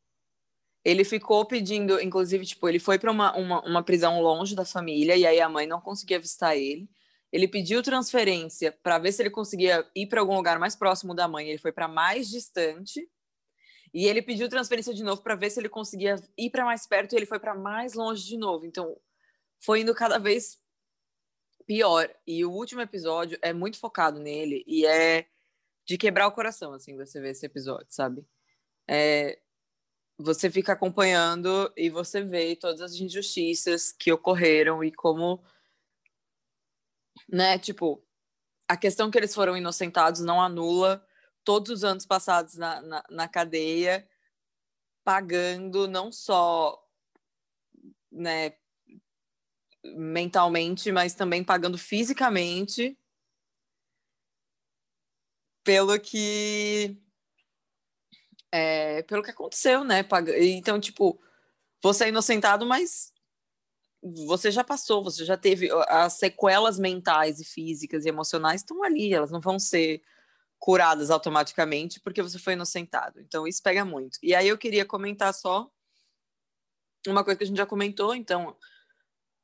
Ele 0.85 1.05
ficou 1.05 1.47
pedindo, 1.47 2.01
inclusive, 2.01 2.45
tipo, 2.45 2.69
ele 2.69 2.79
foi 2.79 2.99
para 2.99 3.11
uma, 3.11 3.35
uma, 3.37 3.61
uma 3.63 3.83
prisão 3.83 4.21
longe 4.21 4.55
da 4.55 4.65
família, 4.65 5.17
e 5.17 5.25
aí 5.25 5.41
a 5.41 5.49
mãe 5.49 5.67
não 5.67 5.81
conseguia 5.81 6.21
visitar 6.21 6.57
ele. 6.57 6.89
Ele 7.35 7.49
pediu 7.49 7.83
transferência 7.83 8.71
para 8.81 8.97
ver 8.97 9.11
se 9.11 9.21
ele 9.21 9.29
conseguia 9.29 9.85
ir 9.93 10.07
para 10.07 10.21
algum 10.21 10.37
lugar 10.37 10.57
mais 10.57 10.77
próximo 10.77 11.17
da 11.17 11.27
mãe. 11.27 11.49
Ele 11.49 11.59
foi 11.59 11.73
para 11.73 11.89
mais 11.89 12.29
distante. 12.29 13.11
E 13.93 14.07
ele 14.07 14.23
pediu 14.23 14.49
transferência 14.49 14.95
de 14.95 15.03
novo 15.03 15.21
para 15.21 15.35
ver 15.35 15.51
se 15.51 15.59
ele 15.59 15.69
conseguia 15.69 16.15
ir 16.39 16.51
para 16.51 16.65
mais 16.65 16.87
perto 16.87 17.13
e 17.13 17.17
ele 17.17 17.27
foi 17.27 17.41
para 17.41 17.53
mais 17.53 17.95
longe 17.95 18.25
de 18.25 18.37
novo. 18.37 18.65
Então, 18.65 18.97
foi 19.61 19.81
indo 19.81 19.93
cada 19.93 20.17
vez 20.17 20.61
pior. 21.67 22.09
E 22.25 22.45
o 22.45 22.53
último 22.53 22.81
episódio 22.81 23.37
é 23.43 23.53
muito 23.53 23.81
focado 23.81 24.21
nele 24.21 24.63
e 24.65 24.87
é 24.87 25.27
de 25.85 25.99
quebrar 25.99 26.29
o 26.29 26.33
coração, 26.33 26.73
assim, 26.73 26.97
você 26.97 27.21
ver 27.21 27.31
esse 27.31 27.47
episódio, 27.47 27.89
sabe? 27.91 28.25
É... 28.89 29.41
você 30.17 30.49
fica 30.49 30.73
acompanhando 30.73 31.73
e 31.77 31.91
você 31.91 32.23
vê 32.23 32.55
todas 32.55 32.81
as 32.81 32.95
injustiças 32.95 33.91
que 33.91 34.13
ocorreram 34.13 34.85
e 34.85 34.93
como, 34.93 35.43
né, 37.29 37.59
tipo, 37.59 38.05
a 38.69 38.77
questão 38.77 39.11
que 39.11 39.19
eles 39.19 39.35
foram 39.35 39.57
inocentados 39.57 40.21
não 40.21 40.41
anula 40.41 41.05
todos 41.45 41.71
os 41.71 41.85
anos 41.85 42.07
passados 42.07 42.55
na, 42.57 42.81
na, 42.81 43.05
na 43.11 43.29
cadeia, 43.29 44.09
pagando 45.05 45.87
não 45.87 46.11
só, 46.11 46.83
né, 48.11 48.55
mentalmente, 49.85 50.91
mas 50.91 51.15
também 51.15 51.45
pagando 51.45 51.77
fisicamente 51.77 52.99
pelo 55.63 55.99
que 56.01 56.99
é, 58.51 59.03
pelo 59.03 59.23
que 59.23 59.31
aconteceu, 59.31 59.83
né? 59.83 60.07
Então, 60.41 60.79
tipo, 60.79 61.21
você 61.83 62.05
é 62.05 62.09
inocentado, 62.09 62.65
mas 62.65 63.14
você 64.05 64.51
já 64.51 64.63
passou, 64.63 65.03
você 65.03 65.25
já 65.25 65.37
teve 65.37 65.71
as 65.89 66.15
sequelas 66.15 66.79
mentais 66.79 67.41
e 67.41 67.45
físicas 67.45 68.05
e 68.05 68.09
emocionais 68.11 68.61
estão 68.61 68.83
ali, 68.83 69.15
elas 69.15 69.31
não 69.31 69.41
vão 69.41 69.59
ser 69.59 70.03
curadas 70.59 71.11
automaticamente 71.11 72.01
porque 72.01 72.23
você 72.23 72.39
foi 72.39 72.53
inocentado. 72.53 73.21
Então, 73.21 73.47
isso 73.47 73.63
pega 73.63 73.85
muito. 73.85 74.19
E 74.23 74.35
aí 74.35 74.49
eu 74.49 74.59
queria 74.59 74.85
comentar 74.85 75.33
só 75.33 75.71
uma 77.07 77.25
coisa 77.25 77.39
que 77.39 77.45
a 77.45 77.47
gente 77.47 77.57
já 77.57 77.67
comentou, 77.67 78.15
então, 78.15 78.57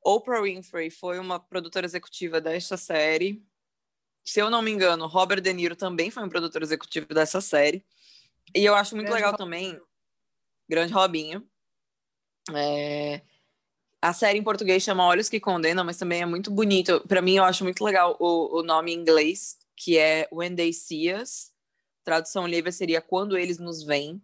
Oprah 0.05 0.43
Winfrey 0.43 0.91
foi 0.91 1.19
uma 1.19 1.39
produtora 1.39 1.87
executiva 1.87 2.41
desta 2.41 2.77
série. 2.77 3.43
Se 4.25 4.41
eu 4.41 4.51
não 4.51 4.63
me 4.63 4.71
engano, 4.71 5.07
Robert 5.07 5.41
De 5.41 5.53
Niro 5.53 5.77
também 5.77 6.11
foi 6.11 6.23
um 6.23 6.29
produtor 6.29 6.63
executivo 6.63 7.09
dessa 7.09 7.41
série. 7.41 7.85
E 8.55 8.65
eu 8.65 8.75
acho 8.75 8.95
muito 8.95 9.09
Grande 9.09 9.25
legal 9.25 9.39
Robinho. 9.39 9.47
também. 9.47 9.83
Grande 10.69 10.93
Robinho. 10.93 11.51
É... 12.55 13.23
A 14.03 14.13
série 14.13 14.39
em 14.39 14.43
português 14.43 14.83
chama 14.83 15.07
Olhos 15.07 15.29
que 15.29 15.39
Condenam, 15.39 15.85
mas 15.85 15.99
também 15.99 16.23
é 16.23 16.27
muito 16.27 16.51
bonito. 16.51 17.07
Para 17.07 17.21
mim, 17.21 17.37
eu 17.37 17.45
acho 17.45 17.65
muito 17.65 17.85
legal 17.85 18.17
o, 18.19 18.61
o 18.61 18.63
nome 18.63 18.93
em 18.93 18.99
inglês, 18.99 19.59
que 19.77 19.99
é 19.99 20.29
When 20.33 20.57
They 20.57 20.73
See 20.73 21.13
Us. 21.13 21.53
Tradução 22.03 22.47
livre 22.47 22.73
seria 22.73 23.03
Quando 23.03 23.37
Eles 23.37 23.59
Nos 23.59 23.83
Veem, 23.83 24.23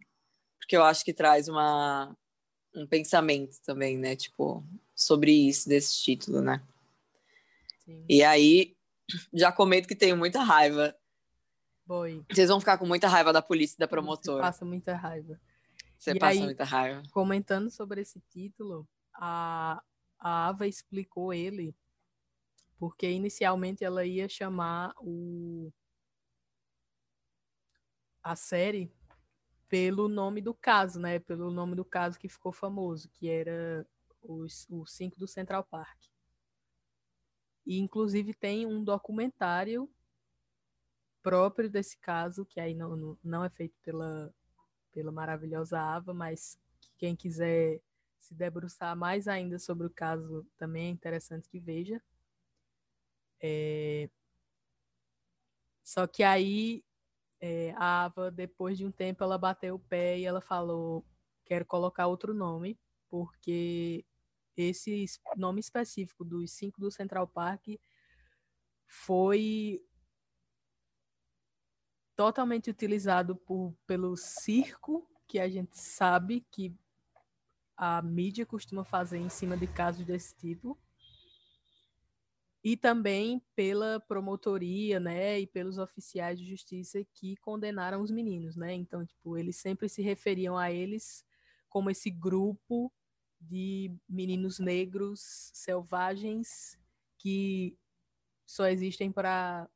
porque 0.58 0.76
eu 0.76 0.82
acho 0.82 1.04
que 1.04 1.12
traz 1.12 1.46
uma, 1.46 2.16
um 2.74 2.86
pensamento 2.86 3.56
também, 3.64 3.98
né? 3.98 4.16
Tipo, 4.16 4.64
sobre 4.94 5.32
isso, 5.32 5.68
desse 5.68 6.02
título, 6.02 6.40
né? 6.40 6.62
Sim. 7.84 8.04
E 8.08 8.24
aí, 8.24 8.74
já 9.32 9.52
comento 9.52 9.86
que 9.86 9.94
tenho 9.94 10.16
muita 10.16 10.42
raiva 10.42 10.96
Boy. 11.86 12.24
Vocês 12.28 12.48
vão 12.48 12.58
ficar 12.58 12.78
com 12.78 12.86
muita 12.86 13.06
raiva 13.06 13.32
da 13.32 13.40
polícia 13.40 13.76
e 13.76 13.78
da 13.78 13.86
promotora. 13.86 14.38
Você 14.38 14.42
passa 14.42 14.64
muita 14.64 14.96
raiva. 14.96 15.40
Você 15.96 16.10
e 16.10 16.18
passa 16.18 16.32
aí, 16.32 16.44
muita 16.44 16.64
raiva. 16.64 17.02
Comentando 17.12 17.70
sobre 17.70 18.00
esse 18.00 18.20
título, 18.28 18.86
a, 19.16 19.82
a 20.18 20.48
Ava 20.48 20.66
explicou 20.66 21.32
ele 21.32 21.74
porque 22.78 23.10
inicialmente 23.10 23.84
ela 23.84 24.04
ia 24.04 24.28
chamar 24.28 24.94
o 24.98 25.72
a 28.22 28.34
série 28.34 28.90
pelo 29.68 30.08
nome 30.08 30.40
do 30.40 30.52
caso, 30.52 31.00
né? 31.00 31.18
Pelo 31.18 31.50
nome 31.50 31.74
do 31.76 31.84
caso 31.84 32.18
que 32.18 32.28
ficou 32.28 32.52
famoso, 32.52 33.08
que 33.10 33.28
era 33.28 33.86
os, 34.22 34.66
o 34.68 34.84
5 34.84 35.18
do 35.18 35.26
Central 35.26 35.64
Park. 35.64 35.98
E 37.64 37.78
inclusive 37.78 38.34
tem 38.34 38.66
um 38.66 38.82
documentário 38.82 39.88
próprio 41.22 41.68
desse 41.68 41.98
caso, 41.98 42.44
que 42.44 42.60
aí 42.60 42.74
não, 42.74 43.18
não, 43.22 43.44
é 43.44 43.50
feito 43.50 43.76
pela, 43.82 44.32
pela 44.92 45.10
maravilhosa 45.10 45.80
Ava, 45.80 46.14
mas 46.14 46.58
que 46.80 46.90
quem 46.98 47.16
quiser 47.16 47.80
se 48.26 48.34
debruçar 48.34 48.96
mais 48.96 49.28
ainda 49.28 49.58
sobre 49.58 49.86
o 49.86 49.90
caso 49.90 50.46
também 50.56 50.88
é 50.88 50.90
interessante 50.90 51.48
que 51.48 51.60
veja. 51.60 52.02
É... 53.40 54.10
Só 55.84 56.06
que 56.06 56.22
aí 56.22 56.84
é, 57.40 57.72
a 57.76 58.04
Ava, 58.04 58.30
depois 58.30 58.76
de 58.76 58.84
um 58.84 58.90
tempo, 58.90 59.22
ela 59.22 59.38
bateu 59.38 59.76
o 59.76 59.78
pé 59.78 60.18
e 60.18 60.24
ela 60.24 60.40
falou: 60.40 61.04
quero 61.44 61.64
colocar 61.64 62.06
outro 62.08 62.34
nome, 62.34 62.78
porque 63.08 64.04
esse 64.56 65.04
nome 65.36 65.60
específico 65.60 66.24
dos 66.24 66.50
cinco 66.52 66.80
do 66.80 66.90
Central 66.90 67.28
Park 67.28 67.68
foi 68.88 69.80
totalmente 72.16 72.70
utilizado 72.70 73.36
por, 73.36 73.74
pelo 73.86 74.16
circo, 74.16 75.06
que 75.28 75.38
a 75.38 75.48
gente 75.48 75.78
sabe 75.78 76.46
que 76.50 76.74
a 77.76 78.00
mídia 78.02 78.46
costuma 78.46 78.84
fazer 78.84 79.18
em 79.18 79.28
cima 79.28 79.56
de 79.56 79.66
casos 79.66 80.04
desse 80.04 80.34
tipo. 80.36 80.78
E 82.64 82.76
também 82.76 83.40
pela 83.54 84.00
promotoria, 84.00 84.98
né, 84.98 85.38
e 85.38 85.46
pelos 85.46 85.78
oficiais 85.78 86.38
de 86.38 86.44
justiça 86.44 87.04
que 87.14 87.36
condenaram 87.36 88.02
os 88.02 88.10
meninos, 88.10 88.56
né? 88.56 88.72
Então, 88.74 89.06
tipo, 89.06 89.36
eles 89.38 89.56
sempre 89.56 89.88
se 89.88 90.02
referiam 90.02 90.58
a 90.58 90.72
eles 90.72 91.24
como 91.68 91.90
esse 91.90 92.10
grupo 92.10 92.92
de 93.40 93.94
meninos 94.08 94.58
negros 94.58 95.50
selvagens 95.54 96.76
que 97.18 97.78
só 98.44 98.66
existem 98.66 99.12
para 99.12 99.68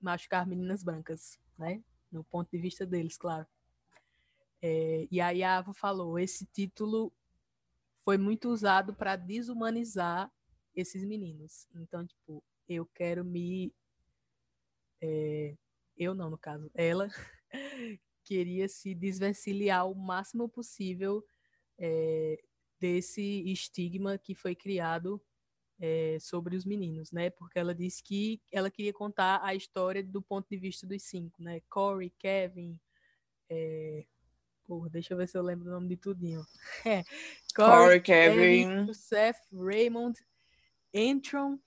machucar 0.00 0.46
meninas 0.46 0.82
brancas, 0.82 1.38
né? 1.58 1.82
No 2.10 2.24
ponto 2.24 2.50
de 2.50 2.58
vista 2.58 2.86
deles, 2.86 3.16
claro. 3.18 3.46
É, 4.62 5.08
e 5.10 5.20
aí 5.20 5.42
a 5.42 5.58
Ava 5.58 5.74
falou, 5.74 6.18
esse 6.18 6.46
título 6.46 7.12
foi 8.04 8.16
muito 8.16 8.48
usado 8.48 8.94
para 8.94 9.16
desumanizar 9.16 10.30
esses 10.74 11.04
meninos. 11.04 11.68
Então, 11.74 12.06
tipo, 12.06 12.42
eu 12.68 12.86
quero 12.86 13.24
me... 13.24 13.74
É, 15.00 15.56
eu 15.96 16.14
não, 16.14 16.30
no 16.30 16.38
caso, 16.38 16.70
ela 16.74 17.08
queria 18.24 18.68
se 18.68 18.94
desvencilhar 18.94 19.88
o 19.90 19.94
máximo 19.94 20.48
possível 20.48 21.24
é, 21.76 22.40
desse 22.78 23.42
estigma 23.50 24.16
que 24.16 24.34
foi 24.34 24.54
criado 24.54 25.20
é, 25.80 26.18
sobre 26.20 26.56
os 26.56 26.64
meninos, 26.64 27.10
né? 27.10 27.30
Porque 27.30 27.58
ela 27.58 27.74
disse 27.74 28.02
que 28.02 28.40
ela 28.52 28.70
queria 28.70 28.92
contar 28.92 29.40
a 29.42 29.54
história 29.54 30.02
do 30.02 30.22
ponto 30.22 30.48
de 30.48 30.56
vista 30.56 30.86
dos 30.86 31.02
cinco, 31.02 31.42
né? 31.42 31.60
Corey, 31.68 32.10
Kevin, 32.10 32.78
é... 33.50 34.06
Porra, 34.66 34.88
deixa 34.88 35.12
eu 35.12 35.18
ver 35.18 35.28
se 35.28 35.36
eu 35.36 35.42
lembro 35.42 35.68
o 35.68 35.72
nome 35.72 35.88
de 35.88 35.96
tudinho. 35.96 36.44
É. 36.84 37.04
Corey, 37.54 38.00
Corey 38.00 38.00
Kevin, 38.00 38.94
Seth, 38.94 39.40
Raymond, 39.52 40.18
Entron 40.92 41.58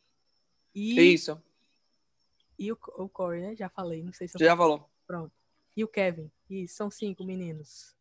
e... 0.74 1.14
Isso. 1.14 1.42
E 2.58 2.72
o, 2.72 2.78
o 2.98 3.08
Corey, 3.08 3.42
né? 3.42 3.56
Já 3.56 3.70
falei, 3.70 4.04
não 4.04 4.14
sei 4.14 4.28
se. 4.28 4.38
Já 4.40 4.56
falou. 4.56 4.90
Pronto. 5.06 5.32
E 5.76 5.84
o 5.84 5.88
Kevin. 5.88 6.32
E 6.50 6.68
são 6.68 6.90
cinco 6.90 7.24
meninos. 7.24 7.96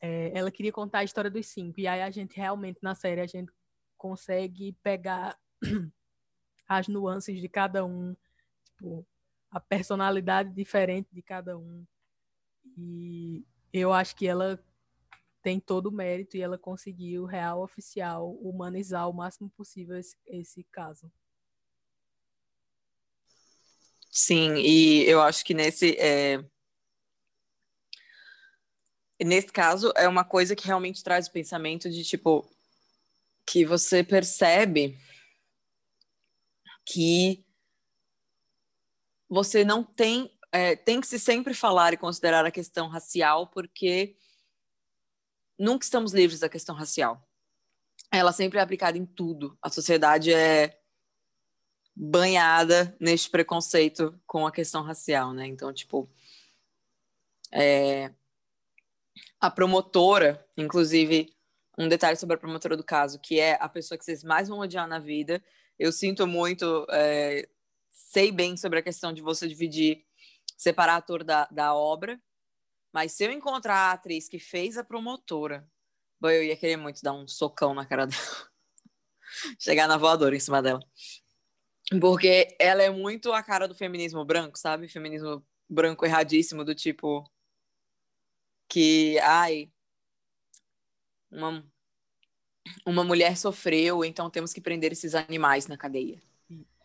É, 0.00 0.30
ela 0.34 0.50
queria 0.50 0.72
contar 0.72 1.00
a 1.00 1.04
história 1.04 1.30
dos 1.30 1.46
cinco. 1.46 1.80
E 1.80 1.86
aí 1.86 2.02
a 2.02 2.10
gente 2.10 2.36
realmente, 2.36 2.78
na 2.82 2.94
série, 2.94 3.20
a 3.20 3.26
gente 3.26 3.52
consegue 3.96 4.72
pegar 4.82 5.38
as 6.68 6.86
nuances 6.88 7.40
de 7.40 7.48
cada 7.48 7.84
um, 7.84 8.16
tipo, 8.64 9.06
a 9.50 9.58
personalidade 9.58 10.52
diferente 10.52 11.08
de 11.12 11.22
cada 11.22 11.58
um. 11.58 11.84
E 12.76 13.44
eu 13.72 13.92
acho 13.92 14.14
que 14.16 14.26
ela 14.26 14.62
tem 15.42 15.60
todo 15.60 15.86
o 15.86 15.92
mérito 15.92 16.36
e 16.36 16.42
ela 16.42 16.58
conseguiu, 16.58 17.24
real 17.24 17.62
oficial, 17.62 18.32
humanizar 18.42 19.08
o 19.08 19.12
máximo 19.12 19.48
possível 19.50 19.96
esse, 19.96 20.16
esse 20.26 20.64
caso. 20.64 21.10
Sim, 24.10 24.56
e 24.56 25.04
eu 25.04 25.20
acho 25.22 25.44
que 25.44 25.54
nesse. 25.54 25.96
É... 25.98 26.44
Nesse 29.22 29.52
caso, 29.52 29.92
é 29.96 30.08
uma 30.08 30.24
coisa 30.24 30.56
que 30.56 30.66
realmente 30.66 31.02
traz 31.02 31.26
o 31.26 31.32
pensamento 31.32 31.88
de 31.90 32.04
tipo, 32.04 32.44
que 33.46 33.64
você 33.64 34.02
percebe 34.02 34.98
que 36.84 37.44
você 39.28 39.64
não 39.64 39.82
tem 39.82 40.35
é, 40.56 40.74
tem 40.74 41.02
que 41.02 41.06
se 41.06 41.18
sempre 41.18 41.52
falar 41.52 41.92
e 41.92 41.98
considerar 41.98 42.46
a 42.46 42.50
questão 42.50 42.88
racial 42.88 43.46
porque 43.46 44.16
nunca 45.58 45.84
estamos 45.84 46.14
livres 46.14 46.40
da 46.40 46.48
questão 46.48 46.74
racial. 46.74 47.22
Ela 48.10 48.32
sempre 48.32 48.58
é 48.58 48.62
aplicada 48.62 48.96
em 48.96 49.04
tudo. 49.04 49.58
A 49.60 49.68
sociedade 49.68 50.32
é 50.32 50.80
banhada 51.94 52.96
neste 52.98 53.28
preconceito 53.28 54.18
com 54.26 54.46
a 54.46 54.52
questão 54.52 54.82
racial 54.82 55.32
né? 55.34 55.46
Então 55.46 55.72
tipo 55.72 56.10
é, 57.52 58.12
a 59.38 59.50
promotora 59.50 60.46
inclusive 60.56 61.34
um 61.78 61.88
detalhe 61.88 62.16
sobre 62.16 62.36
a 62.36 62.38
promotora 62.38 62.76
do 62.76 62.84
caso, 62.84 63.18
que 63.18 63.38
é 63.38 63.58
a 63.60 63.68
pessoa 63.68 63.98
que 63.98 64.04
vocês 64.04 64.24
mais 64.24 64.48
vão 64.48 64.60
odiar 64.60 64.88
na 64.88 64.98
vida. 64.98 65.42
Eu 65.78 65.92
sinto 65.92 66.26
muito, 66.26 66.86
é, 66.90 67.46
sei 67.90 68.32
bem 68.32 68.56
sobre 68.56 68.78
a 68.78 68.82
questão 68.82 69.12
de 69.12 69.20
você 69.20 69.46
dividir, 69.46 70.06
separar 70.56 70.96
ator 70.96 71.24
da, 71.24 71.46
da 71.46 71.74
obra, 71.74 72.20
Mas 72.92 73.12
se 73.12 73.24
eu 73.24 73.32
encontrar 73.32 73.76
a 73.76 73.92
atriz 73.92 74.28
que 74.28 74.38
fez 74.38 74.78
a 74.78 74.84
promotora, 74.84 75.68
bom, 76.20 76.30
eu 76.30 76.42
ia 76.44 76.56
querer 76.56 76.76
muito 76.76 77.02
dar 77.02 77.12
um 77.12 77.28
socão 77.28 77.74
na 77.74 77.86
cara 77.86 78.06
dela. 78.06 78.22
Chegar 79.60 79.86
na 79.88 79.98
voadora 79.98 80.34
em 80.36 80.40
cima 80.40 80.62
dela. 80.62 80.80
Porque 82.00 82.56
ela 82.58 82.82
é 82.82 82.90
muito 82.90 83.32
a 83.32 83.42
cara 83.42 83.68
do 83.68 83.74
feminismo 83.74 84.24
branco, 84.24 84.58
sabe? 84.58 84.88
Feminismo 84.88 85.44
branco 85.68 86.04
erradíssimo, 86.06 86.64
do 86.64 86.74
tipo. 86.74 87.30
Que, 88.68 89.18
ai. 89.20 89.70
Uma, 91.30 91.64
uma 92.86 93.04
mulher 93.04 93.36
sofreu, 93.36 94.04
então 94.04 94.30
temos 94.30 94.52
que 94.52 94.60
prender 94.60 94.92
esses 94.92 95.14
animais 95.14 95.66
na 95.66 95.76
cadeia. 95.76 96.20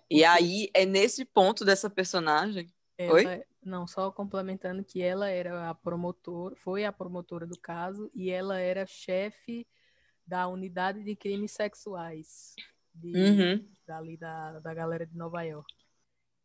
E 0.10 0.26
aí 0.26 0.70
é 0.74 0.86
nesse 0.86 1.24
ponto 1.24 1.64
dessa 1.64 1.90
personagem. 1.90 2.72
Ela, 2.98 3.14
Oi? 3.14 3.44
Não, 3.64 3.86
só 3.86 4.12
complementando 4.12 4.84
que 4.84 5.02
ela 5.02 5.30
era 5.30 5.70
a 5.70 5.76
promotora, 5.76 6.56
foi 6.56 6.84
a 6.84 6.92
promotora 6.92 7.46
do 7.46 7.60
caso 7.60 8.10
e 8.14 8.32
ela 8.32 8.60
era 8.60 8.88
chefe 8.88 9.68
da 10.26 10.48
unidade 10.48 11.04
de 11.04 11.16
crimes 11.16 11.52
sexuais 11.52 12.56
de, 12.94 13.16
Uhum. 13.16 13.70
dali 13.86 14.18
da, 14.18 14.60
da 14.60 14.74
galera 14.74 15.06
de 15.06 15.16
Nova 15.16 15.44
York. 15.44 15.74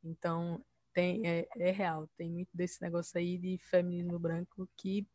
Então, 0.04 0.64
tem, 0.92 1.26
é, 1.26 1.48
é 1.58 1.70
real, 1.70 2.08
tem 2.16 2.30
muito 2.30 2.50
desse 2.54 2.80
negócio 2.82 3.18
aí 3.18 3.38
de 3.38 3.58
feminismo 3.58 4.18
branco 4.18 4.68
que 4.76 5.06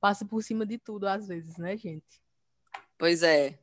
passa 0.00 0.24
por 0.24 0.42
cima 0.42 0.64
de 0.64 0.78
tudo 0.78 1.06
às 1.06 1.28
vezes, 1.28 1.56
né, 1.56 1.76
gente? 1.76 2.20
Pois 2.96 3.22
é. 3.22 3.58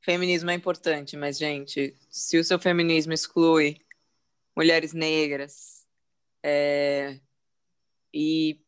Feminismo 0.00 0.50
é 0.50 0.54
importante, 0.54 1.16
mas, 1.16 1.36
gente, 1.36 1.96
se 2.08 2.38
o 2.38 2.44
seu 2.44 2.60
feminismo 2.60 3.12
exclui 3.12 3.80
mulheres 4.54 4.92
negras 4.92 5.75
é, 6.48 7.20
e, 8.14 8.60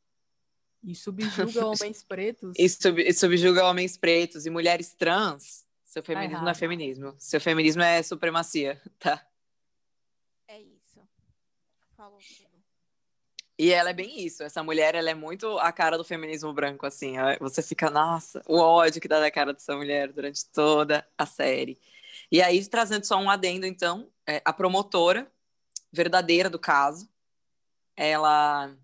E 0.83 0.95
subjuga 0.97 1.65
homens 1.65 2.03
pretos. 2.03 2.55
e, 2.59 2.69
sub, 2.69 3.01
e 3.01 3.13
subjuga 3.13 3.65
homens 3.65 3.97
pretos 3.97 4.47
e 4.47 4.51
mulheres 4.51 4.95
trans, 4.95 5.65
seu 5.85 6.03
feminismo 6.03 6.43
não 6.43 6.51
é 6.51 6.55
feminismo. 6.55 7.15
Seu 7.19 7.41
feminismo 7.41 7.83
é 7.83 8.03
supremacia, 8.03 8.83
tá? 8.99 9.25
É 10.49 10.61
isso. 10.61 11.01
Falou 11.97 12.19
tudo. 12.19 12.49
E 13.57 13.73
ela 13.73 13.91
é 13.91 13.93
bem 13.93 14.25
isso. 14.25 14.43
Essa 14.43 14.63
mulher, 14.63 14.95
ela 14.95 15.11
é 15.11 15.15
muito 15.15 15.59
a 15.59 15.73
cara 15.73 15.97
do 15.97 16.05
feminismo 16.05 16.53
branco, 16.53 16.85
assim. 16.87 17.15
Você 17.41 17.63
fica, 17.63 17.91
nossa, 17.91 18.43
o 18.47 18.59
ódio 18.59 19.01
que 19.01 19.09
dá 19.09 19.19
da 19.19 19.31
cara 19.31 19.53
dessa 19.53 19.77
mulher 19.77 20.13
durante 20.13 20.45
toda 20.51 21.07
a 21.17 21.27
série. 21.27 21.79
E 22.31 22.41
aí, 22.43 22.65
trazendo 22.67 23.05
só 23.05 23.17
um 23.19 23.31
adendo, 23.31 23.67
então, 23.67 24.09
é, 24.27 24.43
a 24.45 24.53
promotora 24.53 25.31
verdadeira 25.91 26.49
do 26.51 26.59
caso, 26.59 27.09
ela, 27.99 28.75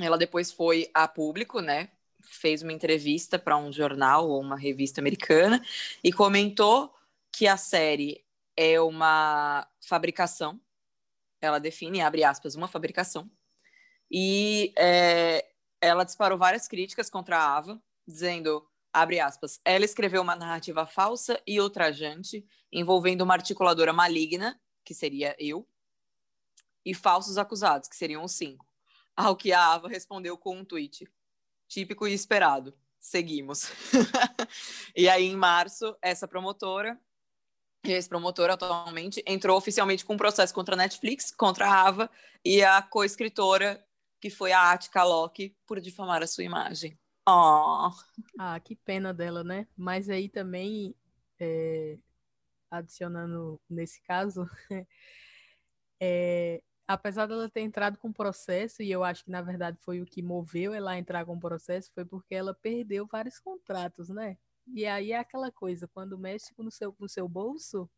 ela 0.00 0.18
depois 0.18 0.52
foi 0.52 0.90
a 0.92 1.06
público, 1.08 1.60
né? 1.60 1.90
Fez 2.22 2.62
uma 2.62 2.72
entrevista 2.72 3.38
para 3.38 3.56
um 3.56 3.72
jornal 3.72 4.28
ou 4.28 4.40
uma 4.40 4.56
revista 4.56 5.00
americana 5.00 5.64
e 6.02 6.12
comentou 6.12 6.94
que 7.32 7.46
a 7.46 7.56
série 7.56 8.24
é 8.56 8.80
uma 8.80 9.66
fabricação 9.80 10.60
ela 11.40 11.58
define, 11.58 12.00
abre 12.00 12.24
aspas, 12.24 12.54
uma 12.54 12.68
fabricação. 12.68 13.30
E 14.10 14.72
é, 14.76 15.46
ela 15.80 16.04
disparou 16.04 16.38
várias 16.38 16.66
críticas 16.66 17.10
contra 17.10 17.38
a 17.38 17.56
Ava, 17.56 17.82
dizendo, 18.06 18.66
abre 18.92 19.20
aspas, 19.20 19.60
ela 19.64 19.84
escreveu 19.84 20.22
uma 20.22 20.34
narrativa 20.34 20.86
falsa 20.86 21.40
e 21.46 21.60
ultrajante, 21.60 22.44
envolvendo 22.72 23.22
uma 23.22 23.34
articuladora 23.34 23.92
maligna, 23.92 24.60
que 24.84 24.94
seria 24.94 25.36
eu, 25.38 25.66
e 26.84 26.94
falsos 26.94 27.38
acusados, 27.38 27.88
que 27.88 27.96
seriam 27.96 28.24
os 28.24 28.32
cinco. 28.32 28.66
Ao 29.16 29.36
que 29.36 29.52
a 29.52 29.72
Ava 29.72 29.88
respondeu 29.88 30.38
com 30.38 30.56
um 30.56 30.64
tweet, 30.64 31.08
típico 31.66 32.06
e 32.06 32.12
esperado, 32.12 32.76
seguimos. 33.00 33.70
e 34.96 35.08
aí, 35.08 35.24
em 35.24 35.36
março, 35.36 35.96
essa 36.00 36.28
promotora 36.28 36.98
e 37.84 37.92
esse 37.92 38.08
promotor 38.08 38.50
atualmente 38.50 39.22
entrou 39.26 39.56
oficialmente 39.56 40.04
com 40.04 40.14
um 40.14 40.18
processo 40.18 40.52
contra 40.52 40.74
a 40.74 40.78
Netflix, 40.78 41.30
contra 41.30 41.66
a 41.66 41.88
Ava 41.88 42.10
e 42.44 42.62
a 42.62 42.82
co-escritora, 42.82 43.84
que 44.20 44.30
foi 44.30 44.52
a 44.52 44.72
Atika 44.72 45.04
Locke, 45.04 45.56
por 45.66 45.80
difamar 45.80 46.22
a 46.22 46.26
sua 46.26 46.44
imagem. 46.44 46.98
Oh. 47.26 47.90
Ah, 48.38 48.58
que 48.58 48.74
pena 48.74 49.12
dela, 49.14 49.44
né? 49.44 49.68
Mas 49.76 50.08
aí 50.08 50.28
também, 50.28 50.94
é, 51.38 51.98
adicionando 52.70 53.60
nesse 53.68 54.02
caso, 54.02 54.48
é, 56.00 56.62
apesar 56.88 57.26
dela 57.26 57.50
ter 57.50 57.60
entrado 57.60 57.98
com 57.98 58.10
processo, 58.10 58.82
e 58.82 58.90
eu 58.90 59.04
acho 59.04 59.22
que 59.22 59.30
na 59.30 59.42
verdade 59.42 59.76
foi 59.82 60.00
o 60.00 60.06
que 60.06 60.22
moveu 60.22 60.72
ela 60.72 60.92
a 60.92 60.98
entrar 60.98 61.26
com 61.26 61.38
processo, 61.38 61.92
foi 61.94 62.06
porque 62.06 62.34
ela 62.34 62.54
perdeu 62.54 63.06
vários 63.06 63.38
contratos, 63.38 64.08
né? 64.08 64.38
E 64.66 64.86
aí 64.86 65.12
é 65.12 65.18
aquela 65.18 65.52
coisa, 65.52 65.86
quando 65.86 66.18
mexe 66.18 66.52
no 66.56 66.70
seu, 66.70 66.96
no 66.98 67.08
seu 67.08 67.28
bolso, 67.28 67.88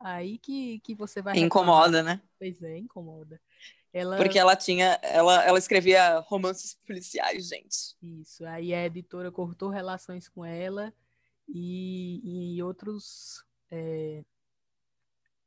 aí 0.00 0.38
que, 0.38 0.80
que 0.80 0.94
você 0.94 1.22
vai. 1.22 1.34
reclamar. 1.34 1.46
Incomoda, 1.46 2.02
né? 2.02 2.20
Pois 2.36 2.60
é, 2.62 2.78
incomoda. 2.78 3.40
Ela... 3.92 4.16
Porque 4.16 4.38
ela 4.38 4.56
tinha, 4.56 4.98
ela, 5.02 5.44
ela 5.44 5.58
escrevia 5.58 6.18
romances 6.20 6.74
policiais, 6.84 7.48
gente. 7.48 7.96
Isso, 8.02 8.44
aí 8.44 8.74
a 8.74 8.86
editora 8.86 9.30
cortou 9.30 9.70
relações 9.70 10.28
com 10.28 10.44
ela 10.44 10.92
e, 11.48 12.56
e 12.56 12.62
outros, 12.62 13.44
é, 13.70 14.24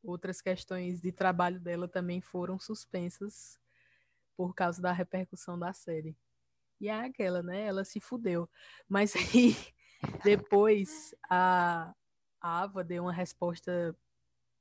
outras 0.04 0.42
questões 0.42 1.02
de 1.02 1.12
trabalho 1.12 1.60
dela 1.60 1.88
também 1.88 2.22
foram 2.22 2.60
suspensas 2.60 3.60
por 4.36 4.56
causa 4.56 4.82
da 4.82 4.92
repercussão 4.92 5.58
da 5.58 5.74
série. 5.74 6.18
E 6.80 6.90
é 6.90 6.94
aquela, 6.94 7.44
né? 7.44 7.66
Ela 7.66 7.86
se 7.86 8.00
fudeu. 8.00 8.50
Mas 8.90 9.14
aí, 9.16 9.56
depois, 10.24 11.14
a, 11.30 11.94
a 12.42 12.62
Ava 12.64 12.84
deu 12.84 13.04
uma 13.04 13.14
resposta 13.14 13.96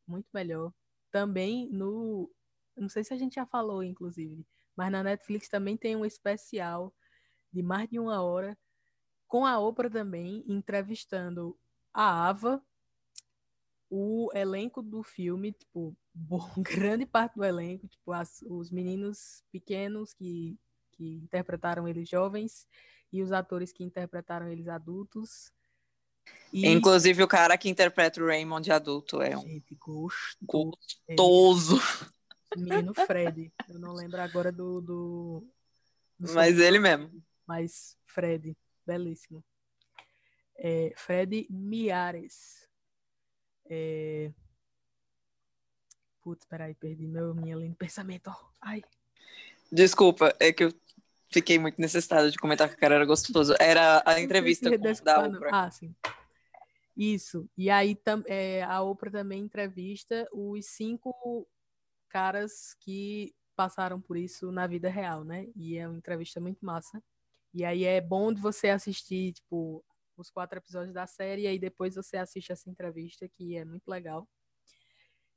muito 0.06 0.28
melhor. 0.32 0.72
Também 1.10 1.68
no. 1.70 2.30
Não 2.76 2.88
sei 2.88 3.04
se 3.04 3.12
a 3.14 3.16
gente 3.16 3.34
já 3.34 3.46
falou, 3.46 3.82
inclusive, 3.82 4.46
mas 4.76 4.92
na 4.92 5.02
Netflix 5.02 5.48
também 5.48 5.76
tem 5.76 5.96
um 5.96 6.04
especial 6.04 6.94
de 7.52 7.62
mais 7.62 7.88
de 7.88 7.98
uma 7.98 8.22
hora, 8.22 8.56
com 9.26 9.44
a 9.44 9.58
Oprah 9.58 9.90
também, 9.90 10.44
entrevistando 10.46 11.58
a 11.92 12.28
Ava, 12.28 12.64
o 13.90 14.30
elenco 14.32 14.80
do 14.80 15.02
filme, 15.02 15.52
tipo, 15.52 15.96
bom, 16.14 16.48
grande 16.62 17.04
parte 17.04 17.34
do 17.34 17.44
elenco, 17.44 17.88
tipo, 17.88 18.12
as, 18.12 18.42
os 18.42 18.70
meninos 18.70 19.42
pequenos 19.50 20.14
que, 20.14 20.56
que 20.92 21.16
interpretaram 21.16 21.88
eles 21.88 22.08
jovens 22.08 22.68
e 23.12 23.20
os 23.20 23.32
atores 23.32 23.72
que 23.72 23.82
interpretaram 23.82 24.48
eles 24.48 24.68
adultos. 24.68 25.52
E, 26.52 26.68
Inclusive, 26.68 27.22
o 27.22 27.28
cara 27.28 27.58
que 27.58 27.68
interpreta 27.68 28.22
o 28.22 28.26
Raymond 28.26 28.64
de 28.64 28.72
adulto 28.72 29.20
é 29.20 29.36
um 29.36 29.42
gente, 29.42 29.74
gostoso. 29.74 30.76
gostoso. 31.16 31.80
Menino 32.56 32.94
Fred. 32.94 33.52
Eu 33.68 33.78
não 33.78 33.92
lembro 33.92 34.20
agora 34.20 34.50
do. 34.50 34.80
do, 34.80 35.46
do 36.18 36.34
Mas 36.34 36.58
ele 36.58 36.78
mesmo. 36.78 37.22
Mas 37.46 37.96
Fred, 38.06 38.56
belíssimo. 38.86 39.44
É, 40.56 40.92
Fred 40.96 41.46
Miares. 41.48 42.68
É... 43.70 44.32
Putz, 46.20 46.44
peraí, 46.44 46.74
perdi 46.74 47.06
meu, 47.06 47.34
minha 47.34 47.56
linha 47.56 47.70
de 47.70 47.76
pensamento. 47.76 48.30
Ai. 48.60 48.82
Desculpa, 49.72 50.34
é 50.38 50.52
que 50.52 50.64
eu 50.64 50.74
fiquei 51.30 51.58
muito 51.58 51.80
necessitada 51.80 52.30
de 52.30 52.36
comentar 52.36 52.68
que 52.68 52.74
o 52.74 52.78
cara 52.78 52.96
era 52.96 53.06
gostoso. 53.06 53.54
Era 53.58 54.02
a 54.04 54.20
entrevista 54.20 54.68
Não 54.68 54.76
com, 54.76 55.04
da. 55.04 55.28
Oprah. 55.28 55.50
Ah, 55.52 55.70
sim. 55.70 55.94
Isso. 56.96 57.48
E 57.56 57.70
aí 57.70 57.94
tam, 57.94 58.22
é, 58.26 58.62
a 58.64 58.82
Oprah 58.82 59.10
também 59.10 59.40
entrevista 59.40 60.28
os 60.32 60.66
cinco 60.66 61.48
caras 62.08 62.74
que 62.80 63.32
passaram 63.56 64.00
por 64.00 64.16
isso 64.16 64.50
na 64.50 64.66
vida 64.66 64.90
real, 64.90 65.24
né? 65.24 65.46
E 65.54 65.78
é 65.78 65.86
uma 65.86 65.96
entrevista 65.96 66.40
muito 66.40 66.64
massa. 66.64 67.02
E 67.54 67.64
aí 67.64 67.84
é 67.84 68.00
bom 68.00 68.32
de 68.32 68.40
você 68.40 68.68
assistir, 68.68 69.32
tipo, 69.32 69.84
os 70.20 70.30
quatro 70.30 70.58
episódios 70.58 70.94
da 70.94 71.06
série 71.06 71.42
e 71.42 71.46
aí 71.46 71.58
depois 71.58 71.94
você 71.94 72.16
assiste 72.16 72.52
essa 72.52 72.68
entrevista, 72.70 73.28
que 73.28 73.56
é 73.56 73.64
muito 73.64 73.88
legal. 73.88 74.28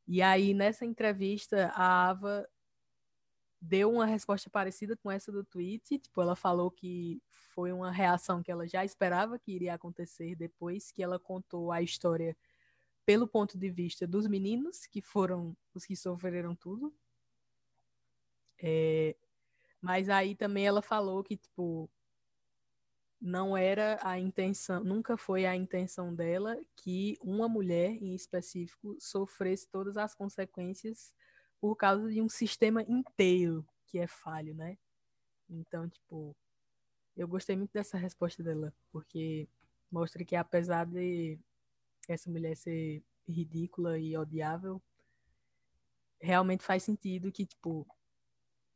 E 0.07 0.21
aí, 0.21 0.53
nessa 0.53 0.85
entrevista, 0.85 1.71
a 1.75 2.09
Ava 2.09 2.47
deu 3.61 3.89
uma 3.89 4.05
resposta 4.05 4.49
parecida 4.49 4.97
com 4.97 5.09
essa 5.09 5.31
do 5.31 5.45
tweet. 5.45 5.97
Tipo, 5.97 6.21
ela 6.21 6.35
falou 6.35 6.69
que 6.69 7.21
foi 7.53 7.71
uma 7.71 7.89
reação 7.89 8.43
que 8.43 8.51
ela 8.51 8.67
já 8.67 8.83
esperava 8.83 9.39
que 9.39 9.53
iria 9.53 9.73
acontecer 9.73 10.35
depois 10.35 10.91
que 10.91 11.01
ela 11.01 11.17
contou 11.17 11.71
a 11.71 11.81
história 11.81 12.35
pelo 13.05 13.27
ponto 13.27 13.57
de 13.57 13.69
vista 13.69 14.05
dos 14.05 14.27
meninos, 14.27 14.85
que 14.85 15.01
foram 15.01 15.55
os 15.73 15.85
que 15.85 15.95
sofreram 15.95 16.55
tudo. 16.55 16.93
É, 18.61 19.15
mas 19.81 20.09
aí 20.09 20.35
também 20.35 20.65
ela 20.65 20.81
falou 20.81 21.23
que, 21.23 21.37
tipo, 21.37 21.89
não 23.23 23.55
era 23.55 23.97
a 24.01 24.19
intenção, 24.19 24.83
nunca 24.83 25.15
foi 25.15 25.45
a 25.45 25.55
intenção 25.55 26.13
dela 26.13 26.59
que 26.75 27.17
uma 27.21 27.47
mulher 27.47 27.91
em 27.91 28.13
específico 28.13 28.97
sofresse 28.99 29.65
todas 29.69 29.95
as 29.95 30.13
consequências 30.13 31.13
por 31.61 31.77
causa 31.77 32.11
de 32.11 32.21
um 32.21 32.27
sistema 32.27 32.83
inteiro 32.83 33.65
que 33.87 33.97
é 33.97 34.07
falho, 34.07 34.53
né? 34.53 34.77
Então, 35.49 35.87
tipo, 35.87 36.35
eu 37.15 37.25
gostei 37.25 37.55
muito 37.55 37.71
dessa 37.71 37.97
resposta 37.97 38.43
dela, 38.43 38.73
porque 38.91 39.47
mostra 39.89 40.25
que 40.25 40.35
apesar 40.35 40.85
de 40.85 41.39
essa 42.09 42.29
mulher 42.29 42.57
ser 42.57 43.01
ridícula 43.25 43.97
e 43.97 44.17
odiável, 44.17 44.83
realmente 46.19 46.61
faz 46.61 46.83
sentido 46.83 47.31
que, 47.31 47.45
tipo, 47.45 47.87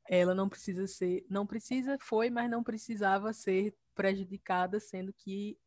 ela 0.08 0.34
não 0.34 0.48
precisa 0.48 0.88
ser, 0.88 1.26
não 1.30 1.46
precisa, 1.46 1.98
foi, 2.00 2.30
mas 2.30 2.50
não 2.50 2.64
precisava 2.64 3.34
ser 3.34 3.76
prejudicada, 3.94 4.80
sendo 4.80 5.12
que 5.14 5.60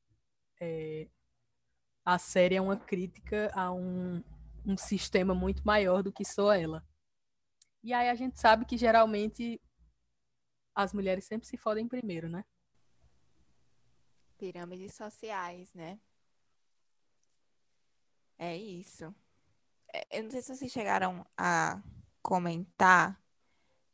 é, 0.61 1.09
a 2.05 2.19
série 2.19 2.57
é 2.57 2.61
uma 2.61 2.77
crítica 2.77 3.51
a 3.55 3.71
um, 3.73 4.23
um 4.65 4.77
sistema 4.77 5.35
muito 5.35 5.65
maior 5.65 6.03
do 6.03 6.13
que 6.13 6.25
só 6.25 6.53
ela. 6.53 6.85
E 7.83 7.93
aí 7.93 8.09
a 8.09 8.15
gente 8.15 8.39
sabe 8.41 8.65
que 8.65 8.77
geralmente 8.77 9.61
as 10.75 10.93
mulheres 10.93 11.25
sempre 11.25 11.47
se 11.47 11.57
fodem 11.57 11.89
primeiro, 11.89 12.29
né? 12.29 12.45
Pirâmides 14.39 14.95
sociais, 14.95 15.73
né? 15.75 16.01
É 18.39 18.57
isso. 18.57 19.15
É, 19.93 20.19
eu 20.19 20.23
não 20.23 20.31
sei 20.31 20.41
se 20.41 20.55
vocês 20.55 20.73
chegaram 20.73 21.27
a 21.37 21.83
comentar 22.23 23.21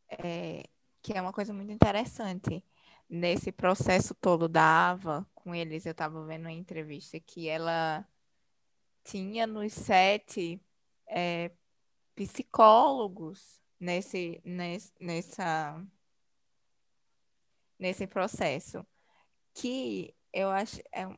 é, 0.09 0.65
que 1.03 1.13
é 1.13 1.21
uma 1.21 1.33
coisa 1.33 1.53
muito 1.53 1.73
interessante 1.73 2.65
nesse 3.09 3.53
processo 3.53 4.15
todo 4.15 4.49
da 4.49 4.91
Ava 4.91 5.27
com 5.35 5.55
eles. 5.55 5.87
Eu 5.87 5.93
estava 5.93 6.25
vendo 6.25 6.43
uma 6.43 6.53
entrevista 6.53 7.19
que 7.21 7.49
ela 7.49 8.07
tinha 9.05 9.47
nos 9.47 9.73
sete 9.73 10.61
é, 11.07 11.53
psicólogos 12.15 13.63
nesse, 13.79 14.41
nesse, 14.45 14.93
nessa, 15.01 15.87
nesse 17.79 18.07
processo. 18.07 18.85
Que 19.55 20.15
eu 20.33 20.51
acho. 20.51 20.81
É, 20.93 21.09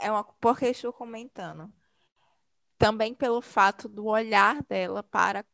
é 0.00 0.10
uma, 0.10 0.24
porque 0.24 0.66
estou 0.66 0.92
comentando. 0.92 1.72
Também 2.78 3.14
pelo 3.14 3.40
fato 3.40 3.88
do 3.88 4.06
olhar 4.06 4.62
dela 4.64 5.02
para. 5.02 5.44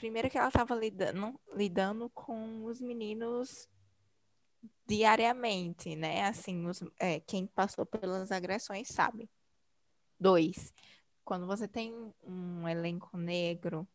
Primeiro 0.00 0.30
que 0.30 0.38
ela 0.38 0.48
estava 0.48 0.74
lidando, 0.74 1.38
lidando 1.54 2.08
com 2.08 2.64
os 2.64 2.80
meninos 2.80 3.68
diariamente, 4.86 5.94
né? 5.94 6.24
Assim, 6.24 6.66
os, 6.66 6.82
é, 6.98 7.20
quem 7.20 7.46
passou 7.46 7.84
pelas 7.84 8.32
agressões 8.32 8.88
sabe. 8.88 9.28
Dois, 10.18 10.72
quando 11.22 11.46
você 11.46 11.68
tem 11.68 11.92
um 12.22 12.66
elenco 12.66 13.14
negro, 13.18 13.86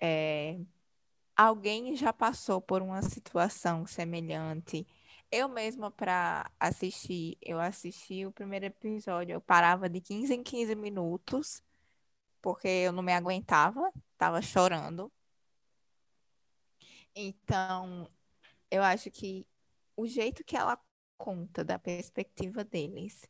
é, 0.00 0.58
alguém 1.36 1.94
já 1.94 2.10
passou 2.10 2.58
por 2.58 2.80
uma 2.80 3.02
situação 3.02 3.86
semelhante 3.86 4.86
eu 5.30 5.48
mesma, 5.48 5.90
para 5.90 6.50
assistir, 6.58 7.36
eu 7.42 7.60
assisti 7.60 8.24
o 8.24 8.32
primeiro 8.32 8.64
episódio, 8.64 9.34
eu 9.34 9.40
parava 9.40 9.88
de 9.88 10.00
15 10.00 10.34
em 10.34 10.42
15 10.42 10.74
minutos, 10.74 11.62
porque 12.40 12.68
eu 12.68 12.92
não 12.92 13.02
me 13.02 13.12
aguentava, 13.12 13.92
tava 14.16 14.40
chorando. 14.42 15.12
Então, 17.14 18.08
eu 18.70 18.82
acho 18.82 19.10
que 19.10 19.46
o 19.96 20.06
jeito 20.06 20.44
que 20.44 20.56
ela 20.56 20.78
conta 21.16 21.64
da 21.64 21.78
perspectiva 21.78 22.62
deles, 22.64 23.28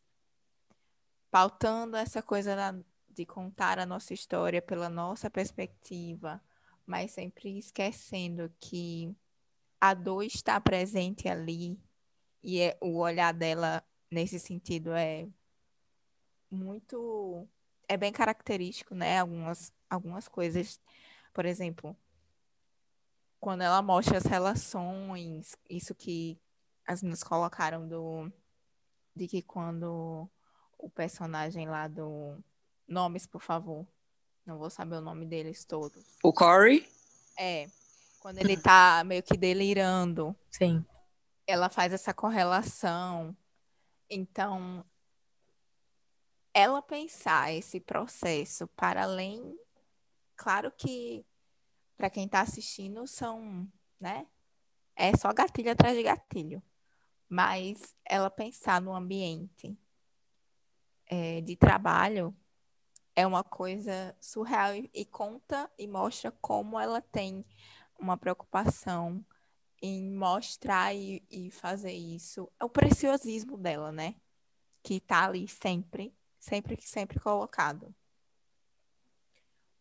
pautando 1.30 1.97
essa 1.97 2.22
coisa 2.22 2.55
da, 2.55 2.74
de 3.09 3.24
contar 3.24 3.78
a 3.78 3.86
nossa 3.86 4.12
história 4.12 4.60
pela 4.60 4.89
nossa 4.89 5.30
perspectiva, 5.30 6.43
mas 6.85 7.12
sempre 7.12 7.59
esquecendo 7.59 8.52
que 8.60 9.14
a 9.80 9.94
dor 9.94 10.22
está 10.22 10.60
presente 10.60 11.28
ali 11.28 11.80
e 12.43 12.60
é, 12.60 12.78
o 12.80 12.98
olhar 12.98 13.32
dela 13.32 13.82
nesse 14.10 14.39
sentido 14.39 14.93
é 14.93 15.28
muito. 16.51 17.47
É 17.89 17.97
bem 17.97 18.12
característico, 18.12 18.94
né? 18.94 19.19
Algumas, 19.19 19.73
algumas 19.89 20.28
coisas. 20.28 20.81
Por 21.32 21.47
exemplo, 21.47 21.97
quando 23.40 23.62
ela 23.62 23.81
mostra 23.81 24.19
as 24.19 24.24
relações, 24.24 25.56
isso 25.69 25.94
que 25.94 26.39
as 26.86 27.02
meninas 27.02 27.23
colocaram 27.23 27.89
do. 27.89 28.31
De 29.16 29.27
que 29.27 29.43
quando 29.43 30.28
o 30.78 30.90
personagem 30.90 31.66
lá 31.66 31.89
do. 31.89 32.39
Nomes, 32.86 33.27
por 33.27 33.43
favor. 33.43 33.86
Não 34.47 34.59
vou 34.59 34.70
saber 34.70 34.97
o 34.97 35.01
nome 35.01 35.27
deles 35.27 35.65
todos. 35.65 36.16
O 36.23 36.32
Corey? 36.32 36.89
É. 37.39 37.69
Quando 38.20 38.39
ele 38.39 38.56
tá 38.56 39.02
meio 39.05 39.23
que 39.23 39.36
delirando. 39.36 40.35
Sim 40.51 40.85
ela 41.48 41.70
faz 41.70 41.94
essa 41.94 42.12
correlação. 42.12 43.35
Então, 44.10 44.85
ela 46.59 46.82
pensar 46.82 47.52
esse 47.55 47.78
processo 47.78 48.66
para 48.66 49.05
além, 49.05 49.56
claro 50.35 50.72
que 50.72 51.24
para 51.97 52.10
quem 52.10 52.26
está 52.26 52.40
assistindo 52.40 53.06
são, 53.06 53.70
né? 54.01 54.26
É 54.97 55.16
só 55.16 55.32
gatilho 55.32 55.70
atrás 55.70 55.97
de 55.97 56.02
gatilho. 56.02 56.60
Mas 57.28 57.94
ela 58.05 58.28
pensar 58.28 58.80
no 58.80 58.93
ambiente 58.93 59.78
é, 61.06 61.40
de 61.43 61.55
trabalho 61.55 62.36
é 63.14 63.24
uma 63.24 63.44
coisa 63.44 64.16
surreal 64.20 64.74
e, 64.74 64.90
e 64.93 65.05
conta 65.05 65.70
e 65.78 65.86
mostra 65.86 66.32
como 66.40 66.76
ela 66.76 67.01
tem 67.01 67.44
uma 67.97 68.16
preocupação 68.16 69.24
em 69.80 70.12
mostrar 70.12 70.93
e, 70.93 71.24
e 71.30 71.52
fazer 71.52 71.93
isso. 71.93 72.51
É 72.59 72.64
o 72.64 72.68
preciosismo 72.68 73.56
dela, 73.56 73.93
né? 73.93 74.16
Que 74.82 74.98
tá 74.98 75.26
ali 75.26 75.47
sempre, 75.47 76.18
sempre 76.39 76.77
que 76.77 76.89
sempre 76.89 77.19
colocado. 77.20 77.94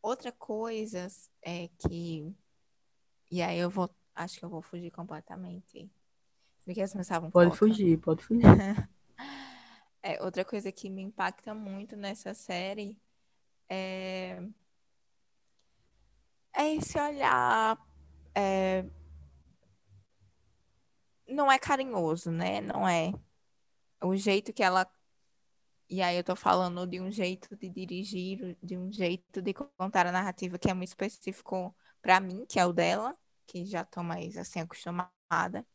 Outra 0.02 0.32
coisa 0.32 1.08
é 1.42 1.68
que. 1.78 2.34
E 3.32 3.42
aí 3.42 3.60
eu 3.60 3.70
vou. 3.70 3.90
Acho 4.16 4.40
que 4.40 4.46
eu 4.46 4.50
vou 4.50 4.62
fugir 4.62 4.92
completamente. 4.92 5.90
Porque 6.64 6.82
as 6.82 6.94
pensavam. 6.94 7.32
Pode 7.32 7.56
fugir, 7.56 7.98
pode 8.00 8.24
fugir. 8.24 8.42
é, 10.02 10.22
outra 10.24 10.44
coisa 10.44 10.72
que 10.72 10.90
me 10.90 11.02
impacta 11.02 11.54
muito 11.54 11.96
nessa 11.96 12.34
série 12.34 12.98
é, 13.70 14.42
é 16.54 16.76
esse 16.76 17.00
olhar 17.00 17.78
é, 18.34 18.86
não 21.28 21.52
é 21.52 21.60
carinhoso, 21.60 22.32
né? 22.32 22.62
Não 22.62 22.88
é. 22.88 23.12
O 24.02 24.16
jeito 24.16 24.54
que 24.54 24.64
ela. 24.64 24.88
E 25.90 26.02
aí 26.02 26.18
eu 26.18 26.24
tô 26.24 26.36
falando 26.36 26.86
de 26.86 27.00
um 27.00 27.10
jeito 27.10 27.56
de 27.56 27.70
dirigir, 27.70 28.58
de 28.62 28.78
um 28.78 28.92
jeito 28.92 29.42
de 29.42 29.54
contar 29.54 30.06
a 30.06 30.12
narrativa 30.12 30.60
que 30.60 30.70
é 30.70 30.74
muito 30.74 30.90
específico 30.90 31.74
para 32.02 32.20
mim, 32.20 32.46
que 32.46 32.60
é 32.60 32.66
o 32.66 32.74
dela, 32.74 33.18
que 33.46 33.66
já 33.66 33.86
tô 33.86 34.04
mais 34.04 34.38
assim 34.38 34.60
acostumada. 34.60 35.66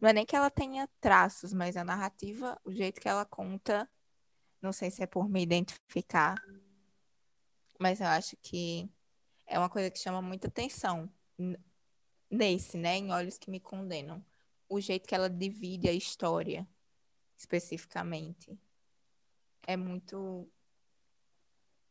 Não 0.00 0.08
é 0.08 0.12
nem 0.12 0.26
que 0.26 0.34
ela 0.34 0.50
tenha 0.50 0.88
traços, 1.00 1.52
mas 1.52 1.76
a 1.76 1.84
narrativa, 1.84 2.60
o 2.64 2.72
jeito 2.72 3.00
que 3.00 3.08
ela 3.08 3.24
conta, 3.24 3.88
não 4.60 4.72
sei 4.72 4.90
se 4.90 5.02
é 5.02 5.06
por 5.06 5.28
me 5.28 5.40
identificar, 5.40 6.36
mas 7.78 8.00
eu 8.00 8.08
acho 8.08 8.36
que 8.42 8.90
é 9.46 9.56
uma 9.58 9.68
coisa 9.68 9.90
que 9.90 9.98
chama 9.98 10.20
muita 10.20 10.48
atenção 10.48 11.08
nesse, 12.28 12.76
né, 12.76 12.96
em 12.96 13.12
Olhos 13.12 13.38
que 13.38 13.50
me 13.50 13.60
condenam 13.60 14.24
o 14.68 14.80
jeito 14.80 15.06
que 15.06 15.14
ela 15.14 15.30
divide 15.30 15.88
a 15.88 15.92
história, 15.92 16.68
especificamente. 17.36 18.58
É 19.68 19.76
muito. 19.76 20.48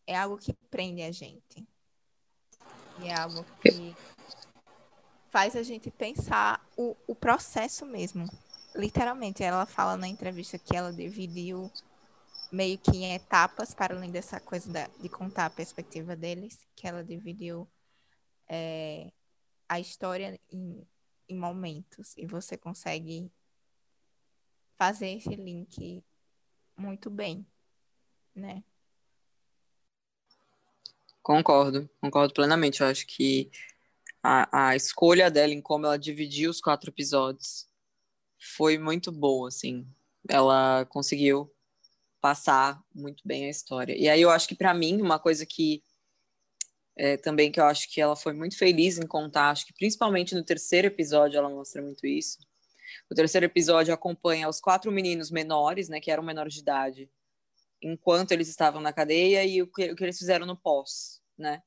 É 0.05 0.17
algo 0.17 0.37
que 0.37 0.51
prende 0.71 1.01
a 1.03 1.11
gente. 1.11 1.65
E 2.99 3.07
é 3.07 3.15
algo 3.15 3.45
que 3.61 3.95
faz 5.29 5.55
a 5.55 5.61
gente 5.61 5.91
pensar 5.91 6.65
o, 6.75 6.97
o 7.07 7.15
processo 7.15 7.85
mesmo. 7.85 8.27
Literalmente, 8.75 9.43
ela 9.43 9.65
fala 9.65 9.95
na 9.95 10.07
entrevista 10.07 10.57
que 10.57 10.75
ela 10.75 10.91
dividiu 10.91 11.71
meio 12.51 12.77
que 12.79 12.97
em 12.97 13.13
etapas, 13.13 13.73
para 13.73 13.95
além 13.95 14.09
dessa 14.09 14.39
coisa 14.39 14.71
da, 14.71 14.87
de 14.99 15.07
contar 15.07 15.45
a 15.45 15.49
perspectiva 15.49 16.15
deles, 16.15 16.67
que 16.75 16.87
ela 16.87 17.03
dividiu 17.03 17.69
é, 18.49 19.11
a 19.69 19.79
história 19.79 20.39
em 20.51 20.83
em 21.29 21.37
momentos 21.37 22.15
e 22.17 22.25
você 22.25 22.57
consegue 22.57 23.31
fazer 24.77 25.09
esse 25.09 25.35
link 25.35 26.03
muito 26.75 27.09
bem, 27.09 27.45
né? 28.37 28.63
Concordo, 31.21 31.89
concordo 31.99 32.33
plenamente. 32.33 32.81
Eu 32.81 32.87
acho 32.87 33.05
que 33.05 33.51
a, 34.23 34.69
a 34.69 34.75
escolha 34.75 35.29
dela 35.29 35.53
em 35.53 35.61
como 35.61 35.85
ela 35.85 35.97
dividiu 35.97 36.49
os 36.49 36.61
quatro 36.61 36.89
episódios 36.89 37.67
foi 38.39 38.77
muito 38.77 39.11
boa, 39.11 39.49
assim. 39.49 39.85
Ela 40.29 40.85
conseguiu 40.85 41.51
passar 42.21 42.81
muito 42.93 43.23
bem 43.25 43.45
a 43.45 43.49
história. 43.49 43.95
E 43.97 44.09
aí 44.09 44.21
eu 44.21 44.29
acho 44.29 44.47
que 44.47 44.55
para 44.55 44.73
mim 44.73 45.01
uma 45.01 45.19
coisa 45.19 45.45
que 45.45 45.83
é, 46.95 47.15
também 47.15 47.51
que 47.51 47.59
eu 47.59 47.65
acho 47.65 47.89
que 47.91 48.01
ela 48.01 48.15
foi 48.15 48.33
muito 48.33 48.57
feliz 48.57 48.97
em 48.97 49.05
contar, 49.05 49.51
acho 49.51 49.65
que 49.65 49.73
principalmente 49.73 50.33
no 50.33 50.43
terceiro 50.43 50.87
episódio 50.87 51.37
ela 51.37 51.49
mostra 51.49 51.81
muito 51.81 52.05
isso, 52.07 52.39
O 53.09 53.15
terceiro 53.15 53.45
episódio 53.45 53.93
acompanha 53.93 54.49
os 54.49 54.59
quatro 54.59 54.91
meninos 54.91 55.29
menores, 55.31 55.89
né, 55.89 55.99
que 55.99 56.11
eram 56.11 56.23
menores 56.23 56.53
de 56.53 56.61
idade, 56.61 57.09
enquanto 57.81 58.31
eles 58.31 58.47
estavam 58.47 58.81
na 58.81 58.93
cadeia 58.93 59.45
e 59.45 59.61
o 59.61 59.67
que, 59.67 59.91
o 59.91 59.95
que 59.95 60.03
eles 60.03 60.17
fizeram 60.17 60.45
no 60.45 60.57
pós, 60.57 61.21
né? 61.37 61.61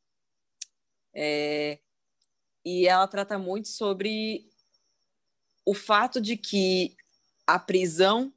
É, 1.15 1.79
e 2.65 2.87
ela 2.87 3.07
trata 3.07 3.39
muito 3.39 3.69
sobre 3.69 4.49
o 5.65 5.75
fato 5.75 6.21
de 6.21 6.37
que 6.37 6.97
a 7.47 7.59
prisão 7.59 8.33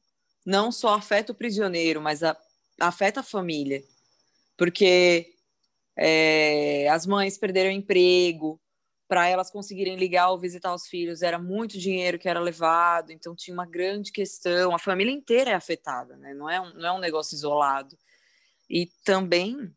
não 0.45 0.71
só 0.71 0.95
afeta 0.95 1.31
o 1.31 1.35
prisioneiro, 1.35 2.01
mas 2.01 2.23
a, 2.23 2.37
afeta 2.79 3.19
a 3.21 3.23
família, 3.23 3.83
porque 4.57 5.33
é, 5.97 6.87
as 6.89 7.05
mães 7.05 7.37
perderam 7.37 7.71
emprego, 7.71 8.59
para 9.13 9.27
elas 9.27 9.51
conseguirem 9.51 9.95
ligar 9.95 10.31
ou 10.31 10.39
visitar 10.39 10.73
os 10.73 10.87
filhos 10.87 11.21
era 11.21 11.37
muito 11.37 11.77
dinheiro 11.77 12.17
que 12.17 12.27
era 12.27 12.39
levado, 12.39 13.11
então 13.11 13.35
tinha 13.35 13.53
uma 13.53 13.63
grande 13.63 14.11
questão. 14.11 14.73
A 14.73 14.79
família 14.79 15.13
inteira 15.13 15.51
é 15.51 15.53
afetada, 15.53 16.17
né? 16.17 16.33
não, 16.33 16.49
é 16.49 16.59
um, 16.59 16.73
não 16.73 16.87
é 16.87 16.91
um 16.93 16.97
negócio 16.97 17.35
isolado. 17.35 17.95
E 18.67 18.89
também 19.05 19.71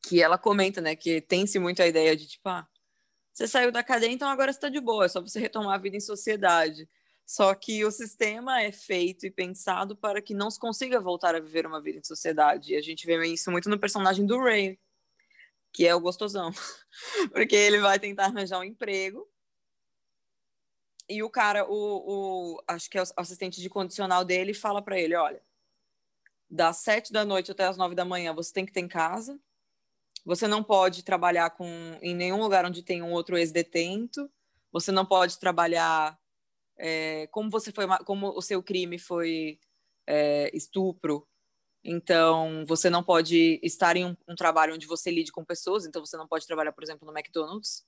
que 0.00 0.22
ela 0.22 0.38
comenta 0.38 0.80
né, 0.80 0.94
que 0.94 1.20
tem-se 1.20 1.58
muito 1.58 1.82
a 1.82 1.88
ideia 1.88 2.14
de 2.14 2.28
tipo, 2.28 2.48
ah, 2.48 2.64
você 3.32 3.48
saiu 3.48 3.72
da 3.72 3.82
cadeia, 3.82 4.12
então 4.12 4.28
agora 4.28 4.52
está 4.52 4.68
de 4.68 4.80
boa, 4.80 5.06
é 5.06 5.08
só 5.08 5.20
você 5.20 5.40
retomar 5.40 5.74
a 5.74 5.82
vida 5.82 5.96
em 5.96 6.00
sociedade. 6.00 6.88
Só 7.26 7.52
que 7.52 7.84
o 7.84 7.90
sistema 7.90 8.62
é 8.62 8.70
feito 8.70 9.26
e 9.26 9.30
pensado 9.30 9.96
para 9.96 10.22
que 10.22 10.34
não 10.34 10.52
se 10.52 10.60
consiga 10.60 11.00
voltar 11.00 11.34
a 11.34 11.40
viver 11.40 11.66
uma 11.66 11.82
vida 11.82 11.98
em 11.98 12.04
sociedade. 12.04 12.74
E 12.74 12.76
a 12.76 12.80
gente 12.80 13.04
vê 13.06 13.26
isso 13.26 13.50
muito 13.50 13.68
no 13.68 13.76
personagem 13.76 14.24
do 14.24 14.38
Ray, 14.38 14.78
que 15.74 15.84
é 15.84 15.94
o 15.94 16.00
gostosão. 16.00 16.52
Porque 17.32 17.56
ele 17.56 17.80
vai 17.80 17.98
tentar 17.98 18.26
arranjar 18.26 18.60
um 18.60 18.64
emprego. 18.64 19.28
E 21.08 21.22
o 21.22 21.28
cara, 21.28 21.68
o, 21.68 21.74
o 21.74 22.62
acho 22.66 22.88
que 22.88 22.96
é 22.96 23.02
o 23.02 23.06
assistente 23.16 23.60
de 23.60 23.68
condicional 23.68 24.24
dele, 24.24 24.54
fala 24.54 24.80
para 24.80 24.98
ele: 24.98 25.16
olha, 25.16 25.42
das 26.48 26.78
sete 26.78 27.12
da 27.12 27.24
noite 27.24 27.50
até 27.50 27.64
as 27.64 27.76
nove 27.76 27.94
da 27.94 28.04
manhã 28.04 28.32
você 28.32 28.52
tem 28.52 28.64
que 28.64 28.72
ter 28.72 28.80
em 28.80 28.88
casa. 28.88 29.38
Você 30.24 30.48
não 30.48 30.62
pode 30.62 31.02
trabalhar 31.02 31.50
com, 31.50 31.66
em 32.00 32.14
nenhum 32.14 32.40
lugar 32.40 32.64
onde 32.64 32.82
tem 32.82 33.02
um 33.02 33.12
outro 33.12 33.36
ex-detento. 33.36 34.30
Você 34.72 34.90
não 34.90 35.04
pode 35.04 35.38
trabalhar 35.38 36.18
é, 36.78 37.26
como 37.26 37.50
você 37.50 37.70
foi, 37.70 37.86
como 38.06 38.28
o 38.28 38.40
seu 38.40 38.62
crime 38.62 38.98
foi 38.98 39.58
é, 40.06 40.50
estupro. 40.56 41.28
Então, 41.84 42.64
você 42.66 42.88
não 42.88 43.04
pode 43.04 43.60
estar 43.62 43.94
em 43.94 44.06
um, 44.06 44.16
um, 44.26 44.34
trabalho 44.34 44.74
onde 44.74 44.86
você 44.86 45.10
lide 45.10 45.30
com 45.30 45.44
pessoas, 45.44 45.84
então 45.84 46.04
você 46.04 46.16
não 46.16 46.26
pode 46.26 46.46
trabalhar, 46.46 46.72
por 46.72 46.82
exemplo, 46.82 47.06
no 47.06 47.12
McDonald's. 47.16 47.84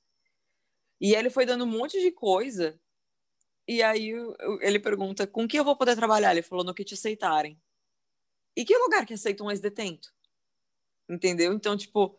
E 1.01 1.15
ele 1.15 1.31
foi 1.31 1.47
dando 1.47 1.65
um 1.65 1.67
monte 1.67 1.99
de 1.99 2.11
coisa. 2.13 2.79
E 3.67 3.83
aí 3.83 4.13
ele 4.61 4.79
pergunta: 4.79 5.27
com 5.27 5.49
que 5.49 5.59
eu 5.59 5.65
vou 5.65 5.77
poder 5.77 5.97
trabalhar? 5.97 6.33
Ele 6.33 6.43
falou: 6.43 6.65
no 6.65 6.75
que 6.75 6.85
te 6.85 6.95
aceitarem. 6.95 7.59
E 8.55 8.65
que 8.65 8.77
lugar 8.77 9.07
que 9.07 9.15
aceita 9.15 9.43
um 9.43 9.51
ex-detento? 9.51 10.13
Entendeu? 11.09 11.53
Então, 11.53 11.77
tipo, 11.77 12.19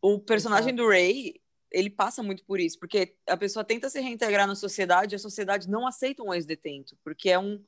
o 0.00 0.18
personagem 0.20 0.74
do 0.74 0.88
Ray, 0.88 1.40
ele 1.70 1.90
passa 1.90 2.22
muito 2.22 2.44
por 2.44 2.60
isso, 2.60 2.78
porque 2.78 3.16
a 3.26 3.36
pessoa 3.36 3.64
tenta 3.64 3.88
se 3.90 4.00
reintegrar 4.00 4.46
na 4.46 4.54
sociedade 4.54 5.14
e 5.14 5.16
a 5.16 5.20
sociedade 5.20 5.68
não 5.68 5.86
aceita 5.86 6.22
um 6.22 6.32
ex-detento, 6.32 6.96
porque 7.02 7.30
é 7.30 7.38
um 7.38 7.64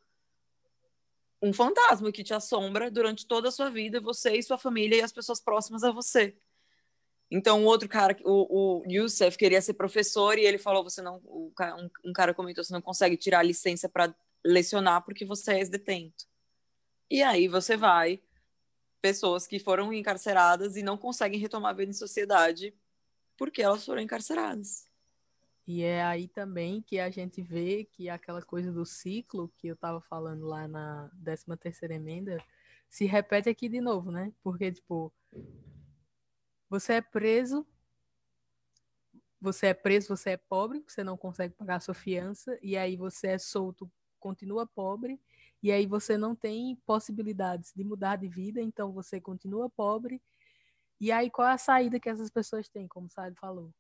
um 1.43 1.53
fantasma 1.53 2.13
que 2.13 2.23
te 2.23 2.35
assombra 2.35 2.91
durante 2.91 3.27
toda 3.27 3.49
a 3.49 3.53
sua 3.53 3.71
vida, 3.71 4.01
você 4.01 4.37
e 4.37 4.43
sua 4.43 4.59
família 4.59 4.97
e 4.97 5.03
as 5.03 5.13
pessoas 5.13 5.41
próximas 5.41 5.83
a 5.83 5.91
você. 5.91 6.37
Então, 7.31 7.65
o 7.65 7.67
outro 7.67 7.89
cara, 7.89 8.17
o, 8.25 8.81
o 8.81 8.91
Youssef, 8.91 9.39
queria 9.39 9.63
ser 9.63 9.75
professor 9.75 10.37
e 10.37 10.45
ele 10.45 10.59
falou: 10.59 10.83
você 10.83 11.01
não. 11.01 11.17
Um, 11.25 11.53
um 12.05 12.13
cara 12.13 12.35
comentou: 12.35 12.65
você 12.65 12.73
não 12.73 12.83
consegue 12.83 13.17
tirar 13.17 13.39
a 13.39 13.45
licença 13.45 13.89
para 13.89 14.15
lecionar 14.45 15.05
porque 15.05 15.25
você 15.25 15.53
é 15.53 15.59
ex-detento. 15.59 16.27
E 17.09 17.23
aí 17.23 17.49
você 17.49 17.77
vai, 17.77 18.21
pessoas 19.01 19.47
que 19.47 19.59
foram 19.59 19.93
encarceradas 19.93 20.77
e 20.77 20.83
não 20.83 20.97
conseguem 20.97 21.41
retomar 21.41 21.71
a 21.71 21.75
vida 21.75 21.91
em 21.91 21.95
sociedade 21.95 22.75
porque 23.37 23.63
elas 23.63 23.85
foram 23.85 24.03
encarceradas. 24.03 24.90
E 25.67 25.83
é 25.83 26.03
aí 26.03 26.27
também 26.27 26.83
que 26.83 26.99
a 26.99 27.11
gente 27.11 27.43
vê 27.43 27.85
que 27.85 28.09
aquela 28.09 28.43
coisa 28.43 28.73
do 28.73 28.85
ciclo 28.85 29.53
que 29.57 29.69
eu 29.69 29.75
estava 29.75 30.01
falando 30.01 30.47
lá 30.47 30.67
na 30.67 31.11
13 31.23 31.45
terceira 31.59 31.95
emenda 31.95 32.43
se 32.89 33.05
repete 33.05 33.49
aqui 33.49 33.69
de 33.69 33.81
novo, 33.81 34.11
né? 34.11 34.33
Porque, 34.43 34.73
tipo, 34.73 35.13
você 36.69 36.95
é 36.95 37.01
preso, 37.01 37.67
você 39.41 39.69
é 39.69 39.75
preso, 39.75 40.09
você 40.09 40.31
é 40.31 40.37
pobre, 40.37 40.85
você 40.87 41.03
não 41.05 41.17
consegue 41.17 41.55
pagar 41.55 41.77
a 41.77 41.81
sua 41.81 41.95
fiança, 41.95 42.59
e 42.63 42.77
aí 42.77 42.97
você 42.97 43.29
é 43.29 43.39
solto, 43.39 43.91
continua 44.19 44.67
pobre, 44.67 45.21
e 45.63 45.73
aí 45.73 45.87
você 45.87 46.19
não 46.19 46.35
tem 46.35 46.77
possibilidades 46.85 47.73
de 47.75 47.85
mudar 47.85 48.17
de 48.17 48.29
vida, 48.29 48.61
então 48.61 48.93
você 48.93 49.21
continua 49.21 49.71
pobre. 49.71 50.21
E 51.01 51.11
aí 51.11 51.31
qual 51.31 51.49
é 51.49 51.53
a 51.53 51.59
saída 51.59 51.99
que 51.99 52.09
essas 52.09 52.31
pessoas 52.31 52.69
têm, 52.69 52.87
como 52.87 53.07
o 53.07 53.11
Sádio 53.11 53.39
falou? 53.41 53.73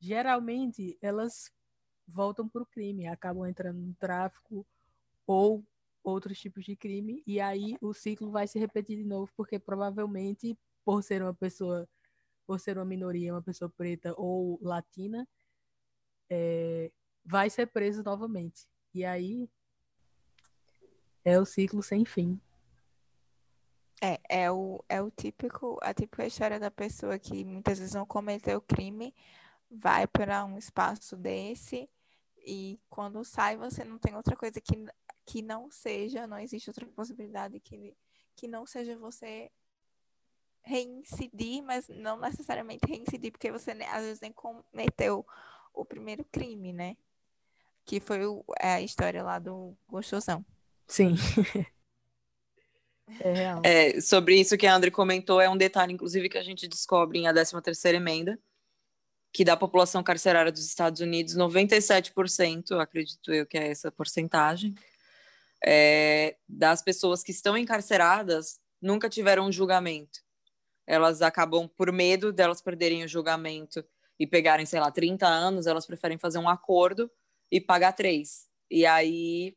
Geralmente 0.00 0.98
elas 1.00 1.52
voltam 2.08 2.48
para 2.48 2.62
o 2.62 2.66
crime, 2.66 3.06
acabam 3.06 3.46
entrando 3.46 3.78
no 3.78 3.94
tráfico 3.94 4.66
ou 5.26 5.64
outros 6.02 6.38
tipos 6.38 6.64
de 6.64 6.74
crime, 6.74 7.22
e 7.26 7.40
aí 7.40 7.76
o 7.80 7.92
ciclo 7.92 8.30
vai 8.30 8.48
se 8.48 8.58
repetir 8.58 8.96
de 8.96 9.04
novo, 9.04 9.30
porque 9.36 9.58
provavelmente, 9.58 10.58
por 10.84 11.02
ser 11.02 11.22
uma 11.22 11.34
pessoa, 11.34 11.88
por 12.46 12.58
ser 12.58 12.78
uma 12.78 12.84
minoria, 12.84 13.34
uma 13.34 13.42
pessoa 13.42 13.70
preta 13.70 14.14
ou 14.16 14.58
latina, 14.62 15.28
é, 16.28 16.90
vai 17.24 17.50
ser 17.50 17.66
preso 17.66 18.02
novamente. 18.02 18.66
E 18.94 19.04
aí 19.04 19.48
é 21.24 21.38
o 21.38 21.44
ciclo 21.44 21.82
sem 21.82 22.04
fim. 22.04 22.40
É, 24.02 24.18
é 24.30 24.50
o, 24.50 24.82
é 24.88 25.02
o 25.02 25.10
típico, 25.10 25.78
a 25.82 25.92
típica 25.92 26.26
história 26.26 26.58
da 26.58 26.70
pessoa 26.70 27.18
que 27.18 27.44
muitas 27.44 27.78
vezes 27.78 27.94
não 27.94 28.06
cometeu 28.06 28.58
crime, 28.62 29.14
vai 29.70 30.06
para 30.06 30.44
um 30.44 30.58
espaço 30.58 31.16
desse 31.16 31.88
e 32.46 32.80
quando 32.88 33.24
sai 33.24 33.56
você 33.56 33.84
não 33.84 33.98
tem 33.98 34.16
outra 34.16 34.34
coisa 34.34 34.60
que, 34.60 34.84
que 35.24 35.42
não 35.42 35.70
seja, 35.70 36.26
não 36.26 36.38
existe 36.38 36.70
outra 36.70 36.86
possibilidade 36.86 37.60
que, 37.60 37.94
que 38.34 38.48
não 38.48 38.66
seja 38.66 38.96
você 38.96 39.50
reincidir, 40.62 41.62
mas 41.62 41.88
não 41.88 42.18
necessariamente 42.18 42.86
reincidir, 42.86 43.30
porque 43.30 43.50
você 43.50 43.70
às 43.70 44.02
vezes 44.02 44.20
nem 44.20 44.32
cometeu 44.32 45.26
o 45.72 45.84
primeiro 45.84 46.24
crime, 46.30 46.72
né? 46.72 46.96
Que 47.84 48.00
foi 48.00 48.24
o, 48.26 48.44
é 48.60 48.74
a 48.74 48.80
história 48.80 49.22
lá 49.22 49.38
do 49.38 49.74
Gostosão. 49.88 50.44
Sim. 50.86 51.14
é 53.20 53.32
real. 53.32 53.62
É, 53.64 54.00
sobre 54.00 54.38
isso 54.38 54.56
que 54.56 54.66
a 54.66 54.74
André 54.74 54.90
comentou, 54.90 55.40
é 55.40 55.48
um 55.48 55.56
detalhe, 55.56 55.92
inclusive, 55.92 56.28
que 56.28 56.38
a 56.38 56.42
gente 56.42 56.68
descobre 56.68 57.18
em 57.18 57.26
a 57.26 57.32
13 57.32 57.60
terceira 57.62 57.96
emenda, 57.96 58.38
que 59.32 59.44
da 59.44 59.56
população 59.56 60.02
carcerária 60.02 60.50
dos 60.50 60.64
Estados 60.64 61.00
Unidos, 61.00 61.36
97%, 61.36 62.80
acredito 62.80 63.32
eu 63.32 63.46
que 63.46 63.56
é 63.56 63.68
essa 63.70 63.90
porcentagem, 63.90 64.74
é, 65.64 66.36
das 66.48 66.82
pessoas 66.82 67.22
que 67.22 67.30
estão 67.30 67.56
encarceradas 67.56 68.60
nunca 68.80 69.08
tiveram 69.08 69.46
um 69.46 69.52
julgamento. 69.52 70.20
Elas 70.86 71.22
acabam, 71.22 71.68
por 71.68 71.92
medo 71.92 72.32
delas 72.32 72.60
perderem 72.60 73.04
o 73.04 73.08
julgamento 73.08 73.84
e 74.18 74.26
pegarem, 74.26 74.66
sei 74.66 74.80
lá, 74.80 74.90
30 74.90 75.26
anos, 75.26 75.66
elas 75.66 75.86
preferem 75.86 76.18
fazer 76.18 76.38
um 76.38 76.48
acordo 76.48 77.10
e 77.50 77.60
pagar 77.60 77.92
três. 77.92 78.48
E 78.70 78.84
aí, 78.84 79.56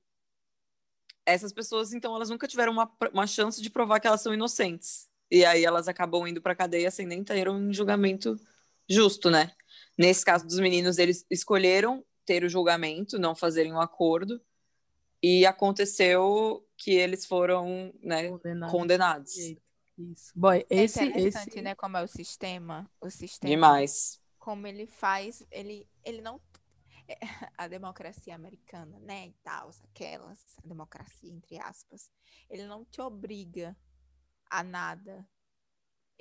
essas 1.25 1.51
pessoas, 1.51 1.93
então, 1.93 2.15
elas 2.15 2.29
nunca 2.29 2.47
tiveram 2.47 2.73
uma, 2.73 2.91
uma 3.11 3.25
chance 3.27 3.61
de 3.61 3.69
provar 3.69 3.99
que 3.99 4.07
elas 4.07 4.21
são 4.21 4.33
inocentes. 4.33 5.09
E 5.31 5.43
aí 5.43 5.65
elas 5.65 5.87
acabam 5.87 6.27
indo 6.27 6.41
para 6.41 6.55
cadeia 6.55 6.91
sem 6.91 7.07
nem 7.07 7.23
ter 7.23 7.49
um 7.49 7.73
julgamento 7.73 8.39
justo, 8.87 9.31
né? 9.31 9.51
Nesse 9.97 10.25
caso 10.25 10.45
dos 10.45 10.59
meninos, 10.59 10.97
eles 10.97 11.25
escolheram 11.29 12.03
ter 12.25 12.43
o 12.43 12.49
julgamento, 12.49 13.19
não 13.19 13.35
fazerem 13.35 13.73
um 13.73 13.81
acordo, 13.81 14.41
e 15.21 15.45
aconteceu 15.45 16.67
que 16.77 16.91
eles 16.91 17.25
foram 17.25 17.93
né, 18.01 18.29
condenados. 18.29 18.71
condenados. 18.71 19.33
Isso. 19.97 20.31
Boy, 20.35 20.65
é 20.69 20.83
esse, 20.83 21.03
interessante, 21.03 21.49
esse... 21.49 21.61
né, 21.61 21.75
como 21.75 21.97
é 21.97 22.03
o 22.03 22.07
sistema, 22.07 22.89
o 22.99 23.09
sistema. 23.09 23.49
Demais. 23.49 24.19
Como 24.39 24.67
ele 24.67 24.85
faz, 24.85 25.45
ele, 25.51 25.87
ele 26.03 26.21
não 26.21 26.41
a 27.57 27.67
democracia 27.67 28.35
americana, 28.35 28.99
né, 28.99 29.27
e 29.27 29.33
tal, 29.43 29.69
aquelas, 29.83 30.39
a 30.63 30.67
democracia 30.67 31.31
entre 31.31 31.59
aspas, 31.59 32.09
ele 32.49 32.65
não 32.65 32.83
te 32.85 33.01
obriga 33.01 33.77
a 34.49 34.63
nada. 34.63 35.27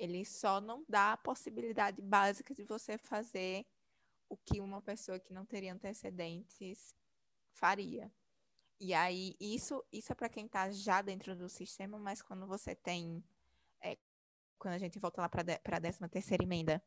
Ele 0.03 0.25
só 0.25 0.59
não 0.59 0.83
dá 0.87 1.13
a 1.13 1.17
possibilidade 1.17 2.01
básica 2.01 2.53
de 2.53 2.63
você 2.63 2.97
fazer 2.97 3.65
o 4.29 4.35
que 4.35 4.59
uma 4.59 4.81
pessoa 4.81 5.19
que 5.19 5.33
não 5.33 5.45
teria 5.45 5.73
antecedentes 5.73 6.95
faria. 7.53 8.11
E 8.79 8.93
aí, 8.93 9.35
isso, 9.39 9.83
isso 9.91 10.11
é 10.11 10.15
para 10.15 10.27
quem 10.27 10.45
está 10.45 10.69
já 10.71 11.01
dentro 11.01 11.35
do 11.35 11.47
sistema, 11.47 11.97
mas 11.97 12.21
quando 12.21 12.45
você 12.45 12.75
tem. 12.75 13.23
É, 13.81 13.97
quando 14.59 14.73
a 14.73 14.77
gente 14.77 14.99
volta 14.99 15.21
lá 15.21 15.29
para 15.29 15.41
a 15.41 15.79
13 15.79 16.09
terceira 16.09 16.43
emenda, 16.43 16.83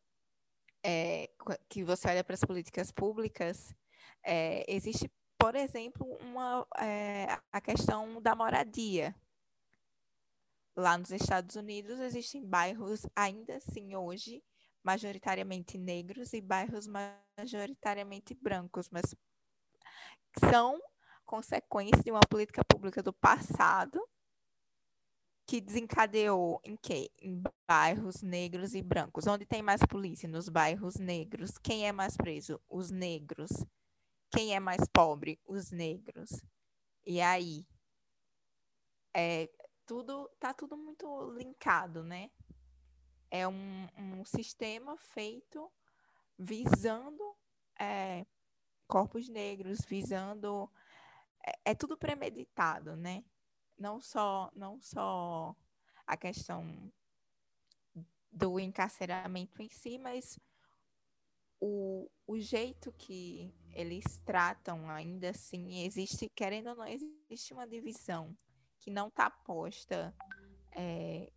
é, 0.83 1.31
que 1.69 1.85
você 1.85 2.09
olha 2.09 2.25
para 2.25 2.35
as 2.35 2.45
políticas 2.45 2.91
públicas, 2.93 3.75
é, 4.23 4.65
existe 4.71 5.11
por 5.39 5.55
exemplo, 5.55 6.07
uma, 6.21 6.67
é, 6.79 7.27
a 7.53 7.61
questão 7.61 8.21
da 8.21 8.35
moradia. 8.35 9.15
Lá 10.77 10.98
nos 10.98 11.11
Estados 11.11 11.57
Unidos 11.57 11.98
existem 12.01 12.44
bairros, 12.44 13.07
ainda 13.16 13.57
assim 13.57 13.97
hoje, 13.97 14.44
majoritariamente 14.85 15.78
negros 15.78 16.32
e 16.35 16.40
bairros 16.40 16.86
majoritariamente 16.86 18.35
brancos, 18.35 18.90
mas 18.90 19.15
são 20.51 20.78
consequência 21.24 22.03
de 22.03 22.11
uma 22.11 22.20
política 22.20 22.62
pública 22.65 23.03
do 23.03 23.12
passado 23.12 24.01
que 25.47 25.61
desencadeou 25.61 26.61
em 26.65 26.77
quê? 26.77 27.11
Em 27.20 27.43
bairros 27.69 28.20
negros 28.20 28.74
e 28.74 28.82
brancos. 28.82 29.27
Onde 29.27 29.47
tem 29.47 29.62
mais 29.62 29.81
polícia? 29.89 30.28
Nos 30.28 30.48
bairros 30.48 30.97
negros. 30.97 31.57
Quem 31.59 31.86
é 31.86 31.93
mais 31.93 32.16
preso? 32.16 32.61
Os 32.69 32.90
negros. 32.90 33.51
Quem 34.31 34.55
é 34.55 34.61
mais 34.61 34.82
pobre? 34.93 35.40
Os 35.47 35.70
negros. 35.70 36.31
E 37.07 37.20
aí? 37.20 37.65
É, 39.15 39.48
tudo, 39.87 40.29
tá 40.41 40.53
tudo 40.53 40.77
muito 40.77 41.31
linkado, 41.31 42.03
né? 42.03 42.31
É 43.31 43.47
um, 43.47 43.89
um 43.97 44.25
sistema 44.25 44.97
feito 44.97 45.71
visando 46.39 47.37
é, 47.79 48.27
corpos 48.87 49.29
negros, 49.29 49.79
visando. 49.89 50.71
É, 51.47 51.71
é 51.71 51.75
tudo 51.75 51.97
premeditado, 51.97 52.97
né? 52.97 53.25
não 53.79 54.01
só, 54.01 54.51
não 54.55 54.81
só 54.81 55.55
a 56.07 56.17
questão 56.17 56.93
do 58.31 58.59
encarceramento 58.59 59.63
em 59.63 59.69
si, 59.69 59.99
mas 59.99 60.39
o, 61.61 62.11
o 62.27 62.39
jeito 62.39 62.93
que 62.93 63.55
eles 63.73 64.19
tratam 64.25 64.89
ainda 64.91 65.31
assim, 65.31 65.85
existe, 65.85 66.29
querendo 66.29 66.71
ou 66.71 66.77
não, 66.77 66.87
existe 66.87 67.53
uma 67.53 67.67
divisão 67.67 68.37
que 68.87 68.91
não 68.93 69.09
está 69.09 69.29
posta. 69.29 70.15
É, 70.71 71.33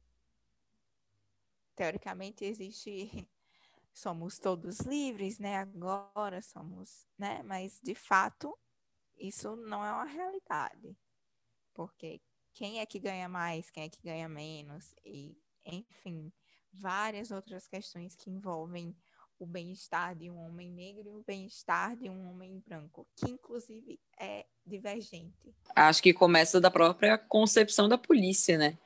teoricamente 1.75 2.45
existe 2.45 3.27
somos 3.91 4.37
todos 4.37 4.81
livres, 4.81 5.39
né? 5.39 5.57
Agora 5.57 6.43
somos, 6.43 7.07
né? 7.17 7.41
Mas 7.41 7.79
de 7.81 7.95
fato 7.95 8.55
isso 9.17 9.55
não 9.55 9.83
é 9.83 9.91
uma 9.91 10.05
realidade, 10.05 10.95
porque 11.73 12.21
quem 12.53 12.79
é 12.79 12.85
que 12.85 12.99
ganha 12.99 13.27
mais, 13.27 13.71
quem 13.71 13.83
é 13.83 13.89
que 13.89 14.01
ganha 14.01 14.29
menos, 14.29 14.93
e, 15.03 15.35
enfim, 15.65 16.31
várias 16.71 17.31
outras 17.31 17.67
questões 17.67 18.15
que 18.15 18.29
envolvem 18.29 18.95
o 19.39 19.45
bem-estar 19.45 20.15
de 20.15 20.29
um 20.29 20.37
homem 20.45 20.69
negro 20.69 21.09
e 21.09 21.15
o 21.15 21.23
bem-estar 21.25 21.95
de 21.95 22.09
um 22.09 22.29
homem 22.29 22.61
branco, 22.67 23.07
que 23.15 23.31
inclusive 23.31 23.99
é 24.19 24.45
divergente. 24.65 25.55
Acho 25.75 26.03
que 26.03 26.13
começa 26.13 26.59
da 26.59 26.69
própria 26.69 27.17
concepção 27.17 27.87
da 27.87 27.97
polícia, 27.97 28.57
né? 28.57 28.77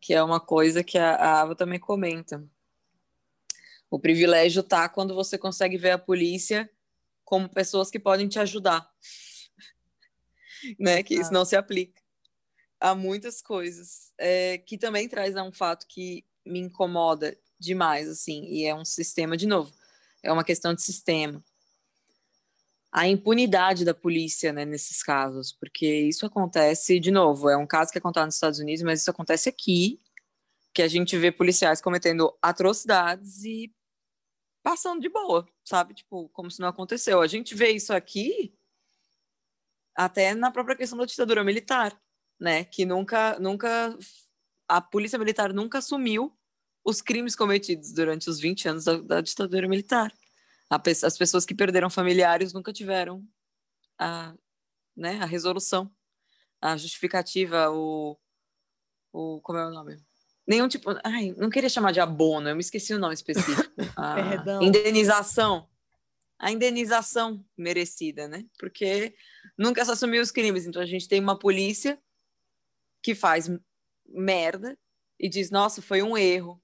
Que 0.00 0.14
é 0.14 0.22
uma 0.22 0.40
coisa 0.40 0.82
que 0.82 0.96
a 0.96 1.40
Ava 1.40 1.54
também 1.54 1.78
comenta. 1.78 2.42
O 3.90 3.98
privilégio 3.98 4.62
tá 4.62 4.88
quando 4.88 5.14
você 5.14 5.36
consegue 5.36 5.76
ver 5.76 5.90
a 5.90 5.98
polícia 5.98 6.70
como 7.24 7.48
pessoas 7.48 7.90
que 7.90 7.98
podem 7.98 8.28
te 8.28 8.38
ajudar, 8.38 8.90
né? 10.78 11.02
Que 11.02 11.14
isso 11.14 11.32
não 11.32 11.44
se 11.44 11.54
aplica 11.54 12.00
a 12.80 12.94
muitas 12.94 13.42
coisas, 13.42 14.12
é, 14.16 14.58
que 14.58 14.78
também 14.78 15.08
traz 15.08 15.36
um 15.36 15.52
fato 15.52 15.86
que 15.86 16.24
me 16.46 16.60
incomoda 16.60 17.36
demais, 17.58 18.08
assim, 18.08 18.44
e 18.44 18.64
é 18.64 18.74
um 18.74 18.84
sistema, 18.84 19.36
de 19.36 19.46
novo, 19.46 19.72
é 20.22 20.32
uma 20.32 20.44
questão 20.44 20.74
de 20.74 20.82
sistema. 20.82 21.42
A 22.90 23.06
impunidade 23.06 23.84
da 23.84 23.92
polícia, 23.92 24.52
né, 24.52 24.64
nesses 24.64 25.02
casos, 25.02 25.52
porque 25.52 25.86
isso 25.86 26.24
acontece, 26.24 26.98
de 26.98 27.10
novo, 27.10 27.48
é 27.50 27.56
um 27.56 27.66
caso 27.66 27.92
que 27.92 27.98
acontece 27.98 28.26
nos 28.26 28.34
Estados 28.34 28.58
Unidos, 28.58 28.82
mas 28.82 29.00
isso 29.00 29.10
acontece 29.10 29.48
aqui, 29.48 30.00
que 30.74 30.82
a 30.82 30.88
gente 30.88 31.16
vê 31.16 31.30
policiais 31.30 31.80
cometendo 31.80 32.36
atrocidades 32.40 33.44
e 33.44 33.72
passando 34.62 35.00
de 35.00 35.08
boa, 35.08 35.46
sabe? 35.64 35.94
Tipo, 35.94 36.28
como 36.30 36.50
se 36.50 36.60
não 36.60 36.68
aconteceu. 36.68 37.20
A 37.20 37.26
gente 37.26 37.54
vê 37.54 37.70
isso 37.70 37.92
aqui 37.92 38.54
até 39.94 40.34
na 40.34 40.50
própria 40.50 40.76
questão 40.76 40.98
da 40.98 41.04
ditadura 41.04 41.44
militar 41.44 41.98
né? 42.38 42.64
Que 42.64 42.84
nunca, 42.84 43.38
nunca 43.38 43.96
a 44.68 44.80
polícia 44.80 45.18
militar 45.18 45.52
nunca 45.52 45.78
assumiu 45.78 46.32
os 46.88 47.02
crimes 47.02 47.36
cometidos 47.36 47.92
durante 47.92 48.30
os 48.30 48.40
20 48.40 48.66
anos 48.66 48.84
da, 48.84 48.96
da 48.96 49.20
ditadura 49.20 49.68
militar. 49.68 50.10
As 50.70 51.18
pessoas 51.18 51.44
que 51.44 51.54
perderam 51.54 51.90
familiares 51.90 52.54
nunca 52.54 52.72
tiveram 52.72 53.22
a, 53.98 54.34
né, 54.96 55.18
a 55.20 55.26
resolução, 55.26 55.90
a 56.62 56.78
justificativa, 56.78 57.70
o, 57.70 58.18
o 59.12 59.38
como 59.42 59.58
é 59.58 59.66
o 59.66 59.70
nome? 59.70 59.98
Nenhum 60.46 60.66
tipo, 60.66 60.90
ai, 61.04 61.34
não 61.36 61.50
queria 61.50 61.68
chamar 61.68 61.92
de 61.92 62.00
abono, 62.00 62.48
eu 62.48 62.54
me 62.54 62.62
esqueci 62.62 62.94
o 62.94 62.98
nome 62.98 63.12
específico. 63.12 63.70
A 63.94 64.64
indenização. 64.64 65.68
A 66.38 66.50
indenização 66.50 67.44
merecida, 67.56 68.26
né? 68.28 68.46
Porque 68.58 69.14
nunca 69.58 69.84
se 69.84 69.90
assumiu 69.90 70.22
os 70.22 70.30
crimes. 70.30 70.66
Então 70.66 70.80
a 70.80 70.86
gente 70.86 71.06
tem 71.06 71.20
uma 71.20 71.38
polícia 71.38 72.00
que 73.02 73.14
faz 73.14 73.50
merda 74.06 74.78
e 75.18 75.28
diz: 75.28 75.50
Nossa, 75.50 75.82
foi 75.82 76.02
um 76.02 76.16
erro. 76.16 76.62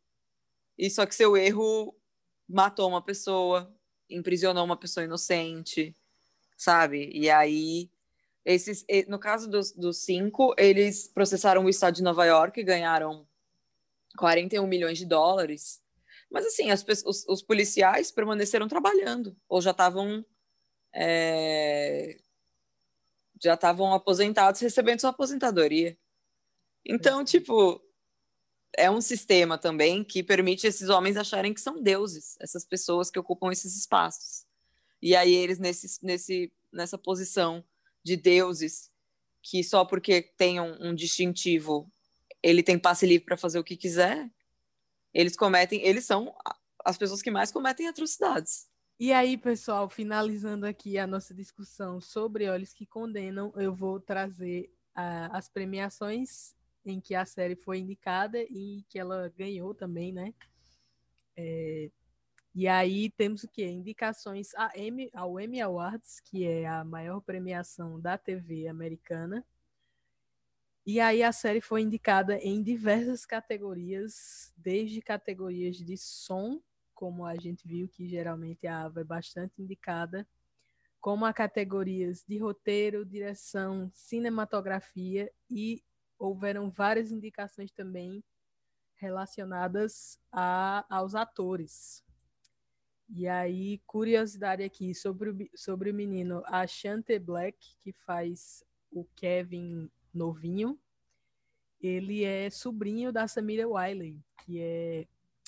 E 0.79 0.91
só 0.91 1.07
que 1.07 1.15
seu 1.15 1.37
erro 1.37 1.95
matou 2.49 2.89
uma 2.89 3.03
pessoa, 3.03 3.73
imprisionou 4.09 4.65
uma 4.65 4.77
pessoa 4.77 5.05
inocente, 5.05 5.95
sabe? 6.57 7.11
E 7.13 7.31
aí, 7.31 7.91
esses, 8.45 8.85
no 9.09 9.19
caso 9.19 9.49
dos, 9.49 9.73
dos 9.73 9.99
cinco, 9.99 10.55
eles 10.59 11.09
processaram 11.09 11.65
o 11.65 11.69
estado 11.69 11.95
de 11.95 12.03
Nova 12.03 12.25
York 12.25 12.61
e 12.61 12.65
ganharam 12.65 13.27
41 14.19 14.67
milhões 14.67 14.99
de 14.99 15.07
dólares. 15.07 15.83
Mas 16.31 16.47
assim, 16.47 16.71
as, 16.71 16.85
os, 17.05 17.25
os 17.29 17.43
policiais 17.43 18.11
permaneceram 18.11 18.69
trabalhando, 18.69 19.37
ou 19.49 19.61
já 19.61 19.71
estavam. 19.71 20.25
É, 20.93 22.19
já 23.43 23.55
estavam 23.55 23.93
aposentados 23.93 24.61
recebendo 24.61 25.01
sua 25.01 25.11
aposentadoria. 25.11 25.99
Então, 26.85 27.25
tipo, 27.25 27.84
é 28.77 28.91
um 28.91 29.01
sistema 29.01 29.59
também 29.59 30.03
que 30.05 30.23
permite 30.23 30.67
esses 30.67 30.89
homens 30.89 31.17
acharem 31.17 31.55
que 31.55 31.61
são 31.61 31.83
deuses, 31.83 32.37
essas 32.41 32.65
pessoas 32.65 33.11
que 33.11 33.19
ocupam 33.19 33.51
esses 33.51 33.77
espaços. 33.77 34.47
E 35.01 35.15
aí 35.15 35.35
eles 35.35 35.59
nesse, 35.59 36.05
nesse, 36.05 36.53
nessa 36.73 36.97
posição 36.99 37.65
de 38.03 38.17
deuses, 38.17 38.91
que 39.43 39.63
só 39.63 39.85
porque 39.85 40.23
tem 40.23 40.61
um, 40.61 40.89
um 40.89 40.95
distintivo, 40.95 41.91
ele 42.43 42.63
tem 42.63 42.79
passe 42.79 43.07
livre 43.07 43.25
para 43.25 43.37
fazer 43.37 43.59
o 43.59 43.65
que 43.65 43.77
quiser, 43.77 44.31
eles 45.13 45.37
cometem, 45.37 45.83
eles 45.83 46.05
são 46.05 46.35
as 46.85 46.99
pessoas 46.99 47.23
que 47.23 47.31
mais 47.31 47.53
cometem 47.53 47.89
atrocidades. 47.89 48.67
E 48.99 49.13
aí, 49.13 49.37
pessoal, 49.37 49.89
finalizando 49.89 50.67
aqui 50.67 50.99
a 50.99 51.07
nossa 51.07 51.35
discussão 51.35 52.01
sobre 52.01 52.49
Olhos 52.49 52.73
que 52.73 52.87
Condenam, 52.87 53.53
eu 53.57 53.75
vou 53.75 53.99
trazer 53.99 54.73
uh, 54.97 55.33
as 55.33 55.49
premiações 55.49 56.55
em 56.85 57.01
que 57.01 57.15
a 57.15 57.25
série 57.25 57.57
foi 57.57 57.79
indicada 57.79 58.39
e 58.43 58.85
que 58.89 58.99
ela 58.99 59.33
ganhou 59.37 59.75
também, 59.75 60.13
né? 60.13 60.35
É, 61.37 61.91
e 62.55 62.69
aí 62.69 63.11
temos 63.11 63.43
o 63.43 63.49
que? 63.49 63.65
Indicações 63.65 64.55
a 64.55 64.71
Emmy, 64.79 65.11
ao 65.13 65.41
Emmy 65.41 65.61
Awards, 65.61 66.21
que 66.21 66.45
é 66.47 66.67
a 66.67 66.85
maior 66.85 67.21
premiação 67.21 68.01
da 68.01 68.17
TV 68.17 68.69
americana. 68.69 69.45
E 70.87 71.01
aí 71.01 71.23
a 71.23 71.33
série 71.33 71.61
foi 71.61 71.81
indicada 71.81 72.37
em 72.39 72.63
diversas 72.63 73.27
categorias, 73.27 74.53
desde 74.57 75.01
categorias 75.01 75.77
de 75.79 75.97
som, 75.97 76.61
como 76.95 77.25
a 77.25 77.35
gente 77.35 77.67
viu 77.67 77.89
que 77.89 78.07
geralmente 78.07 78.67
a 78.67 78.85
Ava 78.85 79.01
é 79.01 79.05
bastante 79.05 79.61
indicada, 79.61 80.27
como 81.01 81.25
a 81.25 81.33
categorias 81.33 82.25
de 82.27 82.39
roteiro, 82.39 83.05
direção, 83.05 83.91
cinematografia 83.93 85.31
e 85.51 85.83
houveram 86.19 86.71
várias 86.71 87.11
indicações 87.11 87.71
também 87.73 88.23
relacionadas 88.97 90.19
a, 90.33 90.85
aos 90.89 91.15
atores. 91.15 92.03
E 93.09 93.29
aí, 93.29 93.79
curiosidade 93.87 94.63
aqui 94.63 94.95
sobre 94.95 95.31
o, 95.31 95.37
sobre 95.55 95.91
o 95.91 95.95
menino 95.95 96.43
Ashante 96.47 97.19
Black, 97.19 97.59
que 97.81 97.93
faz 97.93 98.65
o 98.91 99.05
Kevin 99.17 99.91
novinho. 100.13 100.79
Ele 101.81 102.25
é 102.25 102.49
sobrinho 102.49 103.13
da 103.13 103.29
Samira 103.29 103.69
Wiley, 103.69 104.19
que 104.45 104.59
é 104.59 105.07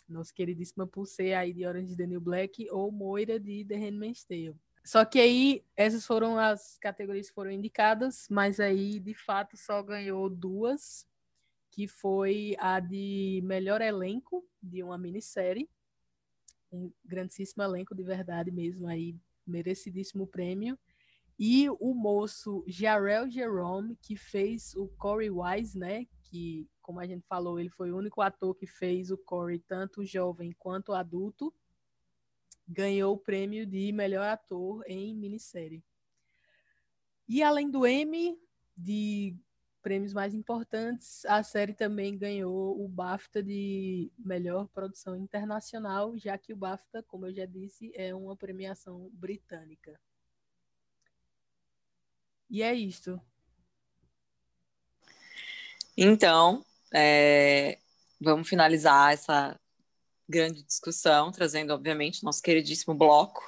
nossa 0.08 0.32
queridíssima 0.32 0.86
Pulseira 0.86 1.40
aí 1.40 1.52
de 1.52 1.66
Orange 1.66 1.96
New 2.06 2.20
Black 2.20 2.68
ou 2.70 2.92
Moira 2.92 3.40
de 3.40 3.64
The 3.64 3.76
Handmaid's 3.76 4.24
Tale. 4.24 4.54
Só 4.86 5.04
que 5.04 5.18
aí, 5.18 5.64
essas 5.76 6.06
foram 6.06 6.38
as 6.38 6.78
categorias 6.78 7.28
que 7.28 7.34
foram 7.34 7.50
indicadas, 7.50 8.28
mas 8.30 8.60
aí, 8.60 9.00
de 9.00 9.14
fato, 9.14 9.56
só 9.56 9.82
ganhou 9.82 10.30
duas, 10.30 11.04
que 11.72 11.88
foi 11.88 12.54
a 12.60 12.78
de 12.78 13.40
melhor 13.44 13.80
elenco 13.82 14.46
de 14.62 14.84
uma 14.84 14.96
minissérie, 14.96 15.68
um 16.70 16.92
grandíssimo 17.04 17.64
elenco 17.64 17.96
de 17.96 18.04
verdade 18.04 18.52
mesmo, 18.52 18.86
aí, 18.86 19.16
merecidíssimo 19.46 20.26
prêmio, 20.26 20.78
E 21.38 21.68
o 21.80 21.94
moço 21.94 22.64
Jarrell 22.66 23.28
Jerome, 23.30 23.96
que 24.02 24.16
fez 24.16 24.74
o 24.74 24.88
Corey 24.98 25.30
Wise, 25.30 25.78
né? 25.78 26.06
Que, 26.24 26.66
como 26.82 27.00
a 27.00 27.06
gente 27.06 27.26
falou, 27.26 27.60
ele 27.60 27.68
foi 27.70 27.92
o 27.92 27.96
único 27.98 28.22
ator 28.22 28.54
que 28.54 28.66
fez 28.66 29.10
o 29.10 29.18
Corey 29.18 29.58
tanto 29.58 30.04
jovem 30.04 30.52
quanto 30.58 30.92
adulto, 30.94 31.52
ganhou 32.66 33.14
o 33.14 33.18
prêmio 33.18 33.66
de 33.66 33.92
melhor 33.92 34.26
ator 34.26 34.84
em 34.86 35.14
minissérie. 35.14 35.84
E 37.28 37.42
além 37.42 37.70
do 37.70 37.86
Emmy 37.86 38.38
de 38.76 39.36
prêmios 39.82 40.12
mais 40.12 40.34
importantes, 40.34 41.24
a 41.26 41.42
série 41.42 41.72
também 41.72 42.18
ganhou 42.18 42.84
o 42.84 42.88
BAFTA 42.88 43.42
de 43.42 44.10
melhor 44.18 44.66
produção 44.68 45.16
internacional, 45.16 46.18
já 46.18 46.36
que 46.36 46.52
o 46.52 46.56
BAFTA, 46.56 47.04
como 47.04 47.26
eu 47.26 47.32
já 47.32 47.46
disse, 47.46 47.92
é 47.94 48.12
uma 48.14 48.36
premiação 48.36 49.08
britânica. 49.12 49.98
E 52.50 52.62
é 52.62 52.74
isto. 52.74 53.20
Então, 55.96 56.64
é, 56.92 57.78
vamos 58.20 58.48
finalizar 58.48 59.12
essa 59.12 59.58
grande 60.28 60.62
discussão, 60.62 61.30
trazendo, 61.30 61.72
obviamente, 61.72 62.24
nosso 62.24 62.42
queridíssimo 62.42 62.94
bloco, 62.94 63.42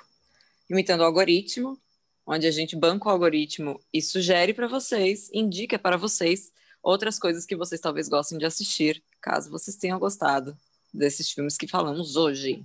imitando 0.71 1.01
o 1.01 1.05
algoritmo, 1.05 1.81
onde 2.27 2.47
a 2.47 2.51
gente 2.51 2.77
banca 2.77 3.09
o 3.09 3.11
algoritmo 3.11 3.81
e 3.93 4.03
sugere 4.03 4.53
para 4.53 4.69
vocês, 4.69 5.31
indica 5.33 5.79
para 5.79 5.97
vocês 5.97 6.53
outras 6.83 7.19
coisas 7.19 7.45
que 7.45 7.57
vocês 7.57 7.81
talvez 7.81 8.09
gostem 8.09 8.39
de 8.39 8.45
assistir, 8.45 9.03
caso 9.21 9.51
vocês 9.51 9.77
tenham 9.77 9.99
gostado 9.99 10.57
desses 10.93 11.31
filmes 11.31 11.57
que 11.57 11.67
falamos 11.67 12.17
hoje. 12.17 12.65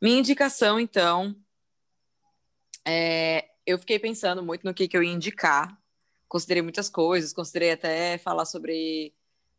Minha 0.00 0.18
indicação, 0.18 0.78
então, 0.78 1.34
é, 2.84 3.50
eu 3.66 3.78
fiquei 3.78 3.98
pensando 3.98 4.42
muito 4.42 4.64
no 4.64 4.74
que, 4.74 4.88
que 4.88 4.96
eu 4.96 5.02
ia 5.02 5.12
indicar. 5.12 5.78
Considerei 6.28 6.62
muitas 6.62 6.88
coisas, 6.88 7.32
considerei 7.32 7.72
até 7.72 8.18
falar 8.18 8.44
sobre 8.44 9.14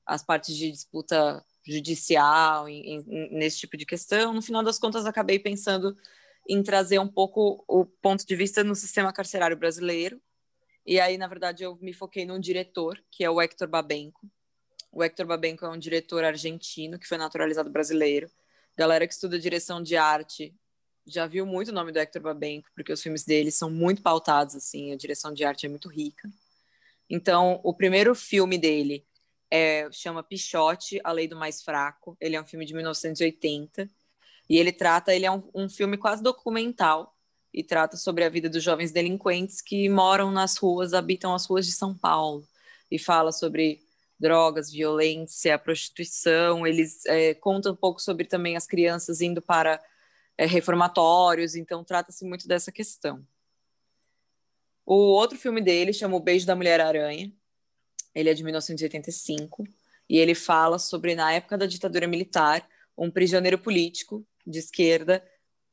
as 0.06 0.24
partes 0.24 0.56
de 0.56 0.72
disputa 0.72 1.46
judicial, 1.64 2.68
em, 2.68 3.00
em, 3.00 3.30
nesse 3.32 3.60
tipo 3.60 3.78
de 3.78 3.86
questão. 3.86 4.34
No 4.34 4.42
final 4.42 4.64
das 4.64 4.80
contas, 4.80 5.06
acabei 5.06 5.40
pensando 5.40 5.96
em 6.48 6.64
trazer 6.64 7.00
um 7.00 7.08
pouco 7.08 7.64
o 7.68 7.86
ponto 7.86 8.26
de 8.26 8.36
vista 8.36 8.64
no 8.64 8.76
sistema 8.76 9.14
carcerário 9.14 9.58
brasileiro. 9.58 10.22
E 10.86 11.00
aí, 11.00 11.18
na 11.18 11.28
verdade, 11.28 11.64
eu 11.64 11.78
me 11.82 11.94
foquei 11.94 12.26
num 12.26 12.40
diretor, 12.40 13.02
que 13.12 13.24
é 13.24 13.30
o 13.30 13.40
Hector 13.40 13.68
Babenco. 13.68 14.28
O 14.92 15.04
Hector 15.04 15.26
Babenco 15.26 15.66
é 15.66 15.70
um 15.70 15.78
diretor 15.78 16.24
argentino 16.24 17.00
que 17.00 17.08
foi 17.08 17.18
naturalizado 17.18 17.70
brasileiro. 17.70 18.30
Galera 18.76 19.08
que 19.08 19.14
estuda 19.14 19.40
direção 19.40 19.82
de 19.82 19.96
arte 19.96 20.54
já 21.06 21.26
viu 21.26 21.46
muito 21.46 21.70
o 21.70 21.74
nome 21.74 21.92
do 21.92 22.00
Hector 22.00 22.22
Babenco, 22.22 22.70
porque 22.76 22.92
os 22.92 23.02
filmes 23.02 23.24
dele 23.24 23.52
são 23.52 23.70
muito 23.70 24.02
pautados, 24.02 24.56
assim, 24.56 24.92
a 24.92 24.96
direção 24.96 25.34
de 25.34 25.44
arte 25.44 25.66
é 25.66 25.70
muito 25.70 25.90
rica. 25.90 26.30
Então, 27.10 27.60
o 27.64 27.74
primeiro 27.74 28.14
filme 28.16 28.58
dele 28.58 29.06
é, 29.52 29.90
chama 29.92 30.24
Pichote, 30.24 31.02
A 31.04 31.12
Lei 31.12 31.28
do 31.28 31.36
Mais 31.36 31.62
Fraco. 31.62 32.16
Ele 32.20 32.38
é 32.38 32.42
um 32.42 32.46
filme 32.46 32.66
de 32.66 32.74
1980 32.74 33.90
e 34.50 34.58
ele 34.58 34.72
trata, 34.72 35.14
ele 35.14 35.26
é 35.26 35.32
um, 35.32 35.44
um 35.54 35.70
filme 35.70 35.98
quase 35.98 36.24
documental 36.24 37.14
e 37.54 37.62
trata 37.62 37.98
sobre 37.98 38.24
a 38.24 38.30
vida 38.30 38.50
dos 38.50 38.64
jovens 38.64 38.92
delinquentes 38.92 39.62
que 39.62 39.90
moram 39.90 40.32
nas 40.32 40.58
ruas, 40.58 40.94
habitam 40.94 41.36
as 41.36 41.46
ruas 41.46 41.66
de 41.66 41.74
São 41.74 41.94
Paulo 41.94 42.48
e 42.90 42.98
fala 42.98 43.34
sobre 43.34 43.82
drogas, 44.18 44.72
violência, 44.72 45.60
prostituição. 45.60 46.66
Eles 46.66 47.06
é, 47.06 47.34
contam 47.34 47.74
um 47.74 47.76
pouco 47.76 48.02
sobre 48.02 48.26
também 48.26 48.56
as 48.56 48.66
crianças 48.66 49.20
indo 49.20 49.42
para 49.42 49.84
é, 50.38 50.46
reformatórios, 50.46 51.56
então 51.56 51.84
trata-se 51.84 52.24
muito 52.24 52.48
dessa 52.48 52.72
questão. 52.72 53.26
O 54.86 54.96
outro 54.96 55.38
filme 55.38 55.62
dele 55.62 55.92
chama 55.92 56.16
O 56.16 56.20
Beijo 56.20 56.46
da 56.46 56.56
Mulher-Aranha. 56.56 57.32
Ele 58.14 58.30
é 58.30 58.34
de 58.34 58.44
1985 58.44 59.64
e 60.10 60.18
ele 60.18 60.36
fala 60.36 60.78
sobre, 60.78 61.16
na 61.16 61.32
época 61.34 61.58
da 61.58 61.66
ditadura 61.66 62.08
militar, 62.08 62.68
um 62.98 63.10
prisioneiro 63.10 63.58
político 63.58 64.26
de 64.46 64.60
esquerda 64.60 65.24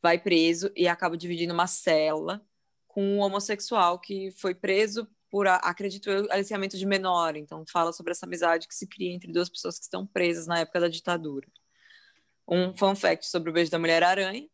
vai 0.00 0.18
preso 0.18 0.70
e 0.76 0.86
acaba 0.86 1.16
dividindo 1.16 1.52
uma 1.52 1.66
cela 1.66 2.40
com 2.86 3.02
um 3.02 3.18
homossexual 3.18 3.98
que 3.98 4.30
foi 4.32 4.54
preso 4.54 5.08
por, 5.30 5.46
acredito 5.46 6.08
eu, 6.08 6.30
aliciamento 6.30 6.78
de 6.78 6.86
menor. 6.86 7.36
Então, 7.36 7.64
fala 7.70 7.92
sobre 7.92 8.12
essa 8.12 8.26
amizade 8.26 8.68
que 8.68 8.74
se 8.74 8.86
cria 8.86 9.12
entre 9.12 9.32
duas 9.32 9.48
pessoas 9.48 9.78
que 9.78 9.84
estão 9.84 10.06
presas 10.06 10.46
na 10.46 10.60
época 10.60 10.80
da 10.80 10.88
ditadura. 10.88 11.46
Um 12.46 12.74
fun 12.74 12.94
fact 12.94 13.26
sobre 13.26 13.50
o 13.50 13.52
Beijo 13.52 13.70
da 13.70 13.78
Mulher-Aranha 13.78 14.48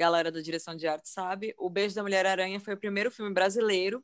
galera 0.00 0.30
da 0.32 0.40
direção 0.40 0.74
de 0.74 0.86
arte 0.86 1.08
sabe, 1.08 1.54
O 1.58 1.68
Beijo 1.68 1.94
da 1.94 2.02
Mulher-Aranha 2.02 2.58
foi 2.58 2.72
o 2.72 2.76
primeiro 2.76 3.10
filme 3.10 3.32
brasileiro 3.32 4.02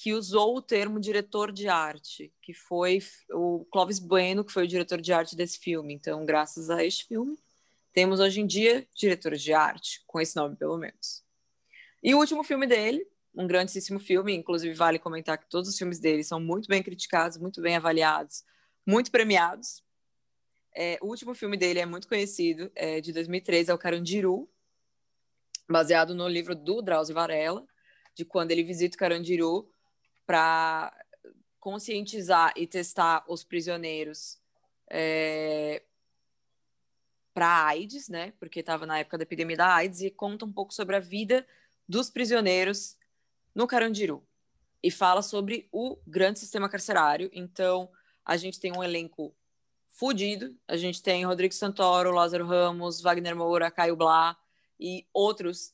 que 0.00 0.12
usou 0.12 0.56
o 0.56 0.62
termo 0.62 1.00
diretor 1.00 1.50
de 1.50 1.66
arte, 1.66 2.32
que 2.40 2.54
foi 2.54 3.02
o 3.32 3.64
Clóvis 3.64 3.98
Bueno, 3.98 4.44
que 4.44 4.52
foi 4.52 4.62
o 4.62 4.68
diretor 4.68 5.00
de 5.00 5.12
arte 5.12 5.34
desse 5.34 5.58
filme. 5.58 5.92
Então, 5.92 6.24
graças 6.24 6.70
a 6.70 6.84
este 6.84 7.04
filme, 7.04 7.36
temos 7.92 8.20
hoje 8.20 8.40
em 8.40 8.46
dia 8.46 8.86
diretores 8.94 9.42
de 9.42 9.52
arte, 9.52 10.00
com 10.06 10.20
esse 10.20 10.36
nome 10.36 10.54
pelo 10.54 10.78
menos. 10.78 11.24
E 12.00 12.14
o 12.14 12.18
último 12.18 12.44
filme 12.44 12.64
dele, 12.64 13.04
um 13.34 13.44
grandíssimo 13.44 13.98
filme, 13.98 14.32
inclusive 14.36 14.72
vale 14.72 15.00
comentar 15.00 15.36
que 15.36 15.50
todos 15.50 15.68
os 15.68 15.76
filmes 15.76 15.98
dele 15.98 16.22
são 16.22 16.38
muito 16.38 16.68
bem 16.68 16.80
criticados, 16.80 17.36
muito 17.36 17.60
bem 17.60 17.74
avaliados, 17.74 18.44
muito 18.86 19.10
premiados. 19.10 19.82
É, 20.76 20.96
o 21.02 21.08
último 21.08 21.34
filme 21.34 21.56
dele 21.56 21.80
é 21.80 21.86
muito 21.86 22.06
conhecido, 22.06 22.70
é 22.76 23.00
de 23.00 23.12
2003, 23.12 23.68
é 23.68 23.74
o 23.74 23.78
Carandiru, 23.78 24.48
baseado 25.68 26.14
no 26.14 26.28
livro 26.28 26.54
do 26.54 26.80
Drauzio 26.80 27.16
Varela, 27.16 27.66
de 28.14 28.24
quando 28.24 28.52
ele 28.52 28.62
visita 28.62 28.94
o 28.94 28.98
Carandiru 28.98 29.68
para 30.28 30.92
conscientizar 31.58 32.52
e 32.54 32.66
testar 32.66 33.24
os 33.26 33.42
prisioneiros 33.42 34.38
é, 34.90 35.82
para 37.32 37.64
AIDS, 37.64 38.10
né? 38.10 38.34
Porque 38.38 38.60
estava 38.60 38.84
na 38.84 38.98
época 38.98 39.16
da 39.16 39.22
epidemia 39.22 39.56
da 39.56 39.74
AIDS 39.74 40.02
e 40.02 40.10
conta 40.10 40.44
um 40.44 40.52
pouco 40.52 40.74
sobre 40.74 40.96
a 40.96 41.00
vida 41.00 41.46
dos 41.88 42.10
prisioneiros 42.10 42.94
no 43.54 43.66
Carandiru 43.66 44.22
e 44.82 44.90
fala 44.90 45.22
sobre 45.22 45.66
o 45.72 45.96
grande 46.06 46.38
sistema 46.38 46.68
carcerário. 46.68 47.30
Então, 47.32 47.90
a 48.22 48.36
gente 48.36 48.60
tem 48.60 48.70
um 48.76 48.84
elenco 48.84 49.34
fudido. 49.88 50.54
A 50.68 50.76
gente 50.76 51.02
tem 51.02 51.24
Rodrigo 51.24 51.54
Santoro, 51.54 52.12
Lázaro 52.12 52.46
Ramos, 52.46 53.00
Wagner 53.00 53.34
Moura, 53.34 53.70
Caio 53.70 53.96
Blá, 53.96 54.36
e 54.78 55.06
outros 55.10 55.72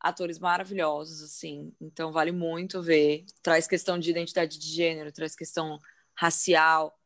atores 0.00 0.38
maravilhosos, 0.38 1.22
assim. 1.22 1.72
Então 1.80 2.12
vale 2.12 2.32
muito 2.32 2.82
ver. 2.82 3.24
Traz 3.42 3.66
questão 3.66 3.98
de 3.98 4.10
identidade 4.10 4.58
de 4.58 4.66
gênero, 4.66 5.12
traz 5.12 5.34
questão 5.34 5.78
racial, 6.14 6.98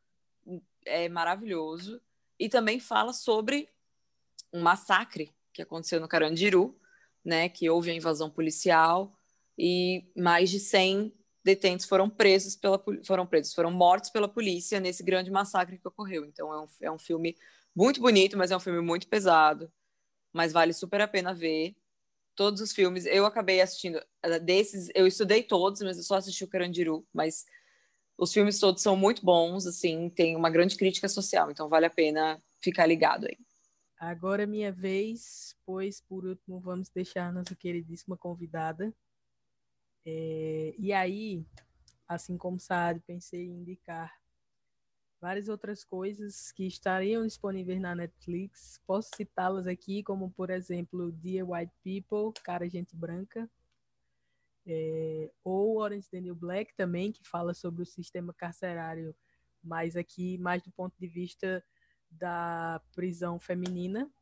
é 0.84 1.08
maravilhoso. 1.08 2.00
E 2.38 2.48
também 2.48 2.80
fala 2.80 3.12
sobre 3.12 3.68
um 4.52 4.60
massacre 4.60 5.32
que 5.52 5.62
aconteceu 5.62 6.00
no 6.00 6.08
Carandiru, 6.08 6.78
né, 7.24 7.48
que 7.48 7.68
houve 7.68 7.90
a 7.90 7.94
invasão 7.94 8.28
policial 8.30 9.16
e 9.56 10.04
mais 10.16 10.50
de 10.50 10.58
100 10.58 11.12
detentos 11.44 11.86
foram 11.86 12.08
presos 12.08 12.56
pela 12.56 12.82
foram 13.04 13.26
presos, 13.26 13.54
foram 13.54 13.70
mortos 13.70 14.10
pela 14.10 14.28
polícia 14.28 14.80
nesse 14.80 15.02
grande 15.02 15.30
massacre 15.30 15.78
que 15.78 15.86
ocorreu. 15.88 16.24
Então 16.24 16.52
é 16.52 16.60
um, 16.60 16.66
é 16.82 16.90
um 16.90 16.98
filme 16.98 17.36
muito 17.74 18.00
bonito, 18.00 18.36
mas 18.36 18.50
é 18.50 18.56
um 18.56 18.60
filme 18.60 18.80
muito 18.80 19.06
pesado 19.08 19.70
mas 20.32 20.52
vale 20.52 20.72
super 20.72 21.00
a 21.00 21.08
pena 21.08 21.34
ver 21.34 21.76
todos 22.34 22.60
os 22.60 22.72
filmes. 22.72 23.06
Eu 23.06 23.26
acabei 23.26 23.60
assistindo 23.60 24.00
eh, 24.22 24.38
desses, 24.38 24.88
eu 24.94 25.06
estudei 25.06 25.42
todos, 25.42 25.80
mas 25.82 25.96
eu 25.96 26.02
só 26.02 26.16
assisti 26.16 26.44
o 26.44 26.48
Carandiru, 26.48 27.06
mas 27.12 27.44
os 28.16 28.32
filmes 28.32 28.58
todos 28.58 28.82
são 28.82 28.96
muito 28.96 29.24
bons, 29.24 29.66
assim, 29.66 30.08
tem 30.10 30.36
uma 30.36 30.50
grande 30.50 30.76
crítica 30.76 31.08
social, 31.08 31.50
então 31.50 31.68
vale 31.68 31.86
a 31.86 31.90
pena 31.90 32.40
ficar 32.60 32.86
ligado 32.86 33.26
aí. 33.26 33.36
Agora 33.98 34.42
é 34.42 34.46
minha 34.46 34.72
vez, 34.72 35.56
pois 35.64 36.00
por 36.00 36.24
último 36.24 36.60
vamos 36.60 36.88
deixar 36.88 37.32
nossa 37.32 37.54
queridíssima 37.54 38.16
convidada. 38.16 38.92
É, 40.04 40.74
e 40.78 40.92
aí, 40.92 41.44
assim 42.08 42.36
como 42.36 42.58
Saad, 42.58 43.00
pensei 43.06 43.44
em 43.44 43.60
indicar 43.60 44.12
várias 45.22 45.48
outras 45.48 45.84
coisas 45.84 46.50
que 46.50 46.66
estariam 46.66 47.24
disponíveis 47.24 47.80
na 47.80 47.94
Netflix. 47.94 48.82
Posso 48.84 49.08
citá-las 49.14 49.68
aqui, 49.68 50.02
como 50.02 50.32
por 50.32 50.50
exemplo 50.50 51.12
Dear 51.12 51.48
White 51.48 51.72
People, 51.84 52.42
Cara 52.42 52.68
Gente 52.68 52.96
Branca, 52.96 53.48
é, 54.66 55.30
ou 55.44 55.78
Orange 55.78 56.10
the 56.10 56.20
New 56.20 56.34
Black 56.34 56.74
também, 56.74 57.12
que 57.12 57.22
fala 57.22 57.54
sobre 57.54 57.82
o 57.82 57.86
sistema 57.86 58.34
carcerário, 58.34 59.14
mas 59.62 59.96
aqui 59.96 60.38
mais 60.38 60.60
do 60.60 60.72
ponto 60.72 60.98
de 60.98 61.06
vista 61.06 61.64
da 62.10 62.82
prisão 62.92 63.38
feminina. 63.38 64.12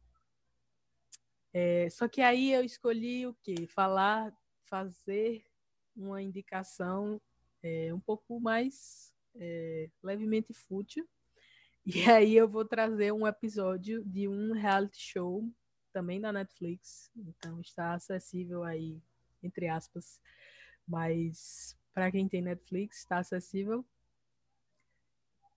É, 1.54 1.88
só 1.88 2.06
que 2.08 2.20
aí 2.20 2.52
eu 2.52 2.62
escolhi 2.62 3.26
o 3.26 3.34
quê? 3.42 3.66
Falar, 3.66 4.36
fazer 4.66 5.42
uma 5.96 6.20
indicação 6.20 7.18
é, 7.62 7.92
um 7.94 8.00
pouco 8.00 8.38
mais 8.38 9.10
é, 9.36 9.88
levemente 10.02 10.52
fútil. 10.52 11.06
E 11.86 12.08
aí 12.10 12.36
eu 12.36 12.46
vou 12.46 12.62
trazer 12.62 13.10
um 13.10 13.26
episódio 13.26 14.04
de 14.04 14.28
um 14.28 14.52
reality 14.52 15.00
show 15.00 15.50
também 15.94 16.20
da 16.20 16.30
Netflix. 16.30 17.10
Então 17.16 17.58
está 17.62 17.94
acessível 17.94 18.62
aí, 18.62 19.00
entre 19.42 19.66
aspas, 19.66 20.20
mas 20.86 21.74
para 21.94 22.10
quem 22.12 22.28
tem 22.28 22.42
Netflix 22.42 22.98
está 22.98 23.18
acessível. 23.18 23.84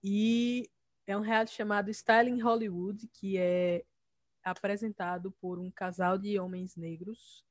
E 0.02 0.68
é 1.06 1.16
um 1.16 1.20
reality 1.20 1.52
chamado 1.52 1.90
Styling 1.90 2.40
Hollywood, 2.40 3.06
que 3.08 3.36
é 3.36 3.84
apresentado 4.42 5.30
por 5.32 5.58
um 5.58 5.70
casal 5.70 6.18
de 6.18 6.38
homens 6.38 6.74
negros 6.74 7.44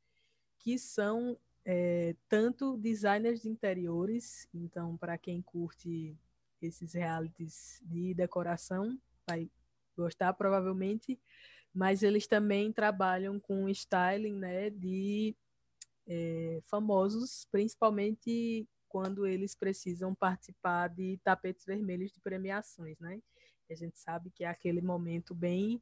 que 0.60 0.78
são 0.80 1.38
é, 1.66 2.16
tanto 2.28 2.78
designers 2.78 3.42
de 3.42 3.50
interiores, 3.50 4.48
então 4.54 4.98
para 4.98 5.18
quem 5.18 5.42
curte 5.42 6.16
esses 6.62 6.94
realities 6.94 7.82
de 7.86 8.14
decoração 8.14 8.98
vai 9.28 9.50
gostar 9.96 10.34
provavelmente, 10.34 11.20
mas 11.74 12.04
eles 12.04 12.28
também 12.28 12.72
trabalham 12.72 13.40
com 13.40 13.70
styling, 13.70 14.36
né, 14.36 14.70
de 14.70 15.36
é, 16.08 16.62
famosos, 16.66 17.48
principalmente 17.52 18.68
quando 18.88 19.26
eles 19.26 19.56
precisam 19.56 20.14
participar 20.14 20.88
de 20.88 21.20
tapetes 21.24 21.66
vermelhos 21.66 22.12
de 22.12 22.20
premiações, 22.20 23.00
né? 23.00 23.20
A 23.72 23.76
gente 23.76 23.98
sabe 23.98 24.30
que 24.30 24.44
é 24.44 24.48
aquele 24.48 24.82
momento 24.82 25.34
bem 25.34 25.82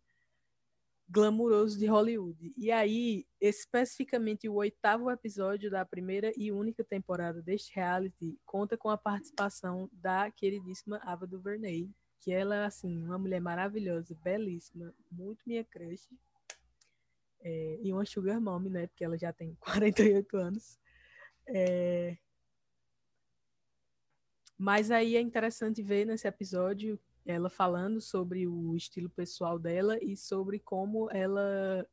glamuroso 1.11 1.77
de 1.77 1.85
Hollywood. 1.88 2.53
E 2.57 2.71
aí, 2.71 3.25
especificamente 3.39 4.47
o 4.47 4.55
oitavo 4.55 5.11
episódio 5.11 5.69
da 5.69 5.83
primeira 5.83 6.31
e 6.38 6.53
única 6.53 6.85
temporada 6.85 7.41
deste 7.41 7.75
reality 7.75 8.39
conta 8.45 8.77
com 8.77 8.89
a 8.89 8.97
participação 8.97 9.89
da 9.91 10.31
queridíssima 10.31 11.01
Ava 11.03 11.27
DuVernay, 11.27 11.89
que 12.21 12.31
ela 12.31 12.55
é, 12.55 12.65
assim, 12.65 13.03
uma 13.03 13.17
mulher 13.17 13.41
maravilhosa, 13.41 14.15
belíssima, 14.23 14.93
muito 15.11 15.43
minha 15.45 15.65
crush. 15.65 16.07
É, 17.41 17.79
e 17.81 17.91
uma 17.91 18.05
sugar 18.05 18.39
mom, 18.39 18.59
né? 18.59 18.88
Porque 18.88 19.03
ela 19.03 19.17
já 19.17 19.33
tem 19.33 19.55
48 19.59 20.38
anos. 20.38 20.79
É... 21.45 22.17
Mas 24.57 24.91
aí 24.91 25.17
é 25.17 25.21
interessante 25.21 25.81
ver 25.81 26.05
nesse 26.05 26.27
episódio 26.27 26.97
ela 27.26 27.49
falando 27.49 28.02
sobre 28.02 28.48
o 28.48 28.76
estilo 28.76 29.10
pessoal 29.10 29.60
dela 29.60 29.98
e 30.03 30.15
sobre 30.18 30.60
como 30.60 31.10
ela 31.11 31.88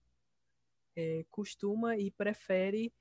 é, 0.96 1.24
costuma 1.30 1.96
e 1.96 2.10
prefere 2.10 2.92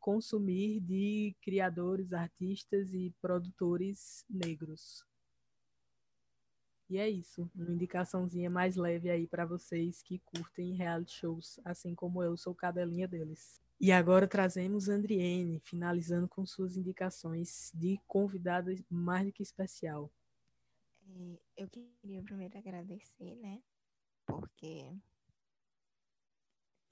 consumir 0.00 0.80
de 0.80 1.34
criadores, 1.40 2.12
artistas 2.12 2.92
e 2.92 3.14
produtores 3.20 4.24
negros. 4.28 5.04
E 6.90 6.98
é 6.98 7.08
isso, 7.08 7.50
uma 7.54 7.70
indicaçãozinha 7.70 8.50
mais 8.50 8.76
leve 8.76 9.08
aí 9.08 9.26
para 9.26 9.46
vocês 9.46 10.02
que 10.02 10.18
curtem 10.18 10.74
reality 10.74 11.12
shows, 11.12 11.58
assim 11.64 11.94
como 11.94 12.22
eu 12.22 12.36
sou 12.36 12.54
cadelinha 12.54 13.08
deles. 13.08 13.60
E 13.80 13.90
agora 13.90 14.28
trazemos 14.28 14.88
Andriene, 14.88 15.60
finalizando 15.60 16.28
com 16.28 16.44
suas 16.44 16.76
indicações 16.76 17.72
de 17.74 17.98
convidada 18.06 18.74
mais 18.90 19.26
do 19.26 19.32
que 19.32 19.42
especial. 19.42 20.12
Eu 21.56 21.68
queria 21.68 22.22
primeiro 22.22 22.58
agradecer, 22.58 23.36
né? 23.36 23.62
Porque 24.26 24.90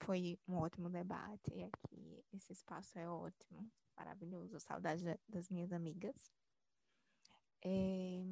foi 0.04 0.38
um 0.46 0.56
ótimo 0.56 0.88
debate 0.88 1.52
e 1.54 1.64
aqui 1.64 2.24
esse 2.32 2.52
espaço 2.52 2.98
é 2.98 3.08
ótimo, 3.08 3.70
maravilhoso. 3.96 4.60
Saudade 4.60 5.04
das 5.28 5.48
minhas 5.48 5.72
amigas. 5.72 6.32
É, 7.64 8.24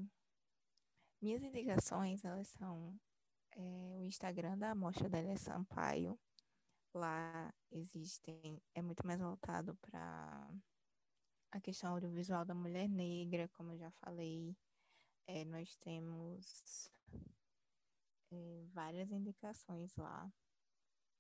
minhas 1.21 1.43
indicações, 1.43 2.25
elas 2.25 2.49
são 2.49 2.99
é, 3.53 3.97
o 3.99 4.05
Instagram 4.05 4.59
da 4.59 4.75
Mostra 4.75 5.09
Délia 5.09 5.37
Sampaio. 5.37 6.19
Lá 6.93 7.53
existem, 7.71 8.61
é 8.75 8.83
muito 8.83 9.07
mais 9.07 9.21
voltado 9.21 9.77
para 9.77 10.51
a 11.53 11.61
questão 11.61 11.93
audiovisual 11.93 12.45
da 12.45 12.55
mulher 12.55 12.89
negra, 12.89 13.49
como 13.49 13.73
eu 13.73 13.79
já 13.79 13.91
falei. 13.93 14.57
É, 15.33 15.45
nós 15.45 15.77
temos 15.77 16.91
é, 18.33 18.65
várias 18.73 19.13
indicações 19.13 19.95
lá 19.95 20.29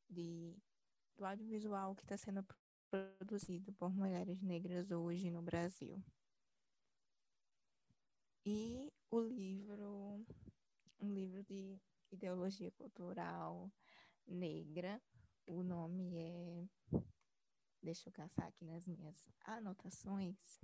de, 0.08 0.56
do 1.16 1.24
audiovisual 1.24 1.94
que 1.94 2.02
está 2.02 2.16
sendo 2.16 2.44
produzido 2.90 3.72
por 3.74 3.94
mulheres 3.94 4.42
negras 4.42 4.90
hoje 4.90 5.30
no 5.30 5.40
Brasil. 5.40 6.02
E 8.44 8.92
o 9.12 9.20
livro, 9.20 10.26
um 10.98 11.14
livro 11.14 11.44
de 11.44 11.80
ideologia 12.10 12.72
cultural 12.72 13.70
negra. 14.26 15.00
O 15.46 15.62
nome 15.62 16.18
é. 16.18 16.68
Deixa 17.80 18.08
eu 18.08 18.12
caçar 18.12 18.48
aqui 18.48 18.64
nas 18.64 18.88
minhas 18.88 19.24
anotações. 19.44 20.60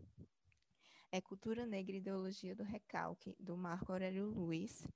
É 1.12 1.20
Cultura 1.20 1.66
Negra 1.66 1.94
e 1.94 1.98
Ideologia 1.98 2.54
do 2.54 2.64
Recalque, 2.64 3.36
do 3.38 3.56
Marco 3.56 3.92
Aurélio 3.92 4.26
Luiz. 4.26 4.86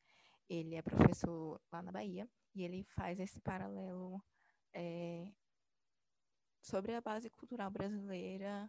Ele 0.49 0.75
é 0.75 0.83
professor 0.83 1.61
lá 1.73 1.83
na 1.83 1.93
Bahia 1.93 2.29
e 2.55 2.63
ele 2.63 2.85
faz 2.95 3.21
esse 3.21 3.41
paralelo 3.41 4.23
é, 4.73 5.33
sobre 6.61 6.95
a 6.95 7.01
base 7.01 7.31
cultural 7.31 7.71
brasileira. 7.71 8.69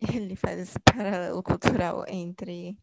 Ele 0.14 0.34
faz 0.34 0.58
esse 0.58 0.78
paralelo 0.80 1.42
cultural 1.42 2.04
entre 2.08 2.78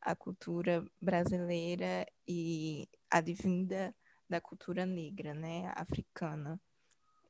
a 0.00 0.16
cultura 0.16 0.84
brasileira 1.00 2.06
e 2.26 2.88
advinda 3.10 3.94
da 4.28 4.40
cultura 4.40 4.84
negra, 4.84 5.32
né, 5.32 5.72
africana. 5.76 6.60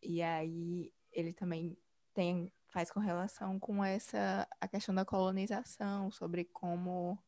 E 0.03 0.23
aí 0.23 0.93
ele 1.13 1.33
também 1.33 1.77
tem 2.15 2.53
faz 2.77 2.91
correlação 2.91 3.59
com 3.59 3.83
essa 3.83 4.47
a 4.61 4.69
questão 4.69 4.95
da 4.95 5.03
colonização, 5.03 6.11
sobre 6.11 6.45
como 6.45 7.19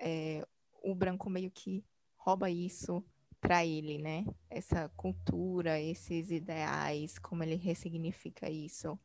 é, 0.00 0.44
o 0.82 0.96
branco 0.96 1.30
meio 1.30 1.48
que 1.48 1.84
rouba 2.16 2.50
isso 2.50 3.00
para 3.40 3.64
ele, 3.64 3.98
né? 3.98 4.26
Essa 4.50 4.88
cultura, 4.96 5.80
esses 5.80 6.32
ideais, 6.32 7.20
como 7.20 7.44
ele 7.44 7.54
ressignifica 7.54 8.50
isso 8.50 8.98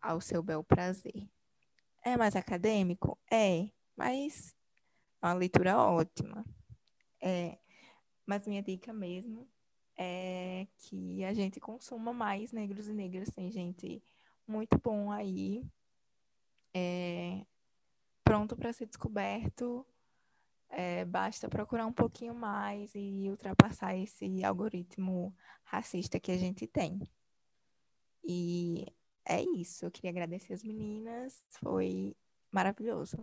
ao 0.00 0.20
seu 0.20 0.40
bel 0.40 0.62
prazer. 0.62 1.28
É 2.04 2.16
mais 2.16 2.36
acadêmico? 2.36 3.18
É, 3.28 3.68
mas 3.96 4.54
uma 5.20 5.32
leitura 5.32 5.78
ótima. 5.78 6.44
É, 7.20 7.58
mas 8.24 8.46
minha 8.46 8.62
dica 8.62 8.92
mesmo 8.92 9.48
é 9.98 10.68
que 10.78 11.24
a 11.24 11.34
gente 11.34 11.58
consuma 11.58 12.12
mais 12.12 12.52
negros 12.52 12.86
e 12.86 12.92
negras. 12.92 13.30
Tem 13.30 13.50
gente 13.50 14.00
muito 14.46 14.78
bom 14.78 15.10
aí, 15.10 15.64
é, 16.74 17.44
pronto 18.24 18.56
para 18.56 18.72
ser 18.72 18.86
descoberto. 18.86 19.86
É, 20.68 21.04
basta 21.04 21.50
procurar 21.50 21.86
um 21.86 21.92
pouquinho 21.92 22.34
mais 22.34 22.92
e 22.94 23.28
ultrapassar 23.28 23.94
esse 23.94 24.42
algoritmo 24.42 25.34
racista 25.64 26.18
que 26.18 26.32
a 26.32 26.38
gente 26.38 26.66
tem. 26.66 26.98
E 28.24 28.86
é 29.24 29.42
isso. 29.42 29.84
Eu 29.84 29.90
queria 29.90 30.10
agradecer 30.10 30.54
as 30.54 30.64
meninas. 30.64 31.42
Foi 31.50 32.16
maravilhoso. 32.50 33.16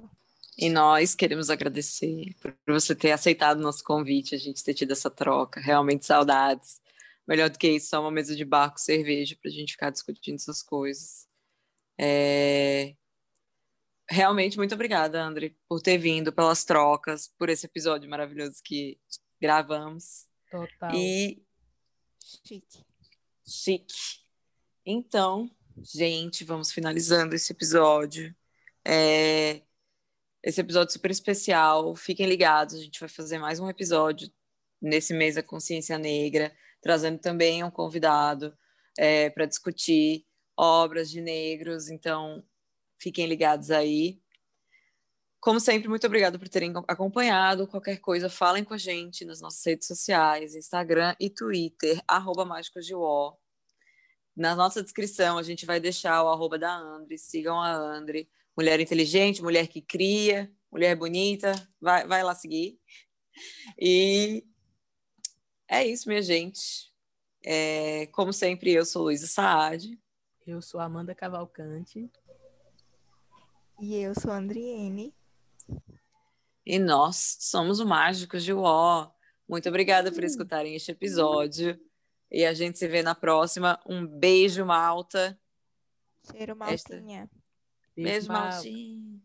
E 0.58 0.70
nós 0.70 1.16
queremos 1.16 1.50
agradecer 1.50 2.36
por 2.40 2.54
você 2.68 2.94
ter 2.94 3.12
aceitado 3.12 3.60
o 3.60 3.64
nosso 3.64 3.84
convite, 3.84 4.36
a 4.36 4.38
gente 4.38 4.64
ter 4.64 4.74
tido 4.74 4.92
essa 4.92 5.10
troca. 5.10 5.60
Realmente 5.60 6.06
saudades. 6.06 6.82
Melhor 7.30 7.48
do 7.52 7.60
que 7.60 7.70
isso, 7.70 7.90
só 7.90 8.02
uma 8.02 8.10
mesa 8.10 8.36
de 8.36 8.44
barco, 8.44 8.80
cerveja, 8.80 9.38
para 9.40 9.52
a 9.52 9.54
gente 9.54 9.74
ficar 9.74 9.92
discutindo 9.92 10.38
essas 10.38 10.64
coisas. 10.64 11.28
É... 11.96 12.96
Realmente, 14.10 14.58
muito 14.58 14.74
obrigada, 14.74 15.24
André, 15.24 15.54
por 15.68 15.80
ter 15.80 16.00
vindo, 16.00 16.34
pelas 16.34 16.66
trocas, 16.66 17.32
por 17.38 17.48
esse 17.48 17.68
episódio 17.68 18.10
maravilhoso 18.10 18.60
que 18.64 19.00
gravamos. 19.40 20.26
Total. 20.50 20.96
E. 20.96 21.46
Chique. 22.20 22.84
Chique. 23.46 23.96
Então, 24.84 25.48
gente, 25.84 26.44
vamos 26.44 26.72
finalizando 26.72 27.36
esse 27.36 27.52
episódio. 27.54 28.36
É 28.84 29.62
esse 30.42 30.62
episódio 30.62 30.94
super 30.94 31.12
especial. 31.12 31.96
Fiquem 31.96 32.26
ligados, 32.26 32.74
a 32.74 32.80
gente 32.80 33.00
vai 33.00 33.10
fazer 33.10 33.38
mais 33.38 33.60
um 33.60 33.70
episódio 33.70 34.32
nesse 34.82 35.14
mês 35.14 35.36
da 35.36 35.44
consciência 35.44 35.98
negra, 36.00 36.52
trazendo 36.82 37.20
também 37.20 37.64
um 37.64 37.72
convidado 37.72 38.54
é, 38.98 39.30
para 39.30 39.46
discutir 39.46 40.26
obras 40.58 41.10
de 41.10 41.22
negros. 41.22 41.90
Então, 41.90 42.44
fiquem 42.98 43.26
ligados 43.28 43.72
aí. 43.72 44.22
Como 45.40 45.60
sempre, 45.60 45.88
muito 45.88 46.06
obrigada 46.06 46.38
por 46.38 46.50
terem 46.50 46.74
acompanhado. 46.88 47.68
Qualquer 47.68 47.98
coisa, 47.98 48.30
falem 48.30 48.64
com 48.64 48.74
a 48.74 48.78
gente 48.78 49.24
nas 49.24 49.40
nossas 49.40 49.66
redes 49.66 49.88
sociais, 49.88 50.56
Instagram 50.56 51.16
e 51.20 51.30
Twitter, 51.30 52.02
arroba 52.08 52.44
Mágicos 52.44 52.86
de 52.86 52.94
War. 52.94 53.34
Na 54.36 54.56
nossa 54.56 54.84
descrição, 54.84 55.38
a 55.38 55.44
gente 55.44 55.66
vai 55.66 55.80
deixar 55.80 56.24
o 56.24 56.30
arroba 56.30 56.60
da 56.60 56.76
Andre. 56.76 57.18
Sigam 57.18 57.60
a 57.60 57.72
Andre 57.72 58.30
mulher 58.60 58.82
inteligente, 58.82 59.42
mulher 59.42 59.68
que 59.68 59.82
cria, 59.82 60.52
mulher 60.70 60.94
bonita, 60.94 61.54
vai, 61.80 62.06
vai 62.06 62.22
lá 62.22 62.36
seguir. 62.36 62.78
E 63.80 64.44
é 65.70 65.86
isso, 65.86 66.10
minha 66.10 66.22
gente. 66.22 66.92
É, 67.46 68.08
como 68.08 68.34
sempre, 68.34 68.72
eu 68.72 68.86
sou 68.86 69.04
Luísa 69.04 69.28
Saad. 69.28 69.98
Eu 70.46 70.62
sou 70.62 70.80
Amanda 70.80 71.14
Cavalcante. 71.14 72.10
E 73.80 73.96
eu 73.96 74.14
sou 74.20 74.32
a 74.32 74.38
Andriene. 74.38 75.14
E 76.66 76.78
nós 76.80 77.38
somos 77.40 77.80
o 77.80 77.86
Mágicos 77.86 78.44
de 78.44 78.52
Uó. 78.52 79.12
Muito 79.48 79.70
obrigada 79.70 80.12
por 80.12 80.24
escutarem 80.24 80.76
este 80.76 80.92
episódio. 80.92 81.80
E 82.32 82.46
a 82.46 82.54
gente 82.54 82.78
se 82.78 82.88
vê 82.88 83.02
na 83.02 83.16
próxima. 83.16 83.80
Um 83.86 84.06
beijo, 84.06 84.66
Malta. 84.66 85.40
Cheiro 86.32 86.56
maltinha. 86.56 87.24
Esta... 87.24 87.40
Beijo, 87.96 88.28
Maltinha. 88.28 89.22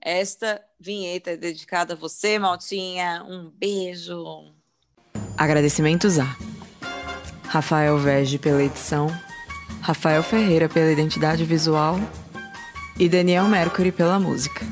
Esta 0.00 0.68
vinheta 0.78 1.30
é 1.30 1.36
dedicada 1.36 1.94
a 1.94 1.96
você, 1.96 2.38
Maltinha. 2.38 3.24
Um 3.24 3.50
beijo. 3.50 4.54
Agradecimentos 5.36 6.18
a 6.18 6.36
Rafael 7.48 7.98
Vege 7.98 8.38
pela 8.38 8.62
edição, 8.62 9.08
Rafael 9.80 10.22
Ferreira 10.22 10.68
pela 10.68 10.92
identidade 10.92 11.44
visual 11.44 11.98
e 12.98 13.08
Daniel 13.08 13.44
Mercury 13.44 13.90
pela 13.90 14.18
música. 14.18 14.64